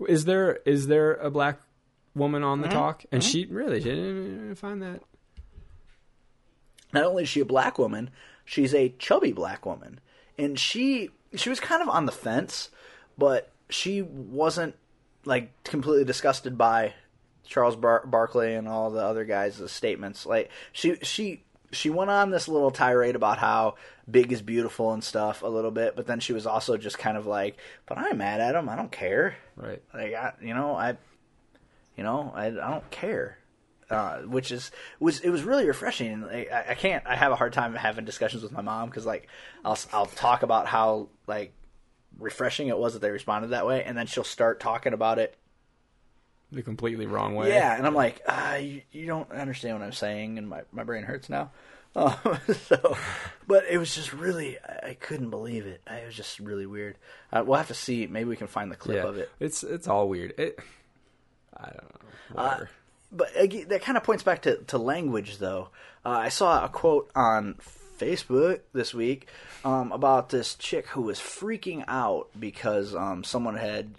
Is 0.09 0.25
there 0.27 0.57
is 0.65 0.87
there 0.87 1.15
a 1.15 1.31
black 1.31 1.59
woman 2.15 2.43
on 2.43 2.61
Mm-hmm. 2.61 2.69
the 2.69 2.75
talk? 2.75 3.05
And 3.11 3.23
she 3.25 3.47
really 3.47 3.81
she 3.81 3.89
didn't 3.91 4.55
find 4.57 4.81
that. 4.83 5.01
Not 6.93 7.05
only 7.05 7.25
is 7.25 7.29
she 7.29 7.41
a 7.41 7.45
black 7.45 7.79
woman, 7.79 8.11
she's 8.45 8.75
a 8.75 8.95
chubby 8.99 9.33
black 9.33 9.67
woman, 9.67 10.01
and 10.39 10.59
she 10.59 11.11
she 11.37 11.51
was 11.51 11.61
kind 11.61 11.83
of 11.83 11.89
on 11.89 12.07
the 12.07 12.13
fence, 12.13 12.71
but 13.19 13.51
she 13.69 14.03
wasn't 14.03 14.75
like 15.25 15.51
completely 15.65 16.05
disgusted 16.05 16.59
by 16.59 16.95
Charles 17.47 17.77
Bar- 17.77 18.07
Barkley 18.07 18.55
and 18.55 18.69
all 18.69 18.91
the 18.91 19.03
other 19.03 19.25
guys' 19.25 19.71
statements. 19.71 20.27
Like 20.27 20.51
she 20.73 20.97
she 21.03 21.43
she 21.73 21.91
went 21.91 22.11
on 22.11 22.31
this 22.31 22.49
little 22.49 22.71
tirade 22.71 23.17
about 23.17 23.39
how 23.39 23.75
big 24.11 24.33
is 24.33 24.43
beautiful 24.43 24.93
and 24.93 25.03
stuff 25.03 25.43
a 25.43 25.49
little 25.49 25.71
bit, 25.71 25.97
but 25.97 26.07
then 26.07 26.21
she 26.21 26.33
was 26.33 26.47
also 26.47 26.77
just 26.77 26.99
kind 26.99 27.17
of 27.17 27.27
like, 27.27 27.57
"But 27.87 27.99
I'm 27.99 28.19
mad 28.19 28.41
at 28.41 28.55
him. 28.55 28.69
I 28.69 28.77
don't 28.77 28.93
care. 28.93 29.37
Right. 29.57 29.83
Like 29.93 30.15
I, 30.15 30.33
you 30.41 30.55
know, 30.55 30.75
I, 30.75 30.97
you 31.97 32.05
know, 32.05 32.33
I, 32.35 32.47
I 32.47 32.51
don't 32.51 32.91
care." 32.91 33.39
Uh, 33.91 34.21
which 34.21 34.51
is 34.51 34.71
was 34.99 35.21
it 35.21 35.29
was 35.29 35.43
really 35.43 35.67
refreshing. 35.67 36.25
I, 36.25 36.49
I 36.71 36.75
can't. 36.75 37.07
I 37.07 37.17
have 37.17 37.33
a 37.33 37.37
hard 37.37 37.53
time 37.53 37.75
having 37.75 38.07
discussions 38.07 38.43
with 38.43 38.51
my 38.51 38.63
mom 38.63 38.89
because 38.89 39.05
like 39.05 39.29
I'll 39.65 39.79
I'll 39.93 40.07
talk 40.07 40.43
about 40.43 40.67
how 40.67 41.09
like 41.27 41.53
refreshing 42.19 42.69
it 42.69 42.79
was 42.79 42.93
that 42.95 43.01
they 43.03 43.11
responded 43.11 43.49
that 43.49 43.67
way, 43.67 43.83
and 43.85 43.97
then 43.97 44.07
she'll 44.07 44.25
start 44.25 44.61
talking 44.61 44.93
about 44.93 45.19
it 45.19 45.37
The 46.53 46.63
completely 46.63 47.07
wrong 47.07 47.35
way. 47.35 47.49
yeah, 47.51 47.77
and 47.77 47.87
I'm 47.87 47.95
like, 47.95 48.23
ah, 48.29 48.57
you, 48.57 48.83
you 48.93 49.07
don't 49.07 49.31
understand 49.33 49.79
what 49.79 49.85
I'm 49.85 49.93
saying, 49.93 50.39
and 50.39 50.49
my, 50.49 50.63
my 50.73 50.85
brain 50.85 51.03
hurts 51.05 51.29
now. 51.29 51.51
Um, 51.97 52.17
so, 52.67 52.97
but 53.47 53.63
it 53.71 53.79
was 53.79 53.95
just 53.95 54.13
really, 54.13 54.59
I, 54.59 54.89
I 54.89 54.95
couldn't 54.95 55.31
believe 55.31 55.65
it. 55.65 55.81
It 55.89 56.05
was 56.07 56.17
just 56.17 56.41
really 56.41 56.67
weird. 56.67 56.99
Uh, 57.33 57.45
we'll 57.47 57.57
have 57.57 57.69
to 57.69 57.75
see. 57.75 58.09
Maybe 58.09 58.29
we 58.29 58.35
can 58.35 58.49
find 58.49 58.69
the 58.69 58.75
clip 58.75 58.97
Yeah. 58.97 59.09
of 59.09 59.17
it. 59.17 59.31
It's 59.39 59.63
it's 59.63 59.87
all 59.87 60.09
weird. 60.09 60.35
It 60.37 60.59
I 61.57 61.67
don't 61.67 61.77
know. 61.77 62.01
Whatever. 62.43 62.71
But 63.13 63.29
again, 63.41 63.69
that 63.69 63.83
kind 63.83 63.97
of 63.97 64.03
points 64.03 64.25
back 64.25 64.43
to, 64.43 64.57
to 64.65 64.79
language, 64.79 65.39
though. 65.39 65.69
Uh, 66.05 66.09
I 66.09 66.31
saw 66.31 66.65
a 66.65 66.69
quote 66.69 67.13
on 67.15 67.59
Facebook 68.05 68.61
this 68.73 68.93
week 68.93 69.29
um, 69.65 69.93
about 69.93 70.29
this 70.29 70.55
chick 70.55 70.89
who 70.89 71.03
was 71.03 71.19
freaking 71.19 71.85
out 71.89 72.29
because 72.39 72.95
um, 72.95 73.25
someone 73.25 73.57
had 73.57 73.95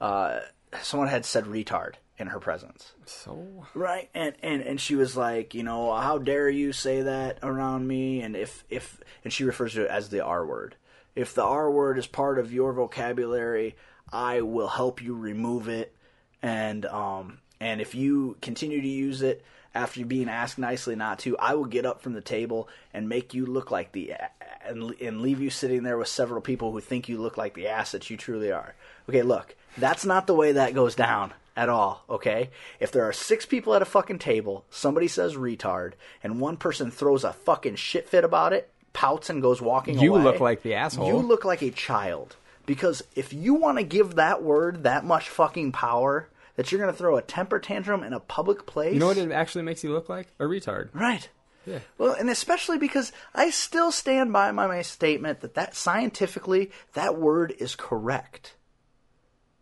uh, 0.00 0.40
someone 0.82 1.08
had 1.08 1.24
said 1.24 1.44
retard 1.44 1.94
in 2.18 2.28
her 2.28 2.40
presence. 2.40 2.92
so 3.04 3.66
Right, 3.74 4.08
and, 4.14 4.34
and 4.42 4.62
and 4.62 4.80
she 4.80 4.96
was 4.96 5.16
like, 5.16 5.54
you 5.54 5.62
know, 5.62 5.94
how 5.94 6.18
dare 6.18 6.48
you 6.48 6.72
say 6.72 7.02
that 7.02 7.38
around 7.42 7.86
me? 7.86 8.22
And 8.22 8.34
if 8.34 8.64
if 8.70 9.00
and 9.24 9.32
she 9.32 9.44
refers 9.44 9.74
to 9.74 9.84
it 9.84 9.90
as 9.90 10.08
the 10.08 10.24
R 10.24 10.46
word. 10.46 10.76
If 11.14 11.34
the 11.34 11.44
R 11.44 11.70
word 11.70 11.98
is 11.98 12.06
part 12.06 12.38
of 12.38 12.52
your 12.52 12.72
vocabulary, 12.72 13.76
I 14.12 14.40
will 14.40 14.68
help 14.68 15.02
you 15.02 15.14
remove 15.14 15.68
it. 15.68 15.94
And 16.42 16.86
um 16.86 17.40
and 17.60 17.80
if 17.80 17.94
you 17.94 18.36
continue 18.40 18.80
to 18.80 18.88
use 18.88 19.20
it 19.22 19.44
after 19.78 20.04
being 20.04 20.28
asked 20.28 20.58
nicely 20.58 20.96
not 20.96 21.20
to, 21.20 21.38
I 21.38 21.54
will 21.54 21.64
get 21.66 21.86
up 21.86 22.02
from 22.02 22.12
the 22.12 22.20
table 22.20 22.68
and 22.92 23.08
make 23.08 23.32
you 23.34 23.46
look 23.46 23.70
like 23.70 23.92
the 23.92 24.14
and 24.66 24.94
and 25.00 25.20
leave 25.22 25.40
you 25.40 25.50
sitting 25.50 25.82
there 25.84 25.96
with 25.96 26.08
several 26.08 26.40
people 26.40 26.72
who 26.72 26.80
think 26.80 27.08
you 27.08 27.18
look 27.18 27.36
like 27.36 27.54
the 27.54 27.68
ass 27.68 27.92
that 27.92 28.10
you 28.10 28.16
truly 28.16 28.50
are. 28.52 28.74
Okay, 29.08 29.22
look, 29.22 29.54
that's 29.76 30.04
not 30.04 30.26
the 30.26 30.34
way 30.34 30.52
that 30.52 30.74
goes 30.74 30.94
down 30.94 31.32
at 31.56 31.68
all, 31.68 32.04
okay? 32.10 32.50
If 32.78 32.92
there 32.92 33.04
are 33.04 33.12
six 33.12 33.46
people 33.46 33.74
at 33.74 33.82
a 33.82 33.86
fucking 33.86 34.18
table, 34.18 34.64
somebody 34.70 35.08
says 35.08 35.34
retard, 35.36 35.92
and 36.22 36.40
one 36.40 36.56
person 36.56 36.90
throws 36.90 37.24
a 37.24 37.32
fucking 37.32 37.76
shit 37.76 38.08
fit 38.08 38.24
about 38.24 38.52
it, 38.52 38.70
pouts 38.92 39.30
and 39.30 39.42
goes 39.42 39.60
walking 39.62 39.98
You 39.98 40.14
away. 40.14 40.24
look 40.24 40.40
like 40.40 40.62
the 40.62 40.74
asshole. 40.74 41.06
You 41.08 41.16
look 41.16 41.44
like 41.44 41.62
a 41.62 41.70
child. 41.70 42.36
Because 42.66 43.02
if 43.16 43.32
you 43.32 43.54
want 43.54 43.78
to 43.78 43.82
give 43.84 44.16
that 44.16 44.42
word 44.42 44.82
that 44.82 45.04
much 45.04 45.30
fucking 45.30 45.72
power, 45.72 46.28
that 46.58 46.72
you're 46.72 46.80
going 46.80 46.92
to 46.92 46.98
throw 46.98 47.16
a 47.16 47.22
temper 47.22 47.60
tantrum 47.60 48.02
in 48.02 48.12
a 48.12 48.18
public 48.18 48.66
place. 48.66 48.92
you 48.92 48.98
know 48.98 49.06
what 49.06 49.16
it 49.16 49.30
actually 49.30 49.62
makes 49.62 49.84
you 49.84 49.92
look 49.92 50.08
like? 50.08 50.26
A 50.40 50.42
retard. 50.42 50.88
Right. 50.92 51.28
Yeah. 51.64 51.78
Well, 51.98 52.14
and 52.14 52.28
especially 52.28 52.78
because 52.78 53.12
I 53.32 53.50
still 53.50 53.92
stand 53.92 54.32
by 54.32 54.50
my, 54.50 54.66
my 54.66 54.82
statement 54.82 55.40
that 55.42 55.54
that 55.54 55.76
scientifically 55.76 56.72
that 56.94 57.16
word 57.16 57.54
is 57.60 57.76
correct. 57.76 58.56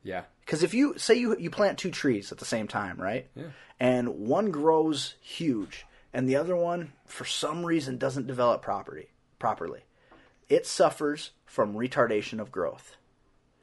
Yeah. 0.04 0.22
Because 0.40 0.62
if 0.62 0.72
you 0.72 0.94
say 0.96 1.16
you 1.16 1.36
you 1.38 1.50
plant 1.50 1.76
two 1.76 1.90
trees 1.90 2.32
at 2.32 2.38
the 2.38 2.46
same 2.46 2.66
time, 2.66 2.98
right? 2.98 3.28
Yeah. 3.34 3.48
And 3.78 4.20
one 4.20 4.50
grows 4.50 5.16
huge, 5.20 5.84
and 6.14 6.26
the 6.26 6.36
other 6.36 6.56
one, 6.56 6.94
for 7.04 7.26
some 7.26 7.66
reason, 7.66 7.98
doesn't 7.98 8.26
develop 8.26 8.62
property 8.62 9.10
properly, 9.38 9.80
it 10.48 10.66
suffers 10.66 11.32
from 11.44 11.74
retardation 11.74 12.40
of 12.40 12.50
growth. 12.50 12.96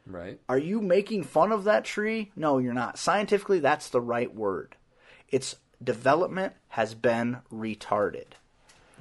Right. 0.05 0.39
Are 0.49 0.57
you 0.57 0.81
making 0.81 1.23
fun 1.23 1.51
of 1.51 1.63
that 1.63 1.85
tree? 1.85 2.31
No, 2.35 2.57
you're 2.57 2.73
not. 2.73 2.97
Scientifically, 2.99 3.59
that's 3.59 3.89
the 3.89 4.01
right 4.01 4.33
word. 4.33 4.75
It's 5.29 5.55
development 5.81 6.53
has 6.69 6.93
been 6.93 7.37
retarded. 7.51 8.25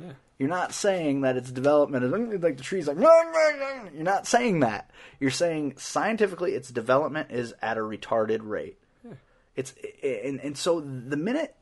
Yeah. 0.01 0.13
You're 0.39 0.49
not 0.49 0.73
saying 0.73 1.21
that 1.23 1.37
its 1.37 1.51
development 1.51 2.05
is 2.05 2.13
like 2.43 2.57
the 2.57 2.63
tree's 2.63 2.87
like. 2.87 2.99
You're 3.95 4.03
not 4.05 4.27
saying 4.27 4.61
that. 4.61 4.91
You're 5.21 5.31
saying 5.31 5.75
scientifically 5.77 6.55
its 6.55 6.71
development 6.71 7.31
is 7.31 7.55
at 7.61 7.79
a 7.79 7.81
retarded 7.81 8.41
rate. 8.43 8.79
Yeah. 9.05 9.15
It's 9.57 9.75
and 10.03 10.41
and 10.41 10.57
so 10.57 10.81
the 10.81 11.17
minute 11.17 11.55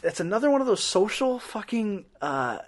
that's 0.00 0.20
another 0.20 0.50
one 0.50 0.60
of 0.60 0.66
those 0.66 0.82
social 0.82 1.38
fucking 1.38 2.06
uh, 2.22 2.58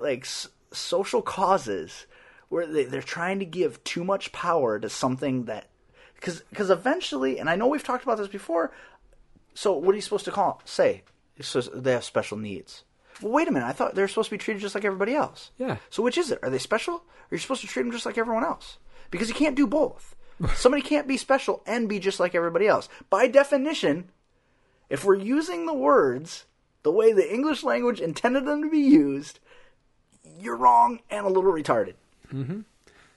like 0.00 0.22
s- 0.22 0.48
social 0.72 1.22
causes 1.22 2.06
where 2.48 2.66
they, 2.66 2.84
they're 2.84 3.02
trying 3.02 3.38
to 3.38 3.44
give 3.44 3.82
too 3.84 4.04
much 4.04 4.32
power 4.32 4.78
to 4.78 4.88
something 4.88 5.44
that 5.44 5.66
because 6.14 6.42
because 6.50 6.70
eventually 6.70 7.38
and 7.38 7.48
I 7.48 7.56
know 7.56 7.66
we've 7.66 7.84
talked 7.84 8.04
about 8.04 8.18
this 8.18 8.28
before. 8.28 8.72
So 9.54 9.72
what 9.72 9.92
are 9.92 9.96
you 9.96 10.02
supposed 10.02 10.24
to 10.26 10.30
call 10.30 10.60
say? 10.64 11.02
Just 11.38 11.70
they 11.72 11.92
have 11.92 12.04
special 12.04 12.36
needs. 12.36 12.84
Well, 13.20 13.32
wait 13.32 13.48
a 13.48 13.52
minute. 13.52 13.66
I 13.66 13.72
thought 13.72 13.94
they're 13.94 14.08
supposed 14.08 14.28
to 14.28 14.34
be 14.34 14.38
treated 14.38 14.60
just 14.60 14.74
like 14.74 14.84
everybody 14.84 15.14
else. 15.14 15.50
Yeah. 15.58 15.78
So 15.90 16.02
which 16.02 16.18
is 16.18 16.30
it? 16.30 16.38
Are 16.42 16.50
they 16.50 16.58
special? 16.58 16.94
Or 16.94 17.00
are 17.00 17.34
you 17.34 17.38
supposed 17.38 17.62
to 17.62 17.66
treat 17.66 17.82
them 17.82 17.92
just 17.92 18.06
like 18.06 18.18
everyone 18.18 18.44
else? 18.44 18.78
Because 19.10 19.28
you 19.28 19.34
can't 19.34 19.56
do 19.56 19.66
both. 19.66 20.14
Somebody 20.54 20.82
can't 20.82 21.08
be 21.08 21.16
special 21.16 21.62
and 21.66 21.88
be 21.88 21.98
just 21.98 22.20
like 22.20 22.34
everybody 22.34 22.66
else. 22.66 22.88
By 23.10 23.26
definition, 23.26 24.10
if 24.88 25.04
we're 25.04 25.16
using 25.16 25.66
the 25.66 25.74
words 25.74 26.44
the 26.82 26.92
way 26.92 27.12
the 27.12 27.32
English 27.32 27.64
language 27.64 28.00
intended 28.00 28.46
them 28.46 28.62
to 28.62 28.70
be 28.70 28.78
used, 28.78 29.40
you're 30.38 30.56
wrong 30.56 31.00
and 31.10 31.26
a 31.26 31.28
little 31.28 31.52
retarded. 31.52 31.94
Mm-hmm. 32.32 32.60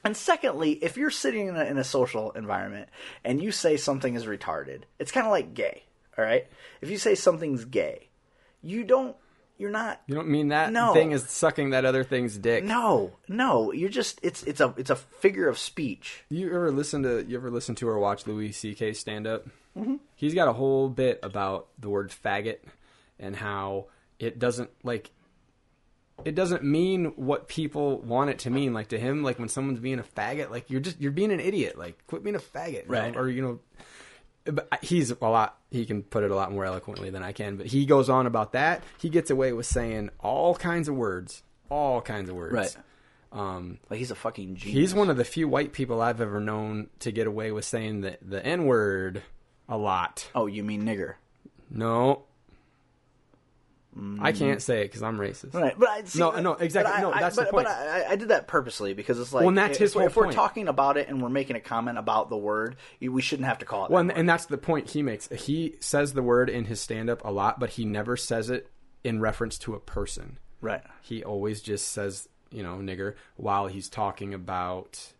And 0.03 0.17
secondly, 0.17 0.71
if 0.71 0.97
you're 0.97 1.11
sitting 1.11 1.47
in 1.47 1.55
a, 1.55 1.63
in 1.65 1.77
a 1.77 1.83
social 1.83 2.31
environment 2.31 2.89
and 3.23 3.41
you 3.41 3.51
say 3.51 3.77
something 3.77 4.15
is 4.15 4.25
retarded, 4.25 4.81
it's 4.97 5.11
kind 5.11 5.27
of 5.27 5.31
like 5.31 5.53
gay. 5.53 5.83
All 6.17 6.25
right, 6.25 6.47
if 6.81 6.89
you 6.89 6.97
say 6.97 7.15
something's 7.15 7.65
gay, 7.65 8.09
you 8.61 8.83
don't. 8.83 9.15
You're 9.57 9.69
not. 9.69 10.01
You 10.07 10.15
don't 10.15 10.27
mean 10.27 10.47
that 10.47 10.71
No. 10.73 10.91
thing 10.91 11.11
is 11.11 11.23
sucking 11.29 11.69
that 11.69 11.85
other 11.85 12.03
thing's 12.03 12.35
dick. 12.35 12.63
No, 12.63 13.11
no. 13.27 13.71
You're 13.71 13.89
just. 13.89 14.19
It's 14.23 14.41
it's 14.43 14.59
a 14.59 14.73
it's 14.75 14.89
a 14.89 14.95
figure 14.95 15.47
of 15.47 15.59
speech. 15.59 16.23
You 16.29 16.47
ever 16.47 16.71
listen 16.71 17.03
to 17.03 17.23
you 17.23 17.37
ever 17.37 17.51
listen 17.51 17.75
to 17.75 17.87
or 17.87 17.99
watch 17.99 18.25
Louis 18.25 18.51
C.K. 18.53 18.93
stand 18.93 19.27
up? 19.27 19.45
Mm-hmm. 19.77 19.97
He's 20.15 20.33
got 20.33 20.47
a 20.47 20.53
whole 20.53 20.89
bit 20.89 21.19
about 21.21 21.67
the 21.79 21.89
word 21.89 22.11
faggot 22.11 22.57
and 23.19 23.35
how 23.35 23.85
it 24.19 24.39
doesn't 24.39 24.71
like 24.83 25.11
it 26.25 26.35
doesn't 26.35 26.63
mean 26.63 27.13
what 27.15 27.47
people 27.47 27.99
want 28.01 28.29
it 28.29 28.39
to 28.39 28.49
mean. 28.49 28.73
Like 28.73 28.89
to 28.89 28.99
him, 28.99 29.23
like 29.23 29.39
when 29.39 29.49
someone's 29.49 29.79
being 29.79 29.99
a 29.99 30.03
faggot, 30.03 30.49
like 30.49 30.69
you're 30.69 30.81
just 30.81 30.99
you're 31.01 31.11
being 31.11 31.31
an 31.31 31.39
idiot. 31.39 31.77
Like 31.77 32.05
quit 32.07 32.23
being 32.23 32.35
a 32.35 32.39
faggot, 32.39 32.87
know? 32.87 32.99
Right. 32.99 33.15
Or 33.15 33.29
you 33.29 33.41
know, 33.41 33.59
but 34.45 34.67
he's 34.81 35.11
a 35.11 35.15
lot. 35.21 35.57
He 35.69 35.85
can 35.85 36.03
put 36.03 36.23
it 36.23 36.31
a 36.31 36.35
lot 36.35 36.51
more 36.51 36.65
eloquently 36.65 37.09
than 37.09 37.23
I 37.23 37.31
can. 37.31 37.57
But 37.57 37.67
he 37.67 37.85
goes 37.85 38.09
on 38.09 38.25
about 38.25 38.53
that. 38.53 38.83
He 38.99 39.09
gets 39.09 39.29
away 39.29 39.53
with 39.53 39.65
saying 39.65 40.09
all 40.19 40.55
kinds 40.55 40.87
of 40.87 40.95
words, 40.95 41.43
all 41.69 42.01
kinds 42.01 42.29
of 42.29 42.35
words. 42.35 42.53
Right. 42.53 42.75
Um, 43.33 43.79
Like 43.89 43.99
he's 43.99 44.11
a 44.11 44.15
fucking 44.15 44.55
genius. 44.55 44.77
He's 44.77 44.93
one 44.93 45.09
of 45.09 45.15
the 45.17 45.23
few 45.23 45.47
white 45.47 45.71
people 45.71 46.01
I've 46.01 46.19
ever 46.19 46.41
known 46.41 46.89
to 46.99 47.11
get 47.11 47.27
away 47.27 47.51
with 47.51 47.65
saying 47.65 48.01
the 48.01 48.17
the 48.21 48.45
N 48.45 48.65
word 48.65 49.21
a 49.69 49.77
lot. 49.77 50.29
Oh, 50.35 50.47
you 50.47 50.63
mean 50.63 50.83
nigger? 50.83 51.15
No, 51.69 52.23
I 54.21 54.31
can't 54.31 54.61
say 54.61 54.81
it 54.81 54.85
because 54.85 55.03
I'm 55.03 55.17
racist. 55.17 55.53
Right, 55.53 55.77
but 55.77 55.89
I 55.89 56.03
see, 56.05 56.19
No, 56.19 56.31
no, 56.39 56.53
exactly. 56.53 56.91
but 56.91 56.97
I- 56.99 57.01
No, 57.01 57.11
I- 57.11 57.19
that's 57.19 57.35
but, 57.35 57.45
the 57.47 57.51
point. 57.51 57.65
But 57.67 57.75
I, 57.75 58.11
I 58.11 58.15
did 58.15 58.29
that 58.29 58.47
purposely 58.47 58.93
because 58.93 59.19
it's 59.19 59.33
like, 59.33 59.45
Well, 59.45 59.53
that's 59.53 59.73
if, 59.73 59.79
his 59.79 59.93
whole 59.93 60.03
if 60.03 60.15
we're 60.15 60.31
talking 60.31 60.67
about 60.69 60.95
it 60.97 61.09
and 61.09 61.21
we're 61.21 61.29
making 61.29 61.55
a 61.57 61.59
comment 61.59 61.97
about 61.97 62.29
the 62.29 62.37
word, 62.37 62.77
we 63.01 63.21
shouldn't 63.21 63.47
have 63.47 63.59
to 63.59 63.65
call 63.65 63.85
it. 63.85 63.91
Well, 63.91 64.03
that 64.03 64.11
and, 64.11 64.19
and 64.19 64.29
that's 64.29 64.45
the 64.45 64.57
point 64.57 64.89
he 64.91 65.03
makes. 65.03 65.27
He 65.29 65.75
says 65.81 66.13
the 66.13 66.23
word 66.23 66.49
in 66.49 66.65
his 66.65 66.79
stand 66.79 67.09
up 67.09 67.23
a 67.25 67.31
lot, 67.31 67.59
but 67.59 67.71
he 67.71 67.83
never 67.85 68.15
says 68.15 68.49
it 68.49 68.69
in 69.03 69.19
reference 69.19 69.57
to 69.59 69.73
a 69.73 69.79
person. 69.79 70.37
right. 70.61 70.83
He 71.01 71.23
always 71.23 71.61
just 71.61 71.89
says, 71.89 72.29
you 72.51 72.63
know, 72.63 72.75
nigger 72.77 73.15
while 73.35 73.67
he's 73.67 73.89
talking 73.89 74.33
about 74.33 75.13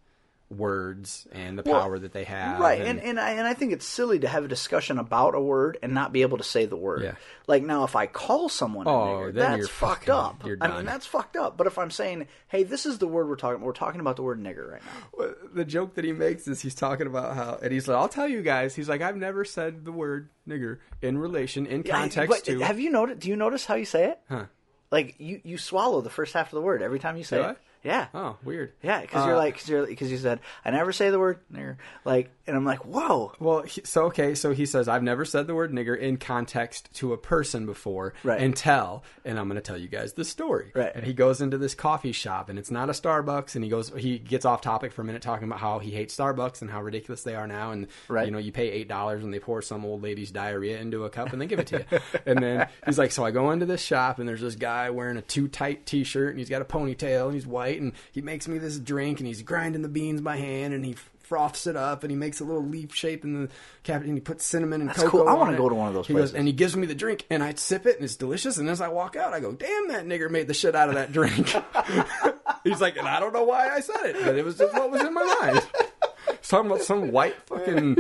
words 0.51 1.27
and 1.31 1.57
the 1.57 1.63
Well, 1.65 1.79
power 1.81 1.97
that 1.99 2.11
they 2.13 2.23
have. 2.25 2.59
Right, 2.59 2.81
and 2.81 2.99
and 2.99 3.19
I, 3.19 3.31
and 3.31 3.47
I 3.47 3.53
think 3.53 3.71
it's 3.73 3.85
silly 3.85 4.19
to 4.19 4.27
have 4.27 4.43
a 4.45 4.47
discussion 4.47 4.97
about 4.97 5.33
a 5.35 5.39
word 5.39 5.77
and 5.81 5.93
not 5.93 6.11
be 6.13 6.21
able 6.21 6.37
to 6.37 6.43
say 6.43 6.65
the 6.65 6.75
word. 6.75 7.03
Yeah. 7.03 7.15
Like 7.47 7.63
now, 7.63 7.83
if 7.83 7.95
I 7.95 8.05
call 8.07 8.49
someone 8.49 8.87
a 8.87 8.89
Oh, 8.89 8.93
nigger, 8.93 9.33
that's 9.33 9.67
fucked 9.69 10.05
fucking- 10.05 10.57
up. 10.61 10.61
I 10.61 10.75
mean, 10.77 10.85
that's 10.85 11.05
fucked 11.05 11.35
up. 11.35 11.57
But 11.57 11.67
if 11.67 11.77
I'm 11.77 11.91
saying, 11.91 12.27
hey, 12.47 12.63
this 12.63 12.85
is 12.85 12.97
the 12.99 13.07
word 13.07 13.27
we're 13.27 13.35
talking, 13.35 13.61
we're 13.61 13.71
talking 13.73 13.99
about 14.01 14.15
the 14.15 14.23
word 14.23 14.39
nigger 14.39 14.71
right 14.71 14.81
now. 14.83 15.07
Well, 15.17 15.33
the 15.53 15.65
joke 15.65 15.95
that 15.95 16.05
he 16.05 16.11
makes 16.11 16.47
is 16.47 16.61
he's 16.61 16.75
talking 16.75 17.07
about 17.07 17.35
how, 17.35 17.59
and 17.61 17.71
he's 17.71 17.87
like, 17.87 17.97
"I'll 17.97 18.09
tell 18.09 18.27
you 18.27 18.41
guys." 18.41 18.75
He's 18.75 18.89
like, 18.89 19.01
"I've 19.01 19.17
never 19.17 19.43
said 19.45 19.85
the 19.85 19.91
word 19.91 20.29
nigger 20.47 20.79
in 21.01 21.17
relation, 21.17 21.65
in 21.65 21.83
Yeah, 21.85 21.91
context 21.99 22.29
but 22.29 22.43
to." 22.45 22.59
have 22.59 22.79
you 22.79 22.89
noticed? 22.89 23.19
Do 23.21 23.29
you 23.29 23.35
notice 23.35 23.65
how 23.65 23.75
you 23.75 23.85
say 23.85 24.09
it? 24.11 24.19
Huh. 24.29 24.45
Like 24.91 25.15
you 25.19 25.39
you 25.43 25.57
swallow 25.57 26.01
the 26.01 26.09
first 26.09 26.33
half 26.33 26.47
of 26.47 26.51
the 26.51 26.61
word 26.61 26.81
every 26.81 26.99
time 26.99 27.15
you 27.17 27.23
say 27.23 27.37
Do 27.37 27.43
it. 27.43 27.45
I? 27.47 27.55
Yeah. 27.83 28.07
Oh, 28.13 28.37
weird. 28.43 28.73
Yeah, 28.83 29.01
because 29.01 29.25
you're 29.25 29.35
Uh, 29.35 29.39
like, 29.39 29.65
because 29.65 30.11
you 30.11 30.17
said 30.17 30.39
I 30.63 30.71
never 30.71 30.91
say 30.91 31.09
the 31.09 31.19
word 31.19 31.39
nigger, 31.51 31.77
like, 32.05 32.29
and 32.45 32.55
I'm 32.55 32.65
like, 32.65 32.85
whoa, 32.85 33.33
Well, 33.39 33.61
he, 33.63 33.81
so 33.83 34.05
okay, 34.05 34.35
so 34.35 34.51
he 34.53 34.65
says 34.65 34.87
I've 34.87 35.03
never 35.03 35.25
said 35.25 35.47
the 35.47 35.55
word 35.55 35.71
nigger 35.71 35.97
in 35.97 36.17
context 36.17 36.89
to 36.95 37.13
a 37.13 37.17
person 37.17 37.65
before 37.65 38.13
Right. 38.23 38.41
until, 38.41 39.03
and 39.25 39.39
I'm 39.39 39.47
going 39.47 39.55
to 39.55 39.61
tell 39.61 39.77
you 39.77 39.87
guys 39.87 40.13
the 40.13 40.25
story. 40.25 40.71
Right. 40.75 40.91
And 40.93 41.03
he 41.05 41.13
goes 41.13 41.41
into 41.41 41.57
this 41.57 41.73
coffee 41.73 42.11
shop, 42.11 42.49
and 42.49 42.59
it's 42.59 42.69
not 42.71 42.89
a 42.89 42.93
Starbucks, 42.93 43.55
and 43.55 43.63
he 43.63 43.69
goes, 43.69 43.91
he 43.97 44.19
gets 44.19 44.45
off 44.45 44.61
topic 44.61 44.91
for 44.91 45.01
a 45.01 45.05
minute 45.05 45.21
talking 45.21 45.47
about 45.47 45.59
how 45.59 45.79
he 45.79 45.91
hates 45.91 46.15
Starbucks 46.15 46.61
and 46.61 46.69
how 46.69 46.81
ridiculous 46.81 47.23
they 47.23 47.35
are 47.35 47.47
now, 47.47 47.71
and 47.71 47.87
Right. 48.07 48.25
you 48.25 48.31
know 48.31 48.37
you 48.37 48.51
pay 48.51 48.69
eight 48.69 48.87
dollars 48.87 49.23
and 49.23 49.33
they 49.33 49.39
pour 49.39 49.61
some 49.61 49.85
old 49.85 50.03
lady's 50.03 50.31
diarrhea 50.31 50.79
into 50.79 51.05
a 51.05 51.09
cup 51.09 51.33
and 51.33 51.41
they 51.41 51.47
give 51.47 51.59
it 51.59 51.67
to 51.67 51.79
you, 51.91 51.99
and 52.25 52.39
then 52.43 52.67
he's 52.85 52.97
like, 52.99 53.11
so 53.11 53.23
I 53.25 53.31
go 53.31 53.49
into 53.51 53.65
this 53.65 53.81
shop 53.81 54.19
and 54.19 54.27
there's 54.29 54.41
this 54.41 54.55
guy 54.55 54.89
wearing 54.91 55.17
a 55.17 55.21
too 55.21 55.47
tight 55.47 55.85
T-shirt 55.85 56.29
and 56.29 56.37
he's 56.39 56.49
got 56.49 56.61
a 56.61 56.65
ponytail 56.65 57.25
and 57.25 57.33
he's 57.33 57.47
white 57.47 57.70
and 57.79 57.93
he 58.11 58.21
makes 58.21 58.47
me 58.47 58.57
this 58.57 58.77
drink 58.79 59.19
and 59.19 59.27
he's 59.27 59.41
grinding 59.41 59.81
the 59.81 59.89
beans 59.89 60.21
by 60.21 60.37
hand 60.37 60.73
and 60.73 60.83
he 60.85 60.95
froths 61.19 61.65
it 61.65 61.77
up 61.77 62.03
and 62.03 62.11
he 62.11 62.17
makes 62.17 62.41
a 62.41 62.43
little 62.43 62.65
leaf 62.65 62.93
shape 62.93 63.23
in 63.23 63.43
the 63.43 63.49
cap 63.83 64.01
and 64.01 64.13
he 64.15 64.19
puts 64.19 64.45
cinnamon 64.45 64.81
and 64.81 64.89
That's 64.89 65.03
cocoa 65.03 65.19
cool. 65.19 65.29
I 65.29 65.33
wanna 65.33 65.55
go 65.55 65.69
to 65.69 65.75
one 65.75 65.87
of 65.87 65.93
those 65.93 66.07
he 66.07 66.13
places. 66.13 66.31
Goes, 66.31 66.37
and 66.37 66.45
he 66.47 66.51
gives 66.53 66.75
me 66.75 66.85
the 66.87 66.95
drink 66.95 67.25
and 67.29 67.41
I 67.41 67.53
sip 67.53 67.85
it 67.85 67.95
and 67.95 68.03
it's 68.03 68.17
delicious 68.17 68.57
and 68.57 68.69
as 68.69 68.81
I 68.81 68.89
walk 68.89 69.15
out 69.15 69.33
I 69.33 69.39
go, 69.39 69.53
damn 69.53 69.87
that 69.89 70.05
nigger 70.05 70.29
made 70.29 70.47
the 70.47 70.53
shit 70.53 70.75
out 70.75 70.89
of 70.89 70.95
that 70.95 71.13
drink. 71.13 71.47
he's 72.65 72.81
like, 72.81 72.97
and 72.97 73.07
I 73.07 73.19
don't 73.21 73.31
know 73.33 73.43
why 73.45 73.69
I 73.69 73.79
said 73.79 74.03
it, 74.07 74.17
but 74.23 74.35
it 74.37 74.43
was 74.43 74.57
just 74.57 74.73
what 74.73 74.91
was 74.91 75.01
in 75.01 75.13
my 75.13 75.37
mind. 75.41 75.61
About 76.49 76.81
some 76.81 77.11
white 77.11 77.35
fucking 77.47 77.95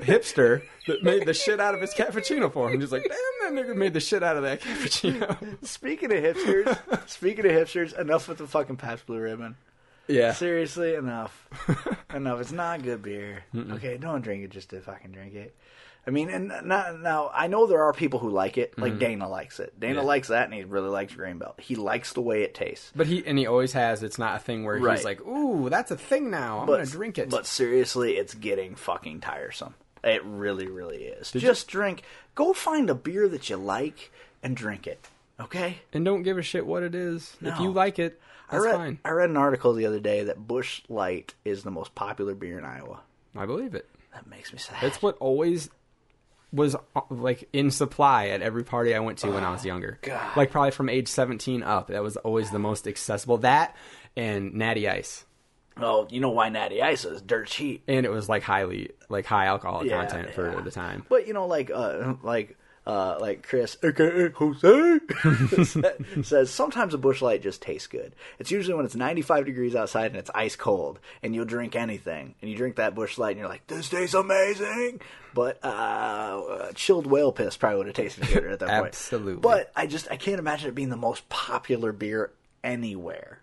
hipster 0.00 0.62
that 0.86 1.02
made 1.02 1.26
the 1.26 1.34
shit 1.34 1.60
out 1.60 1.74
of 1.74 1.80
his 1.80 1.94
cappuccino 1.94 2.52
for 2.52 2.70
him. 2.70 2.80
Just 2.80 2.92
like, 2.92 3.02
damn, 3.04 3.54
that 3.54 3.64
nigga 3.64 3.74
made 3.76 3.94
the 3.94 4.00
shit 4.00 4.22
out 4.22 4.36
of 4.36 4.42
that 4.42 4.60
cappuccino. 4.60 5.64
Speaking 5.66 6.12
of 6.12 6.18
hipsters, 6.22 7.08
speaking 7.08 7.46
of 7.46 7.52
hipsters, 7.52 7.98
enough 7.98 8.28
with 8.28 8.38
the 8.38 8.46
fucking 8.46 8.76
Pabst 8.76 9.06
Blue 9.06 9.18
Ribbon. 9.18 9.56
Yeah. 10.08 10.32
Seriously, 10.32 10.94
enough, 10.94 11.48
enough. 12.14 12.40
It's 12.40 12.52
not 12.52 12.82
good 12.82 13.02
beer. 13.02 13.44
Okay, 13.72 13.96
don't 13.96 14.20
drink 14.22 14.44
it 14.44 14.50
just 14.50 14.70
to 14.70 14.80
fucking 14.80 15.10
drink 15.12 15.34
it. 15.34 15.56
I 16.06 16.10
mean, 16.12 16.30
and 16.30 16.52
not, 16.64 17.00
now 17.00 17.30
I 17.34 17.48
know 17.48 17.66
there 17.66 17.82
are 17.82 17.92
people 17.92 18.20
who 18.20 18.30
like 18.30 18.58
it. 18.58 18.78
Like 18.78 18.98
Dana 18.98 19.28
likes 19.28 19.58
it. 19.58 19.78
Dana 19.80 19.94
Mm-hmm. 19.94 20.00
Yeah. 20.02 20.06
likes 20.06 20.28
that, 20.28 20.44
and 20.44 20.54
he 20.54 20.62
really 20.64 20.88
likes 20.88 21.14
Grain 21.14 21.38
Belt. 21.38 21.58
He 21.60 21.74
likes 21.74 22.12
the 22.12 22.20
way 22.20 22.42
it 22.42 22.54
tastes. 22.54 22.92
But 22.94 23.06
he 23.08 23.26
and 23.26 23.36
he 23.38 23.46
always 23.46 23.72
has. 23.72 24.02
It's 24.04 24.18
not 24.18 24.36
a 24.36 24.38
thing 24.38 24.64
where 24.64 24.78
Right. 24.78 24.96
he's 24.96 25.04
like, 25.04 25.20
"Ooh, 25.26 25.68
that's 25.68 25.90
a 25.90 25.96
thing 25.96 26.30
now. 26.30 26.60
I'm 26.60 26.66
but, 26.66 26.74
gonna 26.76 26.86
drink 26.86 27.18
it." 27.18 27.28
But 27.30 27.44
seriously, 27.46 28.16
it's 28.16 28.34
getting 28.34 28.76
fucking 28.76 29.20
tiresome. 29.20 29.74
It 30.04 30.22
really, 30.24 30.68
really 30.68 31.04
is. 31.06 31.32
Just 31.32 31.66
drink. 31.66 32.02
Go 32.36 32.52
find 32.52 32.88
a 32.88 32.94
beer 32.94 33.26
that 33.28 33.50
you 33.50 33.56
like 33.56 34.12
and 34.42 34.56
drink 34.56 34.86
it. 34.86 35.08
Okay. 35.40 35.78
and 35.92 36.04
don't 36.04 36.22
give 36.22 36.38
a 36.38 36.42
shit 36.42 36.64
what 36.66 36.82
it 36.84 36.94
is. 36.94 37.36
If 37.42 37.58
you 37.60 37.70
like 37.72 37.98
it, 37.98 38.20
that's 38.50 38.62
I 38.62 38.66
read. 38.68 38.74
fine. 38.76 38.98
I 39.04 39.10
read 39.10 39.28
an 39.30 39.36
article 39.36 39.74
the 39.74 39.84
other 39.86 39.98
day 40.00 40.22
that 40.24 40.46
Busch 40.46 40.82
Light 40.88 41.34
is 41.44 41.62
the 41.64 41.70
most 41.70 41.94
popular 41.94 42.34
beer 42.34 42.58
in 42.58 42.64
Iowa. 42.64 43.00
I 43.36 43.44
believe 43.44 43.74
it. 43.74 43.86
That 44.14 44.26
makes 44.28 44.52
me 44.52 44.58
sad. 44.58 44.76
That's 44.80 45.02
what 45.02 45.16
always 45.18 45.68
was 46.52 46.74
uh, 46.74 47.00
like 47.10 47.48
in 47.52 47.70
supply 47.70 48.28
at 48.28 48.40
every 48.42 48.64
party 48.64 48.94
I 48.94 49.00
went 49.00 49.18
to 49.18 49.30
when 49.30 49.44
I 49.44 49.50
was 49.50 49.64
younger. 49.64 49.98
Oh, 50.04 50.06
God. 50.06 50.36
Like 50.36 50.50
probably 50.50 50.70
from 50.70 50.88
age 50.88 51.08
17 51.08 51.62
up. 51.62 51.88
That 51.88 52.02
was 52.02 52.16
always 52.18 52.50
the 52.50 52.58
most 52.58 52.86
accessible. 52.86 53.38
That 53.38 53.76
and 54.16 54.54
Natty 54.54 54.88
Ice. 54.88 55.24
oh, 55.78 56.06
you 56.10 56.20
know 56.20 56.30
why 56.30 56.48
Natty 56.48 56.80
Ice 56.80 57.04
is 57.04 57.20
dirt 57.20 57.48
cheap. 57.48 57.82
And 57.88 58.06
it 58.06 58.10
was 58.10 58.28
like 58.28 58.42
highly 58.42 58.90
like 59.08 59.26
high 59.26 59.46
alcohol 59.46 59.84
Yeah, 59.84 60.06
content 60.06 60.34
for 60.34 60.52
yeah. 60.52 60.60
the 60.60 60.70
time. 60.70 61.04
But 61.08 61.26
you 61.26 61.34
know, 61.34 61.46
like 61.46 61.70
uh, 61.74 62.14
like 62.22 62.56
uh, 62.86 63.18
like 63.20 63.42
Chris, 63.42 63.76
aka 63.82 64.30
Jose, 64.30 65.00
says 66.22 66.50
sometimes 66.50 66.94
a 66.94 66.98
Busch 66.98 67.20
Light 67.20 67.42
just 67.42 67.60
tastes 67.60 67.88
good. 67.88 68.14
It's 68.38 68.50
usually 68.52 68.74
when 68.76 68.84
it's 68.86 68.94
95 68.94 69.44
degrees 69.44 69.74
outside 69.74 70.06
and 70.06 70.16
it's 70.16 70.30
ice 70.34 70.54
cold, 70.56 71.00
and 71.22 71.34
you'll 71.34 71.44
drink 71.46 71.74
anything, 71.74 72.36
and 72.40 72.48
you 72.50 72.56
drink 72.56 72.76
that 72.76 72.94
Busch 72.94 73.18
Light, 73.18 73.30
and 73.32 73.40
you're 73.40 73.48
like, 73.48 73.66
this 73.66 73.88
tastes 73.88 74.14
amazing. 74.14 75.00
But 75.36 75.62
uh, 75.62 76.72
chilled 76.74 77.06
whale 77.06 77.30
piss 77.30 77.58
probably 77.58 77.76
would 77.76 77.86
have 77.88 77.94
tasted 77.96 78.26
good 78.32 78.44
at 78.46 78.58
that 78.60 78.68
point. 78.70 78.86
Absolutely. 78.86 79.42
But 79.42 79.70
I 79.76 79.86
just 79.86 80.10
I 80.10 80.16
can't 80.16 80.38
imagine 80.38 80.70
it 80.70 80.74
being 80.74 80.88
the 80.88 80.96
most 80.96 81.28
popular 81.28 81.92
beer 81.92 82.32
anywhere. 82.64 83.42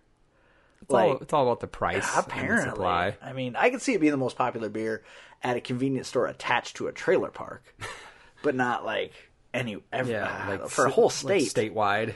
It's, 0.82 0.92
all, 0.92 1.18
it's 1.18 1.32
all 1.34 1.44
about 1.44 1.60
the 1.60 1.68
price 1.68 2.04
and 2.16 2.26
the 2.26 2.28
Apparently, 2.28 2.70
supply. 2.72 3.16
I 3.22 3.34
mean, 3.34 3.56
I 3.56 3.70
could 3.70 3.80
see 3.82 3.94
it 3.94 4.02
being 4.02 4.10
the 4.12 4.18
most 4.18 4.36
popular 4.36 4.70
beer 4.70 5.04
at 5.44 5.56
a 5.56 5.62
convenience 5.62 6.08
store 6.08 6.26
attached 6.26 6.78
to 6.78 6.88
a 6.88 6.92
trailer 6.92 7.30
park, 7.30 7.64
but 8.42 8.56
not 8.56 8.84
like 8.84 9.14
any 9.54 9.78
every, 9.92 10.14
Yeah, 10.14 10.46
uh, 10.48 10.50
like 10.50 10.68
for 10.70 10.88
a 10.88 10.90
whole 10.90 11.12
like 11.24 11.42
state. 11.44 11.74
statewide. 11.74 12.16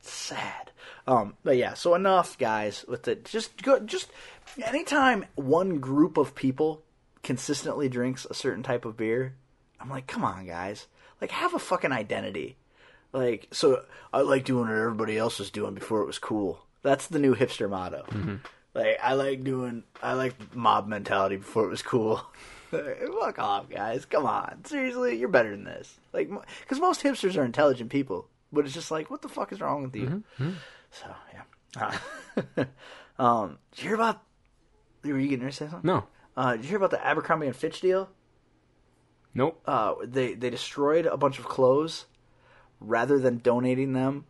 sad. 0.00 0.72
Um, 1.06 1.36
but 1.44 1.56
yeah, 1.56 1.74
so 1.74 1.94
enough, 1.94 2.36
guys. 2.36 2.84
With 2.88 3.06
it, 3.06 3.26
just 3.26 3.62
go. 3.62 3.78
Just 3.78 4.10
anytime 4.62 5.24
one 5.36 5.78
group 5.78 6.16
of 6.16 6.34
people 6.34 6.82
consistently 7.24 7.88
drinks 7.88 8.26
a 8.28 8.34
certain 8.34 8.62
type 8.62 8.84
of 8.84 8.96
beer, 8.96 9.34
I'm 9.80 9.90
like, 9.90 10.06
come 10.06 10.24
on, 10.24 10.46
guys. 10.46 10.86
Like, 11.20 11.30
have 11.30 11.54
a 11.54 11.58
fucking 11.58 11.92
identity. 11.92 12.56
Like, 13.12 13.48
so 13.52 13.84
I 14.12 14.20
like 14.22 14.44
doing 14.44 14.68
what 14.68 14.76
everybody 14.76 15.16
else 15.18 15.38
was 15.38 15.50
doing 15.50 15.74
before 15.74 16.02
it 16.02 16.06
was 16.06 16.18
cool. 16.18 16.64
That's 16.82 17.06
the 17.06 17.18
new 17.18 17.34
hipster 17.34 17.68
motto. 17.68 18.04
Like, 18.74 18.98
I 19.02 19.14
like 19.14 19.44
doing, 19.44 19.84
I 20.02 20.14
like 20.14 20.34
mob 20.54 20.86
mentality 20.86 21.36
before 21.36 21.64
it 21.64 21.70
was 21.70 21.82
cool. 21.82 22.20
Fuck 22.70 23.38
off, 23.38 23.70
guys. 23.70 24.04
Come 24.04 24.26
on. 24.26 24.64
Seriously, 24.64 25.16
you're 25.16 25.28
better 25.28 25.50
than 25.50 25.64
this. 25.64 25.96
Like, 26.12 26.28
because 26.60 26.80
most 26.80 27.02
hipsters 27.02 27.36
are 27.36 27.44
intelligent 27.44 27.90
people, 27.90 28.28
but 28.52 28.64
it's 28.64 28.74
just 28.74 28.90
like, 28.90 29.10
what 29.10 29.22
the 29.22 29.28
fuck 29.28 29.52
is 29.52 29.60
wrong 29.60 29.84
with 29.84 29.94
you? 29.94 30.24
So 30.90 31.06
yeah. 31.32 31.98
Uh, 32.56 32.64
um, 33.22 33.58
did 33.72 33.82
you 33.82 33.88
hear 33.88 33.94
about? 33.94 34.22
Were 35.04 35.18
you 35.18 35.28
getting 35.28 35.44
ready 35.44 35.52
to 35.52 35.64
say 35.64 35.70
something? 35.70 35.86
No, 35.86 36.04
Uh, 36.36 36.52
did 36.56 36.64
you 36.64 36.68
hear 36.70 36.78
about 36.78 36.90
the 36.90 37.04
Abercrombie 37.04 37.46
and 37.46 37.56
Fitch 37.56 37.80
deal? 37.80 38.08
nope. 39.34 39.60
Uh, 39.66 39.94
they 40.04 40.34
they 40.34 40.50
destroyed 40.50 41.06
a 41.06 41.16
bunch 41.16 41.38
of 41.38 41.44
clothes 41.46 42.06
rather 42.80 43.18
than 43.18 43.38
donating 43.38 43.92
them 43.92 44.24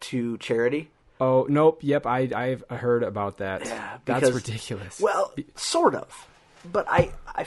to 0.00 0.38
charity. 0.38 0.90
oh, 1.20 1.46
nope. 1.48 1.80
Yep, 1.82 2.06
I 2.06 2.28
I've 2.34 2.64
heard 2.70 3.02
about 3.02 3.38
that. 3.38 3.64
Yeah, 3.64 3.98
that's 4.04 4.30
ridiculous. 4.30 5.00
Well, 5.00 5.34
sort 5.56 5.94
of, 5.94 6.26
but 6.70 6.86
I 6.88 7.12
I, 7.26 7.46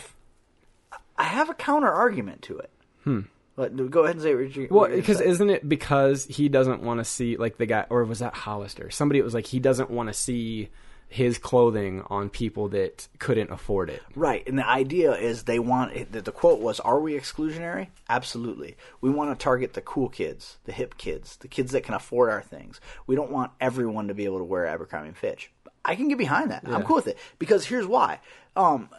I 1.18 1.24
have 1.24 1.50
a 1.50 1.54
counter 1.54 1.92
argument 1.92 2.42
to 2.44 2.58
it. 2.58 2.70
Hmm. 3.04 3.22
But 3.56 3.92
go 3.92 4.04
ahead 4.04 4.16
and 4.16 4.24
say 4.24 4.34
what 4.34 4.56
you. 4.56 4.68
Well, 4.72 4.90
because 4.90 5.22
isn't 5.22 5.50
it 5.50 5.68
because 5.68 6.26
he 6.26 6.50
doesn't 6.50 6.82
want 6.82 7.00
to 7.00 7.04
see 7.04 7.38
like 7.38 7.58
the 7.58 7.66
guy, 7.66 7.86
or 7.90 8.04
was 8.06 8.20
that 8.20 8.34
Hollister? 8.34 8.90
Somebody 8.90 9.20
it 9.20 9.24
was 9.24 9.34
like 9.34 9.46
he 9.46 9.60
doesn't 9.60 9.90
want 9.90 10.08
to 10.08 10.14
see 10.14 10.70
his 11.12 11.38
clothing 11.38 12.04
on 12.08 12.30
people 12.30 12.70
that 12.70 13.08
couldn't 13.20 13.52
afford 13.52 13.90
it. 13.90 14.02
Right, 14.16 14.48
and 14.48 14.58
the 14.58 14.68
idea 14.68 15.14
is 15.14 15.44
they 15.44 15.60
want 15.60 16.12
the, 16.12 16.22
the 16.22 16.32
quote 16.32 16.60
was, 16.60 16.80
"Are 16.80 17.00
we 17.00 17.14
exclusionary? 17.14 17.88
Absolutely. 18.10 18.78
We 19.02 19.10
want 19.10 19.38
to 19.38 19.44
target 19.44 19.74
the 19.74 19.82
cool 19.82 20.08
kids, 20.08 20.58
the 20.64 20.72
hip 20.72 20.98
kids, 20.98 21.36
the 21.38 21.50
kids 21.50 21.74
that 21.74 21.84
can 21.84 21.96
afford 21.96 22.30
our 22.30 22.42
things. 22.42 22.80
We 23.08 23.16
don't 23.16 23.32
want 23.32 23.52
everyone 23.60 24.08
to 24.08 24.14
be 24.14 24.26
able 24.26 24.38
to 24.38 24.46
wear 24.46 24.66
Abercrombie 24.66 25.10
and 25.10 25.18
Fitch." 25.18 25.52
I 25.84 25.96
can 25.96 26.10
get 26.10 26.20
behind 26.20 26.52
that. 26.52 26.64
I'm 26.68 26.84
cool 26.84 26.98
with 26.98 27.08
it 27.08 27.18
because 27.40 27.66
here's 27.66 27.88
why. 27.88 28.20
Um, 28.56 28.90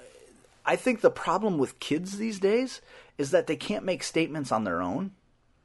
I 0.67 0.75
think 0.75 1.01
the 1.01 1.13
problem 1.13 1.57
with 1.57 1.79
kids 1.79 2.19
these 2.19 2.41
days 2.41 2.81
is 3.19 3.31
that 3.31 3.47
they 3.47 3.55
can't 3.55 3.85
make 3.85 4.03
statements 4.03 4.51
on 4.51 4.65
their 4.65 4.83
own 4.83 5.13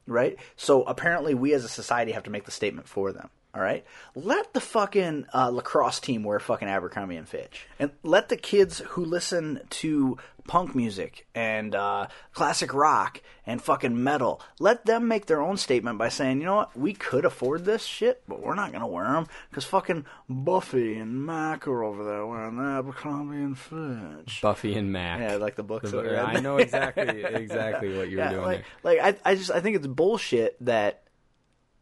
right? 0.08 0.38
So 0.56 0.84
apparently, 0.84 1.34
we 1.34 1.54
as 1.54 1.64
a 1.64 1.70
society 1.70 2.14
have 2.14 2.24
to 2.24 2.30
make 2.30 2.46
the 2.46 2.52
statement 2.52 2.88
for 2.88 3.12
them. 3.12 3.30
All 3.56 3.62
right, 3.64 3.84
let 4.14 4.54
the 4.54 4.60
fucking 4.62 5.26
uh, 5.34 5.50
lacrosse 5.50 6.00
team 6.00 6.24
wear 6.24 6.40
fucking 6.40 6.68
Abercrombie 6.68 7.16
and 7.16 7.28
Fitch, 7.28 7.66
and 7.80 7.90
let 8.04 8.30
the 8.30 8.38
kids 8.38 8.80
who 8.90 9.04
listen 9.04 9.62
to 9.72 10.18
punk 10.48 10.76
music 10.76 11.26
and 11.34 11.74
uh, 11.74 12.08
classic 12.34 12.74
rock 12.74 13.22
and 13.48 13.62
fucking 13.62 14.02
metal 14.04 14.40
let 14.60 14.86
them 14.86 15.08
make 15.08 15.26
their 15.26 15.42
own 15.42 15.58
statement 15.58 15.98
by 15.98 16.08
saying, 16.08 16.40
you 16.40 16.46
know 16.46 16.56
what, 16.58 16.78
we 16.78 16.94
could 16.94 17.26
afford 17.26 17.66
this 17.66 17.84
shit, 17.84 18.22
but 18.28 18.42
we're 18.42 18.54
not 18.54 18.72
gonna 18.72 18.86
wear 18.88 19.06
them 19.06 19.26
because 19.50 19.66
fucking 19.66 20.06
Buffy 20.30 20.96
and 21.00 21.26
Mac 21.26 21.68
are 21.68 21.84
over 21.84 22.04
there 22.04 22.26
wearing 22.28 22.60
Abercrombie 22.60 23.38
and 23.38 23.58
Fitch. 23.58 24.40
Buffy 24.42 24.76
and 24.76 24.92
Mac. 24.92 25.20
Yeah, 25.20 25.36
like 25.38 25.56
the 25.56 25.64
books. 25.64 25.90
The-. 25.92 26.22
I 26.22 26.40
know 26.42 26.58
exactly 26.58 27.24
exactly 27.24 27.98
what 27.98 28.10
you 28.10 28.18
were 28.18 28.24
Yeah, 28.26 28.32
doing. 28.34 28.44
like, 28.46 28.66
there. 28.84 29.02
like 29.02 29.20
I, 29.26 29.32
I 29.32 29.36
just 29.36 29.50
I 29.52 29.62
think 29.62 29.78
it's 29.78 29.88
bullshit 29.88 30.56
that 30.64 31.02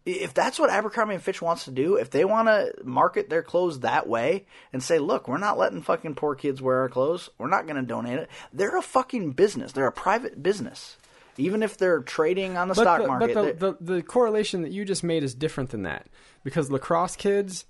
if 0.06 0.34
that's 0.34 0.60
what 0.60 0.70
Abercrombie 0.70 1.16
and 1.16 1.24
Fitch 1.24 1.42
wants 1.42 1.66
to 1.66 1.72
do, 1.72 1.96
if 1.96 2.12
they 2.12 2.26
want 2.26 2.48
to 2.48 2.74
market 2.84 3.30
their 3.30 3.42
clothes 3.42 3.80
that 3.80 4.08
way 4.08 4.46
and 4.72 4.82
say, 4.82 5.00
"Look, 5.00 5.28
we're 5.28 5.38
not 5.38 5.58
letting 5.58 5.82
fucking 5.82 6.16
poor 6.16 6.36
kids 6.36 6.62
wear 6.62 6.82
our 6.82 6.90
clothes. 6.90 7.30
We're 7.38 7.50
not 7.50 7.66
going 7.66 7.78
to 7.78 7.82
donate 7.82 8.20
it." 8.20 8.30
They're 8.54 8.78
a 8.78 8.84
fucking 8.84 9.32
business. 9.32 9.72
They're 9.72 9.88
a 9.88 9.92
private 9.92 10.42
business. 10.42 10.98
Even 11.38 11.64
if 11.64 11.78
they're 11.78 12.02
trading 12.02 12.56
on 12.56 12.70
the 12.70 12.76
stock 12.76 13.02
the, 13.02 13.08
market, 13.08 13.34
But 13.34 13.60
the, 13.60 13.72
the, 13.72 13.94
the 13.96 14.04
correlation 14.04 14.62
that 14.62 14.72
you 14.72 14.86
just 14.86 15.04
made 15.04 15.24
is 15.24 15.36
different 15.36 15.72
than 15.72 15.84
that 15.84 16.08
because 16.44 16.72
lacrosse 16.72 17.18
kids 17.18 17.66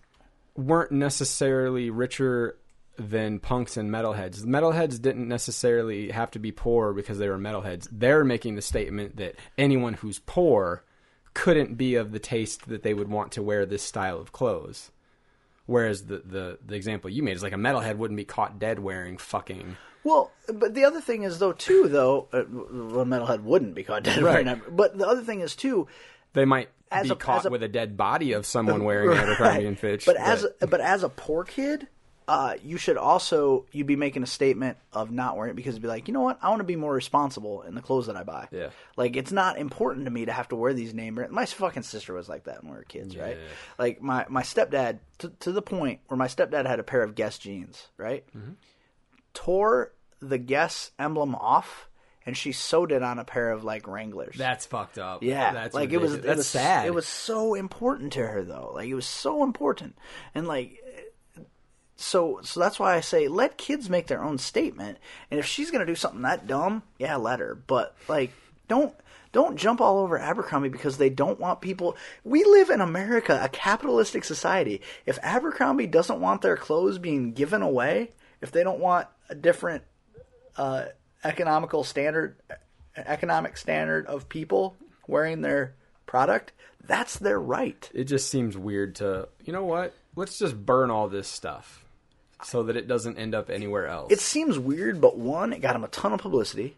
weren't 0.56 0.92
necessarily 0.92 1.90
richer 1.90 2.58
than 2.98 3.40
punks 3.40 3.76
and 3.76 3.90
metalheads. 3.90 4.44
Metalheads 4.44 5.02
didn't 5.02 5.28
necessarily 5.28 6.12
have 6.12 6.32
to 6.32 6.40
be 6.40 6.52
poor 6.52 6.94
because 6.94 7.18
they 7.18 7.28
were 7.28 7.38
metalheads. 7.38 7.88
They're 7.92 8.24
making 8.24 8.56
the 8.56 8.62
statement 8.62 9.18
that 9.18 9.36
anyone 9.58 9.96
who's 9.96 10.20
poor 10.20 10.85
couldn't 11.36 11.76
be 11.76 11.94
of 11.96 12.12
the 12.12 12.18
taste 12.20 12.68
that 12.70 12.82
they 12.82 12.96
would 12.96 13.10
want 13.10 13.34
to 13.34 13.44
wear 13.44 13.68
this 13.68 13.84
style 13.84 14.20
of 14.20 14.32
clothes. 14.32 14.90
Whereas 15.68 16.06
the, 16.06 16.24
the, 16.26 16.58
the 16.66 16.76
example 16.76 17.10
you 17.10 17.22
made 17.24 17.36
is 17.36 17.44
like 17.44 17.54
a 17.54 17.58
metalhead 17.58 17.98
wouldn't 17.98 18.18
be 18.18 18.26
caught 18.26 18.58
dead 18.60 18.80
wearing 18.80 19.18
fucking 19.18 19.78
Well, 20.04 20.32
but 20.52 20.74
the 20.76 20.84
other 20.86 21.02
thing 21.02 21.24
is 21.24 21.40
though 21.40 21.54
too 21.54 21.88
though, 21.88 22.28
uh, 22.34 22.44
well, 22.50 23.06
metalhead 23.06 23.42
wouldn't 23.42 23.74
be 23.76 23.84
caught 23.84 24.04
dead 24.04 24.22
Right. 24.22 24.36
right 24.36 24.46
now. 24.46 24.62
But 24.70 24.98
the 24.98 25.08
other 25.08 25.22
thing 25.24 25.40
is 25.42 25.56
too, 25.56 25.88
they 26.34 26.46
might 26.46 26.70
As 26.92 27.08
be 27.08 27.14
a- 27.14 27.16
caught 27.16 27.46
a- 27.46 27.50
with 27.50 27.64
a 27.64 27.68
dead 27.68 27.98
body 27.98 28.34
of 28.34 28.46
someone 28.46 28.84
wearing 28.84 29.10
Abercrombie 29.18 29.66
and 29.66 29.78
Fitch. 29.80 30.06
But 30.06 30.18
as 30.18 30.46
a, 30.62 30.68
but 30.68 30.82
as 30.82 31.02
a 31.04 31.10
poor 31.10 31.44
kid, 31.44 31.88
uh, 32.28 32.56
you 32.64 32.78
should 32.78 32.98
also 32.98 33.66
you'd 33.72 33.88
be 33.88 33.96
making 33.96 34.24
a 34.24 34.28
statement 34.28 34.78
of 34.94 35.12
not 35.12 35.38
wearing 35.38 35.52
it 35.52 35.56
because 35.56 35.76
you'd 35.76 35.82
be 35.82 35.88
like, 35.88 36.08
you 36.08 36.14
know 36.14 36.22
what, 36.22 36.40
I 36.42 36.50
want 36.50 36.60
to 36.60 36.66
be 36.66 36.76
more 36.76 36.94
responsible 36.94 37.62
in 37.62 37.76
the 37.76 37.82
clothes 37.82 38.08
that 38.08 38.16
I 38.16 38.24
buy. 38.24 38.48
Yeah. 38.52 38.70
Like 38.98 39.16
it's 39.16 39.32
not 39.32 39.58
important 39.58 40.06
to 40.06 40.12
me 40.12 40.26
to 40.26 40.32
have 40.32 40.48
to 40.50 40.56
wear 40.56 40.74
these 40.74 40.94
name 40.94 41.16
brands. 41.16 41.34
My 41.34 41.46
fucking 41.46 41.84
sister 41.84 42.14
was 42.14 42.28
like 42.28 42.46
that 42.46 42.64
when 42.64 42.72
we 42.72 42.78
were 42.78 42.84
kids, 42.84 43.16
right? 43.16 43.38
Like 43.78 44.02
my 44.02 44.26
my 44.30 44.42
stepdad 44.42 45.00
to 45.20 45.30
to 45.42 45.52
the 45.52 45.62
point 45.62 46.00
where 46.08 46.18
my 46.18 46.28
stepdad 46.28 46.66
had 46.66 46.80
a 46.80 46.84
pair 46.84 47.04
of 47.04 47.16
Guess 47.16 47.38
jeans, 47.38 47.88
right? 47.98 48.26
Mm-hmm. 48.36 48.54
Tore 49.34 49.94
the 50.20 50.38
Guess 50.38 50.92
emblem 50.98 51.36
off. 51.36 51.90
And 52.28 52.36
she 52.36 52.54
sewed 52.54 52.92
it 52.92 53.04
on 53.04 53.20
a 53.20 53.24
pair 53.24 53.52
of 53.52 53.64
like 53.64 53.88
Wranglers. 53.88 54.36
That's 54.36 54.66
fucked 54.66 54.98
up. 54.98 55.22
Yeah, 55.22 55.54
that's 55.54 55.76
like 55.76 55.92
it 55.92 55.98
was. 55.98 56.14
ridiculous. 56.14 56.24
It 56.24 56.28
That's 56.28 56.38
was 56.38 56.48
sad. 56.48 56.88
It 56.88 56.94
was 56.96 57.06
so 57.06 57.54
important 57.54 58.14
to 58.14 58.26
her, 58.26 58.42
though. 58.42 58.72
Like 58.74 58.88
it 58.88 58.96
was 58.96 59.06
so 59.06 59.44
important, 59.44 59.96
and 60.34 60.48
like, 60.48 60.80
so 61.98 62.40
so 62.44 62.60
that's 62.60 62.80
why 62.80 62.96
I 62.96 63.02
say 63.02 63.28
let 63.28 63.58
kids 63.58 63.90
make 63.90 64.08
their 64.08 64.24
own 64.24 64.38
statement. 64.38 64.98
And 65.32 65.40
if 65.40 65.46
she's 65.46 65.72
gonna 65.72 65.86
do 65.86 65.96
something 65.96 66.24
that 66.24 66.48
dumb, 66.48 66.84
yeah, 67.00 67.16
let 67.16 67.40
her. 67.40 67.56
But 67.56 67.96
like, 68.08 68.32
don't 68.68 68.94
don't 69.32 69.58
jump 69.58 69.82
all 69.82 70.00
over 70.00 70.18
Abercrombie 70.18 70.70
because 70.70 70.98
they 70.98 71.10
don't 71.10 71.40
want 71.40 71.62
people. 71.62 71.98
We 72.24 72.44
live 72.44 72.70
in 72.70 72.82
America, 72.82 73.40
a 73.42 73.50
capitalistic 73.50 74.24
society. 74.24 74.82
If 75.06 75.20
Abercrombie 75.22 75.88
doesn't 75.88 76.22
want 76.22 76.42
their 76.42 76.58
clothes 76.58 76.98
being 76.98 77.34
given 77.34 77.62
away, 77.62 78.12
if 78.42 78.52
they 78.52 78.64
don't 78.64 78.80
want 78.80 79.08
a 79.30 79.36
different 79.36 79.84
uh, 80.58 80.86
economical 81.24 81.84
standard, 81.84 82.38
economic 82.96 83.58
standard 83.58 84.06
of 84.08 84.30
people 84.30 84.78
wearing 85.08 85.42
their 85.42 85.76
product, 86.06 86.52
that's 86.84 87.18
their 87.18 87.40
right. 87.40 87.90
it 87.94 88.04
just 88.04 88.30
seems 88.30 88.58
weird 88.58 88.96
to 88.96 89.28
you 89.44 89.54
know 89.54 89.66
what? 89.66 89.94
Let's 90.16 90.38
just 90.38 90.56
burn 90.66 90.92
all 90.92 91.10
this 91.10 91.28
stuff 91.28 91.85
so 92.44 92.64
that 92.64 92.76
it 92.76 92.88
doesn't 92.88 93.18
end 93.18 93.34
up 93.36 93.50
anywhere 93.50 93.88
else. 93.88 94.12
It 94.12 94.20
seems 94.20 94.58
weird, 94.60 95.00
but 95.02 95.18
one, 95.18 95.54
it 95.54 95.60
got 95.62 95.76
him 95.76 95.84
a 95.84 95.88
ton 95.88 96.14
of 96.14 96.20
publicity. 96.20 96.76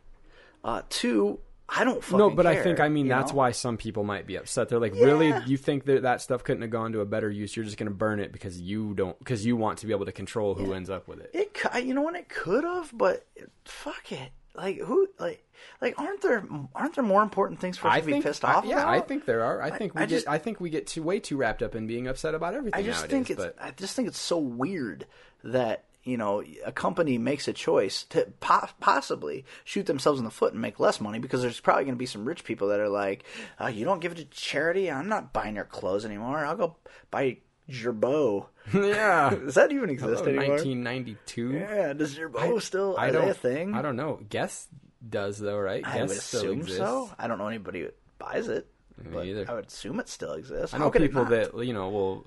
Uh, 0.63 0.81
two, 0.89 1.39
I 1.69 1.83
don't 1.83 2.01
fucking 2.03 2.17
no, 2.17 2.29
but 2.29 2.45
I 2.45 2.61
think 2.63 2.79
I 2.79 2.89
mean 2.89 3.07
that's 3.07 3.31
know? 3.31 3.37
why 3.37 3.51
some 3.51 3.77
people 3.77 4.03
might 4.03 4.25
be 4.25 4.35
upset. 4.37 4.69
They're 4.69 4.79
like, 4.79 4.93
really, 4.93 5.33
you 5.45 5.57
think 5.57 5.85
that 5.85 6.03
that 6.03 6.21
stuff 6.21 6.43
couldn't 6.43 6.61
have 6.61 6.71
gone 6.71 6.93
to 6.93 7.01
a 7.01 7.05
better 7.05 7.29
use? 7.29 7.55
You're 7.55 7.65
just 7.65 7.77
going 7.77 7.89
to 7.89 7.95
burn 7.95 8.19
it 8.19 8.31
because 8.31 8.59
you 8.59 8.93
don't 8.93 9.17
because 9.19 9.45
you 9.45 9.55
want 9.57 9.79
to 9.79 9.85
be 9.87 9.93
able 9.93 10.05
to 10.05 10.11
control 10.11 10.55
who 10.55 10.73
ends 10.73 10.89
up 10.89 11.07
with 11.07 11.19
it. 11.19 11.31
it. 11.33 11.83
You 11.85 11.93
know 11.93 12.01
what? 12.01 12.15
It 12.15 12.29
could 12.29 12.63
have, 12.63 12.91
but 12.93 13.25
fuck 13.65 14.11
it. 14.11 14.31
Like 14.55 14.79
who? 14.79 15.07
Like 15.19 15.43
like 15.81 15.99
aren't 15.99 16.21
there 16.21 16.43
aren't 16.73 16.95
there 16.95 17.03
more 17.03 17.21
important 17.21 17.59
things 17.59 17.77
for 17.77 17.87
us 17.89 17.95
I 17.95 17.99
to 17.99 18.05
be 18.05 18.11
think, 18.13 18.25
pissed 18.25 18.43
I- 18.43 18.53
off 18.55 18.65
yeah, 18.65 18.77
about? 18.81 18.87
I 18.87 18.99
think 19.01 19.25
there 19.25 19.43
are. 19.43 19.61
I 19.61 19.69
think 19.69 19.93
we 19.93 20.01
I 20.01 20.05
get. 20.05 20.09
just- 20.15 20.27
I 20.27 20.37
think 20.39 20.59
we 20.59 20.69
get 20.69 20.87
too 20.87 21.03
way 21.03 21.19
too 21.19 21.37
wrapped 21.37 21.61
up 21.61 21.75
in 21.75 21.85
being 21.85 22.07
upset 22.07 22.33
about 22.33 22.55
everything. 22.55 22.79
I 22.79 22.83
just 22.83 23.01
nowadays, 23.01 23.11
think 23.11 23.29
it's 23.29 23.37
but 23.37 23.55
I 23.61 23.71
just 23.71 23.95
think 23.95 24.07
it's 24.07 24.19
so 24.19 24.37
weird 24.39 25.05
that 25.43 25.83
you 26.03 26.17
know 26.17 26.43
a 26.65 26.71
company 26.71 27.17
makes 27.17 27.47
a 27.47 27.53
choice 27.53 28.03
to 28.05 28.31
po- 28.39 28.67
possibly 28.79 29.43
shoot 29.65 29.85
themselves 29.85 30.19
in 30.19 30.25
the 30.25 30.31
foot 30.31 30.53
and 30.53 30.61
make 30.61 30.79
less 30.79 31.01
money 31.01 31.19
because 31.19 31.41
there's 31.41 31.59
probably 31.59 31.83
going 31.83 31.95
to 31.95 31.99
be 31.99 32.05
some 32.05 32.25
rich 32.25 32.43
people 32.43 32.69
that 32.69 32.79
are 32.79 32.89
like, 32.89 33.23
uh, 33.59 33.67
you 33.67 33.83
don't 33.85 33.99
give 33.99 34.13
it 34.13 34.15
to 34.15 34.25
charity, 34.25 34.89
I'm 34.89 35.09
not 35.09 35.33
buying 35.33 35.55
your 35.55 35.65
clothes 35.65 36.05
anymore. 36.05 36.45
I'll 36.45 36.55
go 36.55 36.75
buy 37.11 37.37
Girbaud. 37.69 38.45
yeah. 38.73 39.29
Does 39.45 39.55
that 39.55 39.71
even 39.71 39.89
exist 39.89 40.23
Hello, 40.23 40.37
anymore? 40.37 40.55
1992. 40.57 41.51
Yeah, 41.51 41.93
does 41.93 42.17
Girbaud 42.17 42.61
still 42.61 42.95
I 42.97 43.09
are 43.09 43.11
don't. 43.11 43.25
they 43.25 43.31
a 43.31 43.33
thing? 43.33 43.73
I 43.73 43.81
don't 43.81 43.95
know. 43.97 44.19
Guess 44.29 44.67
does 45.07 45.37
though, 45.37 45.57
right? 45.57 45.85
I 45.85 45.97
Guess 45.99 46.09
would 46.09 46.17
assume 46.17 46.67
so. 46.67 47.09
I 47.19 47.27
don't 47.27 47.37
know 47.37 47.47
anybody 47.47 47.81
who 47.81 47.89
buys 48.17 48.47
it. 48.47 48.67
but 49.11 49.25
either. 49.25 49.45
I 49.49 49.53
would 49.53 49.67
assume 49.67 49.99
it 49.99 50.09
still 50.09 50.33
exists. 50.33 50.73
I 50.73 50.77
know 50.79 50.89
people 50.89 51.25
that 51.25 51.53
you 51.65 51.73
know 51.73 51.89
will 51.89 52.25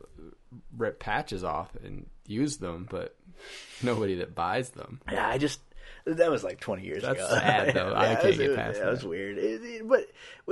rip 0.77 0.99
patches 0.99 1.45
off 1.45 1.70
and 1.82 2.07
use 2.31 2.57
them, 2.59 2.86
but 2.90 3.15
nobody 3.82 4.16
that 4.16 4.35
buys 4.35 4.70
them. 4.70 5.01
Yeah, 5.11 5.28
I 5.28 5.39
just 5.39 5.61
That 6.07 6.31
was 6.31 6.43
like 6.44 6.61
20 6.61 6.82
years 6.85 7.02
That's 7.02 7.19
ago. 7.19 7.28
sad, 7.28 7.74
though. 7.74 7.93
I 7.97 8.15
can't 8.15 8.24
was- 8.24 8.39
get 8.39 8.51
it- 8.51 8.57
past 8.57 8.78
That 8.78 8.90
was 8.90 9.05
weird. 9.05 9.39
It- 9.39 9.62
it- 9.62 9.89
but 9.89 10.07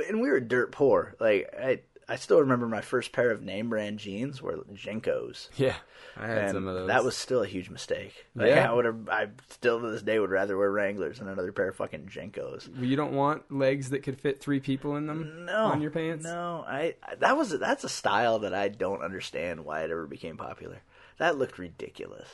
and 0.09 0.21
we 0.21 0.29
were 0.31 0.41
dirt 0.41 0.73
poor. 0.73 1.15
Like 1.21 1.53
I, 1.61 1.81
I 2.11 2.17
still 2.17 2.41
remember 2.41 2.67
my 2.69 2.81
first 2.81 3.13
pair 3.13 3.31
of 3.31 3.43
name 3.43 3.69
brand 3.69 3.99
jeans 3.99 4.41
were 4.41 4.65
JNCOs. 4.73 5.49
Yeah, 5.57 5.75
I 6.17 6.27
had 6.27 6.39
And 6.39 6.53
some 6.53 6.67
of 6.67 6.75
those. 6.75 6.87
that 6.89 7.05
was 7.05 7.15
still 7.17 7.43
a 7.43 7.47
huge 7.47 7.69
mistake. 7.69 8.25
Like, 8.35 8.49
Yeah. 8.49 8.71
I 8.71 8.75
would 8.75 8.87
have. 8.87 9.09
I 9.11 9.29
still 9.51 9.79
to 9.81 9.91
this 9.91 10.01
day 10.03 10.19
would 10.19 10.31
rather 10.31 10.57
wear 10.57 10.71
Wranglers 10.73 11.19
than 11.19 11.29
another 11.29 11.53
pair 11.53 11.69
of 11.69 11.77
fucking 11.77 12.07
JNCOs. 12.07 12.81
You 12.83 12.97
don't 12.97 13.13
want 13.13 13.53
legs 13.53 13.91
that 13.91 14.03
could 14.05 14.19
fit 14.19 14.41
three 14.41 14.61
people 14.61 14.97
in 14.97 15.07
them 15.07 15.45
No, 15.45 15.65
on 15.67 15.83
your 15.83 15.91
pants. 15.91 16.25
No, 16.25 16.65
I 16.67 16.95
that 17.19 17.37
was 17.37 17.51
that's 17.59 17.85
a 17.85 17.89
style 17.91 18.39
that 18.41 18.55
I 18.55 18.69
don't 18.69 19.03
understand 19.03 19.65
why 19.67 19.83
it 19.83 19.91
ever 19.91 20.07
became 20.07 20.39
popular. 20.39 20.79
That 21.19 21.36
looked 21.39 21.59
ridiculous. 21.59 22.28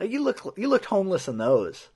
Like 0.00 0.10
you 0.10 0.22
looked 0.22 0.58
you 0.58 0.68
looked 0.68 0.86
homeless 0.86 1.28
in 1.28 1.38
those, 1.38 1.88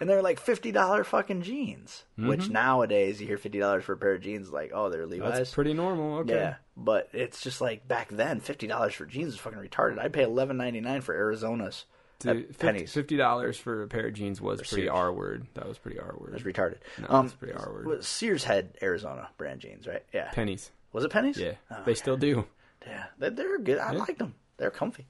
and 0.00 0.08
they're 0.08 0.22
like 0.22 0.40
fifty 0.40 0.72
dollar 0.72 1.04
fucking 1.04 1.42
jeans. 1.42 2.04
Which 2.16 2.48
nowadays 2.48 3.20
you 3.20 3.26
hear 3.26 3.38
fifty 3.38 3.58
dollars 3.60 3.84
for 3.84 3.92
a 3.92 3.96
pair 3.96 4.14
of 4.14 4.22
jeans, 4.22 4.50
like 4.50 4.72
oh 4.74 4.88
they're 4.90 5.06
Levi's. 5.06 5.32
That's 5.38 5.54
pretty 5.54 5.74
normal. 5.74 6.18
Okay. 6.20 6.34
Yeah, 6.34 6.54
but 6.76 7.08
it's 7.12 7.40
just 7.40 7.60
like 7.60 7.86
back 7.86 8.08
then, 8.08 8.40
fifty 8.40 8.66
dollars 8.66 8.94
for 8.94 9.04
jeans 9.06 9.34
is 9.34 9.38
fucking 9.38 9.58
retarded. 9.58 9.98
I'd 9.98 10.12
pay 10.12 10.24
eleven 10.24 10.56
ninety 10.56 10.80
nine 10.80 11.02
for 11.02 11.14
Arizona's 11.14 11.84
Dude, 12.20 12.46
fifty- 12.48 12.54
pennies. 12.66 12.92
Fifty 12.92 13.16
dollars 13.16 13.58
for 13.58 13.82
a 13.82 13.86
pair 13.86 14.06
of 14.08 14.14
jeans 14.14 14.40
was 14.40 14.58
pretty 14.60 14.84
Sears. 14.86 14.90
R 14.90 15.12
word. 15.12 15.46
That 15.54 15.68
was 15.68 15.78
pretty 15.78 15.98
R 16.00 16.14
word. 16.18 16.30
That's 16.32 16.42
retarded. 16.44 16.78
No, 17.00 17.06
um, 17.10 17.26
that's 17.26 17.36
pretty 17.36 17.54
R 17.54 17.72
word. 17.84 18.04
Sears 18.04 18.44
had 18.44 18.70
Arizona 18.82 19.28
brand 19.36 19.60
jeans, 19.60 19.86
right? 19.86 20.02
Yeah. 20.12 20.30
Pennies. 20.32 20.70
Was 20.92 21.04
it 21.04 21.10
pennies? 21.10 21.36
Yeah, 21.38 21.52
Oh, 21.70 21.82
they 21.84 21.94
still 21.94 22.16
do. 22.16 22.44
Yeah, 22.86 23.04
they, 23.18 23.28
they're 23.30 23.58
good. 23.58 23.78
I 23.78 23.92
Yeah. 23.92 23.98
liked 24.00 24.18
them. 24.18 24.34
They're 24.56 24.70
comfy. 24.70 25.06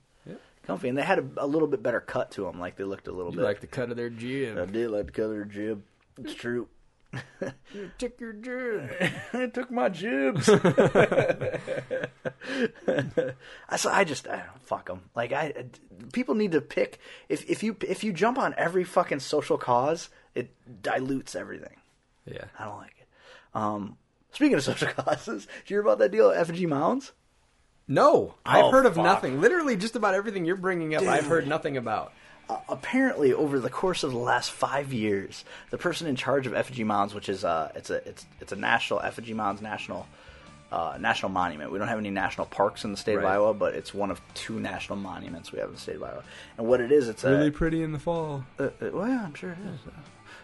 Comfy, 0.66 0.88
and 0.88 0.96
they 0.96 1.02
had 1.02 1.18
a, 1.18 1.24
a 1.38 1.46
little 1.46 1.68
bit 1.68 1.82
better 1.82 2.00
cut 2.00 2.30
to 2.32 2.44
them. 2.44 2.60
Like 2.60 2.76
they 2.76 2.84
looked 2.84 3.08
a 3.08 3.12
little 3.12 3.32
You 3.32 3.38
bit. 3.38 3.44
like 3.44 3.60
the 3.60 3.66
cut 3.66 3.90
of 3.90 3.96
their 3.96 4.10
jib. 4.10 4.58
I 4.58 4.66
did 4.66 4.90
like 4.90 5.06
the 5.06 5.12
color 5.12 5.42
of 5.42 5.52
their 5.52 5.66
jib. 5.66 5.82
It's 6.18 6.34
true. 6.34 6.68
You 7.74 7.90
tick 7.98 8.18
your 8.20 8.32
jib. 8.32 8.90
I 9.34 9.46
took 9.46 9.70
my 9.70 9.88
jibs. 9.90 10.48
I 10.48 11.58
so 13.76 13.90
I 13.90 14.04
just 14.04 14.28
I 14.28 14.36
don't 14.36 14.62
fuck 14.62 14.86
them. 14.86 15.02
Like 15.14 15.32
I, 15.32 15.52
people 16.12 16.34
need 16.34 16.52
to 16.52 16.60
pick. 16.60 16.98
If 17.28 17.48
if 17.50 17.62
you 17.62 17.76
if 17.86 18.04
you 18.04 18.12
jump 18.12 18.38
on 18.38 18.54
every 18.56 18.84
fucking 18.84 19.20
social 19.20 19.58
cause, 19.58 20.08
it 20.34 20.54
dilutes 20.82 21.34
everything. 21.34 21.76
Yeah. 22.26 22.44
I 22.58 22.64
don't 22.64 22.78
like 22.78 22.94
it. 23.00 23.08
Um, 23.54 23.96
speaking 24.32 24.54
of 24.56 24.62
social 24.64 24.88
causes, 24.88 25.46
did 25.46 25.70
you 25.70 25.74
hear 25.76 25.80
about 25.82 25.98
that 25.98 26.12
deal 26.12 26.30
at 26.30 26.38
Effigy 26.38 26.66
Mounds? 26.66 27.12
No, 27.92 28.34
I've 28.46 28.64
Oh, 28.66 28.70
heard 28.70 28.86
of 28.86 28.94
fuck. 28.94 29.04
nothing. 29.04 29.40
Literally, 29.40 29.76
just 29.76 29.96
about 29.96 30.14
everything 30.14 30.44
you're 30.46 30.56
bringing 30.56 30.94
up, 30.94 31.02
I've 31.02 31.26
heard 31.26 31.46
nothing 31.46 31.76
about. 31.76 32.12
apparently 32.68 33.32
over 33.32 33.60
the 33.60 33.70
course 33.70 34.02
of 34.02 34.12
the 34.12 34.18
last 34.18 34.50
five 34.50 34.92
years, 34.92 35.44
the 35.70 35.78
person 35.78 36.06
in 36.06 36.16
charge 36.16 36.46
of 36.46 36.54
effigy 36.54 36.84
mounds, 36.84 37.14
which 37.14 37.28
is 37.28 37.44
uh, 37.44 37.70
it's 37.74 37.90
a 37.90 38.06
it's 38.08 38.26
it's 38.40 38.52
a 38.52 38.56
national 38.56 39.00
effigy 39.00 39.32
mounds 39.34 39.60
national 39.62 40.06
uh, 40.70 40.96
national 41.00 41.30
monument. 41.30 41.70
We 41.70 41.78
don't 41.78 41.88
have 41.88 41.98
any 41.98 42.10
national 42.10 42.46
parks 42.46 42.84
in 42.84 42.92
the 42.92 42.96
state 42.96 43.16
of 43.18 43.24
Iowa, 43.24 43.52
but 43.54 43.74
it's 43.74 43.92
one 43.92 44.10
of 44.10 44.20
two 44.34 44.58
national 44.58 44.96
monuments 44.98 45.52
we 45.52 45.58
have 45.60 45.68
in 45.68 45.74
the 45.74 45.80
state 45.80 45.96
of 45.96 46.02
Iowa. 46.02 46.24
And 46.58 46.66
what 46.66 46.80
it 46.80 46.90
is, 46.92 47.08
it's 47.08 47.24
Really 47.24 47.48
a 47.48 47.52
pretty 47.52 47.82
in 47.82 47.92
the 47.92 47.98
fall. 47.98 48.44
uh, 48.58 48.64
uh, 48.64 48.70
well, 48.92 49.06
yeah, 49.08 49.22
I'm 49.24 49.34
sure 49.34 49.50
it 49.50 49.58
is. 49.58 49.80
Uh, 49.86 49.90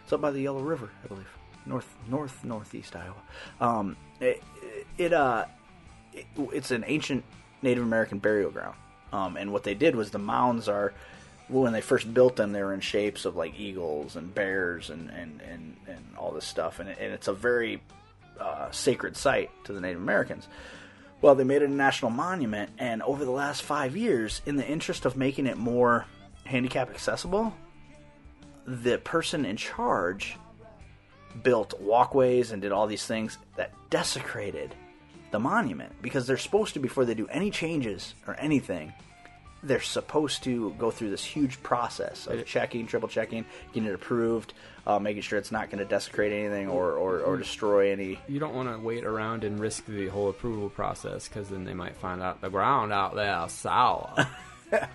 it's 0.05 0.13
up 0.13 0.21
by 0.21 0.31
the 0.31 0.41
Yellow 0.41 0.61
River, 0.61 0.91
I 1.05 1.09
believe, 1.09 1.29
north 1.67 1.89
north 2.09 2.45
northeast 2.45 2.95
Iowa. 2.95 3.15
Um, 3.61 3.97
it, 4.21 4.43
it 4.99 5.13
uh, 5.15 5.47
it, 6.13 6.27
it's 6.53 6.71
an 6.71 6.85
ancient 6.87 7.25
Native 7.63 7.85
American 7.85 8.19
burial 8.19 8.51
ground. 8.51 8.77
Um, 9.13 9.37
and 9.37 9.53
what 9.53 9.65
they 9.65 9.75
did 9.75 9.97
was 9.97 10.11
the 10.11 10.19
mounds 10.19 10.69
are 10.69 10.93
when 11.49 11.73
they 11.73 11.81
first 11.81 12.13
built 12.13 12.37
them, 12.37 12.53
they 12.53 12.63
were 12.63 12.75
in 12.75 12.81
shapes 12.81 13.25
of 13.25 13.37
like 13.37 13.59
eagles 13.59 14.17
and 14.17 14.35
bears 14.35 14.91
and 14.91 15.11
and 15.11 15.41
and, 15.41 15.77
and 15.87 16.05
all 16.17 16.31
this 16.31 16.45
stuff, 16.45 16.79
and, 16.79 16.89
it, 16.91 16.99
and 17.01 17.13
it's 17.13 17.29
a 17.29 17.33
very 17.33 17.81
uh, 18.39 18.71
sacred 18.71 19.17
site 19.17 19.51
to 19.65 19.73
the 19.73 19.81
Native 19.81 20.01
Americans. 20.01 20.47
Well, 21.21 21.35
they 21.35 21.45
made 21.45 21.63
it 21.63 21.71
a 21.71 21.73
national 21.73 22.13
monument, 22.13 22.71
and 22.79 23.03
over 23.03 23.25
the 23.25 23.31
last 23.31 23.63
five 23.63 23.97
years, 23.97 24.41
in 24.47 24.57
the 24.57 24.67
interest 24.67 25.05
of 25.05 25.17
making 25.17 25.47
it 25.47 25.57
more 25.57 26.07
handicap 26.45 26.91
accessible, 26.91 27.53
the 28.67 28.99
person 28.99 29.45
in 29.45 29.57
charge 29.57 30.37
built 31.43 31.79
walkways 31.81 32.53
and 32.53 32.63
did 32.63 32.73
all 32.73 32.87
these 32.87 33.05
things 33.05 33.39
that 33.57 33.73
desecrated 33.91 34.75
the 35.31 35.39
monument 35.39 35.93
because 36.03 36.27
they're 36.27 36.37
supposed 36.39 36.75
to 36.75 36.81
before 36.81 37.05
they 37.05 37.15
do 37.15 37.27
any 37.29 37.51
changes 37.51 38.15
or 38.27 38.35
anything 38.39 38.93
they're 39.63 39.81
supposed 39.81 40.45
to 40.45 40.73
go 40.79 40.91
through 40.91 41.11
this 41.11 41.25
huge 41.25 41.61
process 41.63 42.27
of 42.27 42.47
checking 42.47 42.87
triple 42.87 43.09
checking 43.09 43.45
getting 43.73 43.89
it 43.89 43.95
approved 43.95 44.55
uh, 44.87 44.99
making 44.99 45.23
sure 45.23 45.39
it's 45.39 45.53
not 45.53 45.69
going 45.69 45.79
to 45.79 45.85
desecrate 45.85 46.33
anything 46.33 46.69
or, 46.69 46.93
or, 46.93 47.21
or 47.21 47.37
destroy 47.37 47.93
any 47.93 48.19
You 48.29 48.39
don't 48.39 48.55
want 48.55 48.73
to 48.73 48.79
wait 48.79 49.05
around 49.05 49.45
and 49.45 49.59
risk 49.59 49.85
the 49.87 50.09
whole 50.09 50.31
approval 50.31 50.71
process 50.71 51.29
because 51.29 51.49
then 51.49 51.65
they 51.65 51.75
might 51.75 51.97
find 51.97 52.23
out 52.23 52.41
the 52.41 52.51
ground 52.51 52.93
out 52.93 53.15
there 53.15 53.45
is 53.47 53.53
sour. 53.53 54.29
God 54.71 54.89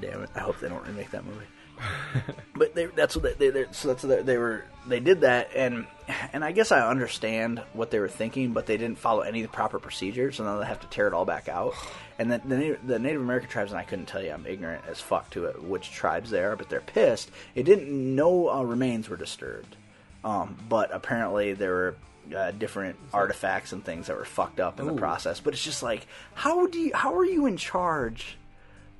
damn 0.00 0.22
it! 0.22 0.30
I 0.34 0.40
hope 0.40 0.58
they 0.58 0.68
don't 0.68 0.86
remake 0.86 1.10
that 1.10 1.24
movie. 1.24 1.44
but 2.54 2.74
they, 2.74 2.86
that's 2.86 3.16
what 3.16 3.38
they, 3.38 3.50
they, 3.50 3.66
so 3.72 3.88
that's 3.88 4.04
what 4.04 4.26
they 4.26 4.38
were. 4.38 4.64
They 4.86 5.00
did 5.00 5.22
that, 5.22 5.50
and 5.54 5.86
and 6.32 6.44
I 6.44 6.52
guess 6.52 6.72
I 6.72 6.88
understand 6.88 7.62
what 7.72 7.90
they 7.90 7.98
were 7.98 8.08
thinking, 8.08 8.52
but 8.52 8.66
they 8.66 8.76
didn't 8.76 8.98
follow 8.98 9.22
any 9.22 9.42
of 9.42 9.50
the 9.50 9.54
proper 9.54 9.78
procedures, 9.78 10.36
so 10.36 10.44
now 10.44 10.58
they 10.58 10.66
have 10.66 10.80
to 10.80 10.86
tear 10.88 11.06
it 11.06 11.14
all 11.14 11.24
back 11.24 11.48
out. 11.48 11.74
And 12.18 12.30
then 12.30 12.42
the, 12.44 12.56
Native- 12.56 12.86
the 12.86 12.98
Native 12.98 13.20
American 13.20 13.48
tribes, 13.48 13.72
and 13.72 13.80
I 13.80 13.84
couldn't 13.84 14.06
tell 14.06 14.22
you, 14.22 14.30
I'm 14.30 14.46
ignorant 14.46 14.84
as 14.88 15.00
fuck 15.00 15.30
to 15.30 15.46
it, 15.46 15.62
which 15.62 15.90
tribes 15.90 16.30
they 16.30 16.42
are, 16.42 16.56
but 16.56 16.68
they're 16.68 16.80
pissed. 16.80 17.30
It 17.54 17.64
didn't. 17.64 18.14
No 18.14 18.50
uh, 18.50 18.62
remains 18.62 19.08
were 19.08 19.16
disturbed, 19.16 19.76
um, 20.24 20.56
but 20.68 20.90
apparently 20.92 21.54
there 21.54 21.72
were. 21.72 21.96
Uh, 22.34 22.50
different 22.52 22.96
artifacts 23.12 23.72
and 23.72 23.84
things 23.84 24.06
that 24.06 24.16
were 24.16 24.24
fucked 24.24 24.58
up 24.58 24.80
in 24.80 24.86
the 24.86 24.94
process, 24.94 25.40
but 25.40 25.52
it's 25.52 25.62
just 25.62 25.82
like, 25.82 26.06
how 26.32 26.66
do 26.66 26.78
you, 26.78 26.90
how 26.94 27.14
are 27.14 27.24
you 27.26 27.44
in 27.44 27.58
charge 27.58 28.38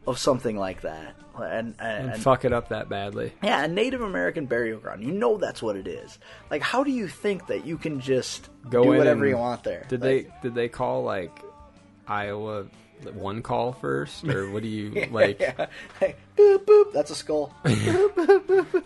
of 0.06 0.18
something 0.18 0.56
like 0.56 0.82
that. 0.82 1.16
And, 1.36 1.74
and, 1.81 2.10
and 2.12 2.22
fuck 2.22 2.44
it 2.44 2.52
up 2.52 2.68
that 2.68 2.89
badly. 2.89 3.32
yeah, 3.43 3.64
a 3.64 3.68
Native 3.68 4.02
American 4.02 4.47
burial 4.47 4.78
ground. 4.78 5.02
You 5.02 5.10
know 5.10 5.36
that's 5.36 5.60
what 5.62 5.74
it 5.76 5.89
is. 5.89 6.18
Like, 6.51 6.62
how 6.62 6.85
do 6.85 6.93
you 6.93 7.09
think 7.09 7.48
that 7.48 7.66
you 7.66 7.76
can 7.76 8.01
just 8.01 8.48
Go 8.70 8.85
do 8.85 8.90
whatever 8.90 9.26
you 9.26 9.36
want 9.36 9.64
there? 9.64 9.85
Did 9.89 10.01
Like, 10.02 10.09
they 10.28 10.32
did 10.43 10.55
they 10.55 10.68
call 10.68 11.02
like 11.02 11.36
Iowa 12.06 12.66
one 13.12 13.43
call 13.43 13.72
first 13.72 14.24
or 14.24 14.48
what 14.51 14.62
do 14.62 14.68
you 14.68 15.09
like? 15.10 15.39
Hey, 15.98 16.14
boop 16.36 16.64
boop. 16.64 16.93
That's 16.93 17.10
a 17.10 17.14
skull. 17.16 17.52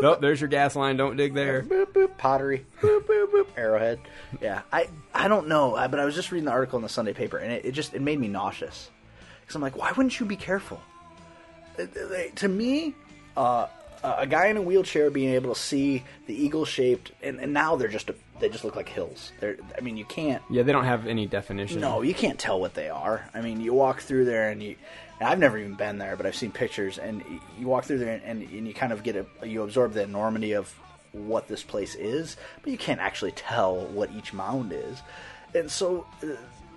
Nope, 0.01 0.21
there's 0.21 0.41
your 0.41 0.49
gas 0.49 0.77
line. 0.77 0.97
Don't 0.97 1.17
dig 1.17 1.35
there. 1.35 1.63
boop 1.63 1.87
boop. 1.87 2.17
Pottery. 2.17 2.65
Boop 2.81 3.01
boop 3.01 3.27
boop. 3.33 3.47
Arrowhead. 3.57 3.99
Yeah, 4.41 4.63
I 4.73 4.89
I 5.13 5.29
don't 5.29 5.49
know, 5.49 5.73
but 5.91 5.99
I 5.99 6.05
was 6.05 6.15
just 6.15 6.31
reading 6.33 6.47
the 6.47 6.53
article 6.53 6.79
in 6.79 6.83
the 6.83 6.89
Sunday 6.89 7.13
paper, 7.13 7.37
and 7.37 7.53
it, 7.53 7.65
it 7.67 7.73
just 7.73 7.95
it 7.95 8.01
made 8.01 8.19
me 8.19 8.29
nauseous 8.29 8.91
because 9.41 9.57
I'm 9.57 9.63
like, 9.63 9.77
why 9.77 9.93
wouldn't 9.93 10.19
you 10.21 10.25
be 10.27 10.37
careful? 10.37 10.81
To 12.37 12.49
me, 12.49 12.95
uh, 13.37 13.67
a 14.03 14.27
guy 14.27 14.47
in 14.47 14.57
a 14.57 14.63
wheelchair 14.63 15.11
being 15.11 15.35
able 15.35 15.55
to 15.55 15.61
see 15.61 16.05
the 16.27 16.35
eagle 16.35 16.65
shaped, 16.65 17.13
and, 17.23 17.41
and 17.41 17.53
now 17.53 17.77
they're 17.77 17.89
just 17.89 18.11
a, 18.11 18.15
they 18.41 18.49
just 18.49 18.65
look 18.65 18.77
like 18.77 18.89
hills. 18.89 19.33
They're, 19.41 19.57
I 19.77 19.81
mean, 19.81 19.97
you 19.97 20.05
can't 20.05 20.43
Yeah, 20.51 20.63
they 20.63 20.73
don't 20.73 20.85
have 20.85 21.07
any 21.07 21.27
definition. 21.27 21.81
No, 21.81 22.03
you 22.03 22.15
can't 22.15 22.39
tell 22.39 22.61
what 22.61 22.75
they 22.75 22.89
are. 22.89 23.29
I 23.35 23.41
mean, 23.41 23.61
you 23.61 23.73
walk 23.75 24.01
through 24.01 24.25
there 24.27 24.51
and 24.51 24.63
you. 24.63 24.77
And 25.21 25.29
I've 25.29 25.41
never 25.41 25.59
even 25.59 25.75
been 25.75 25.99
there, 25.99 26.17
but 26.17 26.27
I've 26.27 26.37
seen 26.37 26.53
pictures, 26.53 26.97
and 26.97 27.25
you 27.59 27.67
walk 27.67 27.87
through 27.87 27.99
there 27.99 28.21
and, 28.25 28.43
and 28.43 28.69
you 28.69 28.73
kind 28.73 28.93
of 28.93 29.03
get 29.03 29.17
a 29.17 29.27
you 29.47 29.65
absorb 29.65 29.93
the 29.93 30.03
enormity 30.03 30.53
of 30.53 30.73
what 31.13 31.49
this 31.49 31.65
place 31.65 31.97
is, 31.97 32.37
but 32.63 32.71
you 32.71 32.79
can't 32.79 33.01
actually 33.01 33.33
tell 33.33 33.87
what 33.87 34.13
each 34.13 34.33
mound 34.33 34.73
is. 34.73 35.03
And 35.55 35.69
so, 35.69 36.07
uh, 36.23 36.29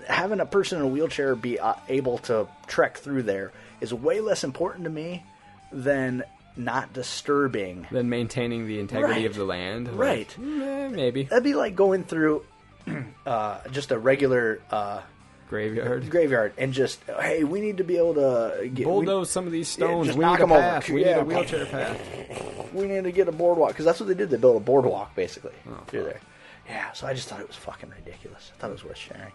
having 0.08 0.40
a 0.40 0.46
person 0.46 0.80
in 0.80 0.86
a 0.86 0.88
wheelchair 0.88 1.36
be 1.36 1.60
uh, 1.60 1.76
able 1.88 2.18
to 2.20 2.48
trek 2.66 2.98
through 2.98 3.24
there 3.24 3.52
is 3.82 3.94
way 3.94 4.20
less 4.22 4.44
important 4.44 4.84
to 4.86 4.90
me 4.90 5.24
than 5.72 6.24
not 6.56 6.94
disturbing. 6.94 7.88
than 7.92 8.10
maintaining 8.10 8.68
the 8.68 8.80
integrity 8.80 9.22
Right. 9.22 9.26
of 9.26 9.36
the 9.36 9.46
land. 9.46 9.88
like, 9.88 9.98
Right. 9.98 10.38
eh, 10.40 10.88
maybe 10.90 11.24
That'd 11.24 11.44
be 11.44 11.54
like 11.56 11.76
going 11.76 12.04
through 12.04 12.44
uh, 13.26 13.60
just 13.72 13.92
a 13.92 13.98
regular. 14.00 14.60
Uh, 14.72 15.02
graveyard. 15.50 16.10
graveyard 16.10 16.54
and 16.58 16.72
just 16.72 17.02
hey 17.20 17.44
we 17.44 17.60
need 17.60 17.76
to 17.80 17.84
be 17.84 17.98
able 17.98 18.14
to 18.14 18.70
get 18.74 18.80
we- 18.80 18.84
Bulldoze 18.86 19.30
some 19.30 19.46
of 19.46 19.52
these 19.52 19.68
stones. 19.68 20.08
just 20.08 20.18
we 20.18 20.24
knock 20.24 20.40
need 20.40 20.44
a 20.44 20.46
'em 20.46 20.52
over. 20.54 20.62
path. 20.62 20.90
We 20.90 21.02
Yeah. 21.04 21.16
need 21.16 21.22
a 21.22 21.26
wheelchair 21.26 21.66
path. 21.66 22.72
we 22.74 22.88
need 22.88 23.04
to 23.04 23.12
get 23.12 23.28
a 23.28 23.34
boardwalk 23.34 23.72
because 23.72 23.84
that's 23.84 24.00
what 24.00 24.08
they 24.08 24.16
did 24.16 24.30
they 24.30 24.38
built 24.38 24.56
a 24.56 24.62
boardwalk 24.62 25.14
basically 25.14 25.52
Oh, 25.70 25.78
through 25.88 26.06
there 26.06 26.22
yeah 26.70 26.94
so 26.94 27.06
i 27.06 27.14
just 27.14 27.28
thought 27.28 27.42
it 27.42 27.48
was 27.48 27.58
fucking 27.58 27.90
ridiculous 27.90 28.54
i 28.56 28.62
thought 28.62 28.70
it 28.70 28.74
was 28.74 28.86
worth 28.86 28.96
sharing 28.98 29.34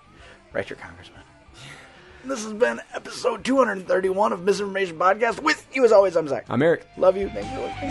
write 0.55 0.70
your 0.70 0.78
congressman 0.78 1.20
this 2.28 2.42
has 2.44 2.52
been 2.52 2.80
episode 2.94 3.44
231 3.44 4.32
of 4.32 4.42
misinformation 4.42 4.98
podcast 4.98 5.40
with 5.42 5.66
you 5.72 5.84
as 5.84 5.92
always 5.92 6.16
i'm 6.16 6.28
zach 6.28 6.44
I'm 6.48 6.62
Eric. 6.62 6.86
love 6.96 7.16
you 7.16 7.28
thanks 7.30 7.48
for 7.50 7.60
listening 7.60 7.90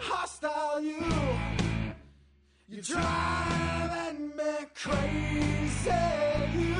hostile 0.00 0.80
you. 0.80 1.02
You're 2.68 2.82
driving 2.82 4.28
me 4.36 4.52
crazy, 4.74 5.90
you. 6.58 6.74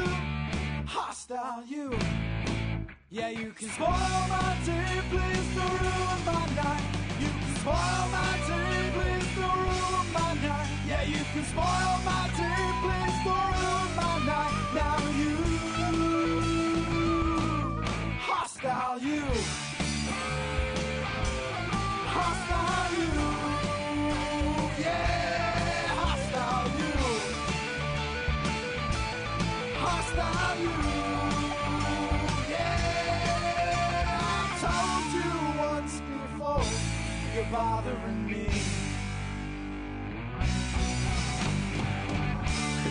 Hostile 0.87 1.65
you. 1.67 1.97
Yeah, 3.11 3.29
you 3.29 3.51
can 3.53 3.69
spoil 3.69 3.87
my 3.89 4.57
day, 4.67 5.01
please 5.11 5.55
don't 5.55 5.81
ruin 5.81 6.21
my 6.27 6.47
night. 6.61 6.85
You 7.21 7.29
can 7.29 7.55
spoil 7.57 8.05
my 8.17 8.33
day, 8.49 8.91
please 8.97 9.31
don't 9.37 9.59
ruin 9.65 10.13
my 10.13 10.35
night. 10.35 10.69
Yeah, 10.89 11.03
you 11.03 11.23
can 11.33 11.45
spoil 11.45 11.95
my 12.05 12.23
day, 12.37 12.65
please 12.83 13.19
don't 13.25 13.53
ruin 13.63 13.74
hostile 18.95 19.11
you, 19.11 19.25
hostile 22.07 22.93
you, 22.95 23.11
yeah, 24.81 25.89
hostile 25.99 26.71
you, 26.79 26.95
hostile 29.75 30.59
you. 30.63 30.77
Yeah, 32.51 33.01
I 34.21 34.47
told 34.63 35.09
you 35.19 35.31
once 35.59 35.97
before, 36.01 36.69
you're 37.35 37.51
bothering 37.51 38.23
me. 38.27 38.84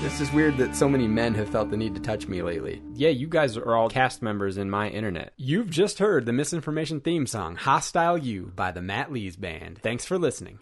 It's 0.05 0.19
is 0.19 0.34
weird 0.34 0.57
that 0.57 0.75
so 0.75 0.88
many 0.88 1.07
men 1.07 1.34
have 1.35 1.49
felt 1.49 1.71
the 1.71 1.77
need 1.77 1.95
to 1.95 2.01
touch 2.01 2.27
me 2.27 2.41
lately. 2.41 2.81
Yeah, 2.93 3.09
you 3.09 3.25
guys 3.25 3.57
are 3.57 3.75
all 3.75 3.89
cast 3.89 4.21
members 4.21 4.57
in 4.57 4.69
my 4.69 4.89
internet. 4.89 5.34
You've 5.38 5.69
just 5.69 5.99
heard 5.99 6.25
the 6.25 6.34
misinformation 6.34 6.99
theme 6.99 7.25
song, 7.25 7.55
Hostile 7.55 8.17
You, 8.17 8.51
by 8.55 8.71
the 8.71 8.81
Matt 8.81 9.11
Lees 9.11 9.38
Band. 9.38 9.80
Thanks 9.81 10.05
for 10.05 10.19
listening. 10.19 10.59